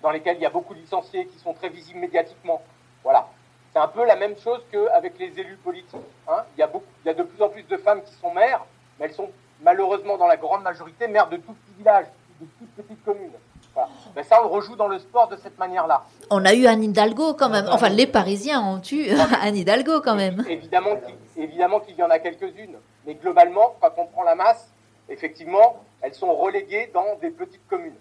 dans 0.00 0.10
lesquelles 0.10 0.36
il 0.38 0.42
y 0.42 0.46
a 0.46 0.50
beaucoup 0.50 0.72
de 0.72 0.78
licenciés 0.78 1.26
qui 1.26 1.38
sont 1.38 1.52
très 1.52 1.68
visibles 1.68 1.98
médiatiquement. 1.98 2.62
Voilà. 3.02 3.28
C'est 3.76 3.82
un 3.82 3.88
peu 3.88 4.06
la 4.06 4.16
même 4.16 4.34
chose 4.38 4.60
qu'avec 4.72 5.18
les 5.18 5.38
élus 5.38 5.58
politiques. 5.62 6.00
Hein. 6.26 6.44
Il, 6.56 6.60
y 6.60 6.62
a 6.62 6.66
beaucoup, 6.66 6.86
il 7.04 7.08
y 7.08 7.10
a 7.10 7.14
de 7.14 7.22
plus 7.22 7.42
en 7.42 7.50
plus 7.50 7.62
de 7.64 7.76
femmes 7.76 8.00
qui 8.02 8.14
sont 8.14 8.32
maires, 8.32 8.64
mais 8.98 9.04
elles 9.04 9.12
sont 9.12 9.28
malheureusement 9.60 10.16
dans 10.16 10.26
la 10.26 10.38
grande 10.38 10.62
majorité 10.62 11.06
maires 11.08 11.28
de 11.28 11.36
tout 11.36 11.52
petits 11.52 11.76
villages, 11.76 12.06
de 12.40 12.46
toutes 12.58 12.70
petites 12.70 13.04
communes. 13.04 13.34
Voilà. 13.74 13.90
Ben 14.14 14.24
ça, 14.24 14.40
on 14.40 14.44
le 14.44 14.54
rejoue 14.54 14.76
dans 14.76 14.88
le 14.88 14.98
sport 14.98 15.28
de 15.28 15.36
cette 15.36 15.58
manière-là. 15.58 16.06
On 16.30 16.42
a 16.46 16.54
eu 16.54 16.64
Anne 16.64 16.84
Hidalgo 16.84 17.34
quand 17.34 17.50
même. 17.50 17.66
Enfin, 17.70 17.90
les 17.90 18.06
Parisiens 18.06 18.62
ont 18.62 18.80
eu 18.90 19.10
Anne 19.42 19.56
Hidalgo 19.56 20.00
quand 20.00 20.14
même. 20.14 20.42
Évidemment 20.48 20.96
qu'il, 20.96 21.44
évidemment 21.44 21.80
qu'il 21.80 21.96
y 21.96 22.02
en 22.02 22.08
a 22.08 22.18
quelques-unes. 22.18 22.78
Mais 23.06 23.12
globalement, 23.12 23.76
quand 23.82 23.92
on 23.98 24.06
prend 24.06 24.22
la 24.22 24.36
masse, 24.36 24.72
effectivement, 25.10 25.84
elles 26.00 26.14
sont 26.14 26.34
reléguées 26.34 26.90
dans 26.94 27.16
des 27.20 27.28
petites 27.28 27.68
communes. 27.68 27.98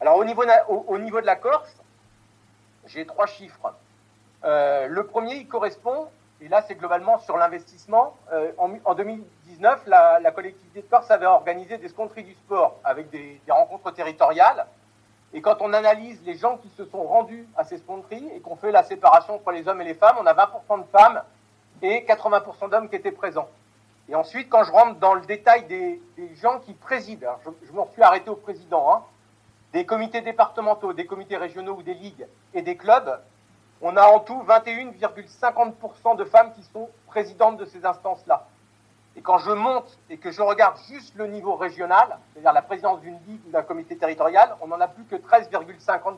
Alors 0.00 0.18
au 0.18 0.24
niveau, 0.24 0.44
au, 0.68 0.98
niveau 0.98 1.20
de 1.20 1.26
la 1.26 1.34
Corse, 1.34 1.74
j'ai 2.86 3.04
trois 3.04 3.26
chiffres. 3.26 3.74
Euh, 4.44 4.86
le 4.88 5.06
premier, 5.06 5.36
il 5.36 5.48
correspond, 5.48 6.08
et 6.40 6.48
là 6.48 6.62
c'est 6.62 6.74
globalement 6.74 7.18
sur 7.18 7.36
l'investissement. 7.36 8.16
Euh, 8.32 8.52
en, 8.58 8.94
2019, 8.94 9.86
la, 9.86 10.30
collectivité 10.32 10.82
de 10.82 10.86
Corse 10.86 11.10
avait 11.10 11.26
organisé 11.26 11.78
des 11.78 11.88
scontries 11.88 12.24
du 12.24 12.34
sport 12.34 12.78
avec 12.84 13.10
des, 13.10 13.40
rencontres 13.48 13.92
territoriales. 13.92 14.66
Et 15.32 15.40
quand 15.40 15.56
on 15.60 15.72
analyse 15.72 16.20
les 16.24 16.36
gens 16.36 16.58
qui 16.58 16.68
se 16.76 16.84
sont 16.84 17.02
rendus 17.02 17.48
à 17.56 17.64
ces 17.64 17.78
scontries 17.78 18.28
et 18.34 18.40
qu'on 18.40 18.54
fait 18.54 18.70
la 18.70 18.84
séparation 18.84 19.36
entre 19.36 19.50
les 19.50 19.66
hommes 19.66 19.80
et 19.80 19.84
les 19.84 19.94
femmes, 19.94 20.16
on 20.20 20.26
a 20.26 20.34
20% 20.34 20.82
de 20.82 20.86
femmes 20.96 21.22
et 21.82 22.04
80% 22.06 22.70
d'hommes 22.70 22.88
qui 22.88 22.96
étaient 22.96 23.10
présents. 23.10 23.48
Et 24.08 24.14
ensuite, 24.14 24.48
quand 24.48 24.62
je 24.64 24.70
rentre 24.70 25.00
dans 25.00 25.14
le 25.14 25.22
détail 25.22 25.64
des, 25.64 26.00
gens 26.36 26.60
qui 26.60 26.74
président, 26.74 27.36
je, 27.44 27.72
me 27.72 27.84
suis 27.92 28.02
arrêté 28.02 28.28
au 28.28 28.36
président, 28.36 28.92
hein, 28.92 29.02
des 29.72 29.86
comités 29.86 30.20
départementaux, 30.20 30.92
des 30.92 31.06
comités 31.06 31.36
régionaux 31.36 31.76
ou 31.76 31.82
des 31.82 31.94
ligues 31.94 32.26
et 32.52 32.62
des 32.62 32.76
clubs, 32.76 33.18
on 33.84 33.98
a 33.98 34.06
en 34.06 34.18
tout 34.18 34.42
21,50% 34.48 36.16
de 36.16 36.24
femmes 36.24 36.52
qui 36.54 36.62
sont 36.72 36.88
présidentes 37.06 37.58
de 37.58 37.66
ces 37.66 37.84
instances-là. 37.84 38.46
Et 39.14 39.20
quand 39.20 39.36
je 39.36 39.50
monte 39.50 39.98
et 40.08 40.16
que 40.16 40.32
je 40.32 40.40
regarde 40.40 40.78
juste 40.88 41.14
le 41.16 41.26
niveau 41.26 41.54
régional, 41.54 42.18
c'est-à-dire 42.32 42.54
la 42.54 42.62
présidence 42.62 43.00
d'une 43.02 43.18
ligue 43.26 43.42
ou 43.46 43.50
d'un 43.50 43.62
comité 43.62 43.96
territorial, 43.98 44.56
on 44.62 44.68
n'en 44.68 44.80
a 44.80 44.88
plus 44.88 45.04
que 45.04 45.16
13,50%. 45.16 46.16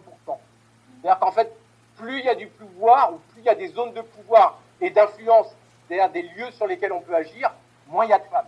C'est-à-dire 1.03 1.19
qu'en 1.19 1.33
fait, 1.33 1.53
plus 1.97 2.21
il 2.21 2.25
y 2.25 2.29
a 2.29 2.37
du 2.37 2.47
pouvoir 2.47 3.13
ou 3.13 3.19
plus 3.33 3.41
il 3.41 3.45
y 3.47 3.49
a 3.49 3.57
des 3.57 3.69
zones 3.69 3.93
de 3.93 4.01
pouvoir 4.01 4.61
et 4.81 4.91
d'influence, 4.91 5.49
c'est-à-dire 5.89 6.11
des 6.11 6.23
lieux 6.23 6.53
sur 6.53 6.69
lesquels 6.69 6.93
on 6.93 7.01
peut 7.01 7.17
agir, 7.17 7.53
moins 7.89 8.05
il 8.05 8.11
y 8.11 8.15
a 8.15 8.21
de 8.21 8.25
femmes. 8.27 8.47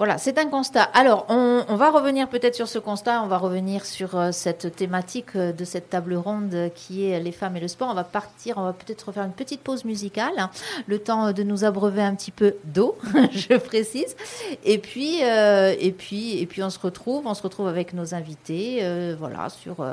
Voilà, 0.00 0.16
c'est 0.16 0.38
un 0.38 0.46
constat. 0.46 0.84
Alors, 0.94 1.26
on, 1.28 1.76
va 1.76 1.90
revenir 1.90 2.26
peut-être 2.26 2.54
sur 2.54 2.68
ce 2.68 2.78
constat, 2.78 3.22
on 3.22 3.26
va 3.26 3.36
revenir 3.36 3.84
sur 3.84 4.16
euh, 4.16 4.32
cette 4.32 4.74
thématique 4.74 5.36
euh, 5.36 5.52
de 5.52 5.62
cette 5.66 5.90
table 5.90 6.14
ronde 6.14 6.70
qui 6.74 7.04
est 7.04 7.20
les 7.20 7.32
femmes 7.32 7.58
et 7.58 7.60
le 7.60 7.68
sport. 7.68 7.90
On 7.90 7.94
va 7.94 8.02
partir, 8.02 8.56
on 8.56 8.62
va 8.62 8.72
peut-être 8.72 9.12
faire 9.12 9.24
une 9.24 9.34
petite 9.34 9.60
pause 9.60 9.84
musicale, 9.84 10.32
hein. 10.38 10.50
le 10.86 11.00
temps 11.00 11.32
de 11.32 11.42
nous 11.42 11.64
abreuver 11.64 12.00
un 12.00 12.14
petit 12.14 12.30
peu 12.30 12.54
d'eau, 12.64 12.96
je 13.32 13.58
précise. 13.58 14.16
Et 14.64 14.78
puis, 14.78 15.22
euh, 15.22 15.74
et 15.78 15.92
puis, 15.92 16.38
et 16.38 16.46
puis, 16.46 16.62
on 16.62 16.70
se 16.70 16.78
retrouve, 16.78 17.26
on 17.26 17.34
se 17.34 17.42
retrouve 17.42 17.68
avec 17.68 17.92
nos 17.92 18.14
invités, 18.14 18.82
voilà, 19.18 19.50
sur 19.50 19.86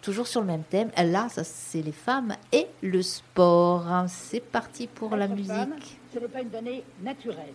toujours 0.00 0.26
sur 0.26 0.40
le 0.40 0.46
même 0.46 0.62
thème. 0.62 0.88
Là, 0.96 1.28
ça, 1.28 1.44
c'est 1.44 1.82
les 1.82 1.92
femmes 1.92 2.34
et 2.52 2.66
le 2.80 3.02
sport. 3.02 3.84
C'est 4.08 4.40
parti 4.40 4.86
pour 4.86 5.16
la 5.16 5.28
musique 5.28 6.00
ce 6.12 6.18
n'est 6.18 6.28
pas 6.28 6.40
une 6.40 6.48
donnée 6.48 6.82
naturelle. 7.02 7.54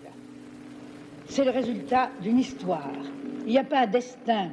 C'est 1.28 1.44
le 1.44 1.52
résultat 1.52 2.10
d'une 2.22 2.40
histoire. 2.40 2.94
Il 3.46 3.52
n'y 3.52 3.58
a 3.58 3.64
pas 3.64 3.82
un 3.82 3.88
destin 3.88 4.50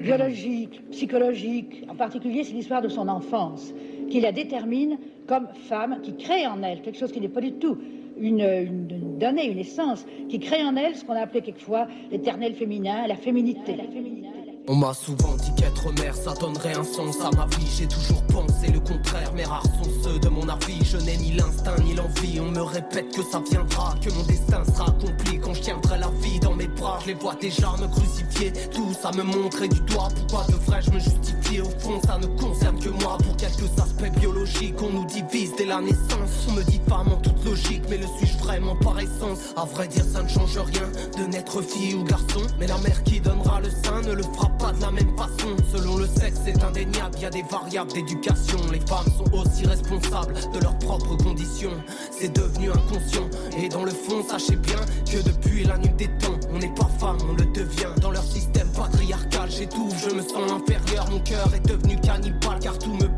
biologique, 0.00 0.80
psychologique. 0.90 1.84
En 1.88 1.94
particulier, 1.94 2.44
c'est 2.44 2.52
l'histoire 2.52 2.82
de 2.82 2.88
son 2.88 3.08
enfance 3.08 3.72
qui 4.10 4.20
la 4.20 4.32
détermine 4.32 4.98
comme 5.26 5.48
femme, 5.68 6.00
qui 6.02 6.16
crée 6.16 6.46
en 6.46 6.62
elle 6.62 6.82
quelque 6.82 6.98
chose 6.98 7.12
qui 7.12 7.20
n'est 7.20 7.28
pas 7.28 7.40
du 7.40 7.52
tout 7.52 7.78
une, 8.18 9.18
donnée, 9.18 9.50
une 9.50 9.58
essence, 9.58 10.04
qui 10.28 10.38
crée 10.38 10.62
en 10.62 10.76
elle 10.76 10.94
ce 10.94 11.04
qu'on 11.04 11.14
a 11.14 11.20
appelé 11.20 11.40
quelquefois 11.40 11.86
l'éternel 12.10 12.54
féminin, 12.54 13.06
la 13.06 13.16
féminité. 13.16 13.76
La 13.76 13.84
féminité. 13.84 14.28
On 14.72 14.76
m'a 14.76 14.94
souvent 14.94 15.34
dit 15.34 15.52
qu'être 15.56 15.90
mère 16.00 16.14
ça 16.14 16.32
donnerait 16.34 16.76
un 16.76 16.84
sens 16.84 17.16
à 17.20 17.36
ma 17.36 17.44
vie. 17.56 17.66
J'ai 17.76 17.88
toujours 17.88 18.22
pensé 18.26 18.70
le 18.72 18.78
contraire. 18.78 19.32
Mais 19.34 19.44
rares 19.44 19.64
sont 19.64 19.90
ceux 20.04 20.20
de 20.20 20.28
mon 20.28 20.48
avis. 20.48 20.84
Je 20.84 20.96
n'ai 20.98 21.16
ni 21.16 21.32
l'instinct 21.32 21.74
ni 21.82 21.92
l'envie. 21.92 22.38
On 22.38 22.52
me 22.52 22.62
répète 22.62 23.12
que 23.12 23.24
ça 23.24 23.42
viendra 23.50 23.96
Que 24.00 24.12
mon 24.12 24.22
destin 24.22 24.62
sera 24.72 24.90
accompli 24.90 25.40
quand 25.40 25.54
je 25.54 25.62
tiendrai 25.62 25.98
la 25.98 26.08
vie 26.22 26.38
dans 26.38 26.54
mes 26.54 26.68
bras. 26.68 27.00
Je 27.02 27.08
les 27.08 27.14
vois 27.14 27.34
déjà 27.34 27.72
me 27.80 27.88
crucifier. 27.88 28.52
Tout 28.72 28.94
ça 28.94 29.10
me 29.10 29.24
montrer 29.24 29.66
du 29.66 29.80
doigt. 29.80 30.06
Pourquoi 30.14 30.46
devrais-je 30.48 30.92
me 30.92 31.00
justifier? 31.00 31.62
Au 31.62 31.70
fond 31.80 32.00
ça 32.06 32.18
ne 32.18 32.28
concerne 32.40 32.78
que 32.78 32.90
moi. 32.90 33.18
Pour 33.24 33.36
quelques 33.38 33.76
aspects 33.76 34.20
biologiques 34.20 34.80
On 34.80 34.90
nous 34.90 35.06
divise 35.06 35.52
dès 35.58 35.66
la 35.66 35.80
naissance. 35.80 36.46
On 36.48 36.52
me 36.52 36.62
dit 36.62 36.80
femme 36.88 37.08
en 37.08 37.16
toute 37.16 37.44
logique 37.44 37.82
Mais 37.90 37.98
le 37.98 38.06
suis-je 38.18 38.38
vraiment 38.38 38.72
en 38.72 38.76
paraissance. 38.76 39.40
À 39.56 39.64
vrai 39.64 39.88
dire, 39.88 40.04
ça 40.04 40.22
ne 40.22 40.28
change 40.28 40.56
rien 40.56 40.88
de 41.18 41.24
naître 41.28 41.60
fille 41.60 41.96
ou 41.96 42.04
garçon. 42.04 42.42
Mais 42.60 42.68
la 42.68 42.78
mère 42.78 43.02
qui 43.02 43.18
donnera 43.18 43.60
le 43.60 43.68
sein 43.68 44.00
ne 44.02 44.12
le 44.12 44.22
fera 44.22 44.48
pas 44.58 44.59
de 44.68 44.80
la 44.82 44.90
même 44.90 45.16
façon. 45.16 45.56
Selon 45.72 45.96
le 45.96 46.06
sexe, 46.06 46.40
c'est 46.44 46.62
indéniable, 46.62 47.18
y 47.18 47.24
a 47.24 47.30
des 47.30 47.42
variables 47.42 47.92
d'éducation. 47.92 48.58
Les 48.70 48.80
femmes 48.80 49.06
sont 49.16 49.32
aussi 49.34 49.66
responsables 49.66 50.34
de 50.52 50.60
leurs 50.60 50.78
propres 50.78 51.16
conditions. 51.16 51.72
C'est 52.10 52.34
devenu 52.34 52.70
inconscient. 52.70 53.28
Et 53.58 53.68
dans 53.68 53.84
le 53.84 53.90
fond, 53.90 54.22
sachez 54.22 54.56
bien 54.56 54.80
que 55.10 55.22
depuis 55.22 55.64
la 55.64 55.78
nuit 55.78 55.94
des 55.96 56.08
temps, 56.18 56.38
on 56.52 56.58
n'est 56.58 56.74
pas 56.74 56.90
femme, 56.98 57.18
on 57.28 57.34
le 57.34 57.46
devient. 57.46 57.94
Dans 58.00 58.10
leur 58.10 58.22
système 58.22 58.68
patriarcal, 58.72 59.50
j'étouffe, 59.50 60.08
je 60.08 60.14
me 60.14 60.22
sens 60.22 60.50
inférieur. 60.52 61.08
Mon 61.10 61.20
cœur 61.20 61.48
est 61.54 61.66
devenu 61.66 61.96
cannibale 62.00 62.58
car 62.60 62.78
tout 62.78 62.92
me 62.92 63.08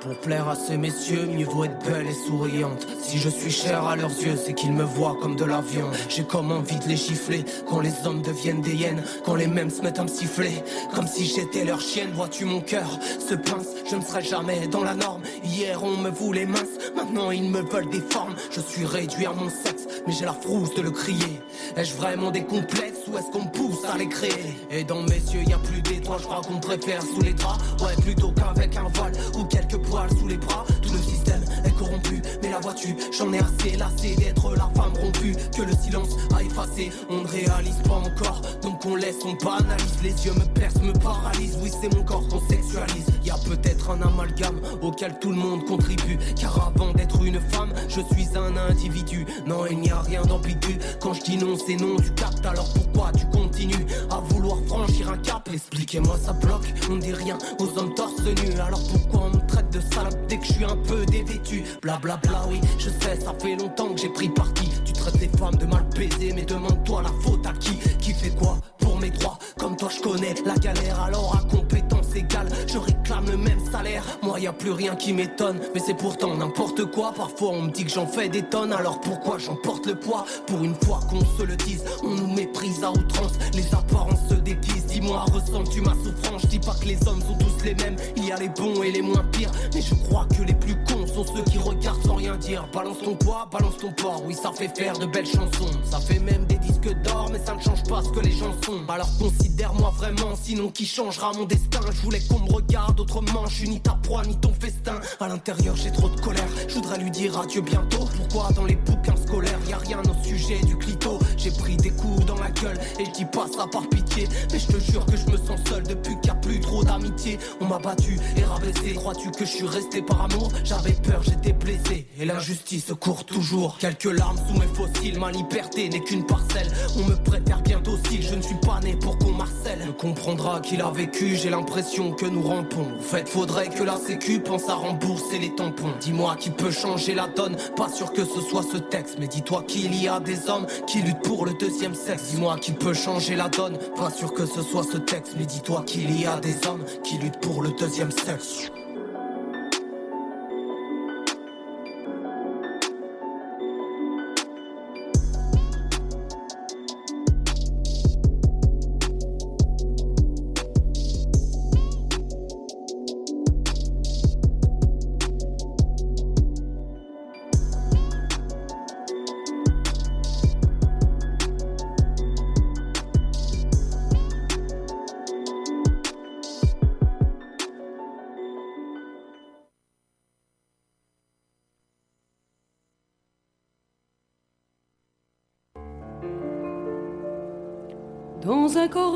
Pour 0.00 0.16
plaire 0.18 0.48
à 0.48 0.54
ces 0.54 0.76
messieurs, 0.76 1.26
mieux 1.26 1.46
vaut 1.46 1.64
être 1.64 1.78
belle 1.84 2.06
et 2.06 2.26
souriante. 2.26 2.86
Si 3.02 3.18
je 3.18 3.28
suis 3.28 3.50
cher 3.50 3.84
à 3.84 3.96
leurs 3.96 4.10
yeux, 4.10 4.36
c'est 4.36 4.54
qu'ils 4.54 4.72
me 4.72 4.84
voient 4.84 5.16
comme 5.20 5.34
de 5.36 5.44
la 5.44 5.60
viande. 5.60 5.94
J'ai 6.08 6.24
comme 6.24 6.52
envie 6.52 6.78
de 6.78 6.88
les 6.88 6.96
gifler 6.96 7.44
quand 7.68 7.80
les 7.80 7.92
hommes 8.04 8.22
deviennent 8.22 8.60
des 8.60 8.74
hyènes, 8.74 9.02
quand 9.24 9.34
les 9.34 9.48
mêmes 9.48 9.70
se 9.70 9.82
mettent 9.82 9.98
à 9.98 10.04
me 10.04 10.08
siffler. 10.08 10.62
Comme 10.94 11.06
si 11.06 11.24
j'étais 11.26 11.64
leur 11.64 11.80
chienne, 11.80 12.12
vois-tu 12.14 12.44
mon 12.44 12.60
cœur 12.60 12.86
se 13.18 13.34
pince, 13.34 13.68
je 13.90 13.96
ne 13.96 14.02
serai 14.02 14.22
jamais 14.22 14.68
dans 14.68 14.84
la 14.84 14.94
norme. 14.94 15.22
Hier 15.42 15.82
on 15.82 15.96
me 15.96 16.10
voulait 16.10 16.46
mince, 16.46 16.92
maintenant 16.94 17.30
ils 17.30 17.50
me 17.50 17.62
veulent 17.62 17.90
des 17.90 18.02
formes. 18.10 18.34
Je 18.50 18.60
suis 18.60 18.84
réduit 18.84 19.26
à 19.26 19.32
mon 19.32 19.48
sexe, 19.48 19.86
mais 20.06 20.12
j'ai 20.12 20.24
la 20.24 20.32
frousse 20.32 20.74
de 20.74 20.82
le 20.82 20.90
crier. 20.90 21.40
Ai-je 21.76 21.94
vraiment 21.94 22.30
des 22.30 22.44
complexes 22.44 23.06
ou 23.08 23.18
est-ce 23.18 23.30
qu'on 23.30 23.44
me 23.44 23.50
pousse 23.50 23.84
à 23.84 23.98
les 23.98 24.08
créer? 24.08 24.56
Et 24.70 24.84
dans 24.84 25.02
mes 25.02 25.20
yeux 25.32 25.42
y 25.46 25.52
a 25.52 25.58
plus 25.58 25.82
d'étoiles, 25.82 26.20
je 26.20 26.24
crois 26.24 26.40
qu'on 26.40 26.58
préfère 26.58 27.02
sous 27.02 27.20
les 27.22 27.32
draps. 27.32 27.62
Ouais, 27.82 27.94
plutôt 28.02 28.32
qu'avec 28.32 28.76
un 28.76 28.88
voile 28.94 29.12
ou 29.38 29.44
quelques 29.44 29.78
poils 29.78 30.10
sous 30.18 30.28
les 30.28 30.36
bras. 30.36 30.64
Tout 30.82 30.92
le 30.92 30.98
système 30.98 31.44
est 31.64 31.76
corrompu, 31.76 32.15
la 32.56 32.62
vois-tu, 32.62 32.96
j'en 33.12 33.32
ai 33.32 33.38
assez 33.38 33.76
lassé 33.76 34.16
d'être 34.16 34.50
la 34.54 34.70
femme 34.74 34.92
rompue. 34.98 35.36
Que 35.54 35.62
le 35.62 35.72
silence 35.82 36.16
a 36.34 36.42
effacé, 36.42 36.90
on 37.10 37.20
ne 37.22 37.26
réalise 37.26 37.76
pas 37.86 37.96
encore. 37.96 38.40
Donc 38.62 38.84
on 38.86 38.96
laisse, 38.96 39.18
on 39.24 39.34
banalise, 39.44 40.02
les 40.02 40.24
yeux 40.24 40.32
me 40.32 40.44
percent, 40.58 40.82
me 40.82 40.92
paralysent. 40.92 41.58
Oui, 41.62 41.70
c'est 41.80 41.94
mon 41.94 42.02
corps 42.02 42.26
qu'on 42.28 42.40
sexualise. 42.48 43.06
Y 43.24 43.30
a 43.30 43.36
peut-être 43.36 43.90
un 43.90 44.00
amalgame 44.00 44.60
auquel 44.80 45.18
tout 45.18 45.30
le 45.30 45.36
monde 45.36 45.66
contribue. 45.66 46.18
Car 46.40 46.72
avant 46.74 46.92
d'être 46.92 47.22
une 47.22 47.40
femme, 47.40 47.72
je 47.88 48.00
suis 48.14 48.28
un 48.36 48.56
individu. 48.56 49.26
Non, 49.46 49.66
il 49.66 49.80
n'y 49.80 49.90
a 49.90 50.00
rien 50.00 50.22
d'ambigu. 50.22 50.78
Quand 51.00 51.12
je 51.12 51.22
dis 51.22 51.36
non, 51.36 51.56
c'est 51.58 51.76
non, 51.76 51.96
tu 51.96 52.10
captes. 52.12 52.46
Alors 52.46 52.72
pourquoi 52.72 53.12
tu 53.12 53.26
continues 53.26 53.86
à 54.10 54.20
vouloir 54.30 54.58
franchir 54.66 55.10
un 55.10 55.18
cap? 55.18 55.48
Expliquez-moi, 55.52 56.16
ça 56.24 56.32
bloque. 56.32 56.72
On 56.90 56.96
dit 56.96 57.12
rien 57.12 57.36
aux 57.60 57.78
hommes 57.78 57.94
torse 57.94 58.22
nus. 58.22 58.60
Alors 58.60 58.82
pourquoi 58.90 59.24
on 59.26 59.36
me 59.36 59.46
traite 59.46 59.70
de 59.70 59.80
salope 59.92 60.16
dès 60.28 60.38
que 60.38 60.46
je 60.46 60.52
suis 60.52 60.64
un 60.64 60.76
peu 60.76 61.04
dévêtu? 61.06 61.64
Blablabla, 61.82 62.16
bla, 62.16 62.38
bla, 62.40 62.45
oui, 62.48 62.60
je 62.78 62.90
sais, 62.90 63.20
ça 63.20 63.34
fait 63.38 63.56
longtemps 63.56 63.92
que 63.94 64.00
j'ai 64.00 64.08
pris 64.08 64.28
parti. 64.28 64.70
Tu 64.84 64.92
traites 64.92 65.20
les 65.20 65.28
femmes 65.38 65.56
de 65.56 65.66
mal 65.66 65.84
baiser, 65.94 66.32
mais 66.34 66.44
demande-toi 66.44 67.02
la 67.02 67.10
faute 67.22 67.46
à 67.46 67.52
qui? 67.52 67.78
Qui 67.98 68.12
fait 68.12 68.30
quoi 68.30 68.58
pour 68.78 68.98
mes 68.98 69.10
droits? 69.10 69.38
Comme 69.58 69.76
toi, 69.76 69.88
je 69.94 70.00
connais 70.00 70.34
la 70.44 70.54
galère, 70.54 71.00
alors 71.00 71.36
à 71.36 71.48
compétence 71.48 72.14
égale, 72.14 72.48
je 72.66 72.78
réclame 72.78 73.26
le 73.30 73.36
même 73.36 73.60
salaire. 73.70 74.04
Moi, 74.22 74.40
y 74.40 74.46
a 74.46 74.52
plus 74.52 74.72
rien 74.72 74.94
qui 74.96 75.12
m'étonne, 75.12 75.60
mais 75.74 75.80
c'est 75.84 75.96
pourtant 75.96 76.36
n'importe 76.36 76.84
quoi. 76.90 77.12
Parfois, 77.12 77.50
on 77.50 77.62
me 77.62 77.70
dit 77.70 77.84
que 77.84 77.90
j'en 77.90 78.06
fais 78.06 78.28
des 78.28 78.42
tonnes, 78.42 78.72
alors 78.72 79.00
pourquoi 79.00 79.38
j'en 79.38 79.56
porte 79.56 79.86
le 79.86 79.94
poids? 79.94 80.24
Pour 80.46 80.62
une 80.62 80.74
fois 80.74 81.00
qu'on 81.10 81.24
se 81.38 81.42
le 81.42 81.56
dise, 81.56 81.84
on 82.02 82.14
nous 82.14 82.32
méprise 82.32 82.82
à 82.84 82.90
outrance. 82.90 83.32
Les 83.54 83.74
apparences 83.74 84.28
se 84.28 84.34
déguisent. 84.34 84.85
Dis-moi, 84.96 85.26
ressens-tu 85.30 85.82
ma 85.82 85.92
souffrance 85.92 86.40
Je 86.40 86.46
dis 86.46 86.58
pas 86.58 86.72
que 86.72 86.86
les 86.86 86.96
hommes 87.06 87.20
sont 87.20 87.36
tous 87.36 87.62
les 87.62 87.74
mêmes, 87.74 87.96
il 88.16 88.24
y 88.24 88.32
a 88.32 88.36
les 88.38 88.48
bons 88.48 88.82
et 88.82 88.90
les 88.90 89.02
moins 89.02 89.22
pires, 89.30 89.50
mais 89.74 89.82
je 89.82 89.94
crois 89.94 90.24
que 90.24 90.42
les 90.42 90.54
plus 90.54 90.74
cons 90.86 91.06
sont 91.06 91.34
ceux 91.34 91.42
qui 91.42 91.58
regardent 91.58 92.02
sans 92.02 92.14
rien 92.14 92.34
dire. 92.36 92.66
Balance 92.72 92.96
ton 93.04 93.14
poids, 93.14 93.46
balance 93.52 93.76
ton 93.76 93.92
port, 93.92 94.22
oui, 94.24 94.32
ça 94.32 94.52
fait 94.52 94.74
faire 94.74 94.98
de 94.98 95.04
belles 95.04 95.26
chansons. 95.26 95.70
Ça 95.84 96.00
fait 96.00 96.18
même 96.18 96.46
des 96.46 96.56
disques 96.56 96.94
d'or, 97.02 97.28
mais 97.30 97.38
ça 97.44 97.54
ne 97.54 97.60
change 97.60 97.82
pas 97.82 98.02
ce 98.02 98.08
que 98.08 98.20
les 98.20 98.32
gens 98.32 98.54
sont. 98.64 98.80
Alors 98.88 99.10
considère-moi 99.18 99.92
vraiment, 99.98 100.34
sinon 100.34 100.70
qui 100.70 100.86
changera 100.86 101.30
mon 101.34 101.44
destin? 101.44 101.80
Je 101.92 102.00
voulais 102.00 102.20
qu'on 102.20 102.38
me 102.38 102.50
regarde 102.50 102.98
autrement, 102.98 103.44
je 103.48 103.54
suis 103.54 103.68
ni 103.68 103.80
ta 103.80 103.98
proie 104.02 104.24
ni 104.24 104.34
ton 104.38 104.54
festin. 104.58 104.98
À 105.20 105.28
l'intérieur, 105.28 105.76
j'ai 105.76 105.92
trop 105.92 106.08
de 106.08 106.18
colère, 106.22 106.48
je 106.68 106.74
voudrais 106.74 106.96
lui 106.96 107.10
dire 107.10 107.38
adieu 107.38 107.60
bientôt. 107.60 108.08
Pourquoi 108.16 108.50
dans 108.52 108.64
les 108.64 108.76
bouquins 108.76 109.16
scolaires, 109.16 109.58
y 109.68 109.74
a 109.74 109.78
rien 109.78 110.00
au 110.00 110.24
sujet 110.24 110.58
du 110.64 110.74
clito? 110.78 111.18
J'ai 111.46 111.52
pris 111.52 111.76
des 111.76 111.90
coups 111.90 112.26
dans 112.26 112.38
la 112.38 112.50
gueule, 112.50 112.76
et 112.98 113.04
je 113.04 113.10
dis 113.12 113.24
pas 113.24 113.46
ça 113.46 113.68
par 113.70 113.88
pitié. 113.88 114.26
Mais 114.52 114.58
je 114.58 114.66
te 114.66 114.80
jure 114.80 115.06
que 115.06 115.16
je 115.16 115.26
me 115.30 115.36
sens 115.36 115.60
seul 115.68 115.84
depuis 115.84 116.14
qu'il 116.14 116.24
n'y 116.24 116.30
a 116.30 116.34
plus 116.34 116.58
trop 116.58 116.82
d'amitié. 116.82 117.38
On 117.60 117.66
m'a 117.66 117.78
battu 117.78 118.18
et 118.36 118.42
rabaissé, 118.42 118.94
crois-tu 118.94 119.30
que 119.30 119.44
je 119.44 119.50
suis 119.50 119.66
resté 119.66 120.02
par 120.02 120.22
amour? 120.22 120.50
J'avais 120.64 120.94
peur, 120.94 121.22
j'étais 121.22 121.52
blessé, 121.52 122.08
et 122.18 122.24
l'injustice 122.24 122.92
court 122.98 123.24
toujours. 123.24 123.78
Quelques 123.78 124.06
larmes 124.06 124.40
sous 124.48 124.58
mes 124.58 124.66
fossiles, 124.66 125.20
ma 125.20 125.30
liberté 125.30 125.88
n'est 125.88 126.00
qu'une 126.00 126.26
parcelle. 126.26 126.66
On 126.96 127.04
me 127.04 127.14
préfère 127.14 127.62
bien 127.62 127.78
docile, 127.78 128.22
je 128.22 128.34
ne 128.34 128.42
suis 128.42 128.58
pas 128.66 128.80
né 128.82 128.96
pour 128.96 129.16
qu'on 129.18 129.30
marcelle. 129.30 129.84
Ne 129.86 129.92
comprendra 129.92 130.58
qu'il 130.60 130.80
a 130.80 130.90
vécu, 130.90 131.36
j'ai 131.36 131.50
l'impression 131.50 132.10
que 132.10 132.26
nous 132.26 132.42
rampons. 132.42 132.88
En 132.98 133.02
fait, 133.02 133.28
faudrait 133.28 133.68
que 133.68 133.84
la 133.84 133.98
sécu 133.98 134.40
pense 134.40 134.68
à 134.68 134.74
rembourser 134.74 135.38
les 135.38 135.54
tampons. 135.54 135.92
Dis-moi 136.00 136.34
qui 136.40 136.50
peut 136.50 136.72
changer 136.72 137.14
la 137.14 137.28
donne, 137.28 137.56
pas 137.76 137.88
sûr 137.88 138.12
que 138.12 138.24
ce 138.24 138.40
soit 138.40 138.64
ce 138.64 138.78
texte. 138.78 139.18
Mais 139.20 139.28
dis-toi 139.28 139.62
qu'il 139.62 139.94
y 139.94 140.08
a 140.08 140.18
des 140.18 140.48
hommes 140.48 140.66
qui 140.88 141.02
luttent 141.02 141.22
pour 141.22 141.35
le 141.44 141.52
deuxième 141.54 141.94
sexe. 141.94 142.30
Dis-moi 142.30 142.56
qui 142.58 142.72
peut 142.72 142.94
changer 142.94 143.36
la 143.36 143.48
donne, 143.48 143.78
pas 143.96 144.10
sûr 144.10 144.32
que 144.32 144.46
ce 144.46 144.62
soit 144.62 144.84
ce 144.84 144.98
texte. 144.98 145.34
Mais 145.36 145.44
dis-toi 145.44 145.82
qu'il 145.86 146.18
y 146.18 146.26
a 146.26 146.38
des 146.40 146.66
hommes 146.66 146.84
qui 147.04 147.18
luttent 147.18 147.40
pour 147.40 147.62
le 147.62 147.70
deuxième 147.72 148.10
sexe. 148.10 148.70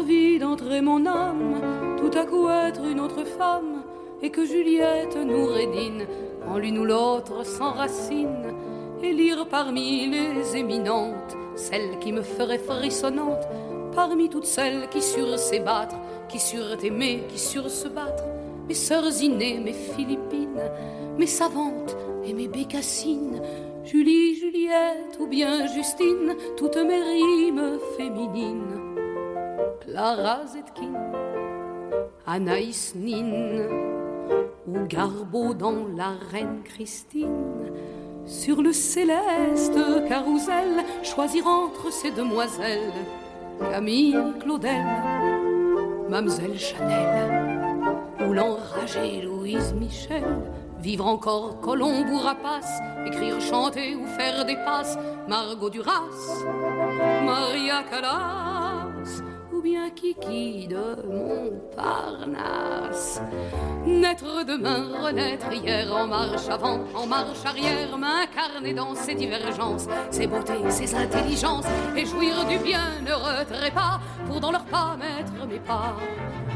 Dans 0.00 0.06
un 0.06 0.08
corps 0.08 0.16
vide 0.16 0.44
entrer 0.44 0.80
mon 0.80 1.04
âme, 1.04 1.60
tout 1.98 2.18
à 2.18 2.24
coup 2.24 2.48
être 2.48 2.82
une 2.86 3.00
autre 3.00 3.24
femme, 3.24 3.82
et 4.22 4.30
que 4.30 4.46
Juliette 4.46 5.16
nous 5.16 5.46
rédine, 5.46 6.06
en 6.48 6.56
l'une 6.56 6.78
ou 6.78 6.84
l'autre 6.84 7.44
s'enracine, 7.44 8.54
et 9.02 9.12
lire 9.12 9.46
parmi 9.50 10.06
les 10.06 10.56
éminentes, 10.56 11.36
celle 11.54 11.98
qui 11.98 12.12
me 12.12 12.22
ferait 12.22 12.58
frissonnante, 12.58 13.46
parmi 13.94 14.30
toutes 14.30 14.46
celles 14.46 14.88
qui 14.88 15.02
surent 15.02 15.38
s'ébattre, 15.38 15.96
qui 16.28 16.38
surent 16.38 16.82
aimer, 16.82 17.24
qui 17.28 17.38
surent 17.38 17.70
se 17.70 17.88
battre, 17.88 18.24
mes 18.68 18.74
sœurs 18.74 19.22
innées, 19.22 19.60
mes 19.60 19.74
Philippines, 19.74 20.70
mes 21.18 21.26
savantes 21.26 21.96
et 22.24 22.32
mes 22.32 22.48
bécassines, 22.48 23.42
Julie, 23.84 24.34
Juliette 24.36 25.18
ou 25.18 25.26
bien 25.26 25.66
Justine, 25.66 26.36
toutes 26.56 26.76
mes 26.76 27.02
rimes 27.02 27.78
féminines. 27.98 28.89
Clara 29.80 30.46
Zetkin, 30.46 30.92
Anaïs 32.26 32.94
Nin, 32.94 33.66
ou 34.66 34.86
Garbeau 34.86 35.54
dans 35.54 35.86
la 35.96 36.12
Reine 36.30 36.62
Christine. 36.64 37.72
Sur 38.26 38.62
le 38.62 38.72
céleste 38.72 39.78
carrousel, 40.06 40.84
choisir 41.02 41.46
entre 41.46 41.90
ces 41.90 42.10
demoiselles, 42.10 42.92
Camille 43.72 44.18
Claudel, 44.40 44.86
Mamselle 46.08 46.58
Chanel, 46.58 47.78
ou 48.26 48.32
l'enragée 48.32 49.22
Louise 49.22 49.74
Michel. 49.74 50.24
Vivre 50.80 51.06
encore 51.06 51.60
Colombe 51.60 52.08
ou 52.10 52.18
Rapace, 52.18 52.80
écrire, 53.06 53.38
chanter 53.40 53.94
ou 53.94 54.06
faire 54.06 54.46
des 54.46 54.56
passes, 54.56 54.98
Margot 55.28 55.68
Duras, 55.68 56.44
Maria 57.26 57.82
Callas, 57.82 58.69
ou 59.60 59.62
bien 59.62 59.90
Kiki 59.90 60.66
de 60.68 60.96
Montparnasse. 61.06 63.20
Naître 63.84 64.42
demain, 64.46 65.02
renaître 65.02 65.52
hier, 65.52 65.94
en 65.94 66.06
marche 66.06 66.48
avant, 66.48 66.80
en 66.94 67.06
marche 67.06 67.44
arrière, 67.44 67.98
m'incarner 67.98 68.72
dans 68.72 68.94
ces 68.94 69.14
divergences, 69.14 69.86
ces 70.10 70.26
beautés, 70.26 70.70
ces 70.70 70.94
intelligences, 70.94 71.66
et 71.94 72.06
jouir 72.06 72.46
du 72.46 72.56
bienheureux 72.58 73.44
trépas, 73.46 74.00
pour 74.26 74.40
dans 74.40 74.50
leurs 74.50 74.64
pas 74.64 74.96
mettre 74.96 75.46
mes 75.46 75.58
pas. 75.58 75.94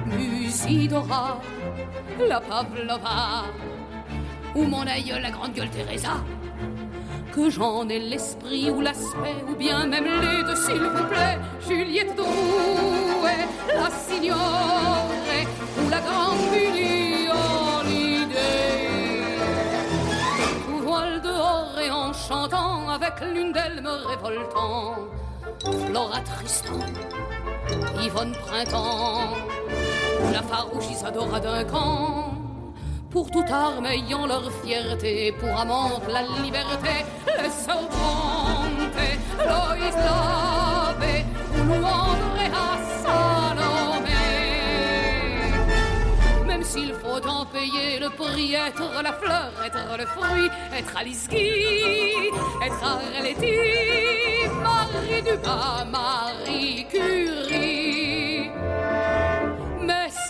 Musidora, 0.06 1.42
la 2.26 2.40
Pavlova, 2.40 3.44
ou 4.54 4.64
mon 4.64 4.86
aïeul, 4.86 5.20
la 5.20 5.30
grande 5.30 5.52
gueule 5.52 5.68
Teresa? 5.68 6.24
Que 7.34 7.50
j'en 7.50 7.88
ai 7.88 7.98
l'esprit 7.98 8.70
ou 8.70 8.80
l'aspect, 8.80 9.42
ou 9.48 9.56
bien 9.56 9.86
même 9.86 10.04
les 10.04 10.42
deux, 10.44 10.54
s'il 10.54 10.78
vous 10.78 11.04
plaît. 11.08 11.38
Juliette 11.66 12.14
Drouet, 12.14 13.48
la 13.74 13.90
signorée, 13.90 15.46
ou 15.78 15.90
la 15.90 16.00
grande 16.00 16.38
l'idée. 17.86 18.36
Tout 20.64 20.82
voile 20.86 21.20
dehors 21.22 21.76
et 21.84 21.90
en 21.90 22.12
chantant, 22.12 22.88
avec 22.88 23.14
l'une 23.32 23.52
d'elles 23.52 23.82
me 23.82 23.94
révoltant. 24.10 24.94
Flora 25.86 26.20
Tristan, 26.20 26.78
Yvonne 28.00 28.34
Printemps, 28.46 29.34
la 30.32 30.42
farouche 30.42 30.90
Isadora 30.90 31.40
d'un 31.40 31.64
camp 31.64 32.33
pour 33.14 33.30
toute 33.30 33.48
arme 33.48 33.86
ayant 33.86 34.26
leur 34.26 34.50
fierté, 34.60 35.32
pour 35.38 35.56
amante 35.56 36.02
la 36.08 36.22
liberté, 36.42 36.94
Loïs 39.48 39.98
Lavé, 40.06 41.24
ou 41.56 41.74
André 41.74 42.46
à 42.66 42.70
Salomé. 43.02 44.24
Même 46.44 46.64
s'il 46.64 46.92
faut 46.94 47.24
en 47.24 47.46
payer 47.46 48.00
le 48.00 48.10
prix, 48.10 48.54
être 48.54 48.90
la 49.00 49.12
fleur, 49.12 49.52
être 49.64 49.96
le 49.96 50.06
fruit, 50.06 50.50
être 50.76 50.96
Guy, 51.30 52.32
être 52.66 52.84
Arletty, 52.92 53.58
Marie 54.60 55.22
Dumas, 55.22 55.84
Marie 55.84 56.86
Curie. 56.90 57.73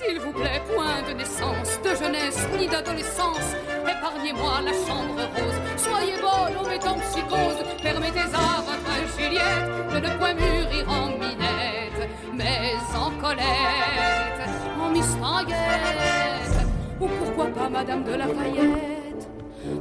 S'il 0.07 0.21
vous 0.21 0.33
plaît, 0.33 0.61
point 0.75 1.03
de 1.09 1.15
naissance, 1.17 1.81
de 1.83 1.91
jeunesse 1.95 2.47
ni 2.59 2.67
d'adolescence, 2.67 3.55
épargnez-moi 3.89 4.61
la 4.65 4.73
chambre 4.73 5.17
rose. 5.35 5.61
Soyez 5.77 6.17
bonne 6.21 6.57
en 6.59 6.69
mettant 6.69 6.99
psychose, 6.99 7.65
permettez 7.83 8.21
à 8.21 8.61
votre 8.61 9.19
Juliette 9.19 9.93
de 9.93 9.99
ne 10.07 10.19
point 10.19 10.35
mûrir 10.35 10.89
en 10.91 11.09
minette, 11.09 12.11
mais 12.33 12.75
en 12.95 13.11
colette, 13.21 14.49
en 14.81 14.91
mistinguette, 14.91 16.67
ou 17.01 17.07
pourquoi 17.07 17.47
pas 17.47 17.69
Madame 17.69 18.05
de 18.05 18.15
Lafayette? 18.15 18.94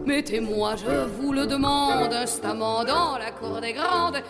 Mettez-moi, 0.06 0.76
je 0.76 1.06
vous 1.18 1.32
le 1.32 1.46
demande, 1.48 2.14
instamment 2.14 2.84
dans 2.84 3.18
la 3.18 3.32
cour 3.32 3.62
des 3.62 3.72
grandes, 3.72 4.22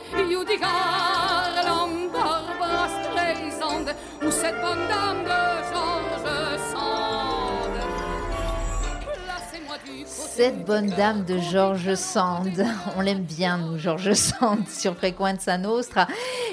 Garland, 0.60 2.12
Barbara 2.14 2.88
Streisand, 2.88 3.86
ou 4.24 4.30
cette 4.30 4.62
bonne 4.62 4.88
dame 4.88 5.24
de 5.24 5.74
Georges 5.74 6.60
Sand. 6.72 7.03
Cette 10.36 10.66
bonne 10.66 10.88
dame 10.88 11.26
de 11.26 11.38
Georges 11.38 11.94
Sand, 11.94 12.66
on 12.98 13.02
l'aime 13.02 13.22
bien 13.22 13.60
nous 13.60 13.78
Georges 13.78 14.14
Sand 14.14 14.68
sur 14.68 14.96
Frequenza 14.96 15.60
Nostra. 15.60 16.08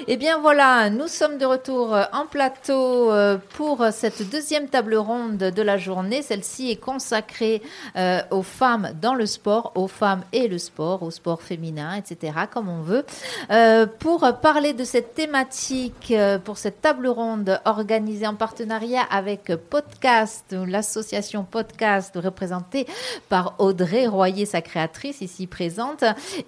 Eh 0.07 0.17
bien 0.17 0.37
voilà, 0.37 0.91
nous 0.91 1.07
sommes 1.07 1.39
de 1.39 1.45
retour 1.45 1.97
en 2.13 2.27
plateau 2.27 3.11
euh, 3.11 3.39
pour 3.55 3.83
cette 3.91 4.29
deuxième 4.29 4.67
table 4.67 4.95
ronde 4.95 5.37
de 5.37 5.61
la 5.63 5.79
journée. 5.79 6.21
Celle-ci 6.21 6.69
est 6.69 6.75
consacrée 6.75 7.63
euh, 7.95 8.21
aux 8.29 8.43
femmes 8.43 8.91
dans 9.01 9.15
le 9.15 9.25
sport, 9.25 9.71
aux 9.73 9.87
femmes 9.87 10.21
et 10.31 10.47
le 10.47 10.59
sport, 10.59 11.01
au 11.01 11.09
sport 11.09 11.41
féminin, 11.41 11.95
etc., 11.95 12.33
comme 12.53 12.69
on 12.69 12.81
veut. 12.81 13.03
Euh, 13.49 13.87
pour 13.87 14.31
parler 14.43 14.73
de 14.73 14.83
cette 14.83 15.15
thématique, 15.15 16.11
euh, 16.11 16.37
pour 16.37 16.59
cette 16.59 16.81
table 16.81 17.07
ronde 17.07 17.59
organisée 17.65 18.27
en 18.27 18.35
partenariat 18.35 19.03
avec 19.09 19.51
Podcast, 19.71 20.55
l'association 20.67 21.43
Podcast 21.43 22.15
représentée 22.23 22.85
par 23.27 23.55
Audrey 23.57 23.70
Royer, 24.07 24.45
sa 24.45 24.61
créatrice 24.61 25.21
ici 25.21 25.47
présente, 25.47 26.03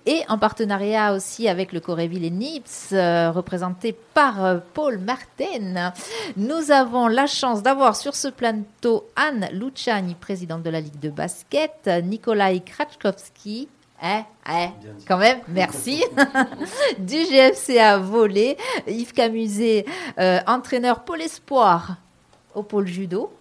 et 0.05 0.21
en 0.29 0.37
partenariat 0.37 1.13
aussi 1.13 1.47
avec 1.47 1.73
le 1.73 1.79
Coréville 1.79 2.25
et 2.25 2.29
Nips, 2.31 2.89
euh, 2.93 3.31
représenté 3.31 3.95
par 4.13 4.43
euh, 4.43 4.57
Paul 4.73 4.99
Martin. 4.99 5.93
Nous 6.37 6.71
avons 6.71 7.07
la 7.07 7.27
chance 7.27 7.63
d'avoir 7.63 7.95
sur 7.95 8.15
ce 8.15 8.27
plateau 8.27 9.05
Anne 9.15 9.47
Luciani, 9.51 10.15
présidente 10.15 10.63
de 10.63 10.69
la 10.69 10.81
Ligue 10.81 10.99
de 10.99 11.09
basket, 11.09 11.89
Nikolai 12.03 12.61
Kratchkowski, 12.61 13.67
Hein, 14.05 14.25
hein, 14.45 14.71
quand 15.07 15.17
même, 15.17 15.39
merci. 15.47 16.03
du 16.99 17.23
GFCA 17.23 17.97
volé, 17.99 18.57
Yves 18.85 19.13
Camuset, 19.13 19.85
euh, 20.19 20.39
entraîneur 20.45 21.05
Pôle 21.05 21.21
Espoir 21.21 21.95
au 22.53 22.63
pôle 22.63 22.87
judo. 22.87 23.31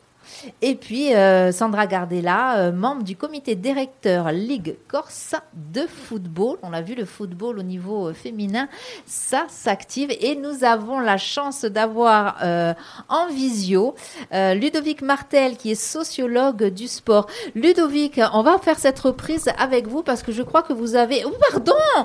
Et 0.60 0.74
puis 0.74 1.14
euh, 1.14 1.52
Sandra 1.52 1.86
Gardella, 1.86 2.58
euh, 2.58 2.72
membre 2.72 3.02
du 3.02 3.16
comité 3.16 3.54
directeur 3.54 4.32
Ligue 4.32 4.76
Corse 4.88 5.34
de 5.54 5.82
football. 5.86 6.58
On 6.62 6.70
l'a 6.70 6.82
vu, 6.82 6.94
le 6.94 7.04
football 7.04 7.58
au 7.58 7.62
niveau 7.62 8.08
euh, 8.08 8.12
féminin, 8.12 8.68
ça 9.06 9.44
s'active. 9.48 10.10
Et 10.20 10.36
nous 10.36 10.64
avons 10.64 11.00
la 11.00 11.16
chance 11.16 11.64
d'avoir 11.64 12.38
euh, 12.42 12.74
en 13.08 13.26
visio 13.28 13.94
Ludovic 14.32 15.02
Martel, 15.02 15.56
qui 15.56 15.72
est 15.72 15.74
sociologue 15.74 16.64
du 16.64 16.88
sport. 16.88 17.26
Ludovic, 17.54 18.20
on 18.32 18.42
va 18.42 18.58
faire 18.58 18.78
cette 18.78 18.98
reprise 18.98 19.48
avec 19.58 19.86
vous 19.86 20.02
parce 20.02 20.22
que 20.22 20.32
je 20.32 20.42
crois 20.42 20.62
que 20.62 20.72
vous 20.72 20.96
avez... 20.96 21.24
Oh, 21.24 21.32
pardon 21.50 21.72
Oh, 21.96 22.02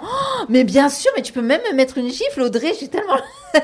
Mais 0.49 0.63
bien 0.63 0.89
sûr, 0.89 1.11
mais 1.15 1.21
tu 1.21 1.33
peux 1.33 1.41
même 1.41 1.61
me 1.69 1.75
mettre 1.75 1.97
une 1.97 2.09
gifle, 2.09 2.41
Audrey. 2.41 2.73
J'ai 2.79 2.87
tellement... 2.87 3.17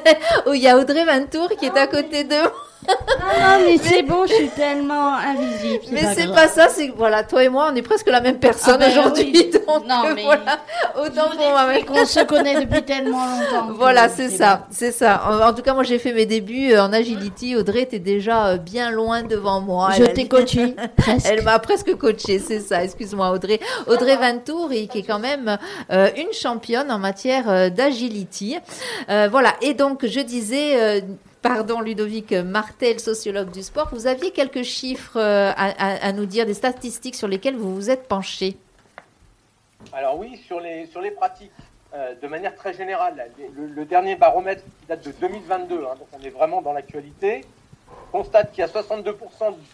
oh, 0.45 0.53
il 0.53 0.61
y 0.61 0.67
a 0.67 0.77
Audrey 0.77 1.05
Ventour 1.05 1.49
qui 1.57 1.65
est 1.65 1.77
à 1.77 1.87
côté 1.87 2.23
de 2.23 2.35
moi. 2.35 2.72
Ah, 2.87 3.57
mais 3.65 3.77
c'est 3.77 4.03
bon, 4.03 4.25
je 4.27 4.33
suis 4.33 4.49
tellement 4.49 5.15
invisible. 5.15 5.83
Mais 5.91 6.13
c'est 6.13 6.27
pas 6.27 6.47
ça, 6.47 6.67
c'est 6.69 6.89
que 6.89 6.95
voilà, 6.97 7.23
toi 7.23 7.43
et 7.43 7.49
moi, 7.49 7.69
on 7.71 7.75
est 7.75 7.81
presque 7.81 8.07
la 8.09 8.21
même 8.21 8.37
personne 8.39 8.75
Ah 8.75 8.85
ben 8.85 8.91
aujourd'hui. 8.91 9.31
oui. 9.33 9.51
Donc 9.51 9.87
Non, 9.87 10.03
mais 10.13 10.23
voilà, 10.23 10.59
autant 11.01 11.29
pour 11.29 11.49
moi. 11.49 11.77
Et 11.77 11.83
qu'on 11.85 12.05
se 12.05 12.19
connaît 12.25 12.59
depuis 12.65 12.83
tellement 12.83 13.25
longtemps. 13.25 13.73
Voilà, 13.75 14.09
c'est 14.09 14.29
ça, 14.29 14.67
c'est 14.69 14.91
ça. 14.91 15.23
En, 15.27 15.49
en 15.49 15.53
tout 15.53 15.61
cas, 15.61 15.73
moi, 15.73 15.83
j'ai 15.83 15.99
fait 15.99 16.13
mes 16.13 16.25
débuts 16.25 16.73
euh, 16.73 16.83
en 16.83 16.91
agility. 16.93 17.55
Audrey 17.55 17.81
était 17.81 17.99
déjà 17.99 18.47
euh, 18.47 18.57
bien 18.57 18.91
loin 18.91 19.23
devant 19.23 19.61
moi. 19.61 19.91
Je 19.97 20.03
t'ai 20.03 20.27
coachée, 20.27 20.75
presque. 20.97 21.25
Elle 21.29 21.43
m'a 21.43 21.59
presque 21.59 21.95
coachée, 21.95 22.39
c'est 22.39 22.59
ça. 22.59 22.83
Excuse-moi, 22.83 23.29
Audrey. 23.31 23.59
Audrey 23.87 24.15
Ventour, 24.17 24.69
qui 24.69 24.99
est 24.99 25.03
quand 25.03 25.19
même 25.19 25.57
euh, 25.91 26.09
une 26.17 26.33
championne 26.33 26.91
en 26.91 26.99
matière 26.99 27.49
euh, 27.49 27.69
d'agility. 27.69 28.57
Euh, 29.09 29.27
voilà. 29.31 29.53
Et 29.61 29.73
donc, 29.73 30.05
je 30.05 30.19
disais. 30.19 31.03
Pardon, 31.43 31.81
Ludovic 31.81 32.31
Martel, 32.31 33.01
sociologue 33.01 33.51
du 33.51 33.63
sport, 33.63 33.89
vous 33.91 34.07
aviez 34.07 34.31
quelques 34.31 34.63
chiffres 34.63 35.19
euh, 35.19 35.51
à, 35.57 36.13
nous 36.13 36.25
dire, 36.25 36.45
des 36.45 36.53
statistiques 36.53 37.15
sur 37.15 37.27
lesquelles 37.27 37.57
vous 37.57 37.75
vous 37.75 37.89
êtes 37.89 38.07
penché. 38.07 38.55
Alors 39.91 40.17
oui, 40.17 40.37
sur 40.47 40.61
les, 40.61 40.85
sur 40.85 41.01
les 41.01 41.11
pratiques, 41.11 41.51
euh, 41.93 42.15
de 42.15 42.27
manière 42.29 42.55
très 42.55 42.73
générale, 42.73 43.29
le, 43.57 43.83
dernier 43.83 44.15
baromètre 44.15 44.63
qui 44.63 44.85
date 44.87 45.05
de 45.05 45.11
2022, 45.11 45.75
hein, 45.83 45.95
donc 45.99 46.07
on 46.17 46.23
est 46.23 46.29
vraiment 46.29 46.61
dans 46.61 46.71
l'actualité, 46.71 47.43
constate 48.13 48.51
qu'il 48.53 48.61
y 48.61 48.63
a 48.63 48.67
62% 48.67 49.13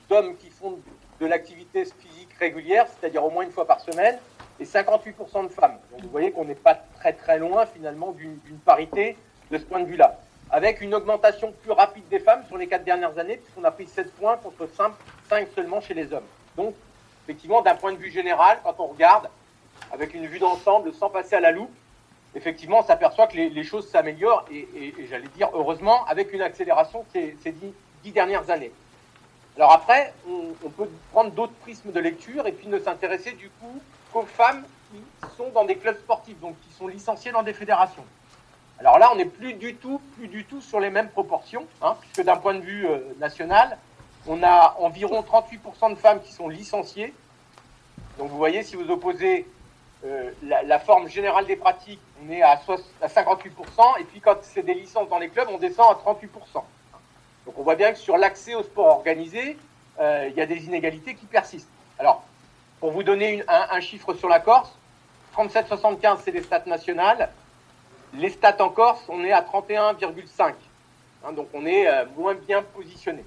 d'hommes 0.10 0.36
qui 0.38 0.50
font 0.50 0.80
de 1.22 1.26
l'activité 1.28 1.86
physique 1.86 2.34
régulière, 2.40 2.88
c'est-à-dire 2.88 3.24
au 3.24 3.30
moins 3.30 3.44
une 3.44 3.52
fois 3.52 3.68
par 3.68 3.80
semaine, 3.82 4.18
et 4.60 4.66
58% 4.66 5.44
de 5.44 5.50
femmes. 5.50 5.78
Donc 5.92 6.02
vous 6.02 6.10
voyez 6.10 6.32
qu'on 6.32 6.46
n'est 6.46 6.56
pas 6.56 6.80
très 6.96 7.14
très 7.14 7.38
loin 7.38 7.68
finalement 7.68 8.12
d'une 8.14 8.58
parité 8.66 9.16
de 9.52 9.60
ce 9.60 9.64
point 9.66 9.82
de 9.82 9.86
vue-là. 9.86 10.20
Avec 10.52 10.82
une 10.82 10.96
augmentation 10.96 11.52
plus 11.52 11.72
rapide 11.72 12.08
des 12.10 12.20
femmes 12.20 12.44
sur 12.48 12.58
les 12.58 12.68
quatre 12.68 12.84
dernières 12.84 13.18
années, 13.20 13.38
puisqu'on 13.38 13.64
a 13.64 13.72
pris 13.72 13.88
7 13.88 14.12
points 14.16 14.38
contre 14.38 14.68
5, 14.76 14.94
5 15.30 15.48
seulement 15.54 15.80
chez 15.80 15.94
les 15.94 16.12
hommes. 16.12 16.26
Donc 16.58 16.74
effectivement, 17.26 17.62
d'un 17.62 17.76
point 17.76 17.94
de 17.94 17.98
vue 17.98 18.10
général, 18.10 18.60
quand 18.64 18.76
on 18.80 18.88
regarde, 18.88 19.30
avec 19.92 20.14
une 20.16 20.26
vue 20.26 20.40
d'ensemble, 20.40 20.92
sans 20.94 21.10
passer 21.10 21.36
à 21.36 21.40
la 21.40 21.52
loupe, 21.52 21.72
effectivement, 22.34 22.80
on 22.80 22.84
s'aperçoit 22.84 23.28
que 23.28 23.38
les, 23.38 23.64
choses 23.64 23.88
s'améliorent 23.90 24.46
et, 24.52 24.94
j'allais 25.10 25.28
dire 25.36 25.50
heureusement 25.54 26.06
avec 26.06 26.34
une 26.34 26.42
accélération 26.42 27.06
ces, 27.14 27.38
ces 27.44 27.52
dix, 27.52 27.72
dix 28.04 28.12
dernières 28.12 28.50
années. 28.50 28.72
Alors 29.56 29.74
après, 29.74 30.14
on 30.28 30.70
peut 30.70 30.90
prendre 31.12 31.32
d'autres 31.32 31.54
prismes 31.62 31.92
de 31.92 32.00
lecture 32.00 32.48
et 32.48 32.52
puis 32.52 32.68
ne 32.68 32.80
s'intéresser 32.80 33.34
du 33.34 33.50
coup 33.50 33.82
qu'aux 34.12 34.24
femmes 34.24 34.64
qui 34.92 35.02
sont 35.38 35.50
dans 35.50 35.66
des 35.66 35.76
clubs 35.76 35.98
sportifs, 35.98 36.40
donc 36.40 36.56
qui 36.62 36.74
sont 36.74 36.88
licenciées 36.88 37.32
dans 37.32 37.44
des 37.44 37.54
fédérations. 37.54 38.06
Alors 38.80 38.98
là, 38.98 39.10
on 39.12 39.16
n'est 39.16 39.26
plus 39.26 39.54
du 39.54 39.76
tout, 39.76 40.02
plus 40.16 40.28
du 40.30 40.46
tout 40.46 40.62
sur 40.62 40.80
les 40.80 40.90
mêmes 40.90 41.10
proportions, 41.10 41.66
hein, 41.82 41.98
puisque 42.00 42.24
d'un 42.24 42.38
point 42.38 42.54
de 42.54 42.62
vue 42.62 42.88
euh, 42.88 43.00
national, 43.20 43.78
on 44.26 44.42
a 44.42 44.78
environ 44.80 45.22
38% 45.22 45.92
de 45.92 45.96
femmes 45.96 46.22
qui 46.22 46.32
sont 46.32 46.48
licenciées. 46.48 47.14
Donc 48.18 48.30
vous 48.30 48.38
voyez, 48.38 48.64
si 48.64 48.78
vous 48.78 48.90
opposez 48.90 49.46
euh, 50.06 50.32
la, 50.44 50.80
forme 50.80 51.10
générale 51.10 51.46
des 51.46 51.58
pratiques, 51.58 52.00
on 52.26 52.32
est 52.32 52.42
à, 52.42 52.58
soix- 52.60 52.78
à 53.02 53.08
58%, 53.08 54.00
et 54.00 54.06
puis 54.06 54.22
quand 54.22 54.38
c'est 54.44 54.64
des 54.64 54.74
licences 54.74 55.10
dans 55.10 55.20
les 55.20 55.28
clubs, 55.28 55.50
on 55.52 55.58
descend 55.58 55.92
à 55.92 56.12
38%. 56.12 56.28
Donc 57.46 57.58
on 57.58 57.64
voit 57.64 57.76
bien 57.76 57.92
que 57.92 57.98
sur 57.98 58.18
l'accès 58.18 58.56
au 58.56 58.64
sport 58.64 58.88
organisé, 58.88 59.58
euh, 60.00 60.28
il 60.30 60.38
y 60.38 60.42
a 60.42 60.46
des 60.46 60.66
inégalités 60.66 61.16
qui 61.16 61.26
persistent. 61.26 61.70
Alors, 61.98 62.24
pour 62.80 62.92
vous 62.92 63.04
donner 63.04 63.44
un 63.50 63.82
chiffre 63.82 64.14
sur 64.14 64.30
la 64.30 64.40
Corse, 64.40 64.72
37,75 65.36 66.20
c'est 66.24 66.32
les 66.32 66.44
stats 66.44 66.64
nationales. 66.66 67.30
Les 68.14 68.30
stats 68.30 68.58
en 68.60 68.70
Corse, 68.70 69.04
on 69.08 69.24
est 69.24 69.32
à 69.32 69.42
31,5. 69.42 70.54
Hein, 71.24 71.34
donc 71.34 71.48
on 71.54 71.66
est 71.66 71.88
euh, 71.88 72.06
moins 72.18 72.34
bien 72.34 72.64
positionné. 72.64 73.24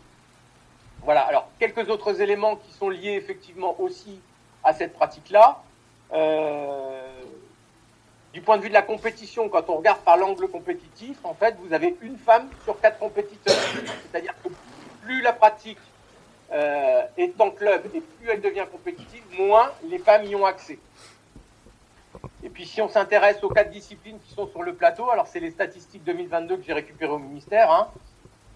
Voilà, 1.02 1.22
alors 1.22 1.48
quelques 1.58 1.88
autres 1.88 2.20
éléments 2.20 2.56
qui 2.56 2.72
sont 2.72 2.88
liés 2.88 3.14
effectivement 3.14 3.76
aussi 3.80 4.20
à 4.64 4.72
cette 4.72 4.94
pratique-là. 4.94 5.62
Euh, 6.12 7.02
du 8.32 8.40
point 8.40 8.56
de 8.56 8.62
vue 8.62 8.68
de 8.68 8.74
la 8.74 8.82
compétition, 8.82 9.48
quand 9.48 9.68
on 9.68 9.76
regarde 9.76 10.00
par 10.00 10.16
l'angle 10.16 10.48
compétitif, 10.48 11.18
en 11.24 11.34
fait, 11.34 11.54
vous 11.60 11.72
avez 11.74 11.96
une 12.00 12.16
femme 12.16 12.48
sur 12.64 12.80
quatre 12.80 12.98
compétiteurs. 12.98 13.54
C'est-à-dire 14.10 14.34
que 14.42 14.48
plus 15.02 15.20
la 15.20 15.32
pratique 15.32 15.78
euh, 16.52 17.02
est 17.16 17.38
en 17.40 17.50
club 17.50 17.82
et 17.94 18.00
plus 18.00 18.30
elle 18.30 18.40
devient 18.40 18.66
compétitive, 18.70 19.22
moins 19.38 19.70
les 19.84 19.98
femmes 19.98 20.24
y 20.24 20.34
ont 20.34 20.46
accès. 20.46 20.78
Et 22.42 22.48
puis 22.48 22.66
si 22.66 22.80
on 22.80 22.88
s'intéresse 22.88 23.42
aux 23.42 23.48
quatre 23.48 23.70
disciplines 23.70 24.18
qui 24.18 24.34
sont 24.34 24.48
sur 24.48 24.62
le 24.62 24.74
plateau, 24.74 25.10
alors 25.10 25.26
c'est 25.26 25.40
les 25.40 25.50
statistiques 25.50 26.04
2022 26.04 26.56
que 26.56 26.64
j'ai 26.64 26.72
récupérées 26.72 27.12
au 27.12 27.18
ministère. 27.18 27.70
Hein. 27.70 27.88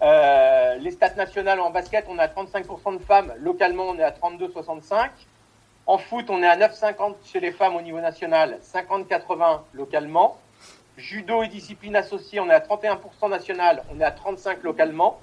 Euh, 0.01 0.75
les 0.75 0.91
stats 0.91 1.15
nationales 1.15 1.59
en 1.59 1.69
basket, 1.69 2.05
on 2.09 2.17
est 2.17 2.21
à 2.21 2.27
35% 2.27 2.97
de 2.97 3.03
femmes. 3.03 3.33
Localement, 3.39 3.85
on 3.85 3.97
est 3.97 4.03
à 4.03 4.11
32,65. 4.11 5.09
En 5.87 5.97
foot, 5.97 6.29
on 6.29 6.43
est 6.43 6.47
à 6.47 6.57
9,50 6.57 7.15
chez 7.23 7.39
les 7.39 7.51
femmes 7.51 7.75
au 7.75 7.81
niveau 7.81 8.01
national, 8.01 8.59
50,80 8.61 9.61
localement. 9.73 10.37
Judo 10.97 11.43
et 11.43 11.47
discipline 11.47 11.95
associée, 11.95 12.39
on 12.39 12.49
est 12.49 12.53
à 12.53 12.59
31% 12.59 13.29
national, 13.29 13.83
on 13.93 13.99
est 14.01 14.03
à 14.03 14.11
35 14.11 14.63
localement. 14.63 15.21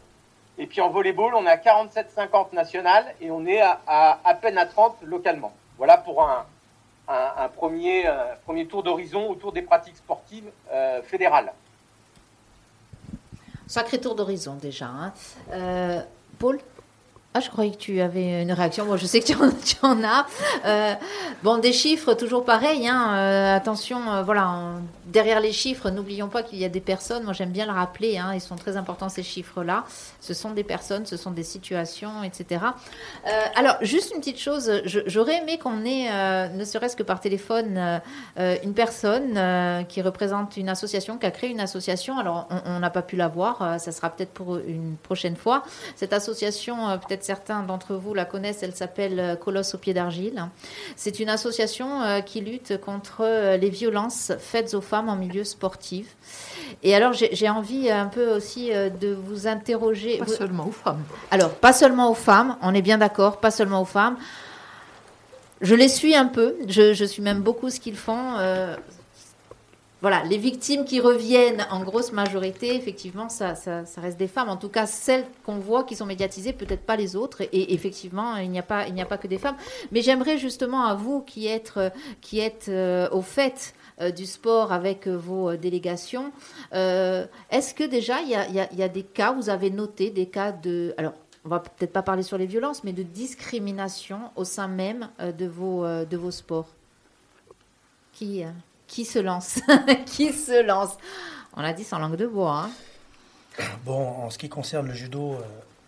Et 0.56 0.66
puis 0.66 0.80
en 0.80 0.88
volleyball, 0.88 1.34
on 1.34 1.44
est 1.44 1.50
à 1.50 1.56
47,50 1.56 2.54
national 2.54 3.04
et 3.20 3.30
on 3.30 3.44
est 3.44 3.60
à, 3.60 3.80
à, 3.86 4.34
peine 4.34 4.56
à 4.56 4.66
30 4.66 4.96
localement. 5.02 5.52
Voilà 5.76 5.98
pour 5.98 6.22
un, 6.22 6.46
un, 7.08 7.48
premier, 7.48 8.06
euh, 8.06 8.34
premier 8.44 8.66
tour 8.66 8.82
d'horizon 8.82 9.28
autour 9.28 9.52
des 9.52 9.62
pratiques 9.62 9.96
sportives 9.96 10.50
euh, 10.72 11.02
fédérales. 11.02 11.52
Sacré 13.66 14.00
tour 14.00 14.14
d'horizon 14.14 14.54
déjà. 14.54 14.86
Hein. 14.86 15.12
Euh, 15.50 16.02
Paul 16.38 16.60
ah, 17.36 17.40
je 17.40 17.50
croyais 17.50 17.72
que 17.72 17.78
tu 17.78 18.00
avais 18.00 18.42
une 18.42 18.52
réaction. 18.52 18.84
Moi, 18.84 18.96
je 18.96 19.06
sais 19.06 19.18
que 19.18 19.26
tu 19.64 19.76
en, 19.82 20.04
as. 20.04 20.24
Euh, 20.64 20.94
bon, 21.42 21.58
des 21.58 21.72
chiffres, 21.72 22.14
toujours 22.14 22.44
pareil. 22.44 22.86
Hein. 22.86 23.12
Euh, 23.12 23.56
attention, 23.56 23.98
euh, 24.08 24.22
voilà, 24.22 24.74
derrière 25.06 25.40
les 25.40 25.50
chiffres, 25.50 25.90
n'oublions 25.90 26.28
pas 26.28 26.44
qu'il 26.44 26.60
y 26.60 26.64
a 26.64 26.68
des 26.68 26.80
personnes. 26.80 27.24
Moi, 27.24 27.32
j'aime 27.32 27.50
bien 27.50 27.66
le 27.66 27.72
rappeler. 27.72 28.18
Hein, 28.18 28.34
ils 28.34 28.40
sont 28.40 28.54
très 28.54 28.76
importants 28.76 29.08
ces 29.08 29.24
chiffres-là. 29.24 29.82
Ce 30.20 30.32
sont 30.32 30.52
des 30.52 30.62
personnes, 30.62 31.06
ce 31.06 31.16
sont 31.16 31.32
des 31.32 31.42
situations, 31.42 32.22
etc. 32.22 32.60
alors, 33.56 33.76
juste 33.82 34.12
une 34.14 34.20
petite 34.20 34.38
chose. 34.38 34.70
J'aurais 34.84 35.42
aimé 35.42 35.58
qu'on 35.58 35.84
ait, 35.84 36.48
ne 36.50 36.64
serait-ce 36.64 36.94
que 36.94 37.02
par 37.02 37.20
téléphone, 37.20 38.00
une 38.38 38.74
personne 38.74 39.84
qui 39.88 40.00
représente 40.00 40.56
une 40.56 40.68
association, 40.68 41.18
qui 41.18 41.26
a 41.26 41.30
créé 41.30 41.50
une 41.50 41.60
association. 41.60 42.16
Alors, 42.18 42.48
on 42.64 42.78
n'a 42.78 42.90
pas 42.90 43.02
pu 43.02 43.16
la 43.16 43.28
voir. 43.28 43.78
ça 43.80 43.92
sera 43.92 44.08
peut-être 44.08 44.32
pour 44.32 44.56
une 44.56 44.96
prochaine 45.02 45.36
fois. 45.36 45.64
Cette 45.96 46.12
association, 46.12 46.98
peut-être 47.06 47.23
certains 47.24 47.62
d'entre 47.62 47.94
vous 47.94 48.14
la 48.14 48.24
connaissent, 48.24 48.62
elle 48.62 48.74
s'appelle 48.74 49.18
euh, 49.18 49.36
Colosse 49.36 49.74
au 49.74 49.78
pied 49.78 49.94
d'argile. 49.94 50.46
C'est 50.94 51.18
une 51.20 51.28
association 51.28 52.02
euh, 52.02 52.20
qui 52.20 52.40
lutte 52.40 52.78
contre 52.80 53.22
euh, 53.22 53.56
les 53.56 53.70
violences 53.70 54.32
faites 54.38 54.74
aux 54.74 54.80
femmes 54.80 55.08
en 55.08 55.16
milieu 55.16 55.42
sportif. 55.44 56.16
Et 56.82 56.94
alors, 56.94 57.12
j'ai 57.12 57.48
envie 57.48 57.90
un 57.90 58.06
peu 58.06 58.30
aussi 58.34 58.70
de 58.70 59.14
vous 59.14 59.46
interroger. 59.46 60.18
Pas 60.18 60.26
seulement 60.26 60.66
aux 60.66 60.72
femmes. 60.72 61.02
Alors, 61.30 61.50
pas 61.50 61.72
seulement 61.72 62.10
aux 62.10 62.14
femmes, 62.14 62.56
on 62.60 62.74
est 62.74 62.82
bien 62.82 62.98
d'accord, 62.98 63.38
pas 63.38 63.50
seulement 63.50 63.80
aux 63.82 63.86
femmes. 63.86 64.16
Je 65.62 65.74
les 65.74 65.88
suis 65.88 66.14
un 66.14 66.26
peu, 66.26 66.56
je, 66.68 67.04
suis 67.04 67.22
même 67.22 67.40
beaucoup 67.40 67.70
ce 67.70 67.80
qu'ils 67.80 67.96
font 67.96 68.36
voilà, 70.04 70.22
les 70.24 70.36
victimes 70.36 70.84
qui 70.84 71.00
reviennent 71.00 71.66
en 71.70 71.82
grosse 71.82 72.12
majorité, 72.12 72.76
effectivement, 72.76 73.30
ça, 73.30 73.54
reste 73.96 74.18
des 74.18 74.28
femmes. 74.28 74.50
En 74.50 74.58
tout 74.58 74.68
cas, 74.68 74.84
celles 74.84 75.24
qu'on 75.46 75.56
voit 75.56 75.84
qui 75.84 75.96
sont 75.96 76.04
médiatisées, 76.04 76.52
peut-être 76.52 76.84
pas 76.84 76.96
les 76.96 77.16
autres. 77.16 77.40
Et, 77.40 77.72
effectivement, 77.72 78.36
il 78.36 78.50
n'y 78.50 78.58
a 78.58 78.62
pas, 78.62 78.84
que 79.16 79.26
des 79.26 79.38
femmes. 79.38 79.56
Mais 79.92 80.02
j'aimerais 80.02 80.36
justement 80.36 80.84
à 80.84 80.94
vous 80.94 81.22
qui 81.22 81.46
êtes, 81.46 81.78
euh, 82.68 83.08
au 83.12 83.22
fait 83.22 83.74
euh, 84.02 84.10
du 84.10 84.26
sport 84.26 84.74
avec 84.74 85.08
euh, 85.08 85.16
vos 85.16 85.56
délégations, 85.56 86.32
est-ce 86.70 87.72
que 87.72 87.84
déjà 87.84 88.20
il 88.20 88.28
y, 88.28 88.34
a, 88.34 88.46
y 88.50 88.82
a, 88.82 88.88
des 88.90 89.04
cas, 89.04 89.32
vous 89.32 89.48
avez 89.48 89.70
noté 89.70 90.10
des 90.10 90.26
cas 90.26 90.52
de, 90.52 90.92
alors 90.98 91.14
on 91.46 91.48
va 91.48 91.60
peut-être 91.60 91.94
pas 91.94 92.02
parler 92.02 92.22
sur 92.22 92.36
les 92.36 92.44
violences, 92.44 92.84
mais 92.84 92.92
de 92.92 93.04
discrimination 93.04 94.18
au 94.36 94.44
sein 94.44 94.68
même 94.68 95.08
de 95.18 95.46
vos, 95.46 95.86
de 95.86 96.16
vos 96.18 96.30
sports? 96.30 96.68
Qui 98.12 98.44
qui 98.94 99.04
se 99.04 99.18
lance 99.18 99.58
Qui 100.06 100.32
se 100.32 100.64
lance 100.64 100.96
On 101.56 101.62
l'a 101.62 101.72
dit 101.72 101.82
sans 101.82 101.98
langue 101.98 102.14
de 102.14 102.28
bois. 102.28 102.66
Hein. 102.66 102.70
Bon, 103.84 103.98
en 103.98 104.30
ce 104.30 104.38
qui 104.38 104.48
concerne 104.48 104.86
le 104.86 104.94
judo, 104.94 105.32
euh, 105.32 105.40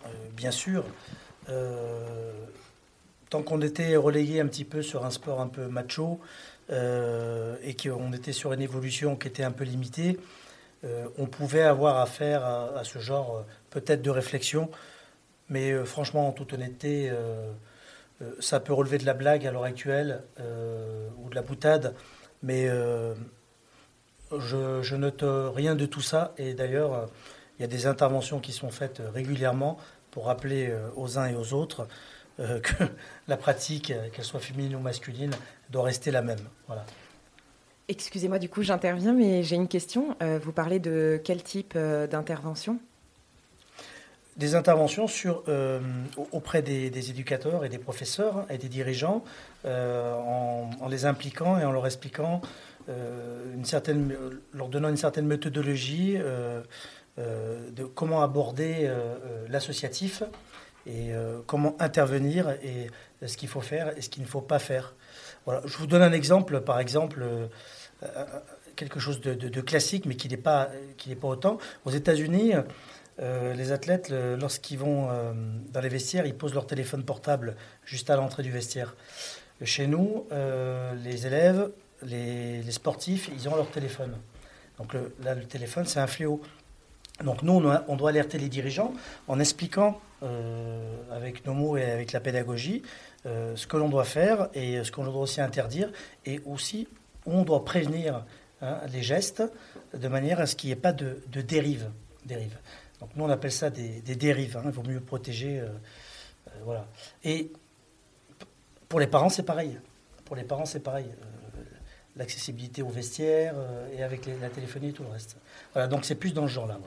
euh, 0.05 0.09
bien 0.33 0.51
sûr, 0.51 0.83
euh, 1.47 2.33
tant 3.29 3.43
qu'on 3.43 3.61
était 3.61 3.95
relayé 3.95 4.41
un 4.41 4.47
petit 4.47 4.65
peu 4.65 4.81
sur 4.81 5.05
un 5.05 5.11
sport 5.11 5.39
un 5.39 5.47
peu 5.47 5.67
macho 5.67 6.19
et 6.69 7.77
qu'on 7.81 8.11
était 8.11 8.33
sur 8.33 8.51
une 8.51 8.61
évolution 8.61 9.15
qui 9.15 9.29
était 9.29 9.43
un 9.43 9.51
peu 9.51 9.63
limitée, 9.63 10.19
on 11.17 11.25
pouvait 11.25 11.61
avoir 11.61 12.01
affaire 12.01 12.43
à, 12.43 12.79
à 12.79 12.83
ce 12.83 12.99
genre 12.99 13.45
peut-être 13.69 14.01
de 14.01 14.09
réflexion. 14.09 14.69
Mais 15.47 15.85
franchement, 15.85 16.27
en 16.27 16.33
toute 16.33 16.51
honnêteté, 16.51 17.09
ça 18.41 18.59
peut 18.59 18.73
relever 18.73 18.97
de 18.97 19.05
la 19.05 19.13
blague 19.13 19.47
à 19.47 19.51
l'heure 19.51 19.63
actuelle 19.63 20.23
ou 20.39 21.29
de 21.29 21.35
la 21.35 21.41
boutade. 21.41 21.95
Mais 22.43 22.67
euh, 22.67 23.13
je, 24.31 24.95
note 24.95 25.23
rien 25.23 25.75
de 25.75 25.85
tout 25.85 26.01
ça. 26.01 26.33
Et 26.37 26.53
d'ailleurs, 26.53 27.09
il 27.57 27.61
y 27.61 27.65
a 27.65 27.67
des 27.67 27.87
interventions 27.87 28.39
qui 28.39 28.51
sont 28.51 28.69
faites 28.69 29.01
régulièrement 29.13 29.77
pour 30.11 30.25
rappeler 30.25 30.69
euh, 30.69 30.89
aux 30.95 31.17
uns 31.17 31.27
et 31.27 31.35
aux 31.35 31.53
autres 31.53 31.87
euh, 32.39 32.59
que 32.61 32.83
la 33.27 33.37
pratique, 33.37 33.93
qu'elle 34.13 34.25
soit 34.25 34.39
féminine 34.39 34.75
ou 34.75 34.79
masculine, 34.79 35.31
doit 35.69 35.83
rester 35.83 36.11
la 36.11 36.21
même. 36.21 36.39
Voilà. 36.67 36.85
Excusez-moi, 37.89 38.37
du 38.37 38.49
coup, 38.49 38.63
j'interviens, 38.63 39.13
mais 39.13 39.43
j'ai 39.43 39.55
une 39.55 39.69
question. 39.69 40.17
vous 40.19 40.51
parlez 40.51 40.79
de 40.79 41.21
quel 41.23 41.41
type 41.41 41.77
d'intervention? 41.77 42.81
Des 44.37 44.55
interventions 44.55 45.07
sur, 45.07 45.43
auprès 46.31 46.61
des, 46.61 47.09
éducateurs 47.09 47.65
et 47.65 47.69
des 47.69 47.79
professeurs 47.79 48.45
et 48.49 48.57
des 48.57 48.69
dirigeants 48.69 49.23
euh, 49.65 50.13
en, 50.13 50.87
les 50.89 51.05
impliquant 51.05 51.57
et 51.57 51.65
en 51.65 51.71
leur 51.71 51.85
expliquant 51.85 52.41
euh, 52.87 53.53
une 53.53 53.65
certaine, 53.65 54.15
leur 54.53 54.69
donnant 54.69 54.89
une 54.89 54.97
certaine 54.97 55.25
méthodologie 55.25 56.17
euh, 56.17 56.61
de 57.17 57.83
comment 57.83 58.21
aborder 58.21 58.91
l'associatif 59.49 60.21
et 60.85 61.09
comment 61.47 61.75
intervenir 61.79 62.51
et 62.63 62.91
ce 63.25 63.35
qu'il 63.37 63.49
faut 63.49 63.59
faire 63.59 63.97
et 63.97 64.01
ce 64.01 64.09
qu'il 64.09 64.21
ne 64.21 64.27
faut 64.27 64.39
pas 64.39 64.59
faire. 64.59 64.93
Voilà. 65.45 65.61
Je 65.65 65.75
vous 65.77 65.87
donne 65.87 66.03
un 66.03 66.11
exemple, 66.11 66.61
par 66.61 66.79
exemple, 66.79 67.25
quelque 68.75 68.99
chose 68.99 69.19
de, 69.19 69.61
classique, 69.61 70.05
mais 70.05 70.15
qui 70.15 70.29
n'est 70.29 70.37
pas, 70.37 70.69
qui 70.97 71.09
n'est 71.09 71.15
pas 71.15 71.29
autant. 71.29 71.57
Aux 71.85 71.89
États-Unis, 71.89 72.53
les 73.19 73.71
athlètes, 73.71 74.09
lorsqu'ils 74.11 74.77
vont 74.77 75.09
dans 75.71 75.81
les 75.81 75.89
vestiaires, 75.89 76.25
ils 76.25 76.35
posent 76.35 76.53
leur 76.53 76.67
téléphone 76.67 77.03
portable 77.03 77.55
juste 77.83 78.09
à 78.09 78.15
l'entrée 78.15 78.43
du 78.43 78.51
vestiaire. 78.51 78.95
Chez 79.63 79.87
nous, 79.87 80.27
euh, 80.31 80.93
les 81.03 81.25
élèves, 81.25 81.71
les, 82.03 82.61
sportifs, 82.71 83.29
ils 83.33 83.49
ont 83.49 83.55
leur 83.55 83.69
téléphone. 83.71 84.15
Donc 84.77 84.93
là, 85.23 85.33
le 85.33 85.45
téléphone, 85.45 85.85
c'est 85.85 85.99
un 85.99 86.07
fléau. 86.07 86.41
Donc 87.23 87.41
nous, 87.41 87.53
on, 87.87 87.95
doit 87.95 88.09
alerter 88.09 88.37
les 88.37 88.49
dirigeants 88.49 88.93
en 89.27 89.39
expliquant 89.39 89.99
euh, 90.21 90.97
avec 91.11 91.47
nos 91.47 91.55
mots 91.55 91.75
et 91.75 91.83
avec 91.83 92.11
la 92.11 92.19
pédagogie 92.19 92.83
euh, 93.25 93.55
ce 93.55 93.65
que 93.65 93.75
l'on 93.75 93.89
doit 93.89 94.03
faire 94.03 94.49
et 94.53 94.83
ce 94.83 94.91
qu'on 94.91 95.03
doit 95.03 95.21
aussi 95.21 95.41
interdire 95.41 95.91
et 96.27 96.39
aussi 96.45 96.87
on 97.25 97.41
doit 97.41 97.65
prévenir 97.65 98.23
hein, 98.61 98.77
les 98.93 99.01
gestes 99.01 99.41
de 99.95 100.07
manière 100.07 100.39
à 100.39 100.45
ce 100.45 100.55
qu'il 100.55 100.67
n'y 100.67 100.73
ait 100.73 100.75
pas 100.75 100.93
de, 100.93 101.19
dérive, 101.41 101.89
dérive. 102.23 102.55
Donc 102.99 103.09
nous, 103.15 103.23
on 103.23 103.29
appelle 103.29 103.51
ça 103.51 103.69
des, 103.69 104.01
dérives. 104.01 104.57
Hein. 104.57 104.63
il 104.65 104.71
vaut 104.71 104.83
mieux 104.83 104.99
protéger. 104.99 105.63
voilà. 106.63 106.87
Et 107.23 107.51
pour 108.89 108.99
les 108.99 109.07
parents, 109.07 109.29
c'est 109.29 109.43
pareil. 109.43 109.77
Pour 110.25 110.35
les 110.35 110.43
parents, 110.43 110.65
c'est 110.65 110.79
pareil. 110.79 111.07
Euh, 111.07 111.63
l'accessibilité 112.15 112.81
aux 112.81 112.89
vestiaires 112.89 113.53
euh, 113.55 113.87
et 113.95 114.03
avec 114.03 114.25
la 114.41 114.49
téléphonie 114.49 114.89
et 114.89 114.93
tout 114.93 115.03
le 115.03 115.09
reste. 115.09 115.37
Voilà, 115.73 115.87
donc 115.87 116.05
c'est 116.05 116.15
plus 116.15 116.33
dans 116.33 116.47
ce 116.47 116.53
genre-là. 116.53 116.79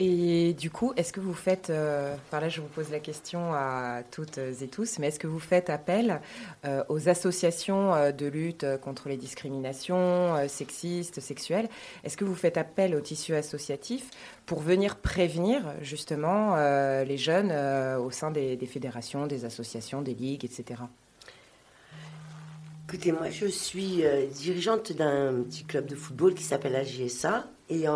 Et 0.00 0.54
du 0.54 0.70
coup, 0.70 0.92
est-ce 0.96 1.12
que 1.12 1.20
vous 1.20 1.34
faites, 1.34 1.70
euh, 1.70 2.16
par 2.30 2.40
là 2.40 2.48
je 2.48 2.60
vous 2.60 2.66
pose 2.66 2.90
la 2.90 2.98
question 2.98 3.52
à 3.54 4.02
toutes 4.10 4.38
et 4.38 4.66
tous, 4.66 4.98
mais 4.98 5.06
est-ce 5.06 5.20
que 5.20 5.28
vous 5.28 5.38
faites 5.38 5.70
appel 5.70 6.20
aux 6.88 7.08
associations 7.08 7.92
de 8.10 8.26
lutte 8.26 8.66
contre 8.82 9.08
les 9.08 9.16
discriminations 9.16 10.34
sexistes, 10.48 11.20
sexuelles? 11.20 11.68
Est-ce 12.02 12.16
que 12.16 12.24
vous 12.24 12.34
faites 12.34 12.56
appel 12.56 12.96
au 12.96 13.00
tissu 13.00 13.34
associatif 13.34 14.10
pour 14.46 14.60
venir 14.60 14.96
prévenir 14.96 15.62
justement 15.80 16.56
les 17.04 17.16
jeunes 17.16 17.52
au 17.98 18.10
sein 18.10 18.32
des 18.32 18.58
fédérations, 18.66 19.28
des 19.28 19.44
associations, 19.44 20.02
des 20.02 20.14
ligues, 20.14 20.44
etc. 20.44 20.82
Écoutez, 22.86 23.12
moi, 23.12 23.30
je 23.30 23.46
suis 23.46 24.04
euh, 24.04 24.26
dirigeante 24.26 24.92
d'un 24.92 25.42
petit 25.42 25.64
club 25.64 25.86
de 25.86 25.96
football 25.96 26.34
qui 26.34 26.44
s'appelle 26.44 26.72
la. 26.72 26.82
Et 27.70 27.86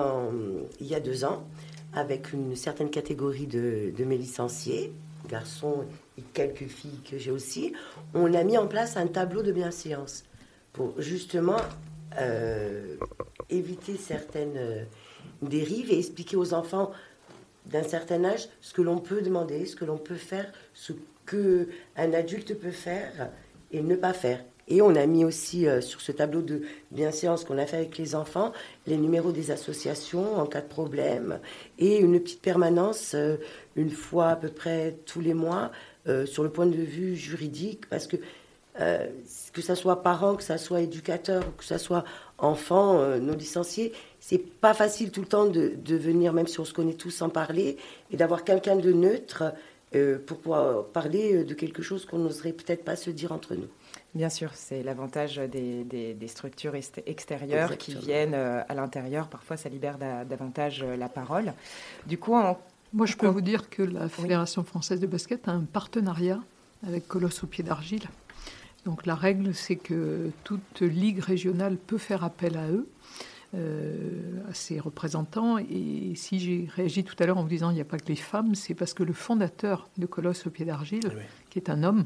il 0.81 0.87
y 0.87 0.95
a 0.95 1.01
deux 1.01 1.25
ans, 1.25 1.47
avec 1.93 2.33
une 2.33 2.55
certaine 2.57 2.91
catégorie 2.91 3.47
de, 3.47 3.93
mes 4.05 4.19
licenciés, 4.19 4.93
garçons 5.29 5.85
et 6.17 6.23
quelques 6.33 6.67
filles 6.67 7.01
que 7.11 7.19
j'ai 7.19 7.31
aussi, 7.31 7.73
on 8.15 8.33
a 8.35 8.45
mis 8.45 8.59
en 8.59 8.67
place 8.67 8.97
un 8.97 9.07
tableau 9.07 9.43
de 9.43 9.53
bienséance 9.53 10.25
pour 10.73 11.01
justement 11.01 11.61
euh, 12.21 12.97
éviter 13.51 13.97
certaines 13.97 14.87
dérives 15.43 15.91
et 15.91 15.99
expliquer 15.99 16.37
aux 16.37 16.55
enfants 16.55 16.93
d'un 17.67 17.83
certain 17.83 18.25
âge 18.25 18.49
ce 18.61 18.73
que 18.73 18.83
l'on 18.83 18.99
peut 18.99 19.23
demander, 19.23 19.67
ce 19.67 19.77
que 19.77 19.85
l'on 19.85 19.99
peut 19.99 20.15
faire, 20.15 20.51
ce 20.75 20.93
que 21.27 21.69
un 21.97 22.13
adulte 22.15 22.59
peut 22.59 22.71
faire 22.71 23.31
et 23.71 23.83
ne 23.83 23.95
pas 23.95 24.13
faire. 24.13 24.43
Et 24.69 24.83
on 24.83 24.95
a 24.95 25.07
mis 25.07 25.25
aussi 25.25 25.67
euh, 25.67 25.81
sur 25.81 26.01
ce 26.01 26.13
tableau 26.13 26.43
de 26.43 26.63
bienséance 26.91 27.45
qu'on 27.45 27.59
a 27.59 27.67
fait 27.67 27.79
avec 27.79 27.99
les 27.99 28.15
enfants 28.15 28.53
les 28.87 28.99
numéros 28.99 29.33
des 29.33 29.51
associations 29.51 30.37
en 30.39 30.47
cas 30.47 30.61
de 30.61 30.69
problème 30.69 31.41
et 31.79 31.99
une 31.99 32.21
petite 32.21 32.43
permanence 32.43 33.13
euh, 33.15 33.37
une 33.77 33.91
fois 33.91 34.29
à 34.29 34.37
peu 34.37 34.49
près 34.49 34.99
tous 35.07 35.21
les 35.21 35.35
mois 35.35 35.73
euh, 36.07 36.27
sur 36.27 36.43
le 36.43 36.51
point 36.51 36.67
de 36.67 36.77
vue 36.77 37.17
juridique 37.17 37.89
parce 37.89 38.07
que 38.07 38.17
que 39.53 39.61
ça 39.61 39.75
soit 39.75 40.05
parents, 40.05 40.37
que 40.37 40.43
ça 40.45 40.57
soit 40.57 40.83
éducateurs, 40.83 41.43
que 41.57 41.65
ça 41.65 41.79
soit 41.79 42.05
enfants 42.39 43.19
non 43.19 43.35
licenciés, 43.35 43.93
c'est 44.21 44.39
pas 44.39 44.73
facile 44.73 45.11
tout 45.11 45.23
le 45.23 45.27
temps 45.27 45.47
de, 45.47 45.97
venir, 45.97 46.33
même 46.33 46.47
si 46.47 46.61
on 46.61 46.65
se 46.65 46.73
connaît 46.73 46.95
tous, 46.95 47.11
sans 47.11 47.29
parler, 47.29 47.77
et 48.13 48.17
d'avoir 48.17 48.45
quelqu'un 48.45 48.77
de 48.77 48.93
neutre 48.93 49.53
pour 50.27 50.39
pouvoir 50.39 50.85
parler 50.85 51.43
de 51.43 51.55
quelque 51.55 51.83
chose 51.83 52.05
qu'on 52.05 52.19
n'oserait 52.19 52.53
peut-être 52.53 52.85
pas 52.85 52.95
se 52.95 53.11
dire 53.11 53.33
entre 53.33 53.57
nous. 53.57 53.67
Bien 54.19 54.31
sûr, 54.31 54.51
c'est 54.55 54.83
l'avantage 54.83 55.37
des, 55.37 55.85
des, 55.85 56.27
structures 56.27 56.75
extérieures 57.07 57.79
qui 57.79 57.95
viennent 57.95 58.35
euh, 58.35 58.65
à 58.69 58.75
l'intérieur. 58.75 59.29
Parfois, 59.29 59.57
ça 59.57 59.69
libère 59.69 59.97
davantage 59.97 60.83
euh, 60.83 60.97
la 60.97 61.09
parole. 61.09 61.53
Du 62.09 62.19
coup, 62.19 62.33
moi, 62.33 63.07
je 63.07 63.15
peux 63.15 63.29
vous 63.29 63.41
dire 63.41 63.71
que 63.71 63.85
la 63.85 64.09
Fédération 64.09 64.65
française 64.65 64.99
de 64.99 65.07
basket 65.07 65.47
a 65.47 65.53
un 65.53 65.63
partenariat 65.63 66.41
avec 66.85 67.07
Colosse 67.07 67.45
au 67.45 67.47
pied 67.47 67.63
d'argile. 67.63 68.09
Donc 68.85 69.07
la 69.07 69.15
règle, 69.15 69.55
c'est 69.55 69.77
que 69.77 70.33
toute 70.43 70.81
ligue 70.81 71.21
régionale 71.21 71.77
peut 71.77 71.97
faire 71.97 72.25
appel 72.25 72.57
à 72.57 72.69
eux. 72.71 72.89
Euh, 73.55 74.43
à 74.51 74.53
ses 74.53 74.79
représentants. 74.79 75.57
Et 75.57 76.13
si 76.17 76.39
j'ai 76.39 76.69
réagi 76.77 77.03
tout 77.03 77.15
à 77.19 77.25
l'heure 77.25 77.39
en 77.39 77.43
vous 77.45 77.49
disant 77.49 77.71
il 77.71 77.77
n'y 77.77 77.81
a 77.81 77.87
pas 77.87 77.97
que 77.97 78.09
les 78.09 78.15
femmes, 78.15 78.55
c'est 78.55 78.75
parce 78.75 78.93
que 78.93 79.03
le 79.03 79.15
fondateur 79.15 79.89
de 79.97 80.05
Colosse 80.05 80.47
au 80.47 80.51
pied 80.51 80.67
d'argile, 80.67 81.11
qui 81.49 81.59
est 81.59 81.71
un 81.71 81.83
homme, 81.83 82.05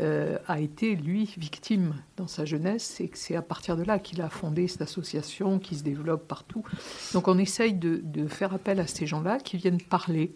euh, 0.00 0.38
a 0.46 0.60
été, 0.60 0.96
lui, 0.96 1.34
victime 1.36 1.94
dans 2.16 2.26
sa 2.26 2.46
jeunesse 2.46 3.00
et 3.00 3.08
que 3.08 3.18
c'est 3.18 3.36
à 3.36 3.42
partir 3.42 3.76
de 3.76 3.82
là 3.82 3.98
qu'il 3.98 4.22
a 4.22 4.30
fondé 4.30 4.66
cette 4.66 4.80
association 4.80 5.58
qui 5.58 5.74
se 5.74 5.82
développe 5.82 6.26
partout. 6.26 6.64
Donc 7.12 7.28
on 7.28 7.36
essaye 7.36 7.74
de, 7.74 8.26
faire 8.28 8.54
appel 8.54 8.80
à 8.80 8.86
ces 8.86 9.06
gens-là 9.06 9.38
qui 9.38 9.58
viennent 9.58 9.80
parler 9.80 10.32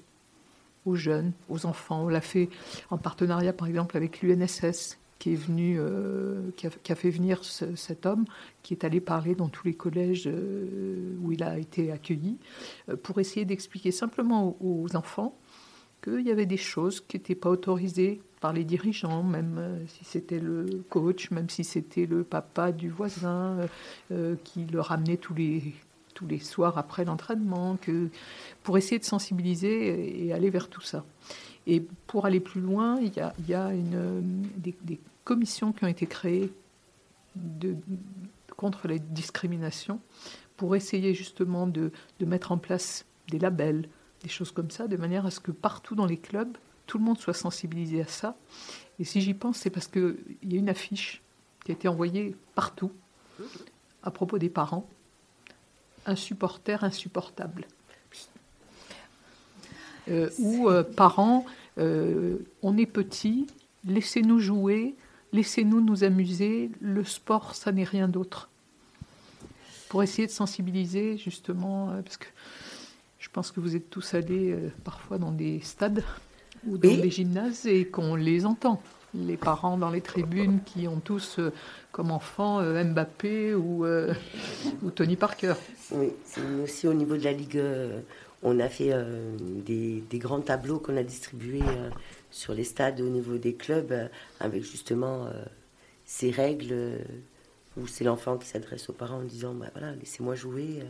aux 0.84 0.96
jeunes, 0.96 1.32
aux 1.48 1.64
enfants. 1.64 2.04
On 2.04 2.08
l'a 2.08 2.20
fait 2.20 2.50
en 2.90 2.98
partenariat, 2.98 3.54
par 3.54 3.66
exemple, 3.66 3.96
avec 3.96 4.20
l'UNSS, 4.20 4.98
qui 5.18 5.32
est 5.32 5.36
venu, 5.36 5.76
euh, 5.78 6.50
qui, 6.56 6.66
a, 6.66 6.94
fait 6.94 7.10
venir 7.10 7.42
cet 7.42 8.04
homme, 8.04 8.26
qui 8.62 8.74
est 8.74 8.84
allé 8.84 9.00
parler 9.00 9.34
dans 9.34 9.48
tous 9.48 9.66
les 9.66 9.74
collèges 9.74 10.24
euh, 10.26 11.16
où 11.22 11.32
il 11.32 11.42
a 11.42 11.58
été 11.58 11.90
accueilli, 11.90 12.36
pour 13.02 13.18
essayer 13.18 13.46
d'expliquer 13.46 13.92
simplement 13.92 14.58
aux 14.60 14.94
enfants 14.94 15.34
qu'il 16.02 16.20
y 16.20 16.30
avait 16.30 16.44
des 16.44 16.58
choses 16.58 17.00
qui 17.00 17.16
n'étaient 17.16 17.34
pas 17.34 17.48
autorisées 17.48 18.20
par 18.45 18.53
les 18.53 18.64
dirigeants, 18.64 19.22
même 19.22 19.57
euh, 19.57 19.86
si 19.86 20.05
c'était 20.05 20.38
le 20.38 20.84
coach, 20.90 21.30
même 21.30 21.49
si 21.49 21.64
c'était 21.64 22.05
le 22.05 22.24
papa 22.24 22.72
du 22.72 22.90
voisin 22.90 23.57
euh, 23.59 23.66
euh, 24.12 24.36
qui 24.45 24.66
le 24.66 24.82
ramenait 24.82 25.16
tous 25.16 25.32
les, 25.32 25.72
tous 26.12 26.26
les 26.26 26.40
soirs 26.40 26.76
après 26.76 27.07
l'entraînement, 27.07 27.78
que, 27.80 28.11
pour 28.62 28.76
essayer 28.76 28.99
de 28.99 29.05
sensibiliser 29.07 30.26
et 30.26 30.34
aller 30.34 30.51
vers 30.51 30.68
tout 30.68 30.82
ça. 30.82 31.07
Et 31.66 31.80
pour 32.07 32.26
aller 32.26 32.38
plus 32.38 32.61
loin, 32.61 32.99
il 33.01 33.16
y 33.16 33.20
a, 33.20 33.32
y 33.49 33.55
a 33.55 33.72
une, 33.72 34.47
des, 34.59 35.01
commissions 35.24 35.72
qui 35.72 35.84
ont 35.84 35.88
été 35.88 36.05
créées 36.05 36.53
contre 38.59 38.88
les 38.88 38.99
discriminations 38.99 40.01
pour 40.59 40.76
essayer 40.76 41.14
justement 41.14 41.66
de, 41.66 41.92
de 42.20 42.26
mettre 42.26 42.53
en 42.53 42.59
place 42.59 43.07
des 43.30 43.38
labels, 43.38 43.88
des 44.22 44.28
choses 44.28 44.53
comme 44.53 44.70
ça, 44.70 44.86
de 44.86 44.99
manière 44.99 45.24
à 45.24 45.30
ce 45.30 45.40
que 45.40 45.51
partout 45.51 45.95
dans 45.95 46.05
les 46.05 46.18
clubs, 46.18 46.59
tout 46.87 46.99
le 46.99 47.05
monde 47.05 47.18
soit 47.18 47.35
sensibilisé 47.35 48.03
à 48.03 48.07
ça. 48.07 48.37
Et 48.99 49.05
si 49.05 49.20
j'y 49.20 49.35
pense, 49.35 49.59
c'est 49.59 49.70
parce 49.70 49.87
qu'il 49.87 50.16
y 50.43 50.57
a 50.57 50.59
une 50.59 50.68
affiche 50.68 51.22
qui 51.64 51.72
a 51.72 51.74
été 51.74 51.89
envoyée 51.89 52.37
partout 52.55 52.93
à 54.03 54.11
propos 54.11 54.39
des 54.39 54.51
parents. 54.51 54.87
Un 56.07 56.16
supporter 56.16 56.85
insupportable. 56.85 57.66
Euh, 60.09 60.28
ou 60.39 60.68
euh, 60.68 60.82
parents, 60.82 61.47
euh, 61.78 62.37
on 62.62 62.76
est 62.76 62.87
petit, 62.87 63.47
laissez-nous 63.87 64.39
jouer, 64.39 64.95
laissez-nous 65.32 65.80
nous 65.80 66.05
amuser, 66.05 66.70
le 66.80 67.05
sport, 67.05 67.55
ça 67.55 67.72
n'est 67.72 67.85
rien 67.85 68.07
d'autre. 68.07 68.51
Pour 69.89 70.03
essayer 70.03 70.26
de 70.26 70.32
sensibiliser, 70.32 71.16
justement, 71.16 71.87
parce 72.03 72.18
que 72.18 72.26
je 73.18 73.30
pense 73.30 73.51
que 73.51 73.61
vous 73.61 73.76
êtes 73.76 73.89
tous 73.89 74.14
allés 74.14 74.55
parfois 74.82 75.18
dans 75.18 75.32
des 75.32 75.61
stades 75.61 76.05
ou 76.66 76.78
dans 76.78 76.96
des 76.96 77.10
gymnases 77.10 77.66
et 77.66 77.86
qu'on 77.86 78.14
les 78.14 78.46
entend. 78.46 78.82
Les 79.14 79.36
parents 79.36 79.76
dans 79.76 79.90
les 79.90 80.00
tribunes 80.00 80.60
qui 80.64 80.88
ont 80.88 80.98
tous 80.98 81.38
euh, 81.38 81.52
comme 81.92 82.10
enfants 82.10 82.60
euh, 82.60 82.82
Mbappé 82.82 83.54
ou, 83.54 83.86
ou, 83.86 84.90
Tony 84.90 85.16
Parker. 85.16 85.54
Oui, 85.92 86.08
aussi 86.62 86.88
au 86.88 86.94
niveau 86.94 87.16
de 87.16 87.22
la 87.22 87.32
Ligue, 87.32 87.62
on 88.42 88.58
a 88.58 88.68
fait 88.68 88.92
des, 89.64 90.02
des, 90.10 90.18
grands 90.18 90.40
tableaux 90.40 90.78
qu'on 90.80 90.96
a 90.96 91.04
distribués 91.04 91.62
sur 92.30 92.54
les 92.54 92.64
stades 92.64 93.00
au 93.00 93.08
niveau 93.08 93.38
des 93.38 93.54
clubs 93.54 93.94
avec 94.40 94.64
justement 94.64 95.28
ces 96.04 96.30
règles 96.30 96.74
où 97.76 97.86
c'est 97.86 98.04
l'enfant 98.04 98.36
qui 98.36 98.48
s'adresse 98.48 98.88
aux 98.90 98.94
parents 98.94 99.18
en 99.18 99.22
disant 99.22 99.54
bah, 99.54 99.66
voilà, 99.74 99.92
laissez-moi 99.92 100.34
jouer. 100.34 100.82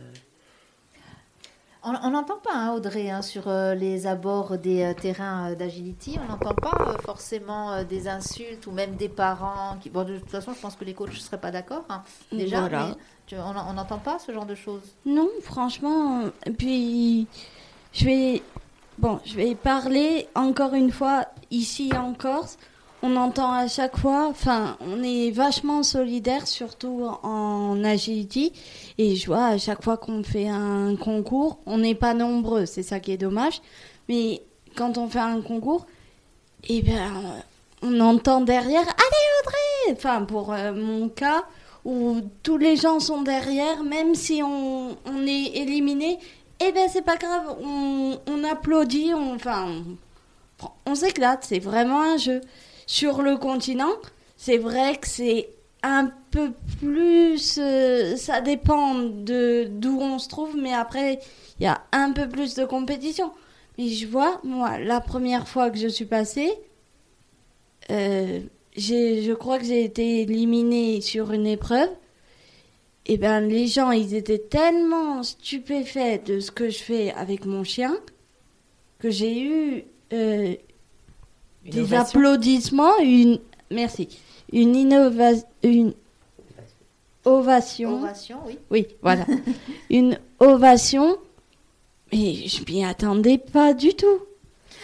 On 1.87 2.09
n'entend 2.09 2.37
pas, 2.37 2.55
hein, 2.55 2.73
Audrey, 2.73 3.11
hein, 3.11 3.21
sur 3.21 3.47
euh, 3.47 3.75
les 3.75 4.07
abords 4.07 4.57
des 4.57 4.81
euh, 4.81 4.93
terrains 4.95 5.51
euh, 5.51 5.55
d'agility, 5.55 6.17
on 6.19 6.27
n'entend 6.27 6.55
pas 6.55 6.97
forcément 7.03 7.83
des 7.83 8.07
insultes 8.07 8.65
ou 8.65 8.71
même 8.71 8.95
des 8.95 9.07
parents 9.07 9.77
qui... 9.79 9.91
Bon, 9.91 10.03
de 10.03 10.17
toute 10.17 10.31
façon, 10.31 10.53
je 10.55 10.59
pense 10.59 10.75
que 10.75 10.83
les 10.83 10.95
coachs 10.95 11.11
ne 11.11 11.15
seraient 11.15 11.39
pas 11.39 11.51
d'accord, 11.51 11.85
hein, 11.89 12.01
déjà, 12.31 12.67
on 13.33 13.73
n'entend 13.73 13.99
pas 13.99 14.17
ce 14.17 14.31
genre 14.31 14.47
de 14.47 14.55
choses. 14.55 14.95
Non, 15.05 15.29
franchement, 15.43 16.23
puis 16.57 17.27
je 17.93 18.05
vais... 18.05 18.41
Bon, 18.97 19.19
je 19.23 19.35
vais 19.35 19.53
parler 19.53 20.27
encore 20.33 20.73
une 20.73 20.91
fois 20.91 21.25
ici 21.51 21.91
en 21.95 22.15
Corse 22.15 22.57
on 23.05 23.15
entend 23.17 23.51
à 23.51 23.67
chaque 23.67 23.97
fois, 23.97 24.27
enfin, 24.27 24.77
on 24.81 25.03
est 25.03 25.29
vachement 25.29 25.83
solidaire, 25.83 26.47
surtout 26.47 27.07
en 27.21 27.83
agility. 27.83 28.51
Et 28.97 29.15
je 29.15 29.27
vois 29.27 29.45
à 29.45 29.57
chaque 29.59 29.83
fois 29.83 29.97
qu'on 29.97 30.23
fait 30.23 30.47
un 30.47 30.95
concours, 30.95 31.59
on 31.67 31.77
n'est 31.77 31.93
pas 31.93 32.15
nombreux, 32.15 32.65
c'est 32.65 32.81
ça 32.81 32.99
qui 32.99 33.11
est 33.11 33.17
dommage. 33.17 33.61
Mais 34.09 34.41
quand 34.75 34.97
on 34.97 35.07
fait 35.07 35.19
un 35.19 35.41
concours, 35.41 35.85
eh 36.67 36.81
bien, 36.81 37.11
on 37.83 37.99
entend 37.99 38.41
derrière, 38.41 38.81
allez 38.81 39.25
Audrey 39.41 39.91
Enfin, 39.91 40.25
pour 40.25 40.51
euh, 40.51 40.73
mon 40.73 41.07
cas, 41.09 41.43
où 41.83 42.21
tous 42.41 42.57
les 42.57 42.75
gens 42.75 42.99
sont 42.99 43.21
derrière, 43.21 43.83
même 43.83 44.15
si 44.15 44.41
on, 44.41 44.97
est 45.27 45.57
éliminé, 45.57 46.17
eh 46.59 46.71
bien, 46.71 46.87
c'est 46.87 47.03
pas 47.03 47.17
grave, 47.17 47.55
on, 47.61 48.43
applaudit, 48.43 49.13
on, 49.13 49.35
enfin, 49.35 49.67
on 50.87 50.95
s'éclate, 50.95 51.43
c'est 51.43 51.59
vraiment 51.59 52.01
un 52.01 52.17
jeu. 52.17 52.41
Sur 52.87 53.21
le 53.21 53.37
continent, 53.37 53.93
c'est 54.37 54.57
vrai 54.57 54.97
que 54.97 55.07
c'est 55.07 55.49
un 55.83 56.11
peu 56.31 56.51
plus. 56.79 57.57
Euh, 57.59 58.15
ça 58.15 58.41
dépend 58.41 58.95
de 58.95 59.67
d'où 59.69 59.99
on 59.99 60.19
se 60.19 60.29
trouve, 60.29 60.55
mais 60.57 60.73
après, 60.73 61.19
il 61.59 61.63
y 61.63 61.67
a 61.67 61.83
un 61.91 62.11
peu 62.11 62.27
plus 62.27 62.55
de 62.55 62.65
compétition. 62.65 63.31
Mais 63.77 63.87
je 63.89 64.07
vois, 64.07 64.39
moi, 64.43 64.79
la 64.79 65.01
première 65.01 65.47
fois 65.47 65.69
que 65.69 65.77
je 65.77 65.87
suis 65.87 66.05
passée, 66.05 66.51
euh, 67.91 68.39
je 68.77 69.33
crois 69.33 69.59
que 69.59 69.65
j'ai 69.65 69.83
été 69.83 70.21
éliminée 70.21 71.01
sur 71.01 71.31
une 71.31 71.47
épreuve. 71.47 71.89
Et 73.07 73.13
eh 73.13 73.17
ben 73.17 73.39
les 73.41 73.67
gens, 73.67 73.91
ils 73.91 74.15
étaient 74.15 74.39
tellement 74.39 75.21
stupéfaits 75.21 76.25
de 76.25 76.39
ce 76.39 76.49
que 76.49 76.71
je 76.71 76.79
fais 76.79 77.11
avec 77.11 77.45
mon 77.45 77.63
chien 77.63 77.95
que 78.97 79.11
j'ai 79.11 79.39
eu 79.39 79.83
euh, 80.11 80.55
des 81.65 81.93
applaudissements, 81.93 82.97
une 82.99 83.39
merci, 83.71 84.19
une 84.51 84.75
innovation, 84.75 85.47
une 85.63 85.93
ovation. 87.25 87.97
Ovation, 87.97 88.37
oui. 88.45 88.59
Oui, 88.69 88.87
voilà, 89.01 89.25
une 89.89 90.19
ovation. 90.39 91.17
Mais 92.11 92.47
je 92.47 92.63
m'y 92.71 92.85
attendais 92.85 93.37
pas 93.37 93.73
du 93.73 93.93
tout. 93.93 94.19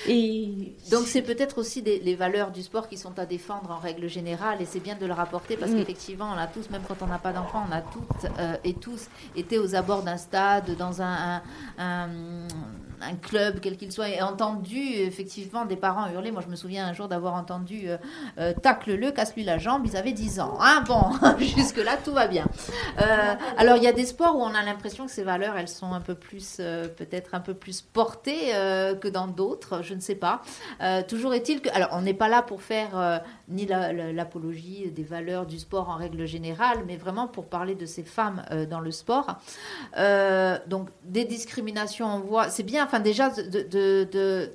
Et 0.08 0.74
donc 0.90 1.06
c'est 1.06 1.22
peut-être 1.22 1.60
aussi 1.60 1.84
des, 1.84 1.99
les 1.99 2.16
valeurs 2.16 2.52
du 2.52 2.64
sport 2.64 2.88
qui 2.90 2.98
sont 2.98 3.20
à 3.20 3.26
défendre 3.28 3.70
en 3.70 3.78
règle 3.78 4.08
générale 4.10 4.60
et 4.60 4.66
c'est 4.66 4.80
bien 4.80 4.95
de 4.95 5.06
le 5.06 5.14
rapporter 5.14 5.58
parce 5.58 5.72
mm. 5.72 5.78
qu'effectivement 5.78 6.32
on 6.34 6.38
a 6.40 6.48
tous, 6.48 6.72
même 6.72 6.82
quand 6.88 7.02
on 7.02 7.08
n'a 7.08 7.20
pas 7.20 7.32
d'enfants, 7.32 7.64
on 7.70 7.72
a 7.72 7.82
toutes 7.82 8.32
euh, 8.40 8.56
et 8.64 8.74
tous 8.74 9.08
été 9.36 9.60
aux 9.60 9.76
abords 9.76 10.02
d'un 10.02 10.18
stade, 10.18 10.76
dans 10.76 11.03
un, 11.03 11.36
un 11.36 11.41
un 11.78 12.08
club, 13.15 13.60
quel 13.61 13.78
qu'il 13.78 13.91
soit, 13.91 14.10
et 14.10 14.22
entendu 14.22 14.78
effectivement 14.78 15.65
des 15.65 15.76
parents 15.76 16.10
hurler. 16.11 16.32
Moi, 16.32 16.41
je 16.45 16.49
me 16.49 16.56
souviens 16.56 16.88
un 16.88 16.94
jour 16.94 17.07
d'avoir 17.07 17.36
entendu 17.36 17.84
euh, 17.86 17.98
euh, 18.38 18.53
tacle-le, 18.53 19.11
casse-lui 19.11 19.44
la 19.44 19.57
jambe. 19.57 19.86
Ils 19.86 19.98
avaient 19.98 20.11
10 20.11 20.40
ans. 20.40 20.57
Hein 20.60 20.84
bon, 20.88 21.02
jusque-là, 21.40 21.98
tout 22.03 22.14
va 22.14 22.28
bien. 22.28 22.45
Euh, 23.02 23.36
alors, 23.57 23.78
il 23.78 23.84
y 23.84 23.88
a 23.88 23.94
des 23.94 24.06
sports 24.06 24.36
où 24.36 24.41
on 24.41 24.53
a 24.53 24.64
l'impression 24.64 25.06
que 25.06 25.11
ces 25.11 25.23
valeurs, 25.23 25.57
elles 25.57 25.68
sont 25.68 25.94
un 25.94 26.02
peu 26.02 26.15
plus, 26.15 26.57
peut-être 26.57 27.34
un 27.34 27.40
peu 27.40 27.53
plus 27.53 27.82
portées 27.82 28.52
que 29.02 29.07
dans 29.07 29.28
d'autres. 29.28 29.82
Je 29.84 29.94
ne 29.94 29.99
sais 29.99 30.15
pas. 30.15 30.41
toujours 31.07 31.34
est-il 31.34 31.61
que, 31.61 31.69
alors, 31.69 31.90
on 31.94 32.02
n'est 32.02 32.14
pas 32.14 32.30
là 32.30 32.41
pour 32.41 32.61
faire 32.61 33.22
ni 33.48 33.65
l'apologie 33.65 34.91
des 34.91 35.03
valeurs 35.03 35.45
du 35.45 35.60
sport 35.60 35.90
en 35.90 35.95
règle 35.95 36.26
générale, 36.26 36.80
mais 36.86 36.98
vraiment 36.98 37.28
pour 37.28 37.48
parler 37.48 37.76
de 37.76 37.86
ces 37.86 38.03
femmes 38.03 38.44
dans 38.69 38.80
le 38.80 38.91
sport. 38.91 39.38
donc, 40.68 40.90
des 41.03 41.26
discriminations, 41.26 42.15
on 42.15 42.19
voit. 42.19 42.49
C'est 42.49 42.64
bien 42.64 42.84
enfin 42.92 43.00
déjà 43.00 43.30
de, 43.30 44.52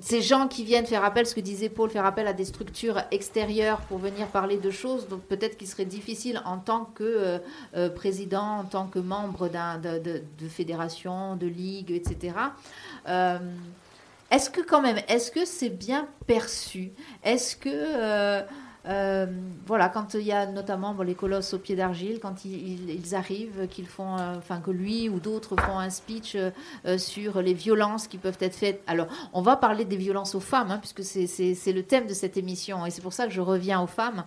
ces 0.00 0.22
gens 0.22 0.48
qui 0.48 0.64
viennent 0.64 0.86
faire 0.86 1.04
appel, 1.04 1.26
ce 1.26 1.34
que 1.34 1.40
disait 1.40 1.68
Paul, 1.68 1.88
faire 1.88 2.04
appel 2.04 2.26
à 2.26 2.32
des 2.32 2.44
structures 2.44 3.00
extérieures 3.12 3.80
pour 3.82 3.98
venir 3.98 4.26
parler 4.26 4.56
de 4.56 4.70
choses, 4.70 5.06
donc 5.06 5.20
peut-être 5.22 5.56
qu'il 5.56 5.68
serait 5.68 5.84
difficile 5.84 6.42
en 6.44 6.58
tant 6.58 6.86
que 6.86 7.04
euh, 7.04 7.38
euh, 7.76 7.88
président, 7.90 8.58
en 8.60 8.64
tant 8.64 8.86
que 8.88 8.98
membre 8.98 9.48
de, 9.48 9.98
de, 9.98 10.48
fédération, 10.48 11.36
de 11.36 11.46
ligue, 11.46 11.92
etc. 11.92 12.34
Euh, 13.06 13.38
est-ce 14.30 14.50
que 14.50 14.62
quand 14.62 14.82
même, 14.82 14.98
est-ce 15.08 15.30
que 15.30 15.44
c'est 15.44 15.68
bien 15.68 16.08
perçu? 16.26 16.90
Est-ce 17.22 17.54
que 17.54 18.42
voilà, 18.84 19.88
quand 19.88 20.14
il 20.14 20.22
y 20.22 20.32
a 20.32 20.46
notamment 20.46 20.92
les 21.02 21.14
colosses 21.14 21.54
au 21.54 21.58
pied 21.58 21.76
d'argile, 21.76 22.18
quand 22.20 22.44
ils, 22.44 23.14
arrivent, 23.14 23.68
qu'ils 23.68 23.86
font, 23.86 24.16
euh, 24.18 24.34
enfin 24.36 24.60
que 24.60 24.70
lui 24.70 25.08
ou 25.08 25.20
d'autres 25.20 25.56
font 25.56 25.78
un 25.78 25.90
speech 25.90 26.36
euh, 26.36 26.98
sur 26.98 27.40
les 27.40 27.54
violences 27.54 28.08
qui 28.08 28.18
peuvent 28.18 28.38
être 28.40 28.56
faites. 28.56 28.82
Alors, 28.86 29.06
on 29.32 29.42
va 29.42 29.56
parler 29.56 29.84
des 29.84 29.96
violences 29.96 30.34
aux 30.34 30.40
femmes, 30.40 30.70
hein, 30.70 30.78
puisque 30.78 31.04
c'est 31.04 31.72
le 31.72 31.82
thème 31.82 32.06
de 32.06 32.14
cette 32.14 32.36
émission, 32.36 32.84
et 32.84 32.90
c'est 32.90 33.02
pour 33.02 33.12
ça 33.12 33.26
que 33.26 33.32
je 33.32 33.40
reviens 33.40 33.80
aux 33.80 33.86
femmes. 33.86 34.24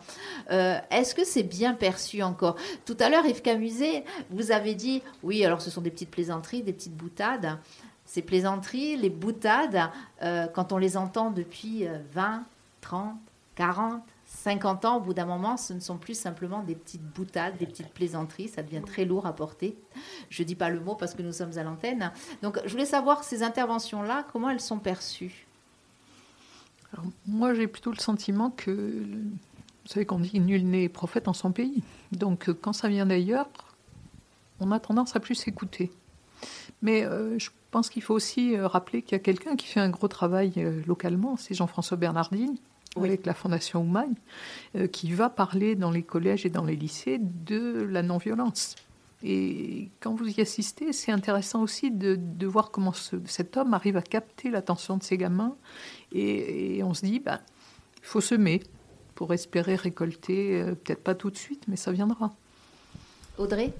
Est-ce 0.49 1.15
que 1.15 1.25
c'est 1.25 1.43
bien 1.43 1.73
perçu 1.73 2.23
encore? 2.23 2.55
Tout 2.85 2.97
à 2.99 3.09
l'heure, 3.09 3.25
Yves 3.25 3.41
Camuset, 3.41 4.05
vous 4.29 4.51
avez 4.51 4.75
dit, 4.75 5.01
oui, 5.23 5.43
alors 5.43 5.61
ce 5.61 5.69
sont 5.69 5.81
des 5.81 5.91
petites 5.91 6.11
plaisanteries, 6.11 6.63
des 6.63 6.73
petites 6.73 6.95
boutades. 6.95 7.57
Ces 8.05 8.21
plaisanteries, 8.21 8.97
les 8.97 9.09
boutades, 9.09 9.89
quand 10.21 10.71
on 10.71 10.77
les 10.77 10.95
entend 10.95 11.31
depuis 11.31 11.85
20, 12.13 12.43
30, 12.81 13.15
40, 13.55 14.01
50 14.45 14.85
ans, 14.85 14.97
au 14.97 14.99
bout 14.99 15.15
d'un 15.15 15.25
moment, 15.25 15.57
ce 15.57 15.73
ne 15.73 15.79
sont 15.79 15.97
plus 15.97 16.13
simplement 16.13 16.61
des 16.61 16.75
petites 16.75 17.01
boutades, 17.01 17.57
des 17.57 17.65
petites 17.65 17.89
plaisanteries, 17.89 18.47
ça 18.47 18.61
devient 18.61 18.83
très 18.85 19.03
lourd 19.03 19.25
à 19.25 19.33
porter. 19.33 19.75
Je 20.29 20.43
ne 20.43 20.47
dis 20.47 20.53
pas 20.53 20.69
le 20.69 20.79
mot 20.79 20.93
parce 20.93 21.15
que 21.15 21.23
nous 21.23 21.31
sommes 21.31 21.57
à 21.57 21.63
l'antenne. 21.63 22.11
Donc 22.43 22.59
je 22.63 22.69
voulais 22.69 22.85
savoir 22.85 23.23
ces 23.23 23.41
interventions-là, 23.41 24.23
comment 24.31 24.51
elles 24.51 24.61
sont 24.61 24.77
perçues? 24.77 25.47
Moi, 27.25 27.55
j'ai 27.55 27.65
plutôt 27.65 27.89
le 27.89 27.97
sentiment 27.97 28.51
que, 28.51 28.71
vous 28.71 29.87
savez 29.87 30.05
qu'on 30.05 30.19
dit 30.19 30.39
nul 30.39 30.63
n'est 30.63 30.89
prophète 30.89 31.27
en 31.27 31.33
son 31.33 31.51
pays. 31.51 31.81
Donc 32.11 32.51
quand 32.61 32.73
ça 32.73 32.87
vient 32.87 33.07
d'ailleurs, 33.07 33.49
on 34.59 34.71
a 34.71 34.79
tendance 34.79 35.15
à 35.15 35.19
plus 35.19 35.47
écouter. 35.47 35.91
Mais 36.83 37.03
euh, 37.03 37.39
je 37.39 37.49
pense 37.71 37.89
qu'il 37.89 38.03
faut 38.03 38.13
aussi 38.13 38.55
euh, 38.55 38.67
rappeler 38.67 39.01
qu'il 39.01 39.13
y 39.13 39.15
a 39.15 39.23
quelqu'un 39.23 39.55
qui 39.55 39.65
fait 39.65 39.79
un 39.79 39.89
gros 39.89 40.07
travail 40.07 40.53
euh, 40.57 40.83
localement, 40.85 41.35
c'est 41.35 41.55
Jean-François 41.55 41.97
Bernardine, 41.97 42.57
avec 42.95 43.25
la 43.25 43.33
Fondation 43.33 43.81
Oumaï, 43.81 44.09
euh, 44.75 44.87
qui 44.87 45.11
va 45.11 45.29
parler 45.29 45.75
dans 45.75 45.91
les 45.91 46.03
collèges 46.03 46.45
et 46.45 46.49
dans 46.49 46.63
les 46.63 46.75
lycées 46.75 47.19
de 47.19 47.87
la 47.89 48.01
non-violence. 48.01 48.75
Et 49.23 49.89
quand 50.01 50.13
vous 50.13 50.27
y 50.27 50.41
assistez, 50.41 50.93
c'est 50.93 51.11
intéressant 51.11 51.61
aussi 51.61 51.89
de, 51.89 52.45
voir 52.45 52.71
comment 52.71 52.93
cet 52.93 53.57
homme 53.57 53.73
arrive 53.73 53.97
à 53.97 54.01
capter 54.01 54.49
l'attention 54.49 54.97
de 54.97 55.03
ses 55.03 55.17
gamins. 55.17 55.55
Et, 56.11 56.81
on 56.83 56.93
se 56.93 57.05
dit, 57.05 57.19
ben, 57.19 57.39
il 57.97 58.05
faut 58.05 58.21
semer 58.21 58.61
pour 59.15 59.33
espérer 59.33 59.75
récolter, 59.75 60.61
euh, 60.61 60.75
peut-être 60.75 61.03
pas 61.03 61.15
tout 61.15 61.31
de 61.31 61.37
suite, 61.37 61.63
mais 61.67 61.77
ça 61.77 61.91
viendra. 61.91 62.33
Audrey? 63.37 63.73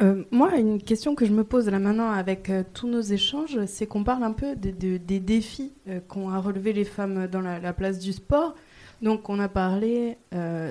Euh, 0.00 0.24
moi, 0.30 0.56
une 0.56 0.82
question 0.82 1.14
que 1.14 1.24
je 1.24 1.32
me 1.32 1.44
pose 1.44 1.68
là 1.68 1.78
maintenant 1.78 2.10
avec 2.10 2.50
euh, 2.50 2.62
tous 2.74 2.86
nos 2.86 3.00
échanges, 3.00 3.64
c'est 3.66 3.86
qu'on 3.86 4.04
parle 4.04 4.24
un 4.24 4.32
peu 4.32 4.54
des 4.54 5.20
défis 5.20 5.72
euh, 5.88 6.00
qu'ont 6.06 6.28
à 6.30 6.38
relever 6.38 6.72
les 6.72 6.84
femmes 6.84 7.26
dans 7.28 7.40
la, 7.40 7.72
place 7.72 7.98
du 7.98 8.12
sport. 8.12 8.54
Donc, 9.02 9.28
on 9.28 9.38
a 9.38 9.48
parlé 9.48 10.16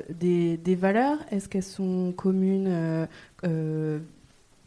des, 0.09 0.57
des, 0.57 0.75
valeurs. 0.75 1.19
Est-ce 1.29 1.47
qu'elles 1.47 1.63
sont 1.63 2.11
communes 2.15 3.07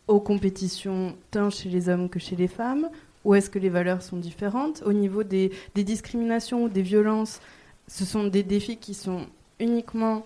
aux 0.07 0.21
compétitions 0.21 1.17
tant 1.33 1.51
chez 1.51 1.69
les 1.69 1.89
hommes 1.89 2.09
que 2.09 2.21
chez 2.21 2.37
les 2.37 2.47
femmes? 2.47 2.89
Ou 3.25 3.35
est-ce 3.35 3.51
que 3.51 3.59
les 3.59 3.69
valeurs 3.69 4.03
sont 4.03 4.17
différentes? 4.17 4.83
Au 4.87 4.93
niveau 4.93 5.25
des, 5.25 5.51
des 5.75 5.83
discriminations 5.83 6.65
ou 6.65 6.69
des 6.69 6.83
violences, 6.83 7.41
ce 7.89 8.05
sont 8.05 8.25
des 8.25 8.45
défis 8.45 8.77
qui 8.77 8.95
sont 8.95 9.27
uniquement 9.59 10.25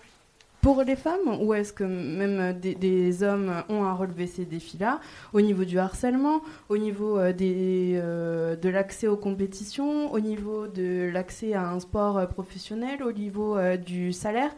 pour 0.63 0.85
les 0.85 0.95
femmes 0.95 1.41
ou 1.41 1.53
est-ce 1.55 1.73
que 1.73 1.83
même 1.83 2.59
des, 2.59 3.23
hommes 3.25 3.65
ont 3.69 3.85
à 3.85 3.93
relever 3.93 4.29
ces 4.29 4.45
défis-là 4.45 5.01
au 5.33 5.41
niveau 5.41 5.65
du 5.65 5.77
harcèlement, 5.79 6.41
au 6.69 6.79
niveau 6.79 7.19
euh, 7.19 7.33
euh, 7.41 8.57
de 8.57 8.69
l'accès 8.69 9.09
aux 9.09 9.17
compétitions, 9.17 10.13
au 10.13 10.21
niveau 10.21 10.69
de 10.69 11.11
l'accès 11.13 11.53
à 11.53 11.69
un 11.69 11.81
sport 11.81 12.17
euh, 12.17 12.27
professionnel, 12.27 13.03
au 13.03 13.13
niveau 13.13 13.59
du 13.77 14.13
salaire? 14.13 14.55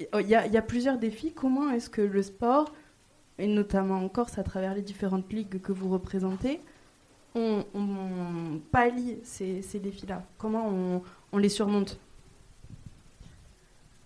Il 0.00 0.26
y, 0.26 0.34
a, 0.34 0.62
plusieurs 0.62 0.98
défis. 0.98 1.32
Comment 1.32 1.70
est-ce 1.70 1.90
que 1.90 2.02
le 2.02 2.22
sport, 2.22 2.72
et 3.38 3.46
notamment 3.46 3.96
en 3.96 4.08
Corse 4.08 4.38
à 4.38 4.42
travers 4.42 4.74
les 4.74 4.82
différentes 4.82 5.30
ligues 5.32 5.60
que 5.60 5.72
vous 5.72 5.90
représentez, 5.90 6.60
on, 7.34 7.64
pallie 8.72 9.18
ces, 9.22 9.62
défis-là? 9.74 10.22
Comment 10.38 11.02
on 11.32 11.38
les 11.38 11.50
surmonte? 11.50 11.98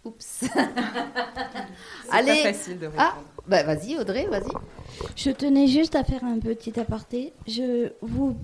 Oups. 0.05 0.45
Allez. 2.11 2.43
Pas 2.43 2.53
facile 2.53 2.79
de 2.79 2.87
ah, 2.97 3.11
répondre. 3.11 3.27
Ah, 3.37 3.43
bah 3.47 3.63
vas-y 3.65 3.99
Audrey, 3.99 4.27
vas-y. 4.27 4.53
Je 5.17 5.31
tenais 5.31 5.67
juste 5.67 5.95
à 5.95 6.05
faire 6.05 6.25
un 6.25 6.39
petit 6.39 6.79
aparté. 6.81 7.33
Je 7.47 7.93
vous, 8.01 8.37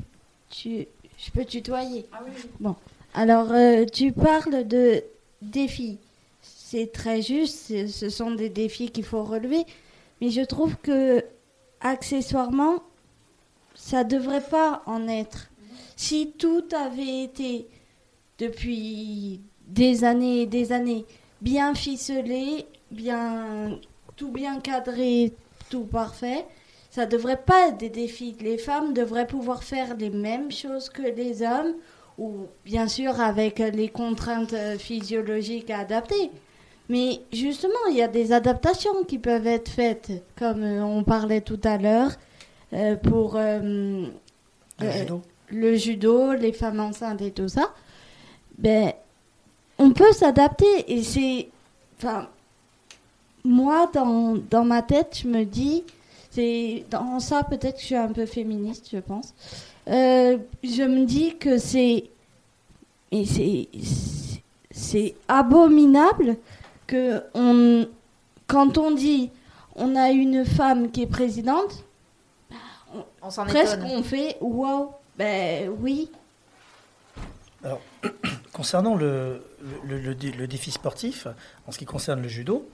tu, 0.51 0.87
je 1.19 1.31
peux 1.33 1.45
tutoyer. 1.45 2.07
Ah 2.12 2.20
oui. 2.24 2.33
Bon. 2.61 2.77
Alors 3.15 3.53
euh, 3.53 3.87
tu 3.87 4.12
parles 4.12 4.66
de 4.66 5.03
défis. 5.41 5.99
C'est 6.43 6.93
très 6.93 7.23
juste. 7.23 7.87
Ce 7.89 8.09
sont 8.11 8.33
des 8.33 8.51
défis 8.51 8.91
qu'il 8.91 9.05
faut 9.05 9.24
relever. 9.24 9.65
Mais 10.20 10.31
je 10.31 10.43
trouve 10.43 10.77
que 10.77 11.24
accessoirement, 11.81 12.83
ça 13.74 14.05
devrait 14.05 14.43
pas 14.43 14.83
en 14.87 15.09
être. 15.09 15.49
Si 15.97 16.33
tout 16.39 16.65
avait 16.74 17.23
été 17.24 17.66
depuis 18.39 19.41
des 19.66 20.05
années 20.05 20.43
et 20.43 20.47
des 20.47 20.73
années 20.73 21.07
bien 21.41 21.75
ficelé, 21.75 22.67
bien 22.91 23.79
tout 24.17 24.31
bien 24.31 24.61
cadré, 24.61 25.33
tout 25.71 25.85
parfait. 25.85 26.47
Ça 26.91 27.07
devrait 27.07 27.43
pas 27.43 27.69
être 27.69 27.79
des 27.79 27.91
défis. 27.91 28.37
Les 28.41 28.59
femmes 28.59 28.95
devraient 28.95 29.27
pouvoir 29.27 29.63
faire 29.63 29.97
les 29.97 30.11
mêmes 30.11 30.51
choses 30.51 30.89
que 30.89 31.03
les 31.03 31.43
hommes, 31.43 31.75
ou 32.19 32.47
bien 32.65 32.89
sûr 32.89 33.21
avec 33.21 33.59
les 33.59 33.89
contraintes 33.89 34.55
physiologiques 34.79 35.71
adaptées. 35.71 36.31
Mais 36.89 37.21
justement, 37.33 37.75
il 37.91 37.97
y 37.97 38.03
a 38.03 38.09
des 38.09 38.33
adaptations 38.33 39.05
qui 39.05 39.19
peuvent 39.19 39.47
être 39.47 39.69
faites, 39.69 40.13
comme 40.39 40.63
euh, 40.63 40.85
on 40.85 41.03
parlait 41.03 41.41
tout 41.41 41.61
à 41.65 41.79
l'heure, 41.79 42.13
euh, 42.73 42.95
pour 42.97 43.37
euh, 43.37 44.07
le, 45.51 45.75
judo. 45.75 46.33
les 46.35 46.53
femmes 46.53 46.81
enceintes 46.81 47.23
et 47.23 47.33
tout 47.33 47.49
ça. 47.49 47.75
Ben, 48.59 48.93
on 49.78 49.90
peut 49.93 50.12
s'adapter 50.12 50.93
et 50.93 51.03
c'est 51.03 51.48
enfin 51.98 52.28
moi 53.44 53.90
dans, 53.93 54.36
dans, 54.51 54.65
ma 54.65 54.82
tête 54.82 55.20
je 55.23 55.28
me 55.28 55.44
dis 55.44 55.85
c'est 56.31 56.85
dans 56.90 57.20
ça 57.20 57.44
peut-être 57.44 57.77
que 57.77 57.81
je 57.81 57.86
suis 57.86 57.97
un 57.97 58.12
peu 58.12 58.27
féministe 58.27 58.89
je 58.93 58.98
pense. 58.98 59.35
Euh, 59.89 60.39
je 60.65 60.82
me 60.82 61.05
dis 61.05 61.36
que 61.36 61.59
c'est 61.59 62.11
et 63.12 63.24
c'est 63.24 63.69
c'est 64.70 65.15
abominable 65.28 66.36
que 66.86 67.23
on 67.35 67.89
quand 68.47 68.78
on 68.78 68.90
dit 68.90 69.31
on 69.77 69.94
a 69.94 70.11
une 70.11 70.44
femme 70.44 70.90
qui 70.90 71.03
est 71.03 71.07
présidente 71.07 71.85
on, 73.23 73.44
presque 73.44 73.81
on 73.85 74.03
fait 74.03 74.36
waouh 74.40 74.90
ben 75.16 75.70
oui. 75.81 76.11
Alors 77.65 77.81
concernant 78.53 78.94
le, 78.94 79.43
le, 79.84 80.47
défi 80.47 80.70
sportif, 80.70 81.26
en 81.66 81.72
ce 81.72 81.78
qui 81.78 81.84
concerne 81.84 82.22
le 82.22 82.28
judo, 82.28 82.68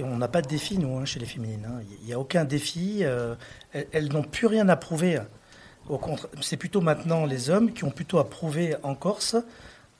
on 0.00 0.16
n'a 0.16 0.28
pas 0.28 0.42
de 0.42 0.48
défi, 0.48 0.78
nous, 0.78 0.96
hein, 0.96 1.04
chez 1.04 1.18
les 1.18 1.26
féminines. 1.26 1.66
Hein. 1.66 1.82
Il 2.00 2.06
n'y 2.06 2.12
a 2.12 2.18
aucun 2.18 2.44
défi. 2.44 2.98
Euh, 3.02 3.34
elles, 3.72 4.12
n'ont 4.12 4.22
plus 4.22 4.46
rien 4.46 4.68
à 4.68 4.76
prouver. 4.76 5.20
C'est 6.40 6.56
plutôt 6.56 6.80
maintenant 6.80 7.24
les 7.26 7.50
hommes 7.50 7.72
qui 7.72 7.84
ont 7.84 7.90
plutôt 7.90 8.18
à 8.18 8.28
prouver 8.28 8.76
en 8.82 8.94
Corse 8.94 9.36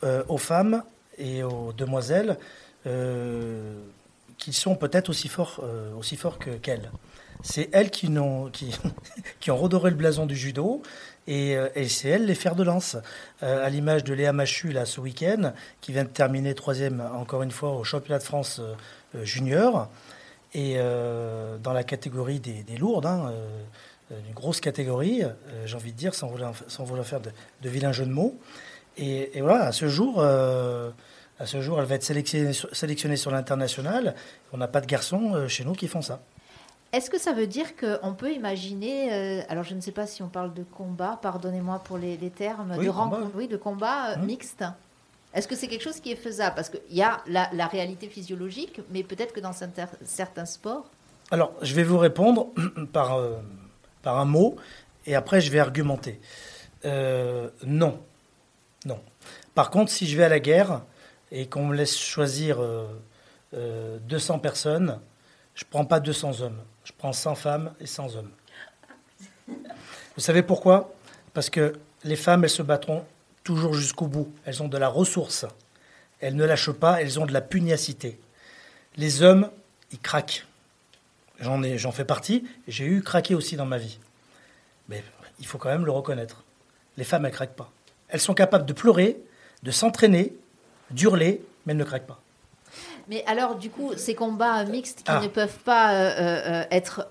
euh, 0.05 0.23
aux 0.28 0.39
femmes 0.39 0.82
et 1.19 1.43
aux 1.43 1.73
demoiselles 1.73 2.39
euh, 2.86 3.81
qu'ils 4.39 4.55
sont 4.55 4.77
peut-être 4.77 5.09
aussi 5.09 5.28
forts, 5.28 5.62
aussi 5.97 6.16
forts 6.16 6.39
que, 6.39 6.51
qu'elles. 6.51 6.90
C'est 7.43 7.69
elles 7.73 7.90
qui 7.90 8.09
ont 8.19 8.51
redoré 9.48 9.90
le 9.90 9.97
blason 9.97 10.27
du 10.27 10.36
judo 10.36 10.82
et, 11.27 11.57
c'est 11.89 12.09
elles 12.09 12.27
les 12.27 12.35
fers 12.35 12.55
de 12.55 12.62
lance. 12.62 12.97
à 13.40 13.69
l'image 13.69 14.05
de 14.05 14.15
Léa 14.15 14.32
Machu 14.32 14.73
là, 14.73 14.86
ce 14.86 15.01
week-end, 15.01 15.53
qui 15.81 15.93
vient 15.93 16.05
de 16.05 16.09
terminer 16.09 16.55
troisième 16.55 17.03
encore 17.15 17.43
une 17.43 17.51
fois 17.51 17.73
au 17.73 17.85
championnat 17.85 18.19
de 18.19 18.24
France 18.24 18.61
junior. 19.23 19.89
Et 20.55 20.77
dans 20.77 21.73
la 21.73 21.85
catégorie 21.85 22.40
des, 22.40 22.62
des 22.62 22.77
lourdes, 22.77 23.07
hein, 23.07 23.32
une 24.11 24.35
grosse 24.35 24.61
catégorie, 24.61 25.23
j'ai 25.65 25.77
envie 25.77 25.93
de 25.93 25.97
dire, 25.97 26.15
sans 26.15 26.28
vouloir, 26.28 26.55
faire 27.07 27.20
de, 27.20 27.31
de 27.62 27.69
vilains 27.69 27.93
jeux 27.93 28.07
de 28.07 28.11
mots. 28.11 28.39
Et, 28.99 29.40
voilà, 29.40 29.66
à 29.66 29.73
ce 29.73 29.89
jour, 29.89 30.16
euh, 30.19 30.90
à 31.39 31.47
ce 31.47 31.61
jour, 31.61 31.81
elle 31.81 31.86
va 31.86 31.94
être 31.94 32.05
sélectionnée, 32.05 33.16
sur 33.16 33.31
l'international. 33.31 34.15
On 34.53 34.59
n'a 34.59 34.69
pas 34.69 34.81
de 34.81 34.86
garçons 34.86 35.35
euh, 35.35 35.49
chez 35.49 35.65
nous 35.65 35.73
qui 35.73 35.89
font 35.89 36.03
ça. 36.03 36.20
Est-ce 36.93 37.10
que 37.10 37.19
ça 37.19 37.32
veut 37.32 37.47
dire 37.47 37.74
qu'on 37.77 38.12
peut 38.12 38.32
imaginer, 38.32 39.12
euh, 39.12 39.43
alors 39.48 39.64
je 39.64 39.74
ne 39.74 39.81
sais 39.81 39.93
pas 39.93 40.06
si 40.06 40.23
on 40.23 40.28
parle 40.28 40.52
de 40.52 40.62
combat, 40.62 41.19
pardonnez-moi 41.23 41.81
pour 41.85 41.98
les, 41.98 42.19
termes, 42.31 42.77
de 42.77 42.89
rencontre, 42.89 43.31
oui, 43.35 43.48
de 43.48 43.56
combat 43.56 44.16
mmh. 44.16 44.24
mixte 44.27 44.64
Est-ce 45.32 45.48
que 45.48 45.56
c'est 45.56 45.69
quelque 45.69 45.82
chose 45.82 46.01
qui 46.01 46.12
est 46.12 46.16
faisable? 46.16 46.55
Parce 46.55 46.69
qu'il 46.69 46.81
y 46.90 47.02
a 47.02 47.23
la, 47.27 47.48
la, 47.55 47.66
réalité 47.66 48.09
physiologique, 48.09 48.81
mais 48.90 49.02
peut-être 49.02 49.32
que 49.32 49.40
dans 49.40 49.55
certains 49.55 50.47
sports. 50.47 50.85
Alors, 51.31 51.55
je 51.62 51.74
vais 51.74 51.85
vous 51.85 51.98
répondre 51.98 52.48
par, 52.93 53.19
par 54.02 54.19
un 54.19 54.27
mot, 54.27 54.56
et 55.06 55.14
après 55.14 55.40
je 55.40 55.51
vais 55.51 55.60
argumenter. 55.60 56.20
non. 56.85 57.98
Non. 58.85 59.01
Par 59.55 59.70
contre, 59.70 59.90
si 59.90 60.06
je 60.06 60.16
vais 60.16 60.24
à 60.24 60.28
la 60.28 60.40
guerre 60.40 60.82
et 61.31 61.47
qu'on 61.47 61.66
me 61.66 61.74
laisse 61.74 61.97
choisir 61.98 62.56
200 62.59 62.64
euh, 63.55 63.98
euh, 64.09 64.39
personnes, 64.39 64.98
je 65.55 65.64
ne 65.64 65.70
prends 65.70 65.85
pas 65.85 66.01
200 66.01 66.40
hommes. 66.40 66.60
Je 66.85 66.93
prends 66.97 67.13
100 67.13 67.35
femmes 67.35 67.75
et 67.81 67.87
100 67.87 68.17
hommes. 68.17 68.31
Vous 69.49 70.21
savez 70.21 70.43
pourquoi? 70.43 70.93
Parce 71.35 71.51
que 71.51 71.75
les 72.05 72.17
femmes, 72.17 72.45
elles 72.45 72.51
se 72.51 72.63
battront 72.63 73.05
toujours 73.45 73.75
jusqu'au 73.75 74.07
bout. 74.07 74.33
Elles 74.45 74.63
ont 74.63 74.69
de 74.69 74.79
la 74.79 74.89
ressource. 74.89 75.47
Elles 76.21 76.37
ne 76.37 76.45
lâchent 76.45 76.71
pas, 76.73 77.01
elles 77.01 77.19
ont 77.19 77.27
de 77.27 77.33
la 77.33 77.41
pugnacité. 77.41 78.19
Les 78.97 79.23
hommes, 79.23 79.51
ils 79.91 79.99
craquent. 79.99 80.47
J'en, 81.41 81.63
ai, 81.63 81.79
j'en 81.79 81.93
fais 81.93 82.05
partie. 82.05 82.47
J'ai 82.69 82.85
eu 82.85 83.03
craqué 83.03 83.35
aussi 83.35 83.57
dans 83.57 83.67
ma 83.67 83.79
vie. 83.79 83.99
Mais 84.89 85.03
il 85.39 85.47
faut 85.47 85.59
quand 85.59 85.71
même 85.71 85.87
le 85.87 85.93
reconnaître. 85.93 86.45
Les 86.97 87.05
femmes, 87.05 87.27
elles 87.27 87.33
craquent 87.33 87.57
pas. 87.57 87.71
Elles 88.09 88.21
sont 88.21 88.35
capables 88.35 88.67
de 88.67 88.73
pleurer, 88.73 89.19
de 89.63 89.71
s'entraîner, 89.71 90.35
d'hurler, 90.91 91.43
mais 91.65 91.73
elles 91.73 91.79
ne 91.79 91.85
craquent 91.85 92.07
pas. 92.07 92.21
Mais 93.13 93.23
alors, 93.27 93.57
du 93.57 93.69
coup, 93.69 93.93
ces 93.99 94.15
combats 94.15 94.65
mixtes 94.65 95.03
qui 95.03 95.13
ah. 95.13 95.21
ne 95.21 95.29
peuvent 95.29 95.59
pas 95.67 95.93
euh, 95.93 96.15
euh, 96.19 96.65
être 96.71 97.09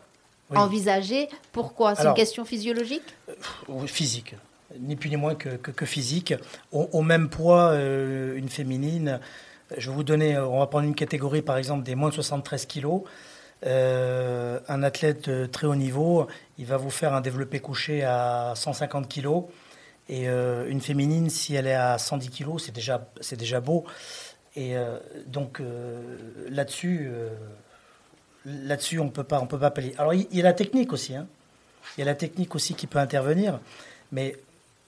envisagés, 0.56 1.30
pourquoi? 1.52 1.94
C'est 1.94 2.08
une 2.08 2.16
question 2.16 2.44
physiologique? 2.44 3.04
euh, 3.30 3.86
Physique, 3.86 4.34
ni 4.80 4.96
plus 4.96 5.12
ni 5.12 5.16
moins 5.16 5.36
que, 5.36 5.50
que, 5.50 5.86
physique. 5.86 6.34
Au, 6.72 7.04
même 7.04 7.30
poids, 7.30 7.76
une 7.76 8.50
féminine, 8.50 9.20
je 9.78 9.92
vais 9.92 9.96
vous 9.96 10.04
donner, 10.04 10.40
on 10.40 10.58
va 10.58 10.66
prendre 10.66 10.88
une 10.88 10.96
catégorie 10.96 11.44
par 11.44 11.58
exemple 11.58 11.84
des 11.84 11.94
moins 11.94 12.10
de 12.10 12.16
73 12.16 12.66
kilos. 12.66 13.04
un 13.64 14.84
athlète 14.84 15.30
de 15.30 15.46
très 15.46 15.68
haut 15.68 15.76
niveau, 15.76 16.26
il 16.58 16.66
va 16.66 16.78
vous 16.78 16.90
faire 16.90 17.14
un 17.14 17.22
développé 17.22 17.60
couché 17.60 18.04
à 18.04 18.54
150 18.56 19.08
kilos. 19.08 19.44
Et 20.12 20.28
euh, 20.28 20.68
une 20.68 20.82
féminine, 20.82 21.30
si 21.30 21.56
elle 21.56 21.68
est 21.68 21.74
à 21.74 21.98
110 21.98 22.30
kg, 22.30 22.60
c'est 22.60 22.74
déjà, 22.74 23.08
c'est 23.22 23.38
déjà 23.38 23.62
beau. 23.62 23.86
Et 24.56 24.76
euh, 24.76 24.98
donc 25.28 25.60
euh, 25.60 26.18
là-dessus, 26.50 27.10
là-dessus, 28.46 29.00
on 29.00 29.06
on 29.06 29.10
peut 29.10 29.24
pas 29.24 29.72
pallier. 29.72 29.94
Alors 29.98 30.14
il 30.14 30.28
y, 30.36 30.40
a 30.42 30.44
la 30.44 30.54
technique 30.54 30.92
aussi. 30.94 31.16
Hein. 31.16 31.28
Il 31.98 32.02
y 32.02 32.04
a 32.04 32.06
la 32.06 32.16
technique 32.16 32.54
aussi 32.56 32.74
qui 32.74 32.88
peut 32.88 33.00
intervenir, 33.00 33.60
mais 34.12 34.36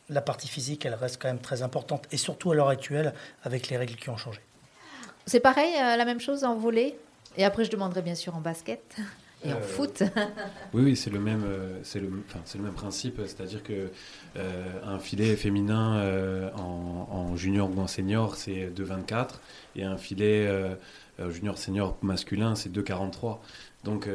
la 0.09 0.21
partie 0.21 0.47
physique, 0.47 0.85
elle 0.85 0.95
reste 0.95 1.21
quand 1.21 1.29
même 1.29 1.39
très 1.39 1.61
importante, 1.61 2.07
et 2.11 2.17
surtout 2.17 2.51
à 2.51 2.55
l'heure 2.55 2.67
actuelle 2.67 3.13
avec 3.43 3.69
les 3.69 3.77
règles 3.77 3.95
qui 3.95 4.09
ont 4.09 4.17
changé. 4.17 4.41
C'est 5.25 5.39
pareil, 5.39 5.73
la 5.73 6.05
même 6.05 6.19
chose 6.19 6.43
en 6.43 6.55
volet. 6.55 6.97
Et 7.37 7.45
après, 7.45 7.63
je 7.63 7.71
demanderai 7.71 8.01
bien 8.01 8.15
sûr 8.15 8.35
en 8.35 8.41
basket. 8.41 8.81
Et 9.45 9.53
en 9.53 9.61
foot 9.61 10.03
Oui, 10.73 10.83
oui 10.83 10.95
c'est 10.95 11.09
le 11.09 11.19
même, 11.19 11.45
c'est 11.83 11.99
le, 11.99 12.09
enfin, 12.27 12.39
c'est 12.45 12.57
le 12.57 12.63
même 12.63 12.73
principe, 12.73 13.19
c'est-à-dire 13.25 13.63
que 13.63 13.89
euh, 14.37 14.79
un 14.83 14.99
filet 14.99 15.35
féminin 15.35 15.97
euh, 15.97 16.49
en, 16.53 17.35
junior 17.35 17.69
ou 17.75 17.79
en 17.79 17.87
senior, 17.87 18.35
c'est 18.35 18.69
2,24. 18.69 19.35
Et 19.75 19.83
un 19.83 19.97
filet 19.97 20.47
euh, 20.47 20.75
junior 21.29 21.57
senior 21.57 21.97
masculin, 22.01 22.55
c'est 22.55 22.71
2,43. 22.71 23.39
Donc 23.83 24.07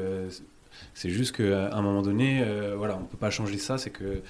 c'est 0.95 1.11
juste 1.11 1.37
qu'à 1.37 1.75
un 1.75 1.83
moment 1.83 2.03
donné, 2.03 2.45
voilà, 2.77 2.97
on 2.97 3.01
ne 3.01 3.07
peut 3.07 3.17
pas 3.19 3.31
changer 3.31 3.59
ça. 3.59 3.79
C'est 3.79 3.91
que 3.91 4.23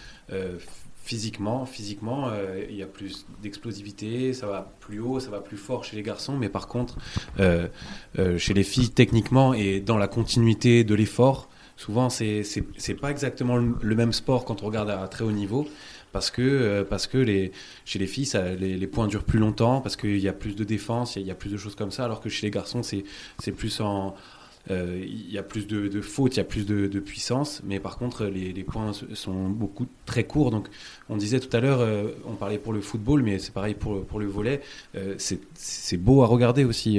physiquement, 1.09 1.65
physiquement, 1.65 2.31
il 2.69 2.77
y 2.77 2.83
a 2.83 2.87
plus 2.87 3.25
d'explosivité, 3.43 4.35
ça 4.35 4.47
va 4.47 4.71
plus 4.81 5.01
haut, 5.01 5.21
ça 5.21 5.31
va 5.31 5.41
plus 5.41 5.57
fort 5.57 5.83
chez 5.83 5.97
les 5.97 6.03
garçons, 6.03 6.37
mais 6.37 6.51
par 6.51 6.69
contre, 6.69 6.99
chez 7.39 8.55
les 8.55 8.63
filles, 8.63 8.91
techniquement 8.91 9.55
et 9.55 9.81
dans 9.81 9.97
la 9.97 10.07
continuité 10.07 10.85
de 10.85 10.95
l'effort, 10.95 11.49
souvent 11.79 12.11
c'est 12.11 12.43
c'est 12.43 12.95
pas 12.95 13.11
exactement 13.11 13.57
le, 13.57 13.95
même 13.95 14.13
sport 14.13 14.45
quand 14.45 14.63
on 14.63 14.67
regarde 14.67 14.91
à 14.91 15.07
très 15.09 15.25
haut 15.25 15.33
niveau 15.33 15.67
parce 16.13 16.31
que 16.31 16.43
euh, 16.43 17.51
chez 17.85 17.99
les 17.99 18.07
filles 18.07 18.29
les, 18.59 18.87
points 18.87 19.07
durent 19.07 19.25
plus 19.25 19.39
longtemps 19.39 19.81
parce 19.81 19.95
qu'il 19.97 20.19
y 20.19 20.29
a 20.29 20.33
plus 20.33 20.57
de 20.57 20.65
défense 20.65 21.17
il 21.17 21.23
y, 21.23 21.31
a 21.31 21.35
plus 21.37 21.51
de 21.51 21.57
choses 21.57 21.77
comme 21.77 21.93
ça 21.93 22.05
alors 22.05 22.21
que 22.21 22.29
chez 22.29 22.47
les 22.47 22.51
garçons 22.51 22.83
c'est 22.83 23.53
plus 23.53 23.81
en 23.81 24.09
euh, 24.09 24.11
il 24.71 25.33
y 25.33 25.39
a 25.39 25.43
plus 25.43 25.67
de, 25.67 26.01
fautes, 26.01 26.37
il 26.37 26.39
y 26.39 26.41
a 26.41 26.45
plus 26.45 26.67
de, 26.67 27.01
puissance, 27.01 27.63
mais 27.65 27.81
par 27.81 27.99
contre 27.99 28.27
les, 28.27 28.53
points 28.65 28.93
sont 29.15 29.49
beaucoup 29.49 29.87
très 30.05 30.25
courts. 30.25 30.51
Donc 30.51 30.69
on 31.09 31.17
disait 31.17 31.41
tout 31.41 31.55
à 31.57 31.61
l'heure, 31.61 31.81
euh, 31.81 32.11
on 32.27 32.35
parlait 32.35 32.59
pour 32.59 32.73
le 32.73 32.81
football, 32.81 33.23
mais 33.23 33.39
c'est 33.39 33.53
pareil 33.53 33.75
pour, 33.75 34.05
pour 34.05 34.21
le 34.21 34.27
volet. 34.27 34.61
Euh, 34.95 35.15
c'est 35.19 35.97
beau 35.97 36.23
à 36.23 36.27
regarder 36.27 36.65
aussi 36.65 36.99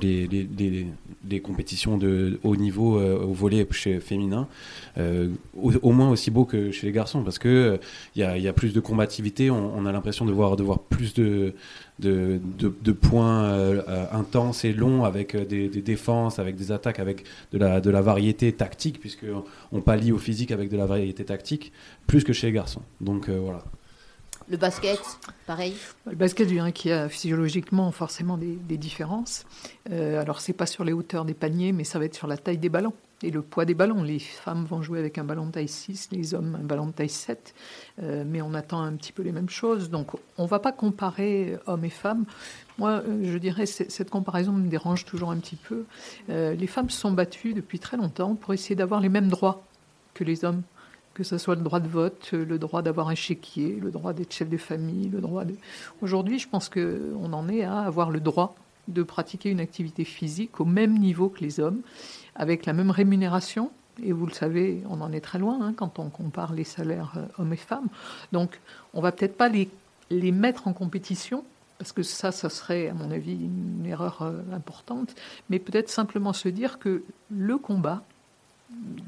les, 0.00 0.26
les, 0.26 0.86
les, 1.28 1.40
compétitions 1.40 1.98
de 1.98 2.38
haut 2.42 2.56
niveau 2.56 3.00
au 3.00 3.32
volet 3.32 3.66
chez 3.70 4.00
féminin, 4.00 4.48
au, 4.96 5.92
moins 5.92 6.10
aussi 6.10 6.30
beau 6.30 6.44
que 6.44 6.70
chez 6.70 6.86
les 6.86 6.92
garçons, 6.92 7.22
parce 7.22 7.38
que 7.38 7.78
il 8.16 8.20
y 8.20 8.24
a, 8.24 8.36
y, 8.38 8.48
a, 8.48 8.52
plus 8.52 8.72
de 8.72 8.80
combativité. 8.80 9.50
On, 9.50 9.76
on 9.76 9.86
a 9.86 9.92
l'impression 9.92 10.24
de 10.24 10.32
voir, 10.32 10.56
de 10.56 10.62
voir 10.62 10.80
plus 10.80 11.14
de 11.14 11.54
de, 11.98 12.92
points 12.92 13.44
euh, 13.44 14.06
intenses 14.12 14.64
et 14.64 14.72
longs 14.72 15.04
avec 15.04 15.34
euh, 15.34 15.44
des, 15.44 15.68
défenses, 15.68 16.38
avec 16.38 16.56
des 16.56 16.72
attaques, 16.72 17.00
avec 17.00 17.24
de 17.52 17.58
la, 17.58 18.00
variété 18.00 18.52
tactique, 18.52 19.00
puisqu'on 19.00 19.44
on 19.72 19.80
pallie 19.80 20.12
au 20.12 20.18
physique 20.18 20.50
avec 20.50 20.70
de 20.70 20.76
la 20.76 20.86
variété 20.86 21.24
tactique, 21.24 21.72
plus 22.06 22.24
que 22.24 22.32
chez 22.32 22.48
les 22.48 22.52
garçons. 22.52 22.82
Donc 23.00 23.28
euh, 23.28 23.38
voilà. 23.38 23.64
Le 24.50 24.56
basket, 24.56 25.00
pareil 25.46 25.74
Le 26.06 26.16
basket, 26.16 26.48
vient 26.48 26.70
qui 26.70 26.90
a 26.90 27.08
physiologiquement 27.08 27.90
forcément 27.92 28.38
des, 28.38 28.76
différences. 28.76 29.44
Euh, 29.90 30.20
alors, 30.20 30.40
c'est 30.40 30.52
pas 30.52 30.66
sur 30.66 30.84
les 30.84 30.92
hauteurs 30.92 31.24
des 31.24 31.34
paniers, 31.34 31.72
mais 31.72 31.84
ça 31.84 31.98
va 31.98 32.06
être 32.06 32.14
sur 32.14 32.26
la 32.26 32.36
taille 32.36 32.58
des 32.58 32.68
ballons 32.68 32.94
et 33.22 33.30
le 33.30 33.42
poids 33.42 33.64
des 33.64 33.74
ballons. 33.74 34.02
Les 34.02 34.18
femmes 34.18 34.64
vont 34.64 34.82
jouer 34.82 34.98
avec 34.98 35.18
un 35.18 35.24
ballon 35.24 35.46
de 35.46 35.52
taille 35.52 35.68
6, 35.68 36.08
les 36.12 36.34
hommes 36.34 36.56
un 36.60 36.64
ballon 36.64 36.86
de 36.86 36.92
taille 36.92 37.08
7, 37.08 37.54
euh, 38.02 38.24
mais 38.26 38.42
on 38.42 38.54
attend 38.54 38.80
un 38.80 38.92
petit 38.92 39.12
peu 39.12 39.22
les 39.22 39.32
mêmes 39.32 39.48
choses. 39.48 39.90
Donc 39.90 40.12
on 40.36 40.46
va 40.46 40.58
pas 40.58 40.72
comparer 40.72 41.56
hommes 41.66 41.84
et 41.84 41.90
femmes. 41.90 42.24
Moi, 42.78 43.02
euh, 43.06 43.20
je 43.24 43.38
dirais, 43.38 43.66
cette 43.66 44.10
comparaison 44.10 44.52
me 44.52 44.68
dérange 44.68 45.04
toujours 45.04 45.30
un 45.30 45.38
petit 45.38 45.56
peu. 45.56 45.84
Euh, 46.30 46.54
les 46.54 46.66
femmes 46.66 46.90
se 46.90 47.00
sont 47.00 47.12
battues 47.12 47.54
depuis 47.54 47.78
très 47.78 47.96
longtemps 47.96 48.34
pour 48.34 48.54
essayer 48.54 48.76
d'avoir 48.76 49.00
les 49.00 49.08
mêmes 49.08 49.28
droits 49.28 49.64
que 50.14 50.24
les 50.24 50.44
hommes 50.44 50.62
que 51.18 51.24
ce 51.24 51.36
soit 51.36 51.56
le 51.56 51.62
droit 51.62 51.80
de 51.80 51.88
vote, 51.88 52.30
le 52.30 52.58
droit 52.60 52.80
d'avoir 52.80 53.08
un 53.08 53.16
chéquier, 53.16 53.76
le 53.82 53.90
droit 53.90 54.12
d'être 54.12 54.32
chef 54.32 54.48
de 54.48 54.56
famille, 54.56 55.08
le 55.08 55.20
droit 55.20 55.44
de... 55.44 55.52
Aujourd'hui, 56.00 56.38
je 56.38 56.48
pense 56.48 56.68
qu'on 56.68 57.32
en 57.32 57.48
est 57.48 57.64
à 57.64 57.80
avoir 57.80 58.12
le 58.12 58.20
droit 58.20 58.54
de 58.86 59.02
pratiquer 59.02 59.50
une 59.50 59.58
activité 59.58 60.04
physique 60.04 60.60
au 60.60 60.64
même 60.64 60.96
niveau 60.96 61.28
que 61.28 61.40
les 61.40 61.58
hommes 61.58 61.80
avec 62.36 62.66
la 62.66 62.72
même 62.72 62.92
rémunération. 62.92 63.72
Et 64.00 64.12
vous 64.12 64.26
le 64.26 64.32
savez, 64.32 64.84
on 64.88 65.00
en 65.00 65.10
est 65.10 65.20
très 65.20 65.40
loin 65.40 65.58
hein, 65.60 65.74
quand 65.76 65.98
on 65.98 66.08
compare 66.08 66.52
les 66.52 66.62
salaires 66.62 67.14
euh, 67.16 67.26
hommes 67.42 67.52
et 67.52 67.56
femmes. 67.56 67.88
Donc, 68.30 68.60
on 68.94 69.00
va 69.00 69.10
peut-être 69.10 69.36
pas 69.36 69.48
les, 69.48 69.68
les 70.10 70.30
mettre 70.30 70.68
en 70.68 70.72
compétition, 70.72 71.42
parce 71.78 71.90
que 71.90 72.04
ça, 72.04 72.30
ça 72.30 72.48
serait, 72.48 72.90
à 72.90 72.94
mon 72.94 73.10
avis, 73.10 73.32
une 73.32 73.86
erreur 73.86 74.22
euh, 74.22 74.40
importante, 74.54 75.16
mais 75.50 75.58
peut-être 75.58 75.88
simplement 75.88 76.32
se 76.32 76.48
dire 76.48 76.78
que 76.78 77.02
le 77.28 77.58
combat 77.58 78.04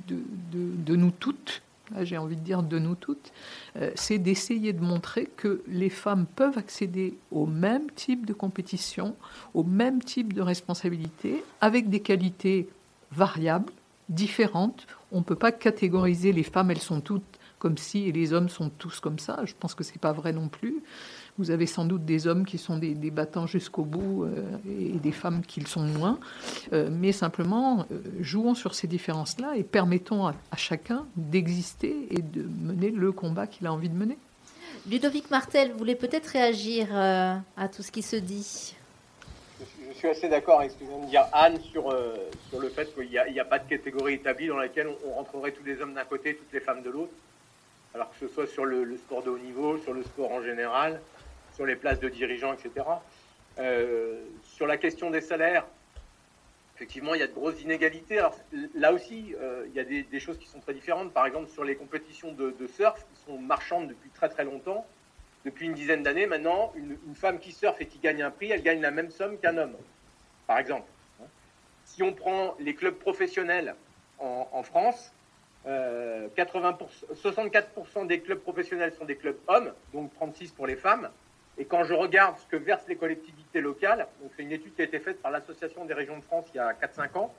de, 0.09 0.19
de 0.53 0.97
nous 0.97 1.13
toutes, 1.13 1.63
j'ai 2.03 2.19
envie 2.19 2.37
de 2.37 2.43
dire 2.43 2.63
de 2.63 2.79
nous 2.79 2.95
toutes, 2.95 3.33
euh, 3.77 3.91
c'est 3.95 4.19
d'essayer 4.19 4.73
de 4.73 4.81
montrer 4.81 5.27
que 5.37 5.63
les 5.67 5.91
femmes 5.91 6.27
peuvent 6.37 6.59
accéder 6.59 7.19
au 7.31 7.47
même 7.47 7.91
type 7.91 8.27
de 8.27 8.33
compétition, 8.33 9.17
au 9.55 9.65
même 9.65 10.03
type 10.03 10.33
de 10.33 10.43
responsabilité, 10.43 11.45
avec 11.61 11.89
des 11.89 12.01
qualités 12.01 12.69
variables, 13.13 13.73
différentes. 14.09 14.87
On 15.13 15.19
ne 15.19 15.25
peut 15.25 15.37
pas 15.37 15.53
catégoriser 15.53 16.33
les 16.33 16.43
femmes, 16.43 16.71
elles 16.71 16.79
sont 16.79 17.01
toutes 17.01 17.39
comme 17.59 17.79
si, 17.79 18.09
et 18.09 18.13
les 18.13 18.33
hommes 18.33 18.49
sont 18.49 18.71
tous 18.71 19.01
comme 19.01 19.19
ça. 19.19 19.41
Je 19.45 19.55
pense 19.59 19.75
que 19.75 19.85
ce 19.85 19.93
n'est 19.93 19.99
pas 19.99 20.13
vrai 20.13 20.33
non 20.33 20.49
plus. 20.49 20.83
Vous 21.41 21.51
avez 21.51 21.67
sans 21.67 21.85
doute 21.85 22.05
des 22.05 22.27
hommes 22.27 22.45
qui 22.45 22.59
sont 22.59 22.79
des, 22.79 22.95
battants 23.11 23.47
jusqu'au 23.47 23.85
bout 23.85 24.27
et 24.69 24.99
des 24.99 25.13
femmes 25.13 25.43
qui 25.47 25.61
le 25.61 25.67
sont 25.67 25.83
moins. 25.83 26.19
mais 26.73 27.13
simplement, 27.13 27.87
jouons 28.21 28.55
sur 28.55 28.75
ces 28.75 28.87
différences-là 28.87 29.57
et 29.57 29.65
permettons 29.65 30.27
à, 30.27 30.35
à 30.51 30.57
chacun 30.57 31.07
d'exister 31.17 32.07
et 32.11 32.23
de 32.23 32.43
mener 32.43 32.91
le 32.91 33.13
combat 33.13 33.47
qu'il 33.47 33.67
a 33.67 33.73
envie 33.73 33.89
de 33.89 33.97
mener. 33.97 34.19
Ludovic 34.89 35.31
Martel 35.31 35.73
voulait 35.73 35.95
peut-être 35.95 36.27
réagir 36.29 36.89
euh, 36.93 37.35
à 37.57 37.69
tout 37.69 37.83
ce 37.83 37.93
qui 37.93 38.03
se 38.03 38.17
dit? 38.17 38.75
Je 39.93 39.97
suis 39.97 40.09
assez 40.09 40.29
d'accord 40.29 40.61
avec 40.61 40.71
ce 40.71 40.77
que 40.77 40.85
vient 40.85 40.99
de 40.99 41.07
dire 41.07 41.27
Anne 41.33 41.61
sur, 41.61 41.91
euh, 41.91 42.17
sur 42.49 42.61
le 42.61 42.71
fait 42.71 42.95
qu'il 42.95 43.11
n'y 43.11 43.19
a, 43.19 43.43
a, 43.43 43.45
pas 43.45 43.59
de 43.59 43.69
catégorie 43.69 44.15
établie 44.15 44.47
dans 44.47 44.57
laquelle 44.57 44.89
on, 45.07 45.13
rentrerait 45.13 45.53
tous 45.53 45.65
les 45.65 45.81
hommes 45.83 45.93
d'un 45.93 46.05
côté, 46.05 46.35
toutes 46.37 46.53
les 46.53 46.61
femmes 46.61 46.83
de 46.83 46.89
l'autre. 46.89 47.13
Alors 47.95 48.11
que 48.11 48.27
ce 48.27 48.33
soit 48.33 48.47
sur 48.47 48.65
le, 48.65 48.97
sport 48.97 49.23
de 49.23 49.31
haut 49.31 49.39
niveau, 49.39 49.77
sur 49.79 49.93
le 49.93 50.03
sport 50.03 50.31
en 50.33 50.43
général, 50.43 51.01
sur 51.55 51.67
les 51.67 51.77
places 51.77 52.01
de 52.01 52.09
dirigeants, 52.09 52.53
etc. 52.53 52.87
Euh, 53.59 54.23
sur 54.43 54.67
la 54.67 54.77
question 54.77 55.11
des 55.11 55.21
salaires, 55.21 55.67
effectivement, 56.77 57.15
il 57.15 57.21
y 57.21 57.23
a 57.23 57.27
de 57.27 57.33
grosses 57.33 57.61
inégalités. 57.61 58.19
Alors, 58.19 58.37
là 58.75 58.93
aussi, 58.93 59.35
euh, 59.41 59.67
il 59.69 59.75
y 59.75 59.81
a 59.81 59.85
des, 59.85 60.21
choses 60.21 60.39
qui 60.39 60.47
sont 60.47 60.61
très 60.61 60.73
différentes. 60.73 61.13
Par 61.13 61.27
exemple, 61.27 61.51
sur 61.51 61.65
les 61.65 61.77
compétitions 61.77 62.33
de, 62.33 62.67
surf, 62.67 63.05
qui 63.13 63.21
sont 63.27 63.39
marchandes 63.39 63.89
depuis 63.89 64.11
très 64.11 64.29
très 64.29 64.45
longtemps, 64.45 64.87
depuis 65.45 65.67
une 65.67 65.75
dizaine 65.75 66.03
d'années 66.03 66.27
maintenant, 66.27 66.73
une, 66.77 66.97
femme 67.15 67.39
qui 67.39 67.53
surfe 67.53 67.81
et 67.81 67.87
qui 67.87 67.99
gagne 67.99 68.23
un 68.23 68.31
prix, 68.31 68.51
elle 68.51 68.63
gagne 68.63 68.81
la 68.81 68.91
même 68.91 69.11
somme 69.11 69.39
qu'un 69.39 69.59
homme, 69.59 69.77
par 70.47 70.59
exemple. 70.59 70.89
Si 71.85 72.03
on 72.03 72.13
prend 72.13 72.55
les 72.61 72.75
clubs 72.75 72.95
professionnels 72.95 73.75
en, 74.19 74.63
France, 74.63 75.13
80 75.65 75.67
euh, 75.67 76.29
64% 77.15 78.07
des 78.07 78.21
clubs 78.21 78.39
professionnels 78.39 78.95
sont 78.95 79.05
des 79.05 79.17
clubs 79.17 79.39
hommes, 79.49 79.73
donc 79.93 80.15
36 80.15 80.53
pour 80.53 80.67
les 80.67 80.77
femmes. 80.77 81.11
Et 81.61 81.67
quand 81.67 81.85
je 81.85 81.93
regarde 81.93 82.39
ce 82.39 82.47
que 82.47 82.57
versent 82.57 82.89
les 82.89 82.97
collectivités 82.97 83.61
locales, 83.61 84.07
c'est 84.35 84.43
une 84.43 84.53
étude 84.53 84.75
qui 84.75 84.81
a 84.81 84.87
été 84.87 84.99
faite 84.99 85.21
par 85.21 85.31
l'Association 85.31 85.85
des 85.85 85.93
régions 85.93 86.17
de 86.17 86.25
France 86.25 86.47
il 86.55 86.57
y 86.57 86.59
a 86.59 86.73
4-5 86.73 87.19
ans, 87.19 87.35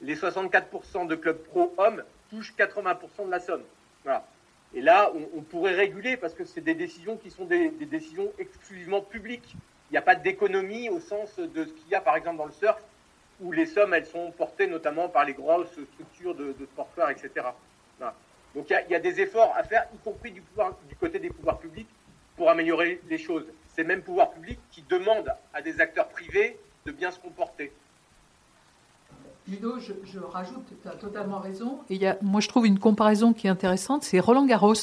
les 0.00 0.14
64% 0.14 1.08
de 1.08 1.16
clubs 1.16 1.42
pro-hommes 1.48 2.04
touchent 2.30 2.54
80% 2.56 3.26
de 3.26 3.30
la 3.32 3.40
somme. 3.40 3.64
Voilà. 4.04 4.24
Et 4.74 4.80
là, 4.80 5.10
on, 5.34 5.40
pourrait 5.40 5.74
réguler 5.74 6.16
parce 6.16 6.34
que 6.34 6.44
c'est 6.44 6.60
des 6.60 6.76
décisions 6.76 7.16
qui 7.16 7.32
sont 7.32 7.44
des, 7.44 7.70
décisions 7.70 8.32
exclusivement 8.38 9.00
publiques. 9.00 9.56
Il 9.90 9.94
n'y 9.94 9.98
a 9.98 10.02
pas 10.02 10.14
d'économie 10.14 10.88
au 10.88 11.00
sens 11.00 11.36
de 11.36 11.64
ce 11.64 11.72
qu'il 11.72 11.88
y 11.88 11.96
a 11.96 12.00
par 12.00 12.14
exemple 12.14 12.36
dans 12.36 12.46
le 12.46 12.52
surf, 12.52 12.80
où 13.40 13.50
les 13.50 13.66
sommes, 13.66 13.92
elles 13.92 14.06
sont 14.06 14.30
portées 14.30 14.68
notamment 14.68 15.08
par 15.08 15.24
les 15.24 15.34
grosses 15.34 15.80
structures 15.94 16.36
de, 16.36 16.52
de 16.52 16.64
sporteurs, 16.66 17.10
etc. 17.10 17.46
Donc 18.54 18.70
il 18.70 18.90
y, 18.90 18.94
a, 18.94 19.00
des 19.00 19.20
efforts 19.20 19.52
à 19.56 19.64
faire, 19.64 19.88
y 19.92 19.98
compris 19.98 20.30
du 20.30 20.42
côté 21.00 21.18
des 21.18 21.30
pouvoirs 21.30 21.58
publics, 21.58 21.88
pour 22.42 22.50
améliorer 22.50 23.00
les 23.08 23.18
choses. 23.18 23.44
C'est 23.72 23.84
même 23.84 24.02
pouvoir 24.02 24.32
public 24.32 24.58
qui 24.72 24.82
demande 24.90 25.32
à 25.54 25.62
des 25.62 25.80
acteurs 25.80 26.08
privés 26.08 26.58
de 26.84 26.90
bien 26.90 27.12
se 27.12 27.20
comporter. 27.20 27.70
Ludo, 29.46 29.78
je, 29.78 30.18
rajoute, 30.18 30.66
tu 30.82 30.88
as 30.88 30.96
totalement 30.96 31.38
raison. 31.38 31.78
Et 31.88 31.94
y 31.94 32.04
a, 32.04 32.18
moi, 32.20 32.40
je 32.40 32.48
trouve 32.48 32.66
une 32.66 32.80
comparaison 32.80 33.32
qui 33.32 33.46
est 33.46 33.50
intéressante, 33.50 34.02
c'est 34.02 34.18
Roland 34.18 34.44
Garros. 34.44 34.74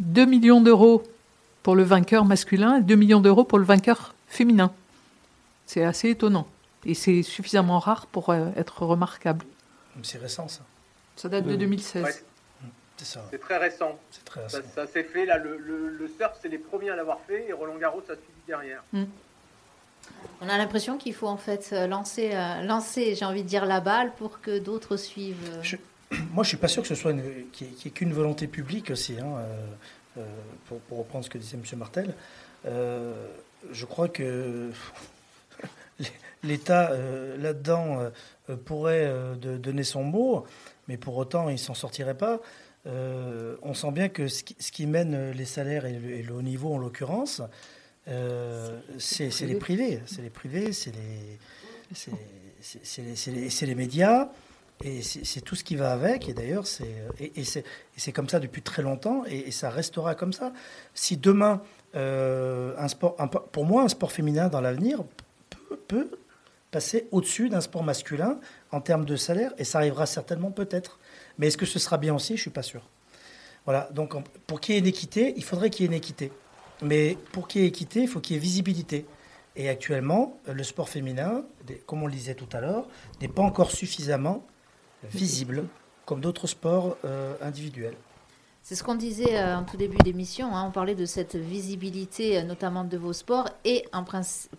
2 0.00 0.24
millions 0.24 0.60
d'euros 0.60 1.04
pour 1.62 1.76
le 1.76 1.84
vainqueur 1.84 2.24
masculin 2.24 2.78
et 2.78 2.82
2 2.82 2.96
millions 2.96 3.20
d'euros 3.20 3.44
pour 3.44 3.60
le 3.60 3.64
vainqueur 3.64 4.16
féminin. 4.26 4.72
C'est 5.66 5.84
assez 5.84 6.10
étonnant. 6.10 6.48
Et 6.84 6.94
c'est 6.94 7.22
suffisamment 7.22 7.78
rare 7.78 8.06
pour 8.06 8.30
euh, 8.30 8.48
être 8.56 8.82
remarquable. 8.82 9.46
C'est 10.02 10.18
récent, 10.18 10.48
ça. 10.48 10.62
Ça 11.14 11.28
date 11.28 11.46
de 11.46 11.54
2016. 11.54 12.24
C'est 13.04 13.40
très 13.40 13.58
récent. 13.58 13.98
Ça, 14.48 14.86
s'est 14.86 15.04
fait 15.04 15.26
là. 15.26 15.38
Le, 15.38 15.56
le, 15.56 16.08
surf, 16.08 16.38
c'est 16.40 16.48
les 16.48 16.58
premiers 16.58 16.90
à 16.90 16.96
l'avoir 16.96 17.20
fait 17.26 17.48
et 17.48 17.52
Roland 17.52 17.76
Garros 17.76 18.02
a 18.02 18.14
suivi 18.14 18.40
derrière. 18.46 18.82
Hmm. 18.92 19.04
On 20.40 20.48
a 20.48 20.56
l'impression 20.56 20.96
qu'il 20.96 21.14
faut 21.14 21.26
en 21.26 21.36
fait 21.36 21.70
euh, 21.72 21.86
lancer, 21.86 22.30
euh, 22.32 22.62
lancer 22.62 23.14
j'ai 23.14 23.24
envie 23.24 23.42
de 23.42 23.48
dire, 23.48 23.66
la 23.66 23.80
balle 23.80 24.12
pour 24.16 24.40
que 24.40 24.58
d'autres 24.58 24.96
suivent. 24.96 25.60
moi, 26.32 26.44
je 26.44 26.48
suis 26.48 26.56
pas 26.56 26.68
sûr 26.68 26.82
que 26.82 26.88
ce 26.88 26.94
soit 26.94 27.12
qu'il 27.52 27.66
n'y 27.66 27.74
ait, 27.86 27.90
qu'une 27.90 28.12
volonté 28.12 28.46
publique 28.46 28.90
aussi. 28.90 29.16
Hein, 29.20 29.36
euh, 30.18 30.24
pour, 30.66 30.98
reprendre 30.98 31.24
ce 31.24 31.30
que 31.30 31.38
disait 31.38 31.56
M. 31.56 31.78
Martel, 31.78 32.14
je 32.64 33.84
crois 33.84 34.08
que 34.08 34.70
l'État 36.42 36.90
là-dedans 37.38 38.10
pourrait 38.64 39.10
donner 39.36 39.84
son 39.84 40.02
mot, 40.02 40.44
mais 40.88 40.96
pour 40.96 41.16
autant, 41.16 41.48
il 41.48 41.58
s'en 41.58 41.74
sortirait 41.74 42.16
pas. 42.16 42.40
Euh, 42.90 43.56
on 43.62 43.74
sent 43.74 43.92
bien 43.92 44.08
que 44.08 44.28
ce 44.28 44.42
qui, 44.42 44.86
mène 44.86 45.30
les 45.30 45.44
salaires 45.44 45.86
et 45.86 46.22
le, 46.22 46.34
haut 46.34 46.42
niveau, 46.42 46.74
en 46.74 46.78
l'occurrence, 46.78 47.42
euh, 48.08 48.80
c'est 48.98 49.30
les 49.42 49.54
privés. 49.56 50.00
C'est 50.06 50.22
les 50.22 50.30
privés, 50.30 50.72
c'est 50.72 50.92
les, 53.66 53.74
médias. 53.74 54.28
Et 54.82 55.02
c'est 55.02 55.42
tout 55.42 55.56
ce 55.56 55.62
qui 55.62 55.76
va 55.76 55.92
avec. 55.92 56.28
Et 56.28 56.32
d'ailleurs, 56.32 56.66
c'est 56.66 58.12
comme 58.12 58.28
ça 58.28 58.40
depuis 58.40 58.62
très 58.62 58.82
longtemps. 58.82 59.24
Et, 59.26 59.50
ça 59.50 59.70
restera 59.70 60.14
comme 60.14 60.32
ça. 60.32 60.52
Si 60.94 61.16
demain, 61.16 61.62
euh, 61.94 62.74
pour 63.52 63.66
moi, 63.66 63.82
un 63.82 63.88
sport 63.88 64.10
féminin 64.10 64.48
dans 64.48 64.60
l'avenir 64.60 65.04
peut, 65.68 65.76
peut, 65.86 66.10
passer 66.70 67.08
au-dessus 67.10 67.48
d'un 67.48 67.60
sport 67.60 67.82
masculin 67.82 68.38
en 68.70 68.80
termes 68.80 69.04
de 69.04 69.16
salaire. 69.16 69.52
Et 69.58 69.64
ça 69.64 69.78
arrivera 69.78 70.06
certainement 70.06 70.50
peut-être. 70.50 70.99
Mais 71.40 71.46
est-ce 71.46 71.56
que 71.56 71.66
ce 71.66 71.78
sera 71.78 71.96
bien 71.96 72.14
aussi 72.14 72.28
Je 72.28 72.32
ne 72.34 72.42
suis 72.42 72.50
pas 72.50 72.62
sûr. 72.62 72.82
Voilà, 73.64 73.88
donc 73.92 74.14
pour 74.46 74.60
qu'il 74.60 74.74
y 74.74 74.78
ait 74.78 74.80
une 74.80 74.86
équité, 74.86 75.32
il 75.36 75.42
faudrait 75.42 75.70
qu'il 75.70 75.84
y 75.84 75.84
ait 75.86 75.88
une 75.88 75.96
équité. 75.96 76.32
Mais 76.82 77.16
pour 77.32 77.48
qu'il 77.48 77.62
y 77.62 77.64
ait 77.64 77.68
équité, 77.68 78.02
il 78.02 78.08
faut 78.08 78.20
qu'il 78.20 78.36
y 78.36 78.38
ait 78.38 78.42
visibilité. 78.42 79.06
Et 79.56 79.70
actuellement, 79.70 80.38
le 80.46 80.62
sport 80.62 80.90
féminin, 80.90 81.44
comme 81.86 82.02
on 82.02 82.06
le 82.06 82.12
disait 82.12 82.34
tout 82.34 82.48
à 82.52 82.60
l'heure, 82.60 82.86
n'est 83.22 83.28
pas 83.28 83.42
encore 83.42 83.70
suffisamment 83.70 84.46
visible 85.02 85.64
comme 86.04 86.20
d'autres 86.20 86.46
sports 86.46 86.98
euh, 87.06 87.34
individuels. 87.40 87.96
C'est 88.62 88.74
ce 88.74 88.84
qu'on 88.84 88.94
disait 88.94 89.38
euh, 89.38 89.56
en 89.56 89.64
tout 89.64 89.78
début 89.78 89.96
d'émission. 89.98 90.54
Hein. 90.54 90.66
on 90.68 90.70
parlait 90.70 90.94
de 90.94 91.06
cette 91.06 91.36
visibilité, 91.36 92.38
euh, 92.38 92.42
notamment 92.42 92.84
de 92.84 92.98
vos 92.98 93.14
sports, 93.14 93.48
et 93.64 93.86
en 93.92 94.04
principe 94.04 94.52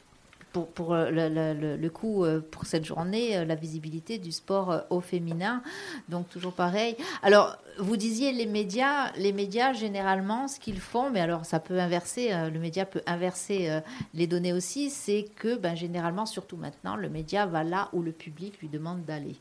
pour, 0.51 0.93
euh, 0.93 1.09
le, 1.11 1.89
coup 1.89 2.23
euh, 2.23 2.41
pour 2.41 2.65
cette 2.65 2.85
journée, 2.85 3.37
euh, 3.37 3.45
la 3.45 3.55
visibilité 3.55 4.17
du 4.17 4.31
sport 4.31 4.83
au 4.89 5.01
féminin. 5.01 5.61
Donc 6.09 6.29
toujours 6.29 6.53
pareil. 6.53 6.95
Alors 7.23 7.57
vous 7.77 7.97
disiez 7.97 8.33
les 8.33 8.45
médias, 8.45 9.11
les 9.13 9.33
médias 9.33 9.73
généralement 9.73 10.47
ce 10.47 10.59
qu'ils 10.59 10.79
font, 10.79 11.09
mais 11.09 11.21
alors 11.21 11.45
ça 11.45 11.59
peut 11.59 11.79
inverser, 11.79 12.31
le 12.51 12.59
média 12.59 12.85
peut 12.85 13.01
inverser 13.07 13.81
les 14.13 14.27
données 14.27 14.51
aussi, 14.51 14.89
c'est 14.89 15.25
que 15.37 15.55
ben, 15.55 15.73
généralement, 15.73 16.25
surtout 16.25 16.57
maintenant, 16.57 16.97
le 16.97 17.07
média 17.07 17.45
va 17.45 17.63
là 17.63 17.89
où 17.93 18.01
le 18.01 18.11
public 18.11 18.59
lui 18.59 18.67
demande 18.67 19.05
d'aller. 19.05 19.37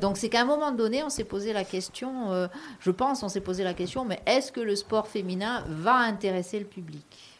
donc 0.00 0.18
c'est 0.18 0.28
qu'à 0.28 0.42
un 0.42 0.44
moment 0.44 0.70
donné, 0.70 1.02
on 1.02 1.10
s'est 1.10 1.24
posé 1.24 1.52
la 1.52 1.64
question, 1.64 2.48
je 2.78 2.90
pense, 2.92 3.24
on 3.24 3.28
s'est 3.28 3.40
posé 3.40 3.64
la 3.64 3.74
question, 3.74 4.04
mais 4.04 4.20
est-ce 4.24 4.52
que 4.52 4.60
le 4.60 4.76
sport 4.76 5.08
féminin 5.08 5.64
va 5.68 5.96
intéresser 5.96 6.60
le 6.60 6.66
public? 6.66 7.36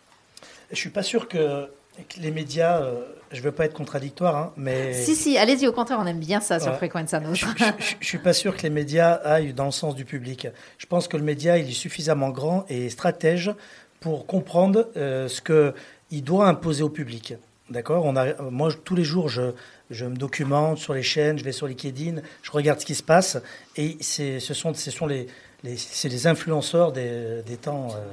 Je 0.71 0.77
suis 0.77 0.91
pas 0.91 1.05
sûr 1.05 1.29
que 1.29 1.71
les 2.19 2.31
médias, 2.31 2.83
euh, 2.83 3.05
je 3.33 3.39
ne 3.39 3.43
veux 3.43 3.53
pas 3.53 3.65
être 3.65 3.75
contradictoire, 3.75 4.37
hein, 4.37 4.53
mais... 4.57 4.93
Si, 4.93 5.15
si, 5.15 5.39
allez-y, 5.39 5.67
au 5.67 5.73
contraire, 5.73 5.99
on 6.01 6.07
aime 6.07 6.21
bien 6.21 6.41
ça 6.41 6.61
sur 6.61 6.75
Frequenza 6.77 7.21
Je 7.35 7.47
ne 7.47 8.05
suis 8.05 8.19
pas 8.19 8.33
sûr 8.33 8.57
que 8.57 8.63
les 8.63 8.71
médias 8.71 9.13
aillent 9.13 9.53
dans 9.53 9.67
le 9.67 9.71
sens 9.71 9.95
du 9.95 10.05
public. 10.05 10.49
Je 10.79 10.87
pense 10.87 11.09
que 11.09 11.17
le 11.17 11.23
média, 11.23 11.59
il 11.59 11.69
est 11.69 11.73
suffisamment 11.73 12.31
grand 12.31 12.65
et 12.69 12.89
stratège 12.91 13.53
pour 14.01 14.27
comprendre 14.27 14.89
euh, 14.97 15.29
ce 15.29 15.41
qu'il 15.41 16.25
doit 16.25 16.49
imposer 16.49 16.83
au 16.83 16.91
public. 16.91 17.35
D'accord? 17.71 18.05
On 18.05 18.15
a, 18.17 18.41
Moi, 18.43 18.71
tous 18.85 18.95
les 18.95 19.05
jours, 19.05 19.29
je, 19.29 19.53
je, 19.91 20.05
me 20.05 20.15
documente 20.15 20.79
sur 20.79 20.95
les 20.95 21.03
chaînes, 21.03 21.39
je 21.39 21.45
vais 21.45 21.53
sur 21.53 21.67
LinkedIn, 21.67 22.21
je 22.43 22.51
regarde 22.53 22.81
ce 22.81 22.87
qui 22.87 22.95
se 22.95 23.03
passe, 23.03 23.39
et 23.77 23.97
ce 24.01 24.39
sont, 24.39 24.73
ce 24.73 24.91
sont 24.91 25.07
les, 25.07 25.27
les, 25.65 25.77
les 26.05 26.27
influenceurs 26.29 26.93
des, 26.93 27.43
des 27.45 27.57
temps, 27.57 27.89
euh, 27.91 28.05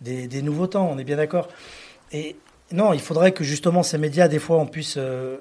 des, 0.00 0.28
des 0.28 0.42
nouveaux 0.42 0.68
temps, 0.68 0.88
on 0.88 0.98
est 0.98 1.04
bien 1.04 1.16
d'accord? 1.16 1.48
Et 2.12 2.36
non, 2.72 2.92
il 2.92 3.00
faudrait 3.00 3.32
que 3.32 3.44
justement 3.44 3.82
ces 3.82 3.98
médias, 3.98 4.28
des 4.28 4.38
fois, 4.38 4.58
on 4.58 4.66
puisse 4.66 4.96
euh, 4.96 5.38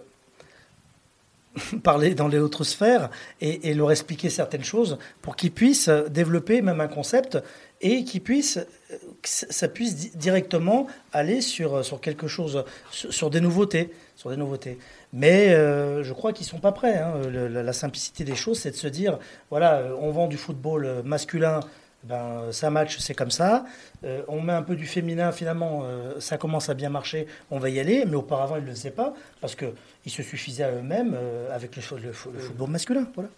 parler 1.84 2.16
dans 2.16 2.28
les 2.28 2.40
autres 2.40 2.64
sphères 2.64 3.10
et, 3.40 3.74
leur 3.74 3.91
expliquer 3.91 4.30
certaines 4.30 4.64
choses 4.64 4.98
pour 5.22 5.36
qu'ils 5.36 5.52
puissent 5.52 5.90
développer 5.90 6.62
même 6.62 6.82
un 6.82 6.88
concept 6.88 7.38
et 7.82 8.03
qu'ils 8.03 8.22
puissent, 8.22 8.60
que 8.90 9.30
ça 9.30 9.68
puisse 9.68 10.16
directement 10.16 10.88
aller 11.14 11.41
sur, 11.41 11.84
sur 11.84 11.99
quelque 11.99 12.28
chose, 12.28 12.64
sur, 12.91 13.30
des 13.30 13.41
nouveautés. 13.41 13.91
Sur 14.16 14.30
des 14.30 14.38
nouveautés. 14.38 14.78
Mais 15.14 15.49
euh, 15.49 16.03
je 16.03 16.14
crois 16.14 16.32
qu'ils 16.32 16.45
sont 16.45 16.60
pas 16.60 16.72
prêts. 16.72 16.98
Hein. 16.98 17.14
la, 17.32 17.74
simplicité 17.74 18.24
des 18.24 18.36
choses, 18.36 18.60
c'est 18.60 18.72
de 18.72 18.76
se 18.76 18.88
dire, 18.88 19.18
voilà, 19.49 19.84
on 19.99 20.12
vend 20.12 20.28
du 20.28 20.38
football 20.38 21.02
masculin 21.03 21.62
ben, 22.03 22.52
ça 22.52 22.69
match, 22.69 22.98
c'est 22.99 23.14
comme 23.14 23.32
ça. 23.32 23.65
Euh, 24.03 24.23
on 24.28 24.41
met 24.41 24.53
un 24.53 24.64
peu 24.64 24.76
du 24.76 24.88
féminin, 24.88 25.32
finalement, 25.32 25.82
euh, 25.84 26.19
ça 26.19 26.38
commence 26.38 26.69
à 26.69 26.73
bien 26.73 26.90
marcher, 26.90 27.28
on 27.52 27.60
va 27.60 27.69
y 27.69 27.80
aller. 27.80 28.06
Mais 28.06 28.15
auparavant, 28.15 28.56
ils 28.56 28.64
ne 28.64 28.68
le 28.68 28.73
faisaient 28.73 28.91
pas 28.91 29.14
parce 29.40 29.56
qu'ils 29.56 30.11
se 30.11 30.23
suffisaient 30.23 30.64
à 30.64 30.72
eux-mêmes 30.72 31.14
euh, 31.15 31.56
avec 31.56 31.76
le, 31.76 31.98
le, 31.99 32.11
football 32.11 32.69
masculin. 32.69 33.07
Voilà. 33.14 33.30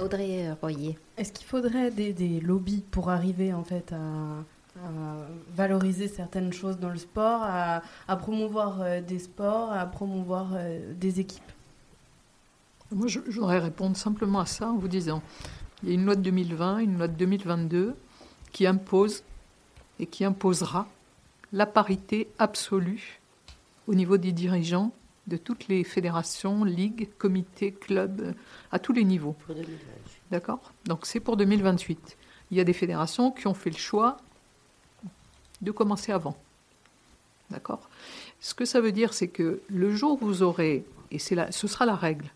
Audrey 0.00 0.48
Royer. 0.60 0.98
Est-ce 1.16 1.32
qu'il 1.32 1.46
faudrait 1.46 1.90
des, 1.90 2.12
des, 2.12 2.40
lobbies 2.40 2.84
pour 2.90 3.10
arriver 3.10 3.52
en 3.52 3.64
fait 3.64 3.92
à, 3.92 3.96
valoriser 5.56 6.06
certaines 6.06 6.52
choses 6.52 6.78
dans 6.78 6.90
le 6.90 6.98
sport, 6.98 7.42
à, 7.42 7.82
promouvoir 8.16 9.00
des 9.00 9.18
sports, 9.18 9.72
à 9.72 9.84
promouvoir 9.86 10.50
des 10.94 11.18
équipes? 11.18 11.42
Moi, 12.92 13.08
je, 13.08 13.18
je, 13.28 13.40
voudrais 13.40 13.58
répondre 13.58 13.96
simplement 13.96 14.38
à 14.38 14.46
ça 14.46 14.68
en 14.68 14.76
vous 14.76 14.86
disant, 14.86 15.20
il 15.82 15.88
y 15.88 15.92
a 15.92 15.94
une 15.94 16.04
loi 16.04 16.16
de 16.16 16.22
2020, 16.22 16.78
une 16.78 16.98
loi 16.98 17.08
de 17.08 17.14
2022 17.14 17.96
qui 18.52 18.66
impose 18.66 19.22
et 20.00 20.06
qui 20.06 20.24
imposera 20.24 20.88
la 21.52 21.66
parité 21.66 22.28
absolue 22.38 23.20
au 23.86 23.94
niveau 23.94 24.16
des 24.16 24.32
dirigeants 24.32 24.92
de 25.26 25.36
toutes 25.36 25.68
les 25.68 25.84
fédérations, 25.84 26.64
ligues, 26.64 27.08
comités, 27.18 27.72
clubs, 27.72 28.34
à 28.72 28.78
tous 28.78 28.92
les 28.92 29.04
niveaux. 29.04 29.36
D'accord? 30.30 30.72
Donc 30.86 31.06
c'est 31.06 31.20
pour 31.20 31.36
2028. 31.36 32.16
Il 32.50 32.56
y 32.56 32.60
a 32.60 32.64
des 32.64 32.72
fédérations 32.72 33.30
qui 33.30 33.46
ont 33.46 33.54
fait 33.54 33.70
le 33.70 33.76
choix 33.76 34.16
de 35.60 35.70
commencer 35.70 36.12
avant. 36.12 36.36
D'accord? 37.50 37.88
Ce 38.40 38.54
que 38.54 38.64
ça 38.64 38.80
veut 38.80 38.92
dire, 38.92 39.12
c'est 39.12 39.28
que 39.28 39.60
le 39.68 39.94
jour 39.94 40.22
où 40.22 40.26
vous 40.26 40.42
aurez, 40.42 40.84
et 41.10 41.18
c'est 41.18 41.52
ce 41.52 41.66
sera 41.66 41.84
la 41.86 41.96
règle, 41.96 42.30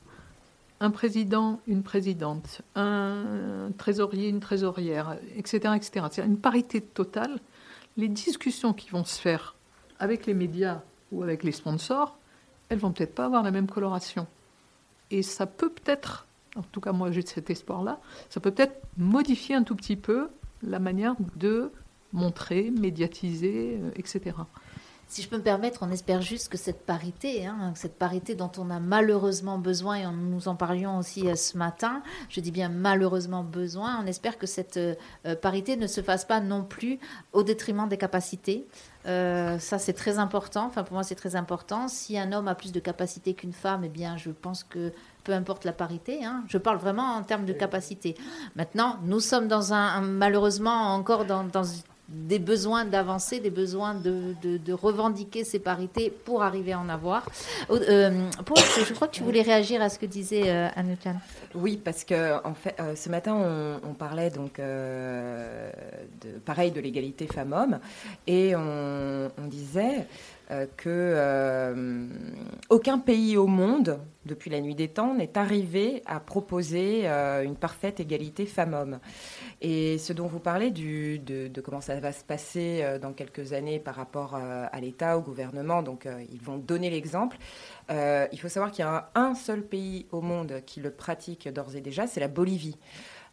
un 0.83 0.91
président, 0.91 1.61
une 1.69 1.85
présidente, 1.85 2.63
un 2.75 3.71
trésorier, 3.79 4.29
une 4.29 4.41
trésorière, 4.41 5.17
etc., 5.37 5.75
etc. 5.77 6.07
C'est 6.11 6.25
une 6.25 6.39
parité 6.39 6.81
totale. 6.81 7.39
Les 7.97 8.09
discussions 8.09 8.73
qui 8.73 8.91
vont 8.91 9.05
se 9.05 9.21
faire 9.21 9.55
avec 10.01 10.27
les 10.27 10.35
médias 10.35 10.81
ou 11.13 11.23
avec 11.23 11.45
les 11.45 11.53
sponsors, 11.53 12.19
elles 12.69 12.81
vont 12.81 12.91
peut-être 12.91 13.15
pas 13.15 13.27
avoir 13.27 13.45
la 13.45 13.53
même 13.53 13.69
coloration. 13.69 14.27
Et 15.13 15.23
ça 15.23 15.47
peut 15.47 15.71
peut-être, 15.71 16.27
en 16.57 16.63
tout 16.63 16.81
cas 16.81 16.91
moi 16.91 17.13
j'ai 17.13 17.25
cet 17.25 17.49
espoir-là, 17.49 18.01
ça 18.29 18.41
peut 18.41 18.51
peut-être 18.51 18.83
modifier 18.97 19.55
un 19.55 19.63
tout 19.63 19.77
petit 19.77 19.97
peu 19.97 20.31
la 20.65 20.81
manière 20.81 21.15
de 21.37 21.71
montrer, 22.13 22.73
médiatiser, 22.73 23.79
euh, 23.81 23.91
etc. 23.95 24.35
Si 25.13 25.21
je 25.21 25.29
peux 25.29 25.37
me 25.37 25.43
permettre, 25.43 25.81
on 25.83 25.91
espère 25.91 26.23
juste 26.23 26.49
que 26.49 26.57
cette 26.57 26.87
parité, 26.87 27.45
hein, 27.45 27.75
cette 27.75 27.99
parité 27.99 28.35
dont 28.35 28.51
on 28.57 28.71
a 28.71 28.81
malheureusement 28.81 29.59
besoin, 29.59 29.97
et 29.97 30.07
nous 30.07 30.49
en 30.49 30.55
parlions 30.55 30.97
aussi 30.97 31.29
euh, 31.29 31.35
ce 31.35 31.59
matin, 31.59 32.03
je 32.31 32.41
dis 32.41 32.51
bien 32.51 32.71
malheureusement 32.71 33.45
besoin, 33.45 34.03
on 34.03 34.07
espère 34.07 34.39
que 34.39 34.47
cette 34.47 34.79
euh, 34.79 34.95
parité 35.43 35.77
ne 35.77 35.87
se 35.87 36.01
fasse 36.01 36.25
pas 36.25 36.41
non 36.41 36.65
plus 36.65 36.99
au 37.35 37.43
détriment 37.43 37.87
des 37.91 37.99
capacités. 37.99 38.67
Euh, 39.05 39.59
ça, 39.59 39.79
c'est 39.79 39.93
très 39.93 40.19
important. 40.19 40.65
Enfin, 40.65 40.83
pour 40.83 40.95
moi, 40.95 41.03
c'est 41.03 41.15
très 41.15 41.37
important. 41.37 41.89
Si 41.89 42.19
un 42.19 42.33
homme 42.33 42.49
a 42.49 42.55
plus 42.55 42.73
de 42.73 42.81
capacités 42.81 43.35
qu'une 43.35 43.53
femme, 43.53 43.83
eh 43.85 43.91
bien, 43.91 44.17
je 44.17 44.31
pense 44.31 44.65
que 44.65 44.93
peu 45.25 45.33
importe 45.33 45.67
la 45.67 45.73
parité. 45.73 46.25
Hein, 46.25 46.43
je 46.49 46.57
parle 46.57 46.79
vraiment 46.79 47.17
en 47.17 47.23
termes 47.23 47.45
de 47.45 47.53
capacité. 47.53 48.17
Maintenant, 48.57 48.97
nous 49.05 49.21
sommes 49.21 49.47
dans 49.47 49.75
un, 49.75 50.01
malheureusement 50.01 50.95
encore 50.95 51.27
dans, 51.27 51.45
dans 51.45 51.65
des 52.13 52.39
besoins 52.39 52.85
d'avancer, 52.85 53.41
des 53.41 53.51
besoins 53.51 53.95
de, 53.95 54.73
revendiquer 54.73 55.45
ces 55.45 55.59
parités 55.59 56.11
pour 56.11 56.43
arriver 56.43 56.73
à 56.73 56.79
en 56.79 56.89
avoir. 56.89 57.29
Euh, 57.71 58.31
Paul, 58.45 58.57
je 58.59 58.93
crois 58.93 59.09
que 59.09 59.15
tu 59.15 59.23
voulais 59.23 59.43
réagir 59.43 59.83
à 59.83 59.89
ce 59.89 59.99
que 59.99 60.07
disait 60.07 60.45
euh, 60.47 60.69
Oui, 61.55 61.81
parce 61.83 62.05
que 62.05 62.45
en 62.47 62.55
fait, 62.55 62.75
euh, 62.81 62.95
ce 62.97 63.09
matin, 63.09 63.81
on, 63.85 63.95
parlait 63.95 64.31
donc 64.31 64.59
euh, 64.59 65.71
de, 66.23 66.39
pareil 66.39 66.71
de 66.71 66.81
l'égalité 66.81 67.27
femmes-hommes, 67.27 67.79
et 68.27 68.55
on 68.57 69.47
disait 69.47 70.07
euh, 70.53 70.67
que 70.77 70.89
euh, 70.89 72.07
aucun 72.69 72.99
pays 72.99 73.39
au 73.39 73.47
monde, 73.47 73.99
depuis 74.27 74.51
la 74.51 74.61
nuit 74.61 74.75
des 74.75 74.89
temps, 74.89 75.15
n'est 75.15 75.39
arrivé 75.39 76.03
à 76.05 76.21
proposer 76.21 77.09
euh, 77.09 77.43
une 77.43 77.57
parfaite 77.57 78.01
égalité 78.01 78.45
femmes-hommes. 78.45 78.99
Et 79.63 79.97
ce 79.97 80.13
dont 80.13 80.27
vous 80.27 80.41
parlez 80.41 80.71
de, 80.71 81.49
comment 81.63 81.81
ça 81.81 81.99
va 82.01 82.13
se 82.13 82.23
passer 82.23 82.85
dans 83.01 83.13
quelques 83.15 83.55
années 83.55 83.79
par 83.79 83.95
rapport 83.95 84.35
à 84.35 84.81
l'État, 84.81 85.17
au 85.17 85.23
gouvernement, 85.23 85.83
donc 85.83 86.09
ils 86.33 86.43
vont 86.43 86.59
donner 86.59 86.91
l'exemple. 86.91 87.37
il 87.89 88.39
faut 88.41 88.49
savoir 88.49 88.73
qu'il 88.73 88.85
y 88.85 88.89
a 88.89 89.11
un 89.15 89.35
seul 89.35 89.63
pays 89.63 90.07
au 90.11 90.21
monde 90.21 90.63
qui 90.67 90.81
le 90.81 90.91
pratique 90.91 91.49
d'ores 91.49 91.77
et 91.77 91.81
déjà, 91.81 92.07
c'est 92.07 92.21
la 92.21 92.29
Bolivie. 92.29 92.77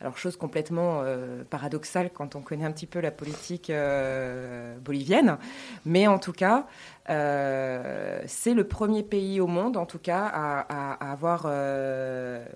Alors, 0.02 0.18
chose 0.18 0.38
complètement 0.38 1.02
euh, 1.04 1.44
paradoxale 1.44 2.10
quand 2.14 2.36
on 2.36 2.42
connaît 2.42 2.64
un 2.64 2.72
petit 2.72 2.86
peu 2.86 3.02
la 3.02 3.12
politique 3.12 3.70
euh, 3.70 4.78
bolivienne. 4.78 5.38
Mais 5.86 6.08
en 6.08 6.20
tout 6.20 6.32
cas, 6.32 6.68
euh, 7.10 8.22
c'est 8.26 8.54
le 8.54 8.64
premier 8.66 9.04
pays 9.04 9.42
au 9.42 9.48
monde, 9.48 9.76
en 9.76 9.86
tout 9.86 10.00
cas, 10.00 10.26
à 10.26 11.12
avoir 11.12 11.48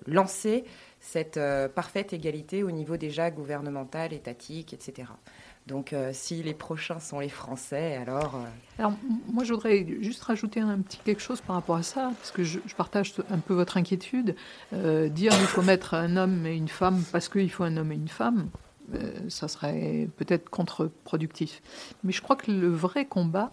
lancé 0.06 0.64
cette 1.00 1.38
parfaite 1.74 2.14
égalité 2.14 2.62
au 2.62 2.70
niveau 2.70 2.96
déjà 2.96 3.30
gouvernemental, 3.30 4.14
étatique, 4.14 4.72
etc. 4.72 5.08
Donc, 5.66 5.94
euh, 5.94 6.10
si 6.12 6.42
les 6.42 6.52
prochains 6.52 7.00
sont 7.00 7.20
les 7.20 7.30
Français, 7.30 7.96
alors. 7.96 8.34
Euh, 8.36 8.44
alors, 8.78 8.92
moi, 9.32 9.44
je 9.44 9.54
voudrais 9.54 9.86
juste 10.00 10.22
rajouter 10.22 10.60
un 10.60 10.78
petit 10.80 10.98
quelque 10.98 11.22
chose 11.22 11.40
par 11.40 11.56
rapport 11.56 11.76
à 11.76 11.82
ça, 11.82 12.12
parce 12.18 12.30
que 12.32 12.44
je, 12.44 12.58
partage 12.76 13.14
un 13.30 13.38
peu 13.38 13.54
votre 13.54 13.78
inquiétude. 13.78 14.36
Euh, 14.74 15.08
dire 15.08 15.32
qu'il 15.32 15.46
faut 15.46 15.62
mettre 15.62 15.94
un 15.94 16.16
homme 16.16 16.44
et 16.46 16.54
une 16.54 16.68
femme 16.68 17.02
parce 17.12 17.30
qu'il 17.30 17.50
faut 17.50 17.64
un 17.64 17.78
homme 17.78 17.92
et 17.92 17.96
une 17.96 18.08
femme, 18.08 18.50
ça 19.28 19.48
serait 19.48 20.10
peut-être 20.18 20.50
contre-productif. 20.50 21.62
Mais 22.02 22.12
je 22.12 22.20
crois 22.20 22.36
que 22.36 22.50
le 22.50 22.68
vrai 22.68 23.06
combat, 23.06 23.50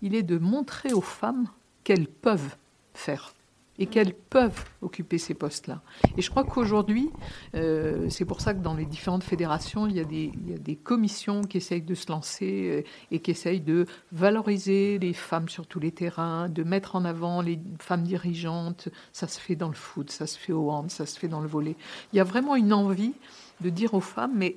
il 0.00 0.14
est 0.14 0.22
de 0.22 0.38
montrer 0.38 0.94
aux 0.94 1.02
femmes 1.02 1.48
qu'elles 1.84 2.08
peuvent 2.08 2.56
faire 2.94 3.34
et 3.80 3.86
qu'elles 3.86 4.12
peuvent 4.14 4.64
occuper 4.82 5.16
ces 5.16 5.32
postes-là. 5.32 5.80
Et 6.18 6.22
je 6.22 6.30
crois 6.30 6.44
qu'aujourd'hui, 6.44 7.10
euh, 7.54 8.10
c'est 8.10 8.26
pour 8.26 8.42
ça 8.42 8.52
que 8.52 8.60
dans 8.60 8.74
les 8.74 8.84
différentes 8.84 9.24
fédérations, 9.24 9.86
il 9.86 9.96
y, 9.96 10.00
a 10.00 10.04
des, 10.04 10.76
commissions 10.76 11.40
qui 11.40 11.56
essayent 11.56 11.80
de 11.80 11.94
se 11.94 12.12
lancer 12.12 12.84
euh, 12.84 12.90
et 13.10 13.20
qui 13.20 13.30
essayent 13.30 13.62
de 13.62 13.86
valoriser 14.12 14.98
les 14.98 15.14
femmes 15.14 15.48
sur 15.48 15.66
tous 15.66 15.80
les 15.80 15.92
terrains, 15.92 16.50
de 16.50 16.62
mettre 16.62 16.94
en 16.94 17.06
avant 17.06 17.40
les 17.40 17.58
femmes 17.78 18.02
dirigeantes. 18.02 18.90
Ça 19.14 19.26
se 19.26 19.40
fait 19.40 19.56
dans 19.56 19.68
le 19.68 19.74
foot, 19.74 20.10
ça 20.10 20.26
se 20.26 20.38
fait 20.38 20.52
au 20.52 20.70
hand, 20.70 20.90
ça 20.90 21.06
se 21.06 21.18
fait 21.18 21.28
dans 21.28 21.40
le 21.40 21.48
volet. 21.48 21.74
Il 22.12 22.16
y 22.16 22.20
a 22.20 22.24
vraiment 22.24 22.56
une 22.56 22.74
envie 22.74 23.14
de 23.62 23.70
dire 23.70 23.94
aux 23.94 24.00
femmes, 24.00 24.34
mais 24.34 24.56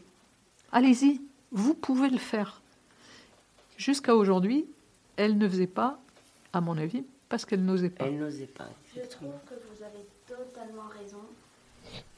allez-y, 0.73 1.21
vous 1.53 1.73
pouvez 1.73 2.09
le 2.09 2.17
faire. 2.17 2.61
Jusqu'à 3.77 4.15
aujourd'hui, 4.15 4.65
elles 5.15 5.37
ne 5.37 5.47
faisaient 5.47 5.65
pas, 5.65 5.97
à 6.51 6.59
mon 6.59 6.77
avis, 6.77 7.05
parce 7.29 7.45
qu'elles 7.45 7.63
n'osaient 7.63 7.89
pas. 7.89 8.05
Je 8.95 9.01
trouve 9.07 9.33
que 9.47 9.55
vous 9.55 9.83
avez 9.83 10.05
totalement 10.27 10.87
raison. 10.99 11.23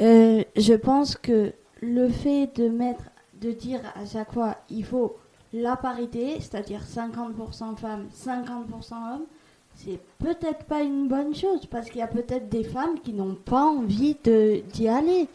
Euh, 0.02 0.44
je 0.56 0.74
pense 0.74 1.16
que 1.16 1.54
le 1.82 2.10
fait 2.10 2.48
de 2.56 2.68
mettre, 2.68 3.06
de 3.40 3.52
dire 3.52 3.80
à 3.96 4.06
chaque 4.06 4.34
fois, 4.34 4.58
il 4.70 4.84
faut 4.84 5.18
la 5.54 5.78
parité, 5.78 6.40
c'est-à-dire 6.40 6.82
50% 6.82 7.78
femmes, 7.78 8.08
50% 8.14 9.16
hommes, 9.16 9.26
c'est 9.76 10.00
peut-être 10.20 10.66
pas 10.66 10.82
une 10.82 11.08
bonne 11.08 11.36
chose 11.36 11.66
parce 11.66 11.90
qu'il 11.90 12.00
y 12.00 12.04
a 12.04 12.08
peut-être 12.08 12.50
des 12.50 12.64
femmes 12.64 13.00
qui 13.04 13.14
n'ont 13.14 13.36
pas 13.36 13.64
envie 13.64 14.16
d'y 14.24 14.88
aller. 14.88 15.28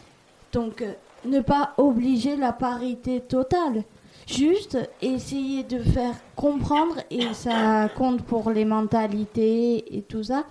Donc, 0.53 0.83
euh, 0.83 0.93
ne 1.25 1.41
pas 1.41 1.75
obliger 1.77 2.37
la 2.37 2.53
parité 2.53 3.21
totale. 3.21 3.85
Juste 4.27 4.79
essayer 5.03 5.65
de 5.65 5.79
faire 5.79 6.15
comprendre, 6.37 6.97
et 7.11 7.35
ça 7.35 7.89
compte 7.97 8.23
pour 8.23 8.51
les 8.51 8.65
mentalités 8.65 9.97
et 9.97 10.03
tout 10.03 10.23
ça, 10.23 10.45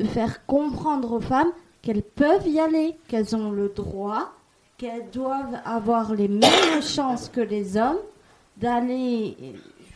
de 0.00 0.06
faire 0.06 0.46
comprendre 0.46 1.12
aux 1.12 1.20
femmes 1.20 1.52
qu'elles 1.82 2.02
peuvent 2.02 2.48
y 2.48 2.58
aller, 2.58 2.96
qu'elles 3.06 3.36
ont 3.36 3.50
le 3.50 3.68
droit, 3.68 4.32
qu'elles 4.78 5.10
doivent 5.12 5.60
avoir 5.64 6.14
les 6.14 6.28
mêmes 6.28 6.82
chances 6.82 7.28
que 7.28 7.40
les 7.40 7.76
hommes 7.76 7.98
d'aller, 8.56 9.36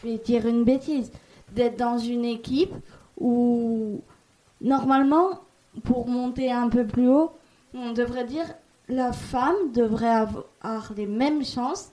je 0.02 0.08
vais 0.08 0.18
dire 0.18 0.46
une 0.46 0.64
bêtise, 0.64 1.10
d'être 1.52 1.78
dans 1.78 1.98
une 1.98 2.24
équipe 2.24 2.74
où 3.18 4.00
normalement, 4.60 5.40
pour 5.84 6.06
monter 6.06 6.52
un 6.52 6.68
peu 6.68 6.86
plus 6.86 7.08
haut, 7.08 7.32
on 7.72 7.92
devrait 7.92 8.24
dire 8.24 8.46
la 8.88 9.12
femme 9.12 9.72
devrait 9.72 10.26
avoir 10.60 10.92
les 10.94 11.06
mêmes 11.06 11.44
chances 11.44 11.92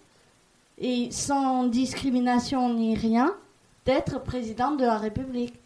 et 0.78 1.10
sans 1.12 1.68
discrimination 1.68 2.74
ni 2.74 2.96
rien 2.96 3.34
d'être 3.86 4.22
présidente 4.22 4.78
de 4.78 4.86
la 4.86 4.98
République. 4.98 5.61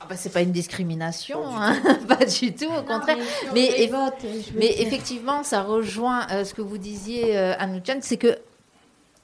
Ah 0.00 0.06
bah, 0.08 0.16
c'est 0.16 0.32
pas 0.32 0.42
une 0.42 0.52
discrimination, 0.52 1.40
hein. 1.44 1.76
pas 2.08 2.24
du 2.24 2.54
tout, 2.54 2.66
au 2.66 2.82
contraire. 2.82 3.18
Mais, 3.52 3.90
mais, 4.54 4.80
effectivement, 4.80 5.42
ça 5.42 5.62
rejoint 5.62 6.26
euh, 6.30 6.44
ce 6.44 6.54
que 6.54 6.62
vous 6.62 6.78
disiez, 6.78 7.36
euh, 7.36 7.54
Chan, 7.84 7.98
c'est 8.00 8.16
que 8.16 8.38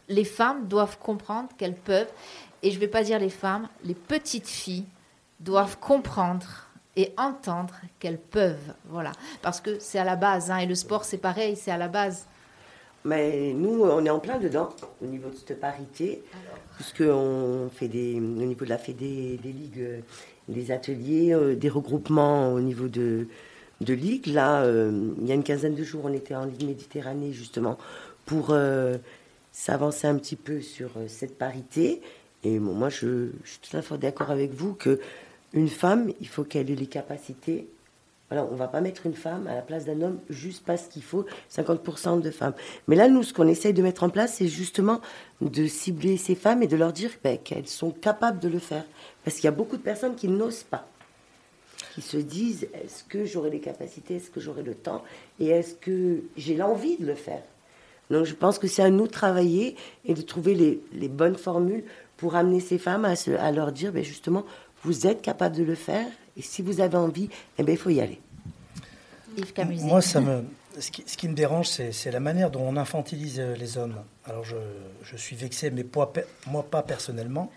les 0.09 0.25
femmes 0.25 0.67
doivent 0.67 0.99
comprendre 0.99 1.49
qu'elles 1.57 1.77
peuvent, 1.77 2.11
et 2.63 2.71
je 2.71 2.79
vais 2.79 2.89
pas 2.89 3.03
dire 3.03 3.19
les 3.19 3.31
femmes, 3.31 3.69
les 3.85 3.95
petites 3.95 4.49
filles 4.49 4.87
doivent 5.41 5.79
comprendre 5.79 6.67
et 6.97 7.13
entendre 7.17 7.75
qu'elles 7.99 8.19
peuvent, 8.19 8.75
voilà, 8.87 9.13
parce 9.43 9.61
que 9.61 9.79
c'est 9.79 9.99
à 9.99 10.05
la 10.05 10.17
base, 10.17 10.51
hein, 10.51 10.59
et 10.59 10.67
le 10.67 10.75
sport 10.75 11.05
c'est 11.05 11.19
pareil, 11.19 11.57
c'est 11.57 11.71
à 11.71 11.79
la 11.79 11.89
base. 11.89 12.27
Mais 13.05 13.53
nous, 13.53 13.83
on 13.83 14.03
est 14.05 14.11
en 14.11 14.19
plein 14.19 14.39
dedans 14.39 14.71
au 15.03 15.07
niveau 15.07 15.29
de 15.29 15.35
cette 15.35 15.61
parité, 15.61 16.23
puisqu'on 16.77 17.69
fait 17.75 17.89
des, 17.89 18.15
au 18.15 18.21
niveau 18.21 18.65
de 18.65 18.71
la 18.71 18.79
fédé 18.79 19.39
des 19.43 19.53
ligues 19.53 20.03
des 20.49 20.71
ateliers, 20.71 21.33
euh, 21.35 21.55
des 21.55 21.69
regroupements 21.69 22.53
au 22.53 22.61
niveau 22.61 22.89
de, 22.89 23.29
de. 23.81 24.33
Là, 24.33 24.62
euh, 24.62 25.12
il 25.21 25.27
y 25.27 25.33
a 25.33 25.35
une 25.35 25.43
quinzaine 25.43 25.75
de 25.75 25.85
jours, 25.85 26.03
on 26.05 26.12
était 26.12 26.35
en 26.35 26.45
Ligue 26.45 26.65
Méditerranée 26.65 27.33
justement 27.33 27.79
pour 28.27 28.49
euh, 28.51 28.97
s'avancer 29.53 30.07
un 30.07 30.16
petit 30.16 30.37
peu 30.37 30.61
sur 30.61 30.91
cette 31.09 31.39
parité. 31.39 32.01
Et 32.43 32.59
moi, 32.59 32.89
je, 32.89 33.29
je 33.43 33.51
suis 33.51 33.61
tout 33.71 33.77
à 33.77 33.83
fait 33.83 33.99
d'accord 33.99 34.31
avec 34.31 34.53
vous 34.53 34.75
que 34.75 35.01
une 35.53 35.69
femme, 35.69 36.12
il 36.21 36.29
faut 36.29 36.45
qu'elle 36.45 36.71
ait 36.71 36.77
les 36.77 36.87
capacités 36.87 37.69
voilà, 38.31 38.49
on 38.51 38.57
va 38.57 38.69
pas 38.69 38.81
mettre 38.81 39.07
une 39.07 39.15
femme 39.15 39.47
à 39.47 39.55
la 39.55 39.61
place 39.61 39.85
d'un 39.85 40.01
homme 40.01 40.19
juste 40.31 40.65
parce 40.65 40.87
qu'il 40.87 41.03
faut 41.03 41.27
50% 41.53 42.21
de 42.21 42.31
femmes. 42.31 42.55
Mais 42.89 42.97
là, 42.97 43.09
nous, 43.09 43.23
ce 43.23 43.35
qu'on 43.35 43.47
essaye 43.47 43.75
de 43.75 43.83
mettre 43.83 44.03
en 44.03 44.09
place, 44.09 44.35
c'est 44.35 44.49
justement 44.49 45.01
de 45.43 45.67
cibler 45.67 46.17
ces 46.17 46.35
femmes 46.35 46.63
et 46.63 46.67
de 46.67 46.77
leur 46.77 46.93
dire 46.93 47.11
ben, 47.23 47.39
qu'elles 47.39 47.69
sont 47.69 47.91
capables 47.91 48.39
de 48.39 48.49
le 48.49 48.59
faire. 48.59 48.85
Parce 49.25 49.37
qu'il 49.37 49.45
y 49.45 49.49
a 49.49 49.53
beaucoup 49.53 49.77
de 49.77 49.83
personnes 49.83 50.15
qui 50.15 50.29
n'osent 50.29 50.63
pas, 50.63 50.87
qui 51.95 52.01
se 52.01 52.17
disent 52.17 52.67
est-ce 52.73 53.05
que 53.05 53.27
j'aurai 53.27 53.51
les 53.51 53.61
capacités, 53.61 54.17
est-ce 54.17 54.31
que 54.31 54.41
j'aurai 54.41 54.63
le 54.63 54.75
temps, 54.75 55.03
et 55.39 55.49
est-ce 55.49 55.75
que 55.75 56.23
j'ai 56.37 56.57
l'envie 56.57 56.97
de 56.97 57.07
le 57.07 57.15
faire? 57.15 57.43
Donc 58.11 58.25
je 58.25 58.35
pense 58.35 58.59
que 58.59 58.67
c'est 58.67 58.83
à 58.83 58.91
nous 58.91 59.07
de 59.07 59.13
travailler 59.13 59.77
et 60.05 60.15
de 60.15 60.23
trouver 60.23 60.55
les, 60.93 61.09
bonnes 61.09 61.37
formules 61.37 61.85
pour 62.17 62.37
amener 62.37 62.61
ces 62.61 62.79
femmes 62.79 63.05
à, 63.05 63.53
leur 63.53 63.73
dire 63.73 63.93
ben, 63.93 64.05
justement, 64.05 64.45
vous 64.85 65.06
êtes 65.06 65.23
capable 65.23 65.56
de 65.56 65.65
le 65.65 65.74
faire, 65.74 66.06
et 66.36 66.43
si 66.43 66.62
vous 66.62 66.81
avez 66.81 66.97
envie, 66.97 67.28
eh 67.59 67.62
bien, 67.62 67.74
il 67.74 67.78
faut 67.78 67.90
y 67.90 68.01
aller. 68.01 68.20
Moi, 69.81 70.01
ça 70.01 70.20
me, 70.20 70.44
ce, 70.78 70.90
qui, 70.90 71.05
ce 71.06 71.16
qui 71.16 71.28
me 71.28 71.35
dérange, 71.35 71.69
c'est 71.69 72.11
la 72.11 72.20
manière 72.20 72.51
dont 72.51 72.62
on 72.62 72.77
infantilise 72.77 73.40
euh, 73.40 73.56
les 73.56 73.78
hommes. 73.78 73.97
Alors, 74.24 74.44
je, 74.44 74.56
je 75.02 75.16
suis 75.16 75.36
vexé, 75.36 75.70
mais 75.70 75.85
moi, 75.94 76.12
moi 76.47 76.62
pas 76.62 76.82
personnellement. 76.82 77.51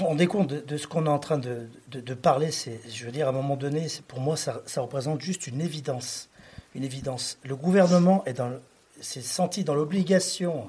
On 0.00 0.18
est 0.18 0.26
compte 0.26 0.48
de, 0.48 0.76
ce 0.76 0.86
qu'on 0.86 1.06
est 1.06 1.10
en 1.10 1.18
train 1.18 1.38
de, 1.38 1.68
de, 1.88 2.14
parler. 2.14 2.50
C'est, 2.50 2.80
je 2.88 3.04
veux 3.04 3.12
dire, 3.12 3.26
à 3.26 3.30
un 3.30 3.34
moment 3.34 3.56
donné, 3.56 3.86
pour 4.08 4.20
moi, 4.20 4.36
ça, 4.36 4.62
ça, 4.66 4.80
représente 4.80 5.20
juste 5.20 5.46
une 5.46 5.60
évidence. 5.60 6.30
Une 6.74 6.84
évidence. 6.84 7.38
Le 7.44 7.54
gouvernement 7.54 8.24
est 8.24 8.32
dans, 8.32 8.52
s'est 9.00 9.20
senti 9.20 9.62
dans 9.62 9.74
l'obligation, 9.74 10.68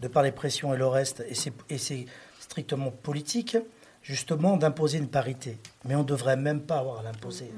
de 0.00 0.08
par 0.08 0.22
les 0.22 0.32
pressions 0.32 0.74
et 0.74 0.76
le 0.76 0.86
reste, 0.86 1.24
et 1.28 1.78
c'est 1.78 2.06
strictement 2.40 2.90
politique, 2.90 3.56
justement 4.06 4.56
d'imposer 4.56 4.98
une 4.98 5.08
parité. 5.08 5.58
Mais 5.84 5.96
on 5.96 6.00
ne 6.00 6.04
devrait 6.04 6.36
même 6.36 6.60
pas 6.60 6.78
avoir 6.78 7.00
à 7.00 7.02
l'imposer. 7.02 7.50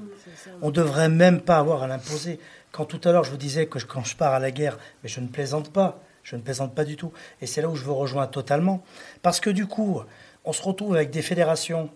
On 0.63 0.67
ne 0.67 0.71
devrait 0.71 1.09
même 1.09 1.41
pas 1.41 1.57
avoir 1.57 1.83
à 1.83 1.87
l'imposer. 1.87 2.39
Quand 2.71 2.85
tout 2.85 2.99
à 3.03 3.11
l'heure 3.11 3.23
je 3.23 3.29
vous 3.29 3.37
disais 3.37 3.67
que 3.67 3.77
quand 3.77 4.03
je 4.03 4.15
pars 4.15 4.33
à 4.33 4.39
la 4.39 4.49
guerre, 4.49 4.79
mais 5.03 5.09
je 5.09 5.19
ne 5.19 5.27
plaisante 5.27 5.71
pas, 5.71 6.01
je 6.23 6.35
ne 6.35 6.41
plaisante 6.41 6.73
pas 6.73 6.85
du 6.85 6.95
tout. 6.95 7.13
Et 7.41 7.45
c'est 7.45 7.61
là 7.61 7.69
où 7.69 7.75
je 7.75 7.85
veux 7.85 7.91
rejoindre 7.91 8.31
totalement. 8.31 8.83
Parce 9.21 9.39
que 9.39 9.51
du 9.51 9.67
coup, 9.67 10.01
on 10.43 10.51
se 10.51 10.63
retrouve 10.63 10.95
avec 10.95 11.11
des 11.11 11.21
fédérations 11.21 11.91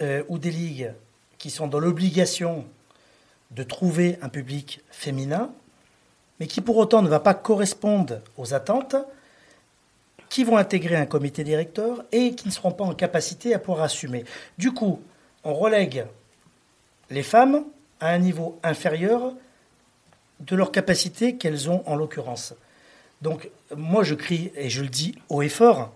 euh, 0.00 0.22
ou 0.28 0.38
des 0.38 0.52
ligues 0.52 0.92
qui 1.38 1.50
sont 1.50 1.66
dans 1.66 1.80
l'obligation 1.80 2.64
de 3.50 3.64
trouver 3.64 4.16
un 4.22 4.28
public 4.28 4.80
féminin, 4.92 5.50
mais 6.38 6.46
qui 6.46 6.60
pour 6.60 6.76
autant 6.76 7.02
ne 7.02 7.08
va 7.08 7.18
pas 7.18 7.34
correspondre 7.34 8.20
aux 8.36 8.54
attentes 8.54 8.94
qui 10.32 10.44
vont 10.44 10.56
intégrer 10.56 10.96
un 10.96 11.04
comité 11.04 11.44
directeur 11.44 12.06
et 12.10 12.34
qui 12.34 12.48
ne 12.48 12.52
seront 12.52 12.72
pas 12.72 12.84
en 12.84 12.94
capacité 12.94 13.52
à 13.52 13.58
pouvoir 13.58 13.84
assumer. 13.84 14.24
Du 14.56 14.72
coup, 14.72 15.02
on 15.44 15.52
relègue 15.52 16.06
les 17.10 17.22
femmes 17.22 17.64
à 18.00 18.08
un 18.08 18.18
niveau 18.18 18.58
inférieur 18.62 19.34
de 20.40 20.56
leur 20.56 20.72
capacité 20.72 21.36
qu'elles 21.36 21.68
ont 21.68 21.82
en 21.84 21.96
l'occurrence. 21.96 22.54
Donc 23.20 23.50
moi 23.76 24.04
je 24.04 24.14
crie 24.14 24.50
et 24.56 24.70
je 24.70 24.80
le 24.80 24.88
dis 24.88 25.14
haut 25.28 25.42
et 25.42 25.50
fort, 25.50 25.92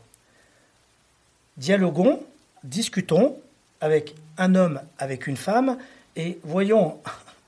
dialoguons, 1.57 2.23
discutons 2.63 3.39
avec 3.81 4.15
un 4.37 4.55
homme, 4.55 4.83
avec 4.99 5.29
une 5.29 5.39
femme, 5.39 5.79
et 6.15 6.39
voyons 6.45 7.01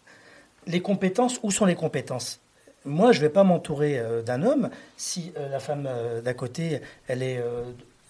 les 0.67 0.81
compétences, 0.81 1.39
où 1.43 1.51
sont 1.51 1.67
les 1.67 1.77
compétences 1.77 2.41
moi, 2.89 3.13
je 3.13 3.19
ne 3.19 3.27
vais 3.27 3.31
pas 3.31 3.45
m'entourer 3.45 3.99
euh, 3.99 4.23
d'un 4.23 4.43
homme 4.43 4.71
si 4.97 5.33
euh, 5.37 5.49
la 5.49 5.61
femme 5.61 5.87
euh, 5.87 6.21
d'à 6.21 6.35
côté, 6.35 6.81
elle 7.07 7.23
est 7.23 7.43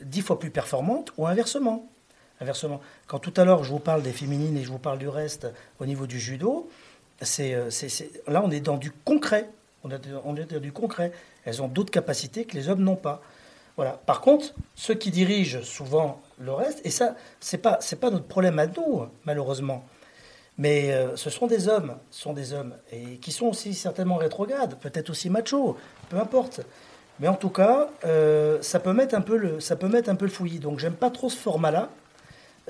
dix 0.00 0.22
fois 0.22 0.38
plus 0.38 0.50
performante 0.50 1.12
ou 1.18 1.26
inversement. 1.26 1.86
Inversement. 2.40 2.80
Quand 3.08 3.18
tout 3.18 3.34
à 3.36 3.44
l'heure, 3.44 3.64
je 3.64 3.70
vous 3.70 3.80
parle 3.80 4.02
des 4.02 4.12
féminines 4.12 4.56
et 4.56 4.62
je 4.62 4.70
vous 4.70 4.78
parle 4.78 4.98
du 4.98 5.08
reste 5.08 5.48
au 5.80 5.86
niveau 5.86 6.06
du 6.06 6.20
judo, 6.20 6.70
c'est, 7.20 7.56
là, 8.28 8.42
on 8.44 8.50
est 8.50 8.60
dans 8.60 8.76
du 8.76 8.92
concret. 8.92 9.50
On 9.82 9.90
est, 9.90 10.52
dans 10.52 10.60
du 10.60 10.72
concret. 10.72 11.12
Elles 11.44 11.60
ont 11.62 11.68
d'autres 11.68 11.90
capacités 11.90 12.44
que 12.44 12.54
les 12.54 12.68
hommes 12.68 12.82
n'ont 12.82 12.96
pas. 12.96 13.22
Voilà. 13.74 13.92
Par 14.06 14.20
contre, 14.20 14.54
ceux 14.76 14.94
qui 14.94 15.10
dirigent 15.10 15.62
souvent 15.62 16.20
le 16.38 16.52
reste, 16.52 16.80
et 16.84 16.90
ça, 16.90 17.16
c'est 17.40 17.58
pas, 17.58 17.78
c'est 17.80 17.98
pas 17.98 18.10
notre 18.10 18.26
problème 18.26 18.58
à 18.60 18.66
nous, 18.66 19.06
malheureusement. 19.24 19.84
Mais 20.58 20.92
euh, 20.92 21.16
ce 21.16 21.30
sont 21.30 21.46
des 21.46 21.68
hommes, 21.68 21.96
sont 22.10 22.32
des 22.32 22.52
hommes, 22.52 22.74
et 22.90 23.18
qui 23.18 23.30
sont 23.30 23.46
aussi 23.46 23.74
certainement 23.74 24.16
rétrogrades, 24.16 24.76
peut-être 24.80 25.10
aussi 25.10 25.30
machos, 25.30 25.76
peu 26.08 26.18
importe. 26.18 26.62
Mais 27.20 27.28
en 27.28 27.34
tout 27.34 27.50
cas, 27.50 27.88
euh, 28.04 28.58
ça 28.60 28.80
peut 28.80 28.92
mettre 28.92 29.14
un 29.14 29.20
peu 29.20 29.36
le, 29.36 29.60
ça 29.60 29.76
fouillis. 30.28 30.58
Donc 30.58 30.80
j'aime 30.80 30.94
pas 30.94 31.10
trop 31.10 31.30
ce 31.30 31.36
format-là, 31.36 31.90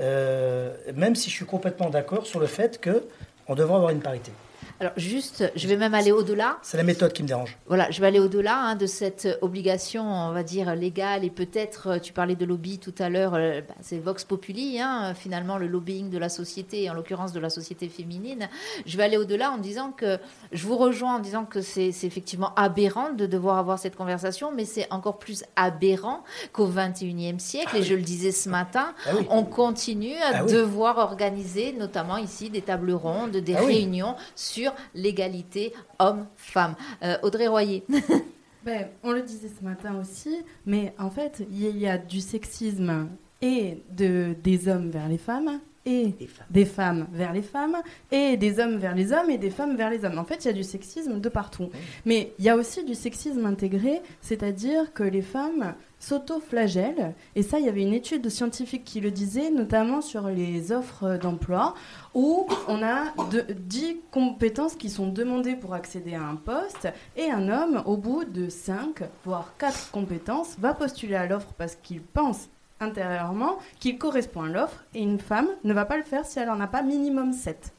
euh, 0.01 0.74
même 0.94 1.16
si 1.16 1.31
je 1.31 1.35
suis 1.35 1.47
complètement 1.47 1.90
d'accord 1.90 2.27
sur 2.27 2.40
le 2.40 2.47
fait 2.47 2.78
que 2.78 3.05
on 3.47 3.55
devrait 3.55 3.77
avoir 3.77 3.90
une 3.90 4.01
parité. 4.01 4.32
Alors 4.80 4.92
juste, 4.96 5.50
je 5.56 5.66
vais 5.66 5.76
même 5.76 5.92
aller 5.94 6.12
au-delà. 6.12 6.59
C'est 6.62 6.76
la 6.76 6.84
méthode 6.84 7.12
qui 7.12 7.24
me 7.24 7.28
dérange. 7.28 7.59
Voilà, 7.66 7.90
je 7.90 8.00
vais 8.00 8.06
aller 8.06 8.20
au-delà 8.20 8.56
hein, 8.56 8.74
de 8.76 8.86
cette 8.86 9.26
obligation, 9.42 10.05
on 10.05 10.30
va 10.30 10.44
dire, 10.44 10.72
légale 10.76 11.24
et 11.24 11.30
peut-être, 11.30 11.88
euh, 11.88 11.98
tu 11.98 12.12
parlais 12.12 12.36
de 12.36 12.44
lobby 12.44 12.78
tout 12.78 12.94
à 13.00 13.09
l'heure, 13.09 13.34
euh, 13.34 13.60
bah, 13.66 13.74
c'est 13.80 13.98
Vox 13.98 14.22
Populi, 14.22 14.80
hein, 14.80 15.14
finalement 15.14 15.59
le 15.59 15.66
lobbying 15.66 16.10
de 16.10 16.18
la 16.18 16.28
société, 16.28 16.88
en 16.88 16.94
l'occurrence 16.94 17.32
de 17.32 17.40
la 17.40 17.50
société 17.50 17.88
féminine. 17.88 18.48
Je 18.86 18.96
vais 18.96 19.02
aller 19.02 19.16
au-delà 19.16 19.50
en 19.50 19.59
disant 19.59 19.90
que, 19.90 20.18
je 20.52 20.64
vous 20.64 20.76
rejoins 20.76 21.16
en 21.16 21.18
disant 21.18 21.44
que 21.44 21.60
c'est 21.60 21.88
effectivement 21.88 22.55
aberrant 22.55 23.10
de 23.10 23.26
devoir 23.26 23.59
avoir 23.59 23.80
cette 23.80 23.96
conversation, 23.96 24.52
mais 24.55 24.64
c'est 24.64 24.86
encore 24.92 25.18
plus 25.18 25.42
aberrant 25.56 26.22
qu'au 26.52 26.68
21e 26.68 27.40
siècle, 27.40 27.78
et 27.78 27.82
je 27.82 27.94
le 27.94 28.02
disais 28.02 28.30
ce 28.30 28.48
matin, 28.48 28.94
ah 29.06 29.10
on 29.30 29.42
continue 29.42 30.16
à 30.18 30.38
ah 30.38 30.42
devoir 30.44 30.98
organiser, 30.98 31.72
notamment 31.72 32.16
ici, 32.16 32.48
des 32.48 32.62
tables 32.62 32.92
rondes, 32.92 33.38
des 33.38 33.56
ah 33.56 33.60
réunions 33.60 34.14
sur 34.36 34.68
l'égalité 34.95 35.73
homme-femme. 35.99 36.74
Euh, 37.03 37.16
Audrey 37.23 37.47
Royer. 37.47 37.85
ben, 38.65 38.89
on 39.03 39.12
le 39.12 39.23
disait 39.23 39.49
ce 39.49 39.65
matin 39.65 39.99
aussi, 40.01 40.45
mais 40.66 40.95
en 40.99 41.11
fait, 41.11 41.45
il 41.51 41.78
y 41.78 41.86
a 41.86 41.99
du 41.99 42.20
sexisme 42.20 43.09
et 43.40 43.82
de, 43.90 44.35
des 44.43 44.69
hommes 44.69 44.90
vers 44.90 45.09
les 45.09 45.19
femmes 45.19 45.61
et 45.89 46.15
des 46.51 46.66
femmes. 46.66 47.06
vers 47.12 47.32
les 47.32 47.43
femmes, 47.43 47.77
et 48.10 48.36
des 48.36 48.60
hommes 48.60 48.77
vers 48.77 48.94
les 48.94 49.12
hommes, 49.12 49.31
et 49.31 49.39
des 49.39 49.51
femmes 49.51 49.77
vers 49.77 49.90
les 49.90 50.05
hommes. 50.05 50.19
En 50.19 50.24
fait, 50.24 50.44
il 50.44 50.48
y 50.48 50.51
a 50.51 50.55
du 50.55 50.62
sexisme 50.62 51.19
de 51.19 51.28
partout. 51.28 51.70
Mais 52.05 52.32
il 52.39 52.44
y 52.44 52.51
a 52.51 52.56
aussi 52.56 52.85
du 52.85 52.94
sexisme 52.94 53.47
intégré, 53.47 54.02
c'est-à-dire 54.20 54.93
que 54.93 55.02
les 55.02 55.23
femmes 55.23 55.74
s'auto-flagellent, 55.98 57.15
et 57.35 57.43
ça, 57.43 57.59
il 57.59 57.66
y 57.66 57.69
avait 57.69 57.82
une 57.82 57.94
étude 57.94 58.28
scientifique 58.28 58.85
qui 58.85 59.01
le 59.01 59.10
disait, 59.10 59.51
notamment 59.51 60.01
sur 60.01 60.28
les 60.28 60.70
offres 60.70 61.16
d'emploi, 61.16 61.74
où 62.15 62.47
on 62.69 62.82
a 62.82 63.15
10 63.48 63.97
compétences 64.12 64.77
qui 64.77 64.90
sont 64.90 65.09
demandées 65.09 65.56
pour 65.56 65.74
accéder 65.74 66.15
à 66.15 66.23
un 66.23 66.36
poste, 66.36 66.89
et 67.16 67.31
un 67.31 67.48
homme, 67.48 67.82
au 67.86 67.97
bout 67.97 68.24
de 68.24 68.48
5, 68.48 69.02
voire 69.24 69.55
4 69.59 69.90
compétences, 69.90 70.56
va 70.59 70.74
postuler 70.74 71.16
à 71.16 71.27
l'offre 71.27 71.52
parce 71.56 71.74
qu'il 71.74 72.01
pense 72.01 72.48
intérieurement 72.80 73.59
qu'il 73.80 73.98
correspond 73.98 74.42
à 74.44 74.48
l'offre 74.48 74.84
et 74.94 75.00
une 75.00 75.18
femme 75.20 75.48
ne 75.64 75.72
va 75.72 75.84
pas 75.84 75.96
le 75.96 76.02
faire 76.02 76.24
si 76.24 76.38
elle 76.38 76.48
n'en 76.48 76.60
a 76.60 76.66
pas 76.66 76.82
minimum 76.82 77.32
7. 77.32 77.72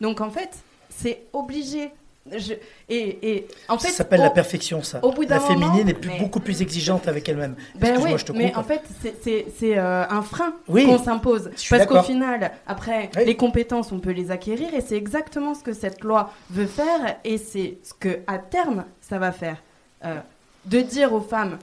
Donc 0.00 0.20
en 0.20 0.30
fait, 0.30 0.50
c'est 0.88 1.22
obligé. 1.32 1.90
Je, 2.36 2.54
et, 2.88 3.36
et, 3.36 3.48
en 3.68 3.78
fait, 3.78 3.88
ça 3.88 3.98
s'appelle 3.98 4.20
la 4.20 4.30
perfection, 4.30 4.82
ça. 4.82 4.98
Au 5.04 5.12
bout 5.12 5.22
la 5.28 5.38
féminine 5.38 5.88
est 5.88 5.94
plus, 5.94 6.10
beaucoup 6.18 6.40
plus 6.40 6.60
exigeante 6.60 7.06
avec 7.06 7.28
elle-même. 7.28 7.54
Ben 7.76 8.00
oui, 8.02 8.14
je 8.16 8.24
te 8.24 8.32
mais 8.32 8.52
en 8.56 8.64
fait, 8.64 8.82
c'est 9.22 9.78
euh, 9.78 10.04
un 10.08 10.22
frein 10.22 10.52
qu'on 10.66 10.98
s'impose. 10.98 11.50
Parce 11.70 11.86
qu'au 11.86 12.02
final, 12.02 12.50
après, 12.66 13.10
les 13.24 13.36
compétences, 13.36 13.92
on 13.92 14.00
peut 14.00 14.10
les 14.10 14.32
acquérir 14.32 14.74
et 14.74 14.80
c'est 14.80 14.96
exactement 14.96 15.54
ce 15.54 15.62
que 15.62 15.72
cette 15.72 16.02
loi 16.02 16.32
veut 16.50 16.66
faire 16.66 17.16
et 17.22 17.38
c'est 17.38 17.78
ce 17.84 17.94
que 17.94 18.18
à 18.26 18.38
terme, 18.38 18.84
ça 19.00 19.18
va 19.18 19.30
faire. 19.30 19.62
Euh, 20.04 20.16
de 20.64 20.80
dire 20.80 21.12
aux 21.12 21.20
femmes, 21.20 21.58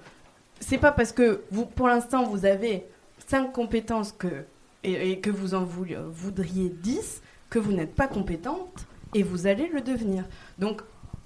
c'est 0.63 0.77
pas 0.77 0.91
parce 0.91 1.11
que 1.11 1.41
vous, 1.51 1.65
pour 1.65 1.87
l'instant, 1.87 2.23
vous 2.23 2.45
avez 2.45 2.85
cinq 3.27 3.51
compétences 3.51 4.11
que, 4.11 4.45
et, 4.83 5.19
que 5.19 5.29
vous 5.29 5.53
en 5.53 5.63
voudriez 5.63 6.69
10 6.69 7.21
que 7.49 7.59
vous 7.59 7.71
n'êtes 7.71 7.93
pas 7.93 8.07
compétente 8.07 8.87
et 9.13 9.21
vous 9.23 9.45
allez 9.45 9.67
le 9.67 9.81
devenir. 9.81 10.23
Donc, 10.57 10.81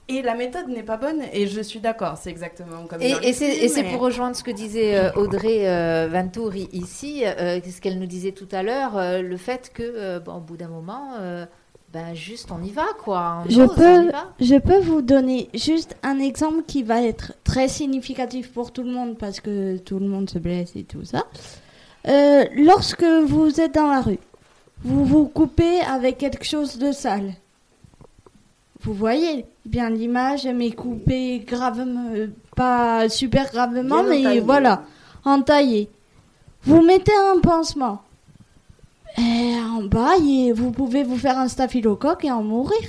et 0.09 0.21
la 0.21 0.35
méthode 0.35 0.69
n'est 0.69 0.83
pas 0.83 0.95
bonne, 0.95 1.21
et 1.33 1.47
je 1.47 1.61
suis 1.61 1.79
d'accord, 1.79 2.17
c'est 2.17 2.29
exactement 2.29 2.85
comme 2.87 3.01
Et, 3.01 3.11
et 3.23 3.33
c'est 3.33 3.83
pour 3.83 3.99
rejoindre 3.99 4.37
ce 4.37 4.43
que 4.43 4.51
disait 4.51 4.95
euh, 4.97 5.11
Audrey 5.13 5.67
euh, 5.67 6.07
Vantouri 6.09 6.69
ici, 6.71 7.23
euh, 7.25 7.59
ce 7.61 7.81
qu'elle 7.81 7.99
nous 7.99 8.05
disait 8.05 8.31
tout 8.31 8.47
à 8.53 8.63
l'heure, 8.63 9.21
le 9.21 9.37
fait 9.37 9.71
que, 9.73 10.19
bon, 10.19 10.35
au 10.35 10.39
bout 10.39 10.55
d'un 10.55 10.69
moment, 10.69 11.11
ben 11.93 12.13
juste 12.13 12.49
on 12.51 12.61
y 12.63 12.71
va 12.71 12.85
quoi. 12.99 13.43
je, 13.47 13.63
peux, 13.63 14.11
je 14.41 14.55
peux 14.55 14.79
vous 14.79 15.01
donner 15.01 15.49
juste 15.53 15.95
un 16.03 16.19
exemple 16.19 16.63
qui 16.67 16.83
va 16.83 17.01
être 17.01 17.33
très 17.45 17.69
significatif 17.69 18.51
pour 18.51 18.71
tout 18.71 18.83
le 18.83 18.91
monde 18.91 19.17
parce 19.17 19.39
que 19.39 19.77
tout 19.77 19.99
le 19.99 20.07
monde 20.07 20.29
se 20.29 20.37
blesse 20.37 20.75
et 20.75 20.83
tout 20.83 21.05
ça. 21.05 21.25
Euh, 22.07 22.45
lorsque 22.55 23.03
vous 23.03 23.61
êtes 23.61 23.75
dans 23.75 23.87
la 23.87 24.01
rue, 24.01 24.19
vous 24.83 25.05
vous 25.05 25.27
coupez 25.27 25.79
avec 25.81 26.17
quelque 26.17 26.45
chose 26.45 26.77
de 26.77 26.91
sale. 26.91 27.33
Vous 28.81 28.93
voyez, 28.93 29.45
bien 29.65 29.89
l'image, 29.89 30.45
mais 30.45 30.71
coupé 30.71 31.39
gravement, 31.39 32.11
pas 32.55 33.09
super 33.09 33.49
gravement, 33.51 34.03
mais 34.03 34.39
voilà, 34.39 34.83
entaillé. 35.25 35.89
Vous 36.63 36.81
mettez 36.81 37.13
un 37.33 37.39
pansement. 37.39 38.01
Et 39.17 39.55
en 39.59 39.83
bas, 39.83 40.15
vous 40.53 40.71
pouvez 40.71 41.03
vous 41.03 41.17
faire 41.17 41.37
un 41.37 41.47
staphylocoque 41.47 42.25
et 42.25 42.31
en 42.31 42.43
mourir. 42.43 42.79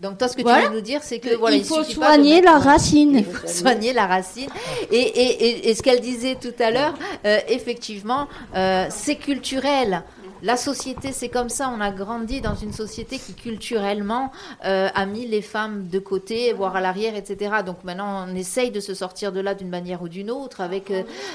Donc 0.00 0.18
toi, 0.18 0.28
ce 0.28 0.36
que 0.36 0.42
tu 0.42 0.48
veux 0.48 0.74
nous 0.74 0.82
dire, 0.82 1.00
c'est 1.02 1.18
que 1.18 1.34
voilà, 1.36 1.56
il, 1.56 1.64
faut 1.64 1.82
soigner 1.82 2.42
la 2.42 2.58
racine. 2.58 3.16
Il 3.16 3.24
faut 3.24 3.46
soigner 3.46 3.94
la 3.94 4.06
racine. 4.06 4.48
Et, 4.92 4.96
et, 4.96 5.70
et, 5.70 5.74
ce 5.74 5.82
qu'elle 5.82 6.00
disait 6.00 6.36
tout 6.36 6.52
à 6.58 6.70
l'heure, 6.70 6.94
euh, 7.24 7.38
effectivement, 7.48 8.28
euh, 8.54 8.86
c'est 8.90 9.16
culturel. 9.16 10.02
La 10.46 10.56
société, 10.56 11.10
c'est 11.10 11.28
comme 11.28 11.48
ça. 11.48 11.68
On 11.76 11.80
a 11.80 11.90
grandi 11.90 12.40
dans 12.40 12.54
une 12.54 12.72
société 12.72 13.18
qui 13.18 13.34
culturellement 13.34 14.30
euh, 14.64 14.88
a 14.94 15.04
mis 15.04 15.26
les 15.26 15.42
femmes 15.42 15.88
de 15.88 15.98
côté, 15.98 16.52
voire 16.52 16.76
à 16.76 16.80
l'arrière, 16.80 17.16
etc. 17.16 17.56
Donc 17.66 17.82
maintenant, 17.82 18.28
on 18.28 18.32
essaye 18.36 18.70
de 18.70 18.78
se 18.78 18.94
sortir 18.94 19.32
de 19.32 19.40
là 19.40 19.56
d'une 19.56 19.70
manière 19.70 20.02
ou 20.02 20.08
d'une 20.08 20.30
autre. 20.30 20.60
Avec, 20.60 20.92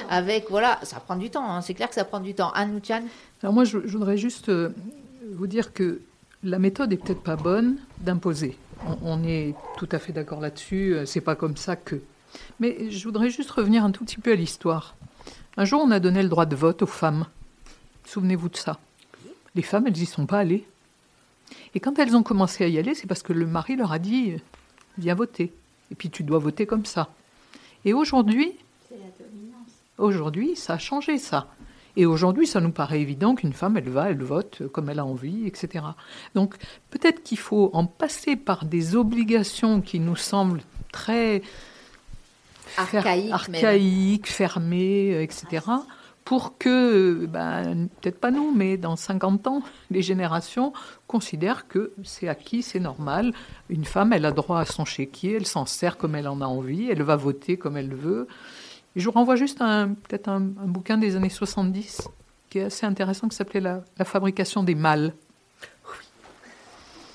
avec 0.10 0.50
voilà, 0.50 0.80
ça 0.84 1.02
prend 1.02 1.18
du 1.18 1.30
temps. 1.30 1.44
Hein. 1.44 1.60
C'est 1.60 1.74
clair 1.74 1.90
que 1.90 1.96
ça 1.96 2.06
prend 2.06 2.22
du 2.22 2.34
temps. 2.34 2.52
Anne 2.52 2.80
Alors 3.44 3.54
moi, 3.54 3.66
je, 3.66 3.80
voudrais 3.80 4.16
juste 4.16 4.50
vous 4.50 5.48
dire 5.48 5.74
que 5.74 6.00
la 6.42 6.58
méthode 6.58 6.94
est 6.94 6.98
peut-être 6.98 7.22
pas 7.22 7.36
bonne 7.36 7.80
d'imposer. 8.00 8.58
On, 9.04 9.26
est 9.26 9.56
tout 9.78 9.90
à 9.92 10.00
fait 10.00 10.14
d'accord 10.14 10.40
là-dessus. 10.40 10.96
Euh, 10.96 11.06
c'est 11.06 11.20
pas 11.20 11.36
comme 11.36 11.58
ça 11.58 11.76
que. 11.76 12.00
Mais 12.62 12.90
je 12.90 13.04
voudrais 13.04 13.30
juste 13.30 13.52
revenir 13.52 13.84
un 13.84 13.92
tout 13.92 14.06
petit 14.06 14.22
peu 14.22 14.32
à 14.32 14.36
l'histoire. 14.36 14.96
Un 15.58 15.66
jour, 15.66 15.82
on 15.84 15.92
a 15.92 16.00
donné 16.00 16.24
le 16.24 16.30
droit 16.30 16.46
de 16.46 16.56
vote 16.56 16.82
aux 16.82 16.88
femmes. 16.88 17.26
Souvenez-vous 18.06 18.48
de 18.48 18.56
ça. 18.56 18.80
Les 19.56 19.61
femmes, 19.61 19.88
elles 19.88 19.94
n'y 19.94 20.06
sont 20.06 20.26
pas 20.26 20.40
allées. 20.40 20.65
Et 21.76 21.80
quand 21.80 21.99
elles 21.99 22.15
ont 22.15 22.23
commencé 22.23 22.64
à 22.64 22.68
y 22.68 22.78
aller, 22.78 22.95
c'est 22.95 23.07
parce 23.07 23.23
que 23.23 23.34
le 23.34 23.45
mari 23.45 23.76
leur 23.76 23.91
a 23.91 23.99
dit 23.99 24.36
Viens 24.98 25.15
voter. 25.15 25.53
Et 25.91 25.95
puis 25.95 26.10
tu 26.10 26.23
dois 26.23 26.40
voter 26.40 26.65
comme 26.65 26.86
ça. 26.86 27.10
Et 27.84 27.94
aujourd'hui, 27.94 28.53
aujourd'hui, 29.98 30.56
ça 30.56 30.73
a 30.73 30.78
changé 30.78 31.18
ça. 31.18 31.48
Et 31.98 32.06
aujourd'hui, 32.06 32.48
ça 32.48 32.61
nous 32.61 32.72
paraît 32.72 33.02
évident 33.02 33.36
qu'une 33.36 33.52
femme, 33.52 33.76
elle 33.76 33.90
va, 33.90 34.10
elle 34.10 34.23
vote 34.23 34.61
comme 34.72 34.90
elle 34.90 34.99
a 34.99 35.06
envie, 35.06 35.45
etc. 35.45 35.84
Donc 36.36 36.56
peut-être 36.90 37.22
qu'il 37.22 37.38
faut 37.38 37.69
en 37.73 37.86
passer 37.86 38.38
par 38.38 38.64
des 38.64 38.95
obligations 38.95 39.82
qui 39.82 39.99
nous 39.99 40.15
semblent 40.15 40.64
très 40.94 41.41
archaïques, 42.78 44.28
fermées, 44.28 45.22
etc. 45.22 45.65
Pour 46.23 46.57
que, 46.57 47.26
ben, 47.26 47.89
peut-être 47.99 48.19
pas 48.19 48.31
nous, 48.31 48.53
mais 48.56 48.77
dans 48.77 48.95
50 48.95 49.48
ans, 49.48 49.64
les 49.89 50.02
générations 50.02 50.72
considèrent 51.07 51.68
que 51.68 51.93
c'est 52.03 52.27
acquis, 52.27 52.61
c'est 52.61 52.80
normal. 52.80 53.34
Une 53.69 53.85
femme, 53.85 54.14
elle 54.14 54.26
a 54.26 54.31
droit 54.31 54.60
à 54.60 54.65
son 54.65 54.85
chéquier, 54.85 55.35
elle 55.38 55.48
s'en 55.48 55.65
sert 55.65 55.98
comme 55.98 56.15
elle 56.15 56.27
en 56.27 56.41
a 56.41 56.45
envie, 56.45 56.89
elle 56.89 57.02
va 57.02 57.15
voter 57.15 57.57
comme 57.57 57.76
elle 57.76 57.95
veut 57.95 58.27
je 58.95 59.06
vous 59.06 59.11
renvoie 59.11 59.35
juste 59.35 59.60
peut-être 59.60 60.27
un, 60.27 60.39
bouquin 60.41 60.98
des 60.98 61.15
années 61.15 61.30
70 61.30 62.10
qui 62.49 62.60
est 62.60 62.64
assez 62.64 62.85
intéressant 62.85 63.30
qui 63.30 63.35
s'appelait 63.35 63.61
la, 63.61 63.84
fabrication 64.03 64.64
des 64.64 64.76
mâles. 64.76 65.14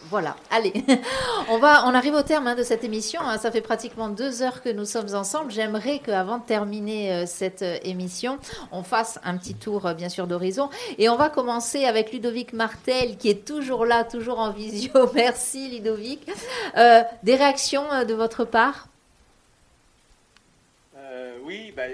Voilà, 0.09 0.37
allez, 0.51 0.73
on, 1.49 1.59
va, 1.59 1.85
on 1.87 1.95
arrive 1.95 2.15
au 2.15 2.23
terme 2.23 2.47
hein, 2.47 2.55
de 2.55 2.63
cette 2.63 2.85
émission. 2.85 3.21
Hein. 3.23 3.39
Ça 3.39 3.51
fait 3.51 3.61
pratiquement 3.61 4.09
deux 4.09 4.41
heures 4.41 4.63
que 4.63 4.69
nous 4.69 4.85
sommes 4.85 5.15
ensemble. 5.15 5.51
J'aimerais 5.51 5.99
qu'avant 5.99 6.39
de 6.39 6.45
terminer 6.45 7.13
euh, 7.13 7.27
cette 7.27 7.63
euh, 7.63 7.79
émission, 7.83 8.39
on 8.71 8.85
fasse 8.85 9.19
un 9.25 9.37
petit 9.37 9.55
tour, 9.55 9.87
euh, 9.87 9.95
bien 9.95 10.09
sûr, 10.09 10.29
d'horizon. 10.29 10.71
Et 10.99 11.09
on 11.09 11.17
va 11.17 11.29
commencer 11.29 11.87
avec 11.87 12.13
Ludovic 12.13 12.53
Martel, 12.53 13.17
qui 13.17 13.31
est 13.31 13.45
toujours 13.45 13.85
là, 13.85 14.05
toujours 14.05 14.39
en 14.39 14.51
visio. 14.51 14.93
Merci, 15.15 15.71
Ludovic. 15.71 16.21
des 17.23 17.35
réactions 17.35 18.05
de 18.07 18.15
votre 18.15 18.45
part? 18.45 18.89
Oui, 21.43 21.73
bah, 21.77 21.85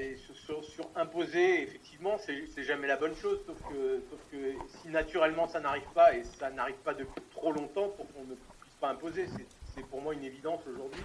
sur, 0.47 0.63
imposer, 0.97 1.63
effectivement, 1.63 1.82
c'est 2.19 2.65
jamais 2.65 2.87
la 2.87 2.97
bonne 2.97 3.15
chose, 3.17 3.41
sauf 3.47 3.57
que, 3.71 4.53
si 4.81 4.89
naturellement 4.89 5.49
ça 5.49 5.61
n'arrive 5.61 5.89
pas, 5.95 6.15
et 6.15 6.25
ça 6.25 6.51
n'arrive 6.51 6.77
pas 6.77 6.95
depuis 6.95 7.23
trop 7.33 7.53
longtemps 7.53 7.89
pour 7.89 8.11
qu'on 8.13 8.25
ne 8.25 8.35
puisse 8.35 8.75
pas 8.81 8.91
imposer, 8.91 9.27
c'est 9.75 9.87
pour 9.87 10.01
moi 10.01 10.15
une 10.15 10.25
évidence 10.25 10.61
aujourd'hui. 10.67 11.03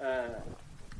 Euh, 0.00 0.28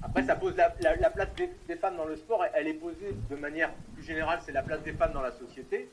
après, 0.03 0.25
ça 0.25 0.35
pose 0.35 0.57
la, 0.57 0.71
place 1.11 1.29
des, 1.37 1.77
femmes 1.77 1.97
dans 1.97 2.05
le 2.05 2.17
sport, 2.17 2.45
elle 2.55 2.69
est 2.69 2.75
posée 2.75 3.15
de 3.31 3.37
manière 3.37 3.71
plus 3.95 4.03
générale, 4.03 4.41
c'est 4.45 4.53
la 4.53 4.63
place 4.63 4.83
des 4.83 4.93
femmes 4.93 5.13
dans 5.13 5.23
la 5.23 5.33
société. 5.33 5.89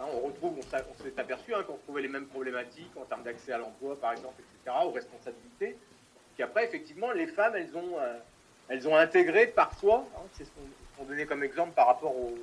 Hein, 0.00 0.04
on 0.12 0.26
retrouve, 0.26 0.58
on 0.58 1.02
s'est 1.02 1.18
aperçu 1.18 1.54
hein, 1.54 1.62
qu'on 1.64 1.76
trouvait 1.76 2.02
les 2.02 2.08
mêmes 2.08 2.26
problématiques 2.26 2.96
en 2.96 3.04
termes 3.04 3.22
d'accès 3.22 3.52
à 3.52 3.58
l'emploi, 3.58 3.98
par 4.00 4.12
exemple, 4.12 4.40
etc., 4.40 4.76
aux 4.84 4.90
responsabilités. 4.90 5.76
Puis 6.34 6.42
après, 6.42 6.64
effectivement, 6.64 7.12
les 7.12 7.26
femmes, 7.26 7.56
elles 7.56 7.76
ont... 7.76 7.98
Euh, 7.98 8.18
elles 8.68 8.86
ont 8.86 8.96
intégré 8.96 9.46
parfois, 9.46 10.06
hein, 10.16 10.22
c'est 10.32 10.44
ce 10.44 10.50
qu'on 10.50 10.60
donnait 11.04 11.26
comme 11.26 11.42
exemple 11.42 11.72
par 11.72 11.86
rapport 11.86 12.14
au, 12.16 12.34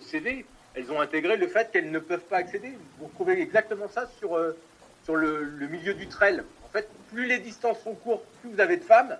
CV, 0.00 0.44
elles 0.74 0.92
ont 0.92 1.00
intégré 1.00 1.36
le 1.36 1.46
fait 1.46 1.70
qu'elles 1.72 1.90
ne 1.90 1.98
peuvent 1.98 2.20
pas 2.20 2.36
accéder. 2.36 2.76
Vous 2.98 3.08
trouvez 3.14 3.40
exactement 3.40 3.88
ça 3.88 4.08
sur, 4.18 4.36
euh, 4.36 4.56
sur 5.02 5.16
le, 5.16 5.66
milieu 5.68 5.94
du 5.94 6.06
trail. 6.08 6.42
En 6.64 6.68
fait, 6.68 6.88
plus 7.10 7.26
les 7.26 7.38
distances 7.38 7.80
sont 7.80 7.94
courtes, 7.94 8.24
plus 8.40 8.50
vous 8.50 8.60
avez 8.60 8.76
de 8.76 8.84
femmes, 8.84 9.16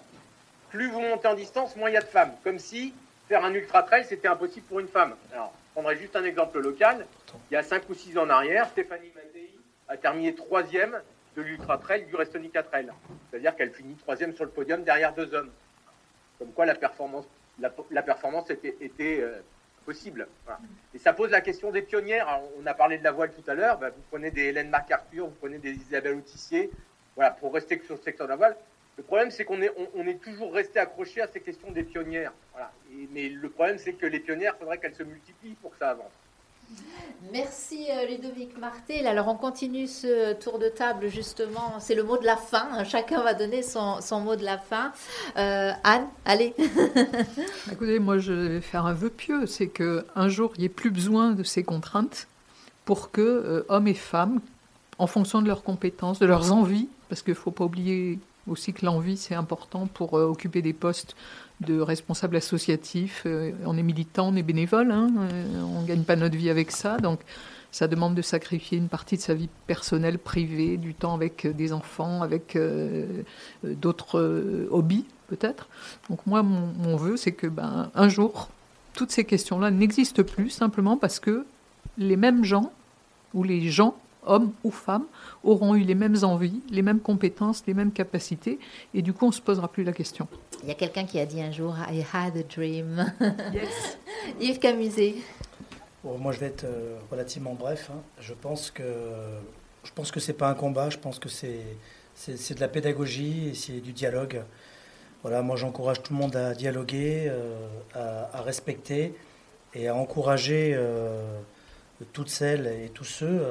plus 0.71 0.89
vous 0.91 1.01
montez 1.01 1.29
en 1.29 1.35
distance, 1.35 1.75
moins 1.77 1.91
il 1.91 1.95
y 1.95 1.97
a 1.97 2.03
de 2.03 2.07
femmes. 2.07 2.33
Comme 2.45 2.59
si 2.59 2.93
faire 3.29 3.45
un 3.45 3.55
ultra 3.55 3.83
trail, 3.83 4.05
c'était 4.09 4.29
impossible 4.29 4.67
pour 4.67 4.81
une 4.81 4.89
femme. 4.89 5.15
Alors, 5.33 5.53
je 5.67 5.73
prendrai 5.73 5.97
juste 5.97 6.17
un 6.17 6.25
exemple 6.25 6.61
local. 6.61 7.07
Il 7.51 7.55
y 7.55 7.57
a 7.57 7.63
5 7.63 7.89
ou 7.89 7.95
6 7.95 8.19
ans 8.19 8.25
en 8.25 8.31
arrière, 8.31 8.69
Stéphanie 8.69 9.11
Mattei 9.15 9.51
a 9.89 9.97
terminé 9.97 10.35
troisième 10.35 11.01
de 11.37 11.43
l'Ultra 11.43 11.79
Trail 11.79 12.07
du 12.07 12.15
Restonica 12.15 12.63
Trail. 12.63 12.89
C'est-à-dire 13.31 13.57
qu'elle 13.57 13.73
finit 13.73 13.95
troisième 13.95 14.35
sur 14.35 14.45
le 14.45 14.51
podium 14.51 14.83
derrière 14.83 15.13
deux 15.15 15.33
hommes. 15.35 15.51
Comme 16.39 16.53
quoi 16.53 16.67
la 16.67 16.75
performance, 16.75 17.27
la, 17.59 18.03
performance 18.03 18.51
était, 18.51 19.21
euh, 19.21 19.41
possible. 19.85 20.27
Et 20.95 20.99
ça 20.99 21.13
pose 21.13 21.31
la 21.31 21.41
question 21.41 21.71
des 21.71 21.83
pionnières. 21.83 22.41
on 22.59 22.67
a 22.67 22.75
parlé 22.75 22.99
de 22.99 23.05
la 23.05 23.13
voile 23.13 23.33
tout 23.33 23.49
à 23.51 23.55
l'heure. 23.55 23.79
Bah, 23.79 23.91
vous 23.91 24.03
prenez 24.11 24.31
des 24.31 24.45
Hélène 24.45 24.71
MacArthur, 24.71 25.27
vous 25.27 25.35
prenez 25.41 25.59
des 25.59 25.73
Isabelle 25.73 26.15
Autissier. 26.15 26.71
Voilà, 27.17 27.31
pour 27.31 27.53
rester 27.55 27.81
sur 27.85 27.97
le 27.97 28.01
secteur 28.01 28.27
de 28.27 28.31
la 28.31 28.37
voile. 28.37 28.57
Le 28.97 29.03
problème, 29.03 29.31
c'est 29.31 29.45
qu'on 29.45 29.61
est, 29.61 30.23
toujours 30.23 30.53
resté 30.53 30.79
accroché 30.79 31.21
à 31.21 31.27
ces 31.27 31.41
questions 31.41 31.71
des 31.71 31.83
pionnières. 31.83 32.33
Mais 33.11 33.29
le 33.29 33.49
problème, 33.49 33.79
c'est 33.79 33.95
que 33.95 34.07
les 34.07 34.21
pionnières, 34.21 34.55
il 34.57 34.59
faudrait 34.61 34.79
qu'elles 34.79 34.95
se 34.95 35.03
multiplient 35.03 35.57
pour 35.61 35.73
que 35.73 35.79
ça 35.79 35.91
avance. 35.91 36.13
Merci 37.35 37.87
euh, 37.91 38.07
Ludovic 38.07 38.57
Martel. 38.59 39.09
Alors 39.09 39.27
on 39.27 39.35
continue 39.35 39.89
ce 39.89 40.35
tour 40.35 40.61
de 40.61 40.69
table 40.69 41.09
justement. 41.09 41.81
C'est 41.81 41.97
le 41.97 42.05
mot 42.05 42.17
de 42.17 42.25
la 42.25 42.37
fin. 42.37 42.85
Chacun 42.85 43.23
va 43.23 43.35
donner 43.35 43.63
son, 43.63 43.99
mot 44.21 44.37
de 44.37 44.45
la 44.45 44.57
fin. 44.57 44.93
Euh, 45.37 45.73
Anne, 45.83 46.07
allez. 46.25 46.55
Écoutez, 47.73 47.99
moi 47.99 48.19
je 48.19 48.33
vais 48.33 48.61
faire 48.61 48.87
un 48.87 48.93
vœu 48.93 49.11
pieux. 49.11 49.47
C'est 49.47 49.67
qu'un 49.67 50.29
jour 50.29 50.53
il 50.57 50.61
n'y 50.61 50.67
ait 50.67 50.69
plus 50.69 50.91
besoin 50.91 51.33
de 51.33 51.43
ces 51.43 51.65
contraintes 51.65 52.29
pour 52.85 53.11
que 53.11 53.21
euh, 53.21 53.67
hommes 53.69 53.89
et 53.89 53.95
femmes, 53.95 54.41
en 54.99 55.09
fonction 55.09 55.43
de 55.43 55.49
leurs 55.49 55.65
compétences, 55.65 56.21
de 56.21 56.27
leurs 56.27 56.53
envies, 56.53 56.89
parce 57.09 57.23
qu'il 57.23 57.33
ne 57.33 57.39
faut 57.39 57.51
pas 57.51 57.65
oublier 57.65 58.21
aussi 58.47 58.75
que 58.75 58.87
l'envie 58.87 59.17
c'est 59.17 59.35
important 59.35 59.87
pour 59.87 60.13
occuper 60.13 60.63
des 60.63 60.75
postes 60.75 61.17
de 61.61 61.81
responsables 61.81 62.37
associatifs. 62.37 63.23
Euh, 63.27 63.53
on 63.65 63.77
est 63.77 63.83
militant, 63.83 64.29
on 64.29 64.37
est 64.37 64.43
bénévole, 64.43 64.91
hein, 64.91 65.09
euh, 65.17 65.63
on 65.63 65.83
ne 65.83 65.87
gagne 65.87 66.03
pas 66.03 66.17
notre 66.17 66.37
vie 66.37 66.51
avec 66.51 66.71
ça. 66.71 66.99
Donc 66.99 67.21
ça 67.71 67.89
demande 67.89 68.15
de 68.15 68.23
sacrifier 68.23 68.79
une 68.79 68.89
partie 68.89 69.17
de 69.17 69.23
sa 69.23 69.35
vie 69.35 69.49
personnelle, 69.67 70.19
privée, 70.19 70.77
du 70.77 70.95
temps 70.95 71.15
avec 71.15 71.45
euh, 71.45 71.53
des 71.53 71.73
enfants, 71.73 72.23
avec 72.23 72.59
d'autres 73.63 74.69
hobbies 74.71 75.07
peut-être. 75.29 75.69
Donc 76.11 76.27
moi, 76.27 76.43
mon, 76.43 76.97
vœu, 76.97 77.17
c'est 77.17 77.33
que 77.33 77.47
ben, 77.47 77.91
un 77.95 78.09
jour, 78.09 78.49
toutes 78.93 79.11
ces 79.11 79.25
questions-là 79.25 79.71
n'existent 79.71 80.23
plus 80.23 80.51
simplement 80.51 80.97
parce 80.97 81.19
que 81.19 81.47
les 81.99 82.17
mêmes 82.17 82.45
gens, 82.45 82.73
ou 83.33 83.43
les 83.43 83.69
gens, 83.71 83.97
hommes 84.27 84.53
ou 84.65 84.71
femmes, 84.71 85.07
auront 85.43 85.75
eu 85.75 85.83
les 85.83 85.95
mêmes 85.95 86.17
envies, 86.23 86.61
les 86.71 86.83
mêmes 86.83 87.01
compétences, 87.01 87.63
les 87.67 87.75
mêmes 87.75 87.93
capacités, 87.93 88.59
et 88.93 89.03
du 89.03 89.13
coup, 89.13 89.27
on 89.27 89.29
ne 89.29 89.35
se 89.35 89.41
posera 89.41 89.69
plus 89.69 89.85
la 89.85 89.93
question. 89.93 90.29
Il 90.63 90.69
y 90.69 90.73
a 90.73 90.75
quelqu'un 90.75 91.05
qui 91.05 91.21
a 91.21 91.27
dit 91.27 91.43
un 91.43 91.53
jour 91.53 91.77
I 91.91 92.05
had 92.13 92.37
a 92.37 92.43
dream. 92.43 93.13
Yes. 93.53 93.99
Yves 94.41 94.59
Camuset. 94.59 95.17
moi, 96.03 96.33
je 96.33 96.41
vais 96.41 96.47
être 96.47 96.65
euh, 96.65 96.97
relativement 97.11 97.55
bref. 97.55 97.91
Hein. 97.93 98.01
Je 98.19 98.33
pense 98.33 98.71
que 98.71 98.83
je 99.85 99.91
pense 99.95 100.11
que 100.11 100.21
c'est 100.21 100.33
pas 100.33 100.49
un 100.49 100.55
combat. 100.55 100.89
Je 100.89 100.97
pense 100.97 101.19
que 101.19 101.29
c'est 101.29 101.61
c'est 102.15 102.55
de 102.55 102.61
la 102.61 102.69
pédagogie 102.69 103.49
et 103.49 103.55
c'est 103.55 103.81
du 103.81 103.93
dialogue. 103.93 104.43
Voilà, 105.23 105.43
moi, 105.43 105.57
j'encourage 105.57 106.03
tout 106.03 106.13
le 106.13 106.19
monde 106.19 106.37
à 106.37 106.55
dialoguer, 106.55 107.27
euh, 107.29 107.69
à, 107.95 108.41
respecter 108.43 109.15
et 109.75 109.89
à 109.89 109.95
encourager 109.95 110.73
euh, 110.75 111.41
toutes 112.13 112.29
celles 112.29 112.67
et 112.67 112.89
tous 112.89 113.05
ceux. 113.05 113.43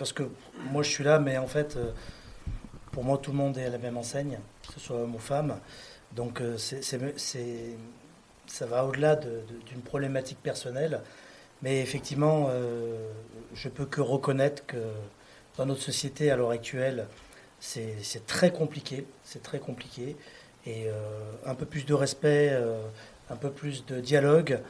Parce 0.00 0.14
que 0.14 0.22
moi, 0.70 0.82
je 0.82 0.88
suis 0.88 1.04
là, 1.04 1.18
mais 1.18 1.36
en 1.36 1.46
fait, 1.46 1.76
pour 2.90 3.04
moi, 3.04 3.18
tout 3.18 3.32
le 3.32 3.36
monde 3.36 3.58
est 3.58 3.66
à 3.66 3.68
la 3.68 3.76
même 3.76 3.98
enseigne, 3.98 4.38
que 4.66 4.72
ce 4.72 4.80
soit 4.80 4.96
homme 4.96 5.14
ou 5.14 5.18
femme. 5.18 5.60
Donc 6.16 6.40
euh, 6.40 6.56
ça 6.56 8.66
va 8.66 8.86
au-delà 8.86 9.16
d'une 9.16 9.82
problématique 9.84 10.38
personnelle. 10.42 11.02
Mais 11.60 11.82
effectivement, 11.82 12.46
euh, 12.48 13.10
je 13.52 13.68
peux 13.68 13.84
que 13.84 14.00
reconnaître 14.00 14.64
que 14.64 14.78
dans 15.58 15.66
notre 15.66 15.82
société 15.82 16.30
à 16.30 16.36
l'heure 16.36 16.50
actuelle, 16.50 17.06
c'est 17.60 18.26
très 18.26 18.52
compliqué, 18.52 19.06
c'est 19.22 19.42
très 19.42 19.58
compliqué. 19.58 20.16
Et 20.66 20.86
un 21.44 21.54
peu 21.54 21.66
plus 21.66 21.84
de 21.84 21.92
respect, 21.92 22.58
un 23.28 23.36
peu 23.36 23.50
plus 23.50 23.84
de 23.84 24.00
dialogue 24.00 24.60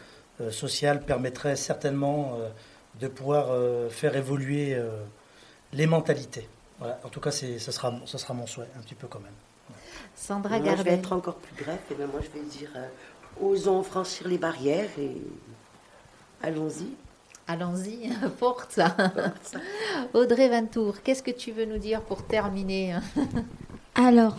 social 0.50 1.04
permettrait 1.04 1.54
certainement 1.54 2.36
de 2.98 3.06
pouvoir 3.06 3.56
faire 3.90 4.16
évoluer 4.16 4.76
les 5.72 5.86
mentalités. 5.86 6.48
En 6.80 7.08
tout 7.10 7.20
cas, 7.20 7.30
ce 7.30 7.58
sera, 7.58 7.94
ce 8.06 8.16
sera 8.18 8.32
mon 8.32 8.46
souhait, 8.46 8.68
un 8.76 8.80
petit 8.80 8.94
peu 8.94 9.06
quand 9.06 9.20
même. 9.20 9.34
Sandra 10.16 10.58
moi, 10.58 10.76
Je 10.76 10.82
vais 10.82 10.92
être 10.92 11.12
encore 11.12 11.36
plus 11.36 11.64
bref. 11.64 11.80
Et 11.90 11.94
bien 11.94 12.06
moi, 12.06 12.20
je 12.22 12.38
vais 12.38 12.44
dire 12.46 12.70
euh, 12.76 12.88
osons 13.40 13.82
franchir 13.82 14.28
les 14.28 14.38
barrières 14.38 14.88
et 14.98 15.16
allons-y. 16.42 16.88
Allons-y, 17.46 18.10
porte 18.38 18.78
Audrey 20.14 20.48
Ventour, 20.48 21.02
qu'est-ce 21.02 21.22
que 21.22 21.30
tu 21.30 21.52
veux 21.52 21.64
nous 21.64 21.78
dire 21.78 22.00
pour 22.02 22.24
terminer? 22.24 22.96
Alors, 23.94 24.36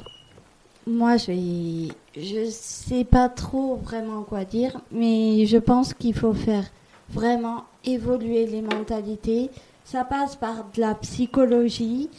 moi, 0.87 1.17
je 1.17 1.31
ne 1.31 2.49
sais 2.49 3.03
pas 3.03 3.29
trop 3.29 3.75
vraiment 3.75 4.23
quoi 4.23 4.45
dire, 4.45 4.79
mais 4.91 5.45
je 5.45 5.57
pense 5.57 5.93
qu'il 5.93 6.15
faut 6.15 6.33
faire 6.33 6.65
vraiment 7.09 7.65
évoluer 7.83 8.45
les 8.45 8.61
mentalités. 8.61 9.49
Ça 9.91 10.05
passe 10.05 10.37
par 10.37 10.63
de 10.73 10.79
la 10.79 10.95
psychologie, 10.95 12.09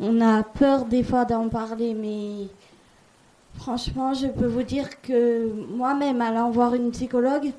on 0.00 0.20
a 0.20 0.42
peur 0.42 0.86
des 0.86 1.04
fois 1.04 1.24
d'en 1.24 1.48
parler, 1.48 1.94
mais 1.94 2.48
franchement, 3.60 4.12
je 4.12 4.26
peux 4.26 4.48
vous 4.48 4.64
dire 4.64 5.00
que 5.02 5.52
moi-même, 5.70 6.20
allant 6.20 6.50
voir 6.50 6.74
une 6.74 6.90
psychologue, 6.90 7.52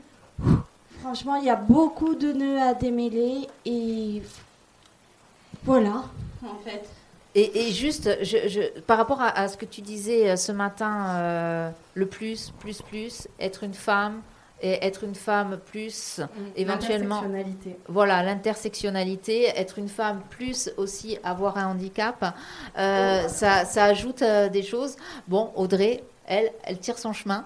franchement, 0.99 1.37
il 1.37 1.45
y 1.45 1.49
a 1.49 1.55
beaucoup 1.55 2.13
de 2.13 2.33
nœuds 2.33 2.61
à 2.61 2.73
démêler 2.73 3.47
et 3.65 4.21
voilà, 5.63 6.03
en 6.45 6.59
fait. 6.65 6.83
Et, 7.33 7.71
juste, 7.71 8.09
je, 8.21 8.81
par 8.81 8.97
rapport 8.97 9.21
à, 9.21 9.47
ce 9.47 9.55
que 9.55 9.63
tu 9.65 9.79
disais 9.79 10.31
euh, 10.31 10.35
ce 10.35 10.51
matin, 10.51 11.07
euh, 11.11 11.69
le 11.93 12.05
plus, 12.05 12.51
plus, 12.59 12.81
plus, 12.81 13.29
être 13.39 13.63
une 13.63 13.73
femme, 13.73 14.19
et 14.63 14.83
être 14.85 15.03
une 15.03 15.13
femme 15.13 15.59
plus 15.65 16.19
mm. 16.19 16.23
éventuellement 16.55 17.23
voilà 17.87 18.23
l'intersectionnalité 18.23 19.51
être 19.55 19.77
une 19.77 19.89
femme 19.89 20.21
plus 20.29 20.71
aussi 20.77 21.19
avoir 21.23 21.57
un 21.57 21.67
handicap 21.67 22.33
euh, 22.77 23.27
ça, 23.27 23.65
ça, 23.65 23.83
ajoute 23.83 24.23
euh, 24.23 24.49
des 24.49 24.63
choses 24.63 24.95
bon 25.27 25.51
Audrey 25.55 26.03
elle, 26.25 26.51
elle 26.63 26.79
tire 26.79 26.97
son 26.97 27.11
chemin. 27.11 27.45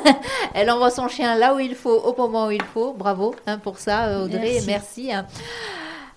elle 0.54 0.70
envoie 0.70 0.92
son 0.92 1.08
chien 1.08 1.36
là 1.36 1.56
où 1.56 1.58
il 1.58 1.74
faut, 1.74 1.96
au 1.96 2.16
moment 2.16 2.46
où 2.46 2.50
il 2.52 2.62
faut. 2.62 2.92
Bravo 2.92 3.34
hein, 3.48 3.58
pour 3.58 3.78
ça, 3.78 4.22
Audrey. 4.22 4.60
Merci. 4.64 5.12
Hein. 5.12 5.26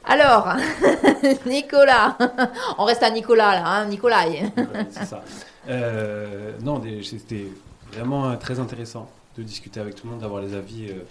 Alors, 0.06 0.50
Nicolas, 1.48 2.16
on 2.78 2.84
reste 2.84 3.02
à 3.02 3.10
Nicolas 3.10 3.56
là, 3.56 3.66
hein, 3.66 3.86
Nicolas. 3.86 4.26
c'est 4.92 5.06
ça. 5.06 5.24
Euh, 5.68 6.52
non, 6.62 6.80
c'était 7.02 7.48
vraiment 7.92 8.36
très 8.38 8.60
intéressant 8.60 9.10
de 9.38 9.44
discuter 9.44 9.80
avec 9.80 9.96
tout 9.96 10.06
le 10.06 10.12
monde, 10.12 10.22
d'avoir 10.22 10.42
les 10.42 10.54
avis 10.54 10.88
euh, 10.90 11.04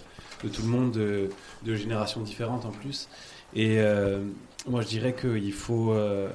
de 0.43 0.49
tout 0.49 0.61
le 0.61 0.67
monde, 0.67 0.91
de, 0.91 1.29
générations 1.75 2.21
différentes 2.21 2.65
en 2.65 2.71
plus. 2.71 3.07
Et 3.53 3.79
euh, 3.79 4.23
moi, 4.67 4.81
je 4.81 4.87
dirais 4.87 5.13
qu'il 5.13 5.53
faut, 5.53 5.93
euh, 5.93 6.29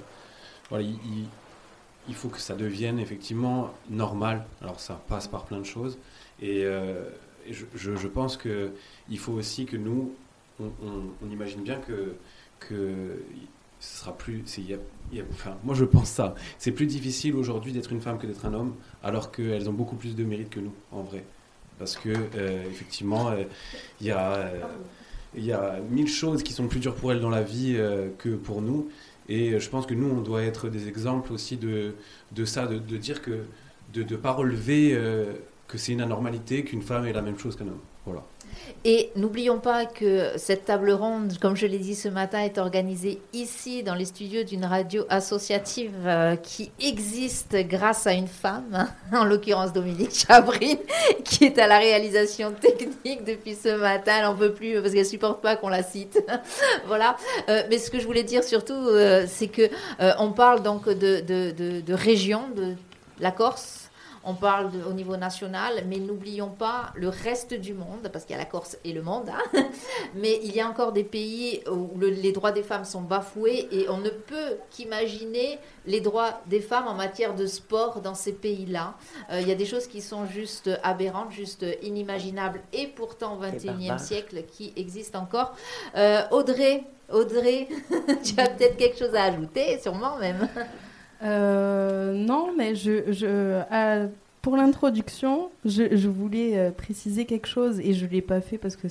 voilà, 0.69 0.85
il, 2.09 2.15
faut 2.15 2.29
que 2.29 2.41
ça 2.41 2.55
devienne 2.55 2.99
effectivement 2.99 3.73
normal. 3.89 4.45
Alors, 4.63 4.81
ça 4.81 5.01
passe 5.09 5.29
par 5.29 5.45
plein 5.45 5.59
de 5.59 5.65
choses. 5.65 5.99
Et, 6.41 6.65
je, 7.51 7.65
je, 7.75 8.09
pense 8.09 8.37
qu'il 8.37 9.19
faut 9.19 9.33
aussi 9.33 9.67
que 9.67 9.77
nous, 9.77 10.13
on, 10.61 11.31
imagine 11.31 11.63
bien 11.63 11.77
que, 11.77 12.15
que 12.59 13.23
ce 13.81 13.99
sera 14.01 14.17
plus. 14.17 14.45
enfin, 15.33 15.57
moi, 15.65 15.75
je 15.75 15.85
pense 15.85 16.09
ça. 16.09 16.35
C'est 16.59 16.73
plus 16.73 16.87
difficile 16.87 17.35
aujourd'hui 17.35 17.73
d'être 17.73 17.93
une 17.93 18.01
femme 18.01 18.19
que 18.19 18.27
d'être 18.27 18.45
un 18.45 18.55
homme, 18.55 18.75
alors 19.03 19.33
qu'elles 19.33 19.69
ont 19.69 19.75
beaucoup 19.75 19.97
plus 19.97 20.15
de 20.15 20.25
mérite 20.25 20.51
que 20.51 20.61
nous, 20.61 20.75
en 20.93 21.03
vrai 21.03 21.25
parce 21.81 21.97
que 21.97 22.11
euh, 22.11 22.63
effectivement, 22.71 23.31
euh, 23.31 23.43
il 24.01 24.07
y 24.07 24.11
a 24.13 24.35
euh, 24.35 24.61
il 25.35 25.45
y 25.45 25.53
a 25.53 25.81
mille 25.91 26.09
choses 26.09 26.43
qui 26.43 26.53
sont 26.53 26.69
plus 26.69 26.79
dures 26.79 26.95
pour 26.95 27.11
elles 27.11 27.21
dans 27.21 27.31
la 27.31 27.43
vie 27.43 27.79
que 28.19 28.31
pour 28.35 28.63
nous. 28.63 28.91
Et 29.29 29.61
je 29.61 29.71
pense 29.71 29.87
que 29.87 29.95
nous, 29.95 30.09
on 30.09 30.23
doit 30.23 30.43
être 30.43 30.69
des 30.69 30.89
exemples 30.89 31.33
aussi 31.33 31.57
de, 31.57 31.95
de 32.33 32.45
ça, 32.45 32.67
de, 32.67 32.97
dire 32.97 33.23
que 33.23 33.45
de 33.95 34.03
ne 34.03 34.17
pas 34.17 34.33
relever 34.33 34.99
que 35.69 35.79
c'est 35.79 35.93
une 35.93 36.01
anormalité 36.01 36.65
qu'une 36.65 36.83
femme 36.83 37.07
est 37.07 37.13
la 37.13 37.23
même 37.23 37.39
chose 37.39 37.55
qu'un 37.55 37.69
homme. 37.69 37.79
Et 38.85 39.11
n'oublions 39.15 39.59
pas 39.59 39.85
que 39.85 40.31
cette 40.37 40.65
table 40.65 40.91
ronde, 40.93 41.37
comme 41.39 41.55
je 41.55 41.67
l'ai 41.67 41.79
dit 41.79 41.95
ce 41.95 42.09
matin, 42.09 42.41
est 42.41 42.57
organisée 42.57 43.21
ici 43.35 43.83
dans 43.83 43.95
les 43.95 44.07
studios 44.07 44.43
d'une 44.43 44.65
radio 44.65 45.05
associative 45.11 45.93
euh, 46.07 46.37
qui 46.37 46.73
existe 46.81 47.57
grâce 47.69 48.07
à 48.07 48.15
une 48.15 48.27
femme, 48.27 48.89
en 49.13 49.25
l'occurrence 49.25 49.75
Dominique 49.75 50.15
Chabrine, 50.15 50.79
qui 51.25 51.45
est 51.45 51.59
à 51.59 51.67
la 51.67 51.79
réalisation 51.79 52.53
technique 52.53 53.25
depuis 53.25 53.55
ce 53.55 53.77
matin. 53.77 54.13
Elle 54.17 54.25
n'en 54.25 54.35
peut 54.35 54.53
plus 54.53 54.81
parce 54.81 54.95
qu'elle 54.95 55.05
supporte 55.05 55.43
pas 55.43 55.57
qu'on 55.57 55.69
la 55.69 55.83
cite. 55.83 56.19
voilà. 56.87 57.17
Euh, 57.51 57.63
mais 57.69 57.77
ce 57.77 57.91
que 57.91 58.01
je 58.01 58.07
voulais 58.07 58.25
dire 58.25 58.45
surtout, 58.45 58.73
euh, 58.73 59.27
c'est 59.29 59.49
que 59.49 59.69
on 60.19 60.33
parle 60.33 60.63
donc 60.63 60.89
de, 60.89 61.21
de, 61.21 61.81
de 61.81 61.95
région, 61.95 62.49
de 62.57 62.75
la 63.21 63.31
Corse 63.31 63.80
on 64.25 64.35
parle 64.35 64.71
au 64.89 64.93
niveau 64.93 65.17
national, 65.17 65.85
mais 65.87 65.99
n'oublions 65.99 66.51
pas 66.51 66.93
le 66.95 67.09
reste 67.09 67.55
du 67.55 67.73
monde, 67.73 68.09
parce 68.13 68.25
qu'il 68.25 68.37
y 68.37 68.39
a 68.39 68.43
la 68.43 68.49
Corse 68.49 68.77
et 68.85 68.93
le 68.93 69.03
monde, 69.03 69.31
hein. 69.31 69.63
mais 70.15 70.41
il 70.43 70.55
y 70.55 70.61
a 70.61 70.69
encore 70.69 70.93
des 70.93 71.05
pays 71.05 71.63
où 71.71 71.99
les 71.99 72.33
droits 72.33 72.53
des 72.53 72.63
femmes 72.63 72.85
sont 72.85 73.01
bafoués 73.01 73.69
et 73.73 73.89
on 73.89 73.99
ne 73.99 74.11
peut 74.11 74.59
qu'imaginer 74.71 75.59
les 75.87 76.01
droits 76.01 76.41
des 76.47 76.61
femmes 76.61 76.87
en 76.87 76.95
matière 76.95 77.35
de 77.35 77.47
sport 77.47 78.01
dans 78.01 78.15
ces 78.15 78.33
pays-là. 78.33 78.95
Euh, 79.31 79.41
il 79.41 79.49
y 79.49 79.53
a 79.53 79.55
des 79.55 79.67
choses 79.67 79.87
qui 79.87 80.03
sont 80.03 80.27
juste 80.27 80.71
aberrantes, 80.83 81.33
juste 81.33 81.65
inimaginables 81.83 82.61
et 82.73 82.87
pourtant 82.89 83.37
au 83.37 83.41
XXIe 83.41 83.99
siècle 83.99 84.45
qui 84.53 84.73
existent 84.77 85.21
encore. 85.21 85.55
Euh, 85.97 86.23
Audrey, 86.31 86.85
Audrey, 87.11 87.69
tu 88.23 88.39
as 88.39 88.49
peut-être 88.49 88.77
quelque 88.77 88.99
chose 88.99 89.15
à 89.15 89.25
ajouter, 89.25 89.79
sûrement 89.81 90.17
même. 90.19 90.49
Euh, 91.23 92.15
non, 92.15 92.53
mais 92.57 92.75
je 92.75 93.67
pour 94.43 94.57
l'introduction, 94.57 95.51
je, 95.67 96.09
voulais 96.09 96.57
euh, 96.57 96.71
préciser 96.71 97.27
quelque 97.27 97.47
chose 97.47 97.79
et 97.81 97.93
je 97.93 98.07
ne 98.07 98.11
l'ai 98.11 98.23
pas 98.23 98.41
fait 98.41 98.57
parce 98.57 98.75
que 98.75 98.89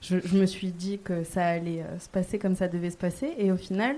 je, 0.00 0.16
me 0.34 0.46
suis 0.46 0.68
dit 0.68 0.98
que 0.98 1.24
ça 1.24 1.44
allait 1.44 1.82
euh, 1.82 1.98
se 1.98 2.08
passer 2.08 2.38
comme 2.38 2.56
ça 2.56 2.68
devait 2.68 2.90
se 2.90 2.96
passer. 2.96 3.34
Et 3.36 3.52
au 3.52 3.58
final, 3.58 3.96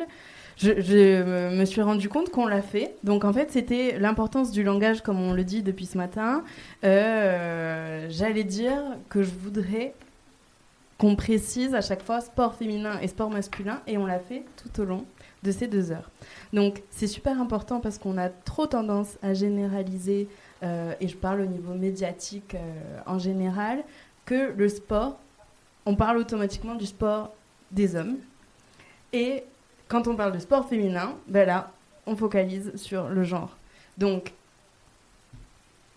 je, 0.57 1.53
me 1.57 1.65
suis 1.65 1.81
rendu 1.81 2.09
compte 2.09 2.31
qu'on 2.31 2.47
l'a 2.47 2.61
fait. 2.61 2.97
Donc 3.05 3.25
en 3.25 3.33
fait, 3.33 3.53
c'était 3.53 3.99
l'importance 4.01 4.51
du 4.51 4.65
langage, 4.65 5.01
comme 5.01 5.21
on 5.21 5.33
le 5.33 5.45
dit 5.45 5.63
depuis 5.63 5.87
ce 5.87 5.97
matin. 5.97 6.43
J'allais 6.83 8.45
dire 8.45 8.81
que 9.09 9.23
je 9.23 9.31
voudrais 9.31 9.95
qu'on 10.99 11.15
précise 11.17 11.75
à 11.75 11.81
chaque 11.81 12.03
fois 12.03 12.21
sport 12.21 12.55
féminin 12.55 12.99
et 13.01 13.09
sport 13.09 13.31
masculin, 13.31 13.81
et 13.87 13.97
on 13.99 14.07
l'a 14.07 14.19
fait 14.19 14.45
tout 14.57 14.81
au 14.81 14.85
long 14.85 15.05
de 15.45 15.53
ces 15.53 15.69
deux 15.69 15.93
heures. 15.93 16.11
Donc 16.53 16.83
c'est 16.91 17.07
super 17.07 17.41
important 17.41 17.79
parce 17.79 17.99
qu'on 17.99 18.19
a 18.19 18.29
trop 18.29 18.67
tendance 18.67 19.19
à 19.23 19.35
généraliser, 19.35 20.27
euh, 20.63 20.95
et 21.01 21.07
je 21.07 21.17
parle 21.17 21.43
au 21.43 21.47
niveau 21.47 21.75
médiatique 21.75 22.57
euh, 22.57 23.01
en 23.07 23.19
général, 23.19 23.85
que 24.25 24.53
le 24.57 24.69
sport, 24.69 25.19
on 25.87 25.95
parle 25.95 26.17
automatiquement 26.17 26.75
du 26.75 26.87
sport 26.87 27.33
des 27.71 27.95
hommes. 27.95 28.17
Et 29.13 29.45
quand 29.87 30.09
on 30.09 30.17
parle 30.17 30.33
de 30.33 30.39
sport 30.39 30.67
féminin, 30.67 31.15
ben 31.29 31.47
là, 31.47 31.71
on 32.07 32.17
focalise 32.17 32.75
sur 32.77 33.09
le 33.09 33.23
genre. 33.23 33.57
Donc, 33.99 34.33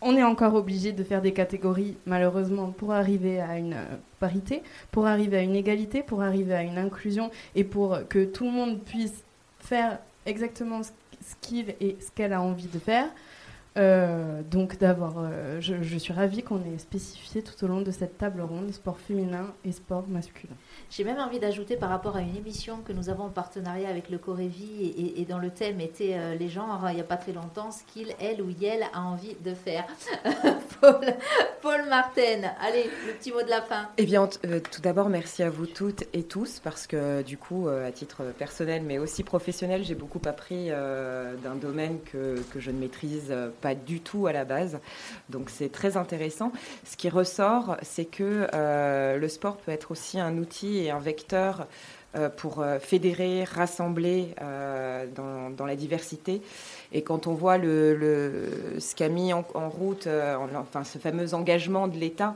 on 0.01 0.15
est 0.15 0.23
encore 0.23 0.53
obligé 0.53 0.91
de 0.91 1.03
faire 1.03 1.21
des 1.23 1.33
catégories, 1.33 1.97
malheureusement, 2.05 2.71
pour 2.71 2.91
arriver 2.91 3.39
à 3.39 3.57
une 3.57 3.73
euh, 3.73 3.95
parité, 4.19 4.61
pour 4.91 5.07
arriver 5.07 5.37
à 5.37 5.41
une 5.41 5.55
égalité, 5.55 6.03
pour 6.03 6.21
arriver 6.21 6.53
à 6.53 6.63
une 6.63 6.77
inclusion 6.77 7.31
et 7.55 7.63
pour 7.63 7.97
que 8.09 8.25
tout 8.25 8.45
le 8.45 8.51
monde 8.51 8.79
puisse 8.83 9.23
faire 9.59 9.99
exactement 10.25 10.81
ce 10.83 10.91
qu'il 11.41 11.69
et 11.79 11.97
ce 11.99 12.11
qu'elle 12.11 12.33
a 12.33 12.41
envie 12.41 12.67
de 12.67 12.79
faire. 12.79 13.09
Euh, 13.77 14.41
donc 14.49 14.79
d'avoir, 14.79 15.15
euh, 15.19 15.61
je, 15.61 15.97
suis 15.97 16.13
ravie 16.13 16.41
qu'on 16.41 16.57
ait 16.57 16.79
spécifié 16.79 17.43
tout 17.43 17.63
au 17.63 17.67
long 17.67 17.81
de 17.81 17.91
cette 17.91 18.17
table 18.17 18.41
ronde 18.41 18.71
sport 18.71 18.97
féminin 18.97 19.53
et 19.65 19.71
sport 19.71 20.07
masculin. 20.07 20.55
J'ai 20.89 21.03
même 21.03 21.19
envie 21.19 21.39
d'ajouter 21.39 21.75
par 21.75 21.89
rapport 21.89 22.15
à 22.15 22.21
une 22.21 22.35
émission 22.35 22.79
que 22.83 22.91
nous 22.91 23.09
avons 23.09 23.25
en 23.25 23.29
partenariat 23.29 23.89
avec 23.89 24.09
le 24.09 24.17
Corévi 24.17 24.93
et, 24.97 25.21
et, 25.21 25.25
dont 25.25 25.37
le 25.37 25.51
thème 25.51 25.79
était 25.79 26.15
euh, 26.15 26.35
les 26.35 26.49
genres 26.49 26.87
il 26.89 26.95
n'y 26.95 27.01
a 27.01 27.03
pas 27.03 27.17
très 27.17 27.33
longtemps, 27.33 27.71
ce 27.71 27.83
qu'il, 27.83 28.15
elle 28.19 28.41
ou 28.41 28.49
elle 28.63 28.83
a 28.93 29.01
envie 29.01 29.35
de 29.43 29.53
faire. 29.53 29.85
Paul, 30.81 31.05
Paul 31.61 31.87
Martin, 31.89 32.41
allez, 32.61 32.89
le 33.05 33.13
petit 33.13 33.31
mot 33.31 33.41
de 33.41 33.49
la 33.49 33.61
fin. 33.61 33.89
Eh 33.97 34.05
bien, 34.05 34.27
tout 34.27 34.81
d'abord, 34.81 35.09
merci 35.09 35.43
à 35.43 35.49
vous 35.49 35.67
toutes 35.67 36.03
et 36.13 36.23
tous 36.23 36.59
parce 36.59 36.87
que 36.87 37.21
du 37.21 37.37
coup, 37.37 37.67
à 37.67 37.91
titre 37.91 38.23
personnel 38.37 38.83
mais 38.83 38.97
aussi 38.97 39.23
professionnel, 39.23 39.83
j'ai 39.83 39.95
beaucoup 39.95 40.21
appris 40.25 40.69
d'un 40.69 41.55
domaine 41.55 41.99
que, 42.11 42.39
que, 42.51 42.59
je 42.59 42.71
ne 42.71 42.79
maîtrise 42.79 43.33
pas 43.61 43.66
du 43.75 44.01
tout 44.01 44.27
à 44.27 44.33
la 44.33 44.45
base. 44.45 44.79
Donc 45.29 45.49
c'est 45.49 45.71
très 45.71 45.97
intéressant. 45.97 46.51
Ce 46.85 46.97
qui 46.97 47.09
ressort, 47.09 47.77
c'est 47.81 48.05
que 48.05 48.47
euh, 48.53 49.17
le 49.17 49.29
sport 49.29 49.57
peut 49.57 49.71
être 49.71 49.91
aussi 49.91 50.19
un 50.19 50.37
outil 50.37 50.77
et 50.79 50.91
un 50.91 50.99
vecteur 50.99 51.67
pour 52.37 52.65
fédérer, 52.79 53.43
rassembler 53.43 54.33
dans, 55.15 55.65
la 55.67 55.75
diversité. 55.75 56.41
Et 56.91 57.03
quand 57.03 57.27
on 57.27 57.33
voit 57.33 57.59
le, 57.59 58.49
ce 58.79 58.95
qu'a 58.95 59.09
mis 59.09 59.33
en, 59.33 59.43
route, 59.69 60.07
enfin, 60.55 60.83
ce 60.83 60.97
fameux 60.97 61.35
engagement 61.35 61.87
de 61.87 61.97
l'État 61.97 62.33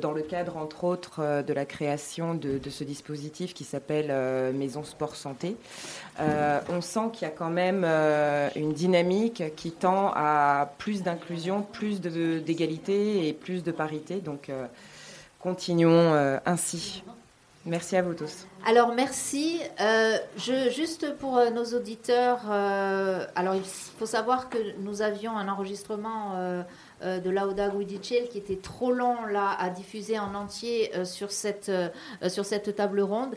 dans 0.00 0.12
le 0.12 0.22
cadre, 0.22 0.56
entre 0.56 0.84
autres, 0.84 1.42
de 1.42 1.52
la 1.52 1.64
création 1.64 2.34
de, 2.34 2.60
ce 2.70 2.84
dispositif 2.84 3.54
qui 3.54 3.64
s'appelle 3.64 4.12
Maison 4.54 4.84
Sport 4.84 5.16
Santé, 5.16 5.56
on 6.18 6.80
sent 6.80 7.10
qu'il 7.12 7.26
y 7.26 7.30
a 7.30 7.34
quand 7.34 7.50
même 7.50 7.84
une 8.54 8.72
dynamique 8.72 9.42
qui 9.56 9.72
tend 9.72 10.12
à 10.14 10.72
plus 10.78 11.02
d'inclusion, 11.02 11.62
plus 11.62 12.00
d'égalité 12.00 13.28
et 13.28 13.32
plus 13.32 13.62
de 13.62 13.72
parité. 13.72 14.20
Donc, 14.20 14.50
continuons 15.42 16.14
euh, 16.14 16.38
ainsi. 16.46 17.02
Merci 17.64 17.96
à 17.96 18.02
vous 18.02 18.14
tous. 18.14 18.46
Alors 18.64 18.92
merci. 18.94 19.60
Euh, 19.80 20.16
juste 20.36 21.16
pour 21.18 21.36
euh, 21.36 21.50
nos 21.50 21.64
auditeurs, 21.64 22.50
alors 22.50 23.54
il 23.54 23.64
faut 23.64 24.06
savoir 24.06 24.48
que 24.48 24.58
nous 24.78 25.02
avions 25.02 25.36
un 25.36 25.48
enregistrement 25.48 26.64
de 27.02 27.30
Lauda 27.30 27.68
Guidicel 27.68 28.28
qui 28.28 28.38
était 28.38 28.56
trop 28.56 28.92
long 28.92 29.24
là 29.26 29.56
à 29.58 29.70
diffuser 29.70 30.18
en 30.18 30.34
entier 30.34 30.92
sur, 31.04 31.32
cette, 31.32 31.70
sur 32.28 32.44
cette 32.44 32.76
table 32.76 33.00
ronde. 33.00 33.34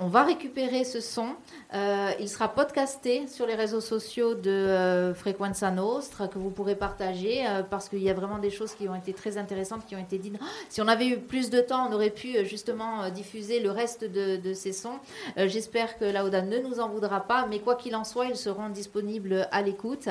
On 0.00 0.08
va 0.08 0.24
récupérer 0.24 0.84
ce 0.84 1.00
son. 1.00 1.28
Euh, 1.74 2.12
il 2.20 2.28
sera 2.28 2.48
podcasté 2.48 3.26
sur 3.26 3.46
les 3.46 3.56
réseaux 3.56 3.80
sociaux 3.80 4.34
de 4.34 4.50
euh, 4.50 5.12
Frequenza 5.12 5.72
Nostra 5.72 6.28
que 6.28 6.38
vous 6.38 6.50
pourrez 6.50 6.76
partager 6.76 7.44
euh, 7.44 7.62
parce 7.68 7.88
qu'il 7.88 8.02
y 8.02 8.08
a 8.08 8.14
vraiment 8.14 8.38
des 8.38 8.50
choses 8.50 8.74
qui 8.74 8.88
ont 8.88 8.94
été 8.94 9.12
très 9.12 9.38
intéressantes, 9.38 9.84
qui 9.84 9.96
ont 9.96 10.00
été 10.00 10.18
dites. 10.18 10.38
si 10.68 10.80
on 10.80 10.86
avait 10.86 11.08
eu 11.08 11.18
plus 11.18 11.50
de 11.50 11.60
temps, 11.60 11.88
on 11.88 11.92
aurait 11.92 12.10
pu 12.10 12.44
justement 12.44 13.08
diffuser 13.10 13.58
le 13.58 13.72
reste 13.72 14.04
de, 14.04 14.54
ces 14.54 14.72
sons. 14.72 14.98
J'espère 15.36 15.98
que 15.98 16.04
Lauda 16.04 16.42
ne 16.42 16.58
nous 16.58 16.78
en 16.78 16.88
voudra 16.88 17.20
pas, 17.20 17.46
mais 17.46 17.58
quoi 17.58 17.74
qu'il 17.74 17.96
en 17.96 18.04
soit, 18.04 18.26
ils 18.26 18.36
seront 18.36 18.68
disponibles 18.68 19.48
à 19.50 19.62
l'écoute. 19.62 20.08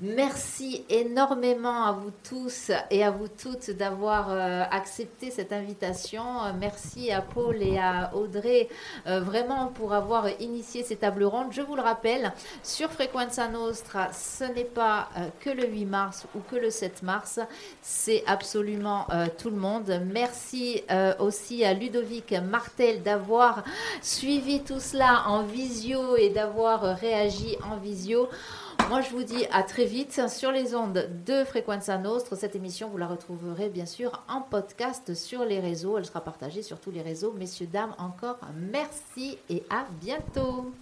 Merci 0.00 0.84
énormément 0.88 1.84
à 1.84 1.92
vous 1.92 2.10
tous 2.28 2.72
et 2.90 3.04
à 3.04 3.10
vous 3.10 3.28
toutes 3.28 3.70
d'avoir 3.70 4.30
accepté 4.72 5.30
cette 5.30 5.52
invitation. 5.52 6.22
Merci 6.58 7.12
à 7.12 7.22
Paul 7.22 7.62
et 7.62 7.78
à 7.78 8.12
Audrey 8.14 8.68
vraiment 9.06 9.68
pour 9.68 9.92
avoir 9.92 10.28
initié 10.40 10.79
ces 10.84 10.96
tables 10.96 11.24
rondes. 11.24 11.52
Je 11.52 11.62
vous 11.62 11.76
le 11.76 11.82
rappelle, 11.82 12.32
sur 12.62 12.90
Frequenza 12.90 13.48
Nostra, 13.48 14.12
ce 14.12 14.44
n'est 14.44 14.64
pas 14.64 15.08
euh, 15.16 15.28
que 15.40 15.50
le 15.50 15.66
8 15.66 15.84
mars 15.86 16.26
ou 16.34 16.40
que 16.40 16.56
le 16.56 16.70
7 16.70 17.02
mars, 17.02 17.40
c'est 17.82 18.24
absolument 18.26 19.06
euh, 19.12 19.26
tout 19.38 19.50
le 19.50 19.56
monde. 19.56 20.00
Merci 20.06 20.82
aussi 21.18 21.64
à 21.64 21.72
Ludovic 21.74 22.32
Martel 22.32 23.02
d'avoir 23.02 23.64
suivi 24.02 24.62
tout 24.62 24.80
cela 24.80 25.24
en 25.26 25.42
visio 25.42 26.16
et 26.16 26.30
d'avoir 26.30 26.82
réagi 26.98 27.56
en 27.70 27.76
visio. 27.76 28.28
Moi, 28.90 29.02
je 29.02 29.10
vous 29.10 29.22
dis 29.22 29.46
à 29.52 29.62
très 29.62 29.84
vite 29.84 30.28
sur 30.28 30.50
les 30.50 30.74
ondes 30.74 31.08
de 31.24 31.44
Frequenza 31.44 31.96
Nostre. 31.96 32.34
Cette 32.34 32.56
émission, 32.56 32.88
vous 32.88 32.98
la 32.98 33.06
retrouverez 33.06 33.68
bien 33.68 33.86
sûr 33.86 34.24
en 34.28 34.40
podcast 34.40 35.14
sur 35.14 35.44
les 35.44 35.60
réseaux. 35.60 35.96
Elle 35.96 36.04
sera 36.04 36.24
partagée 36.24 36.62
sur 36.62 36.80
tous 36.80 36.90
les 36.90 37.00
réseaux. 37.00 37.32
Messieurs, 37.38 37.68
dames, 37.68 37.94
encore 37.98 38.40
merci 38.56 39.38
et 39.48 39.62
à 39.70 39.86
bientôt. 40.00 40.72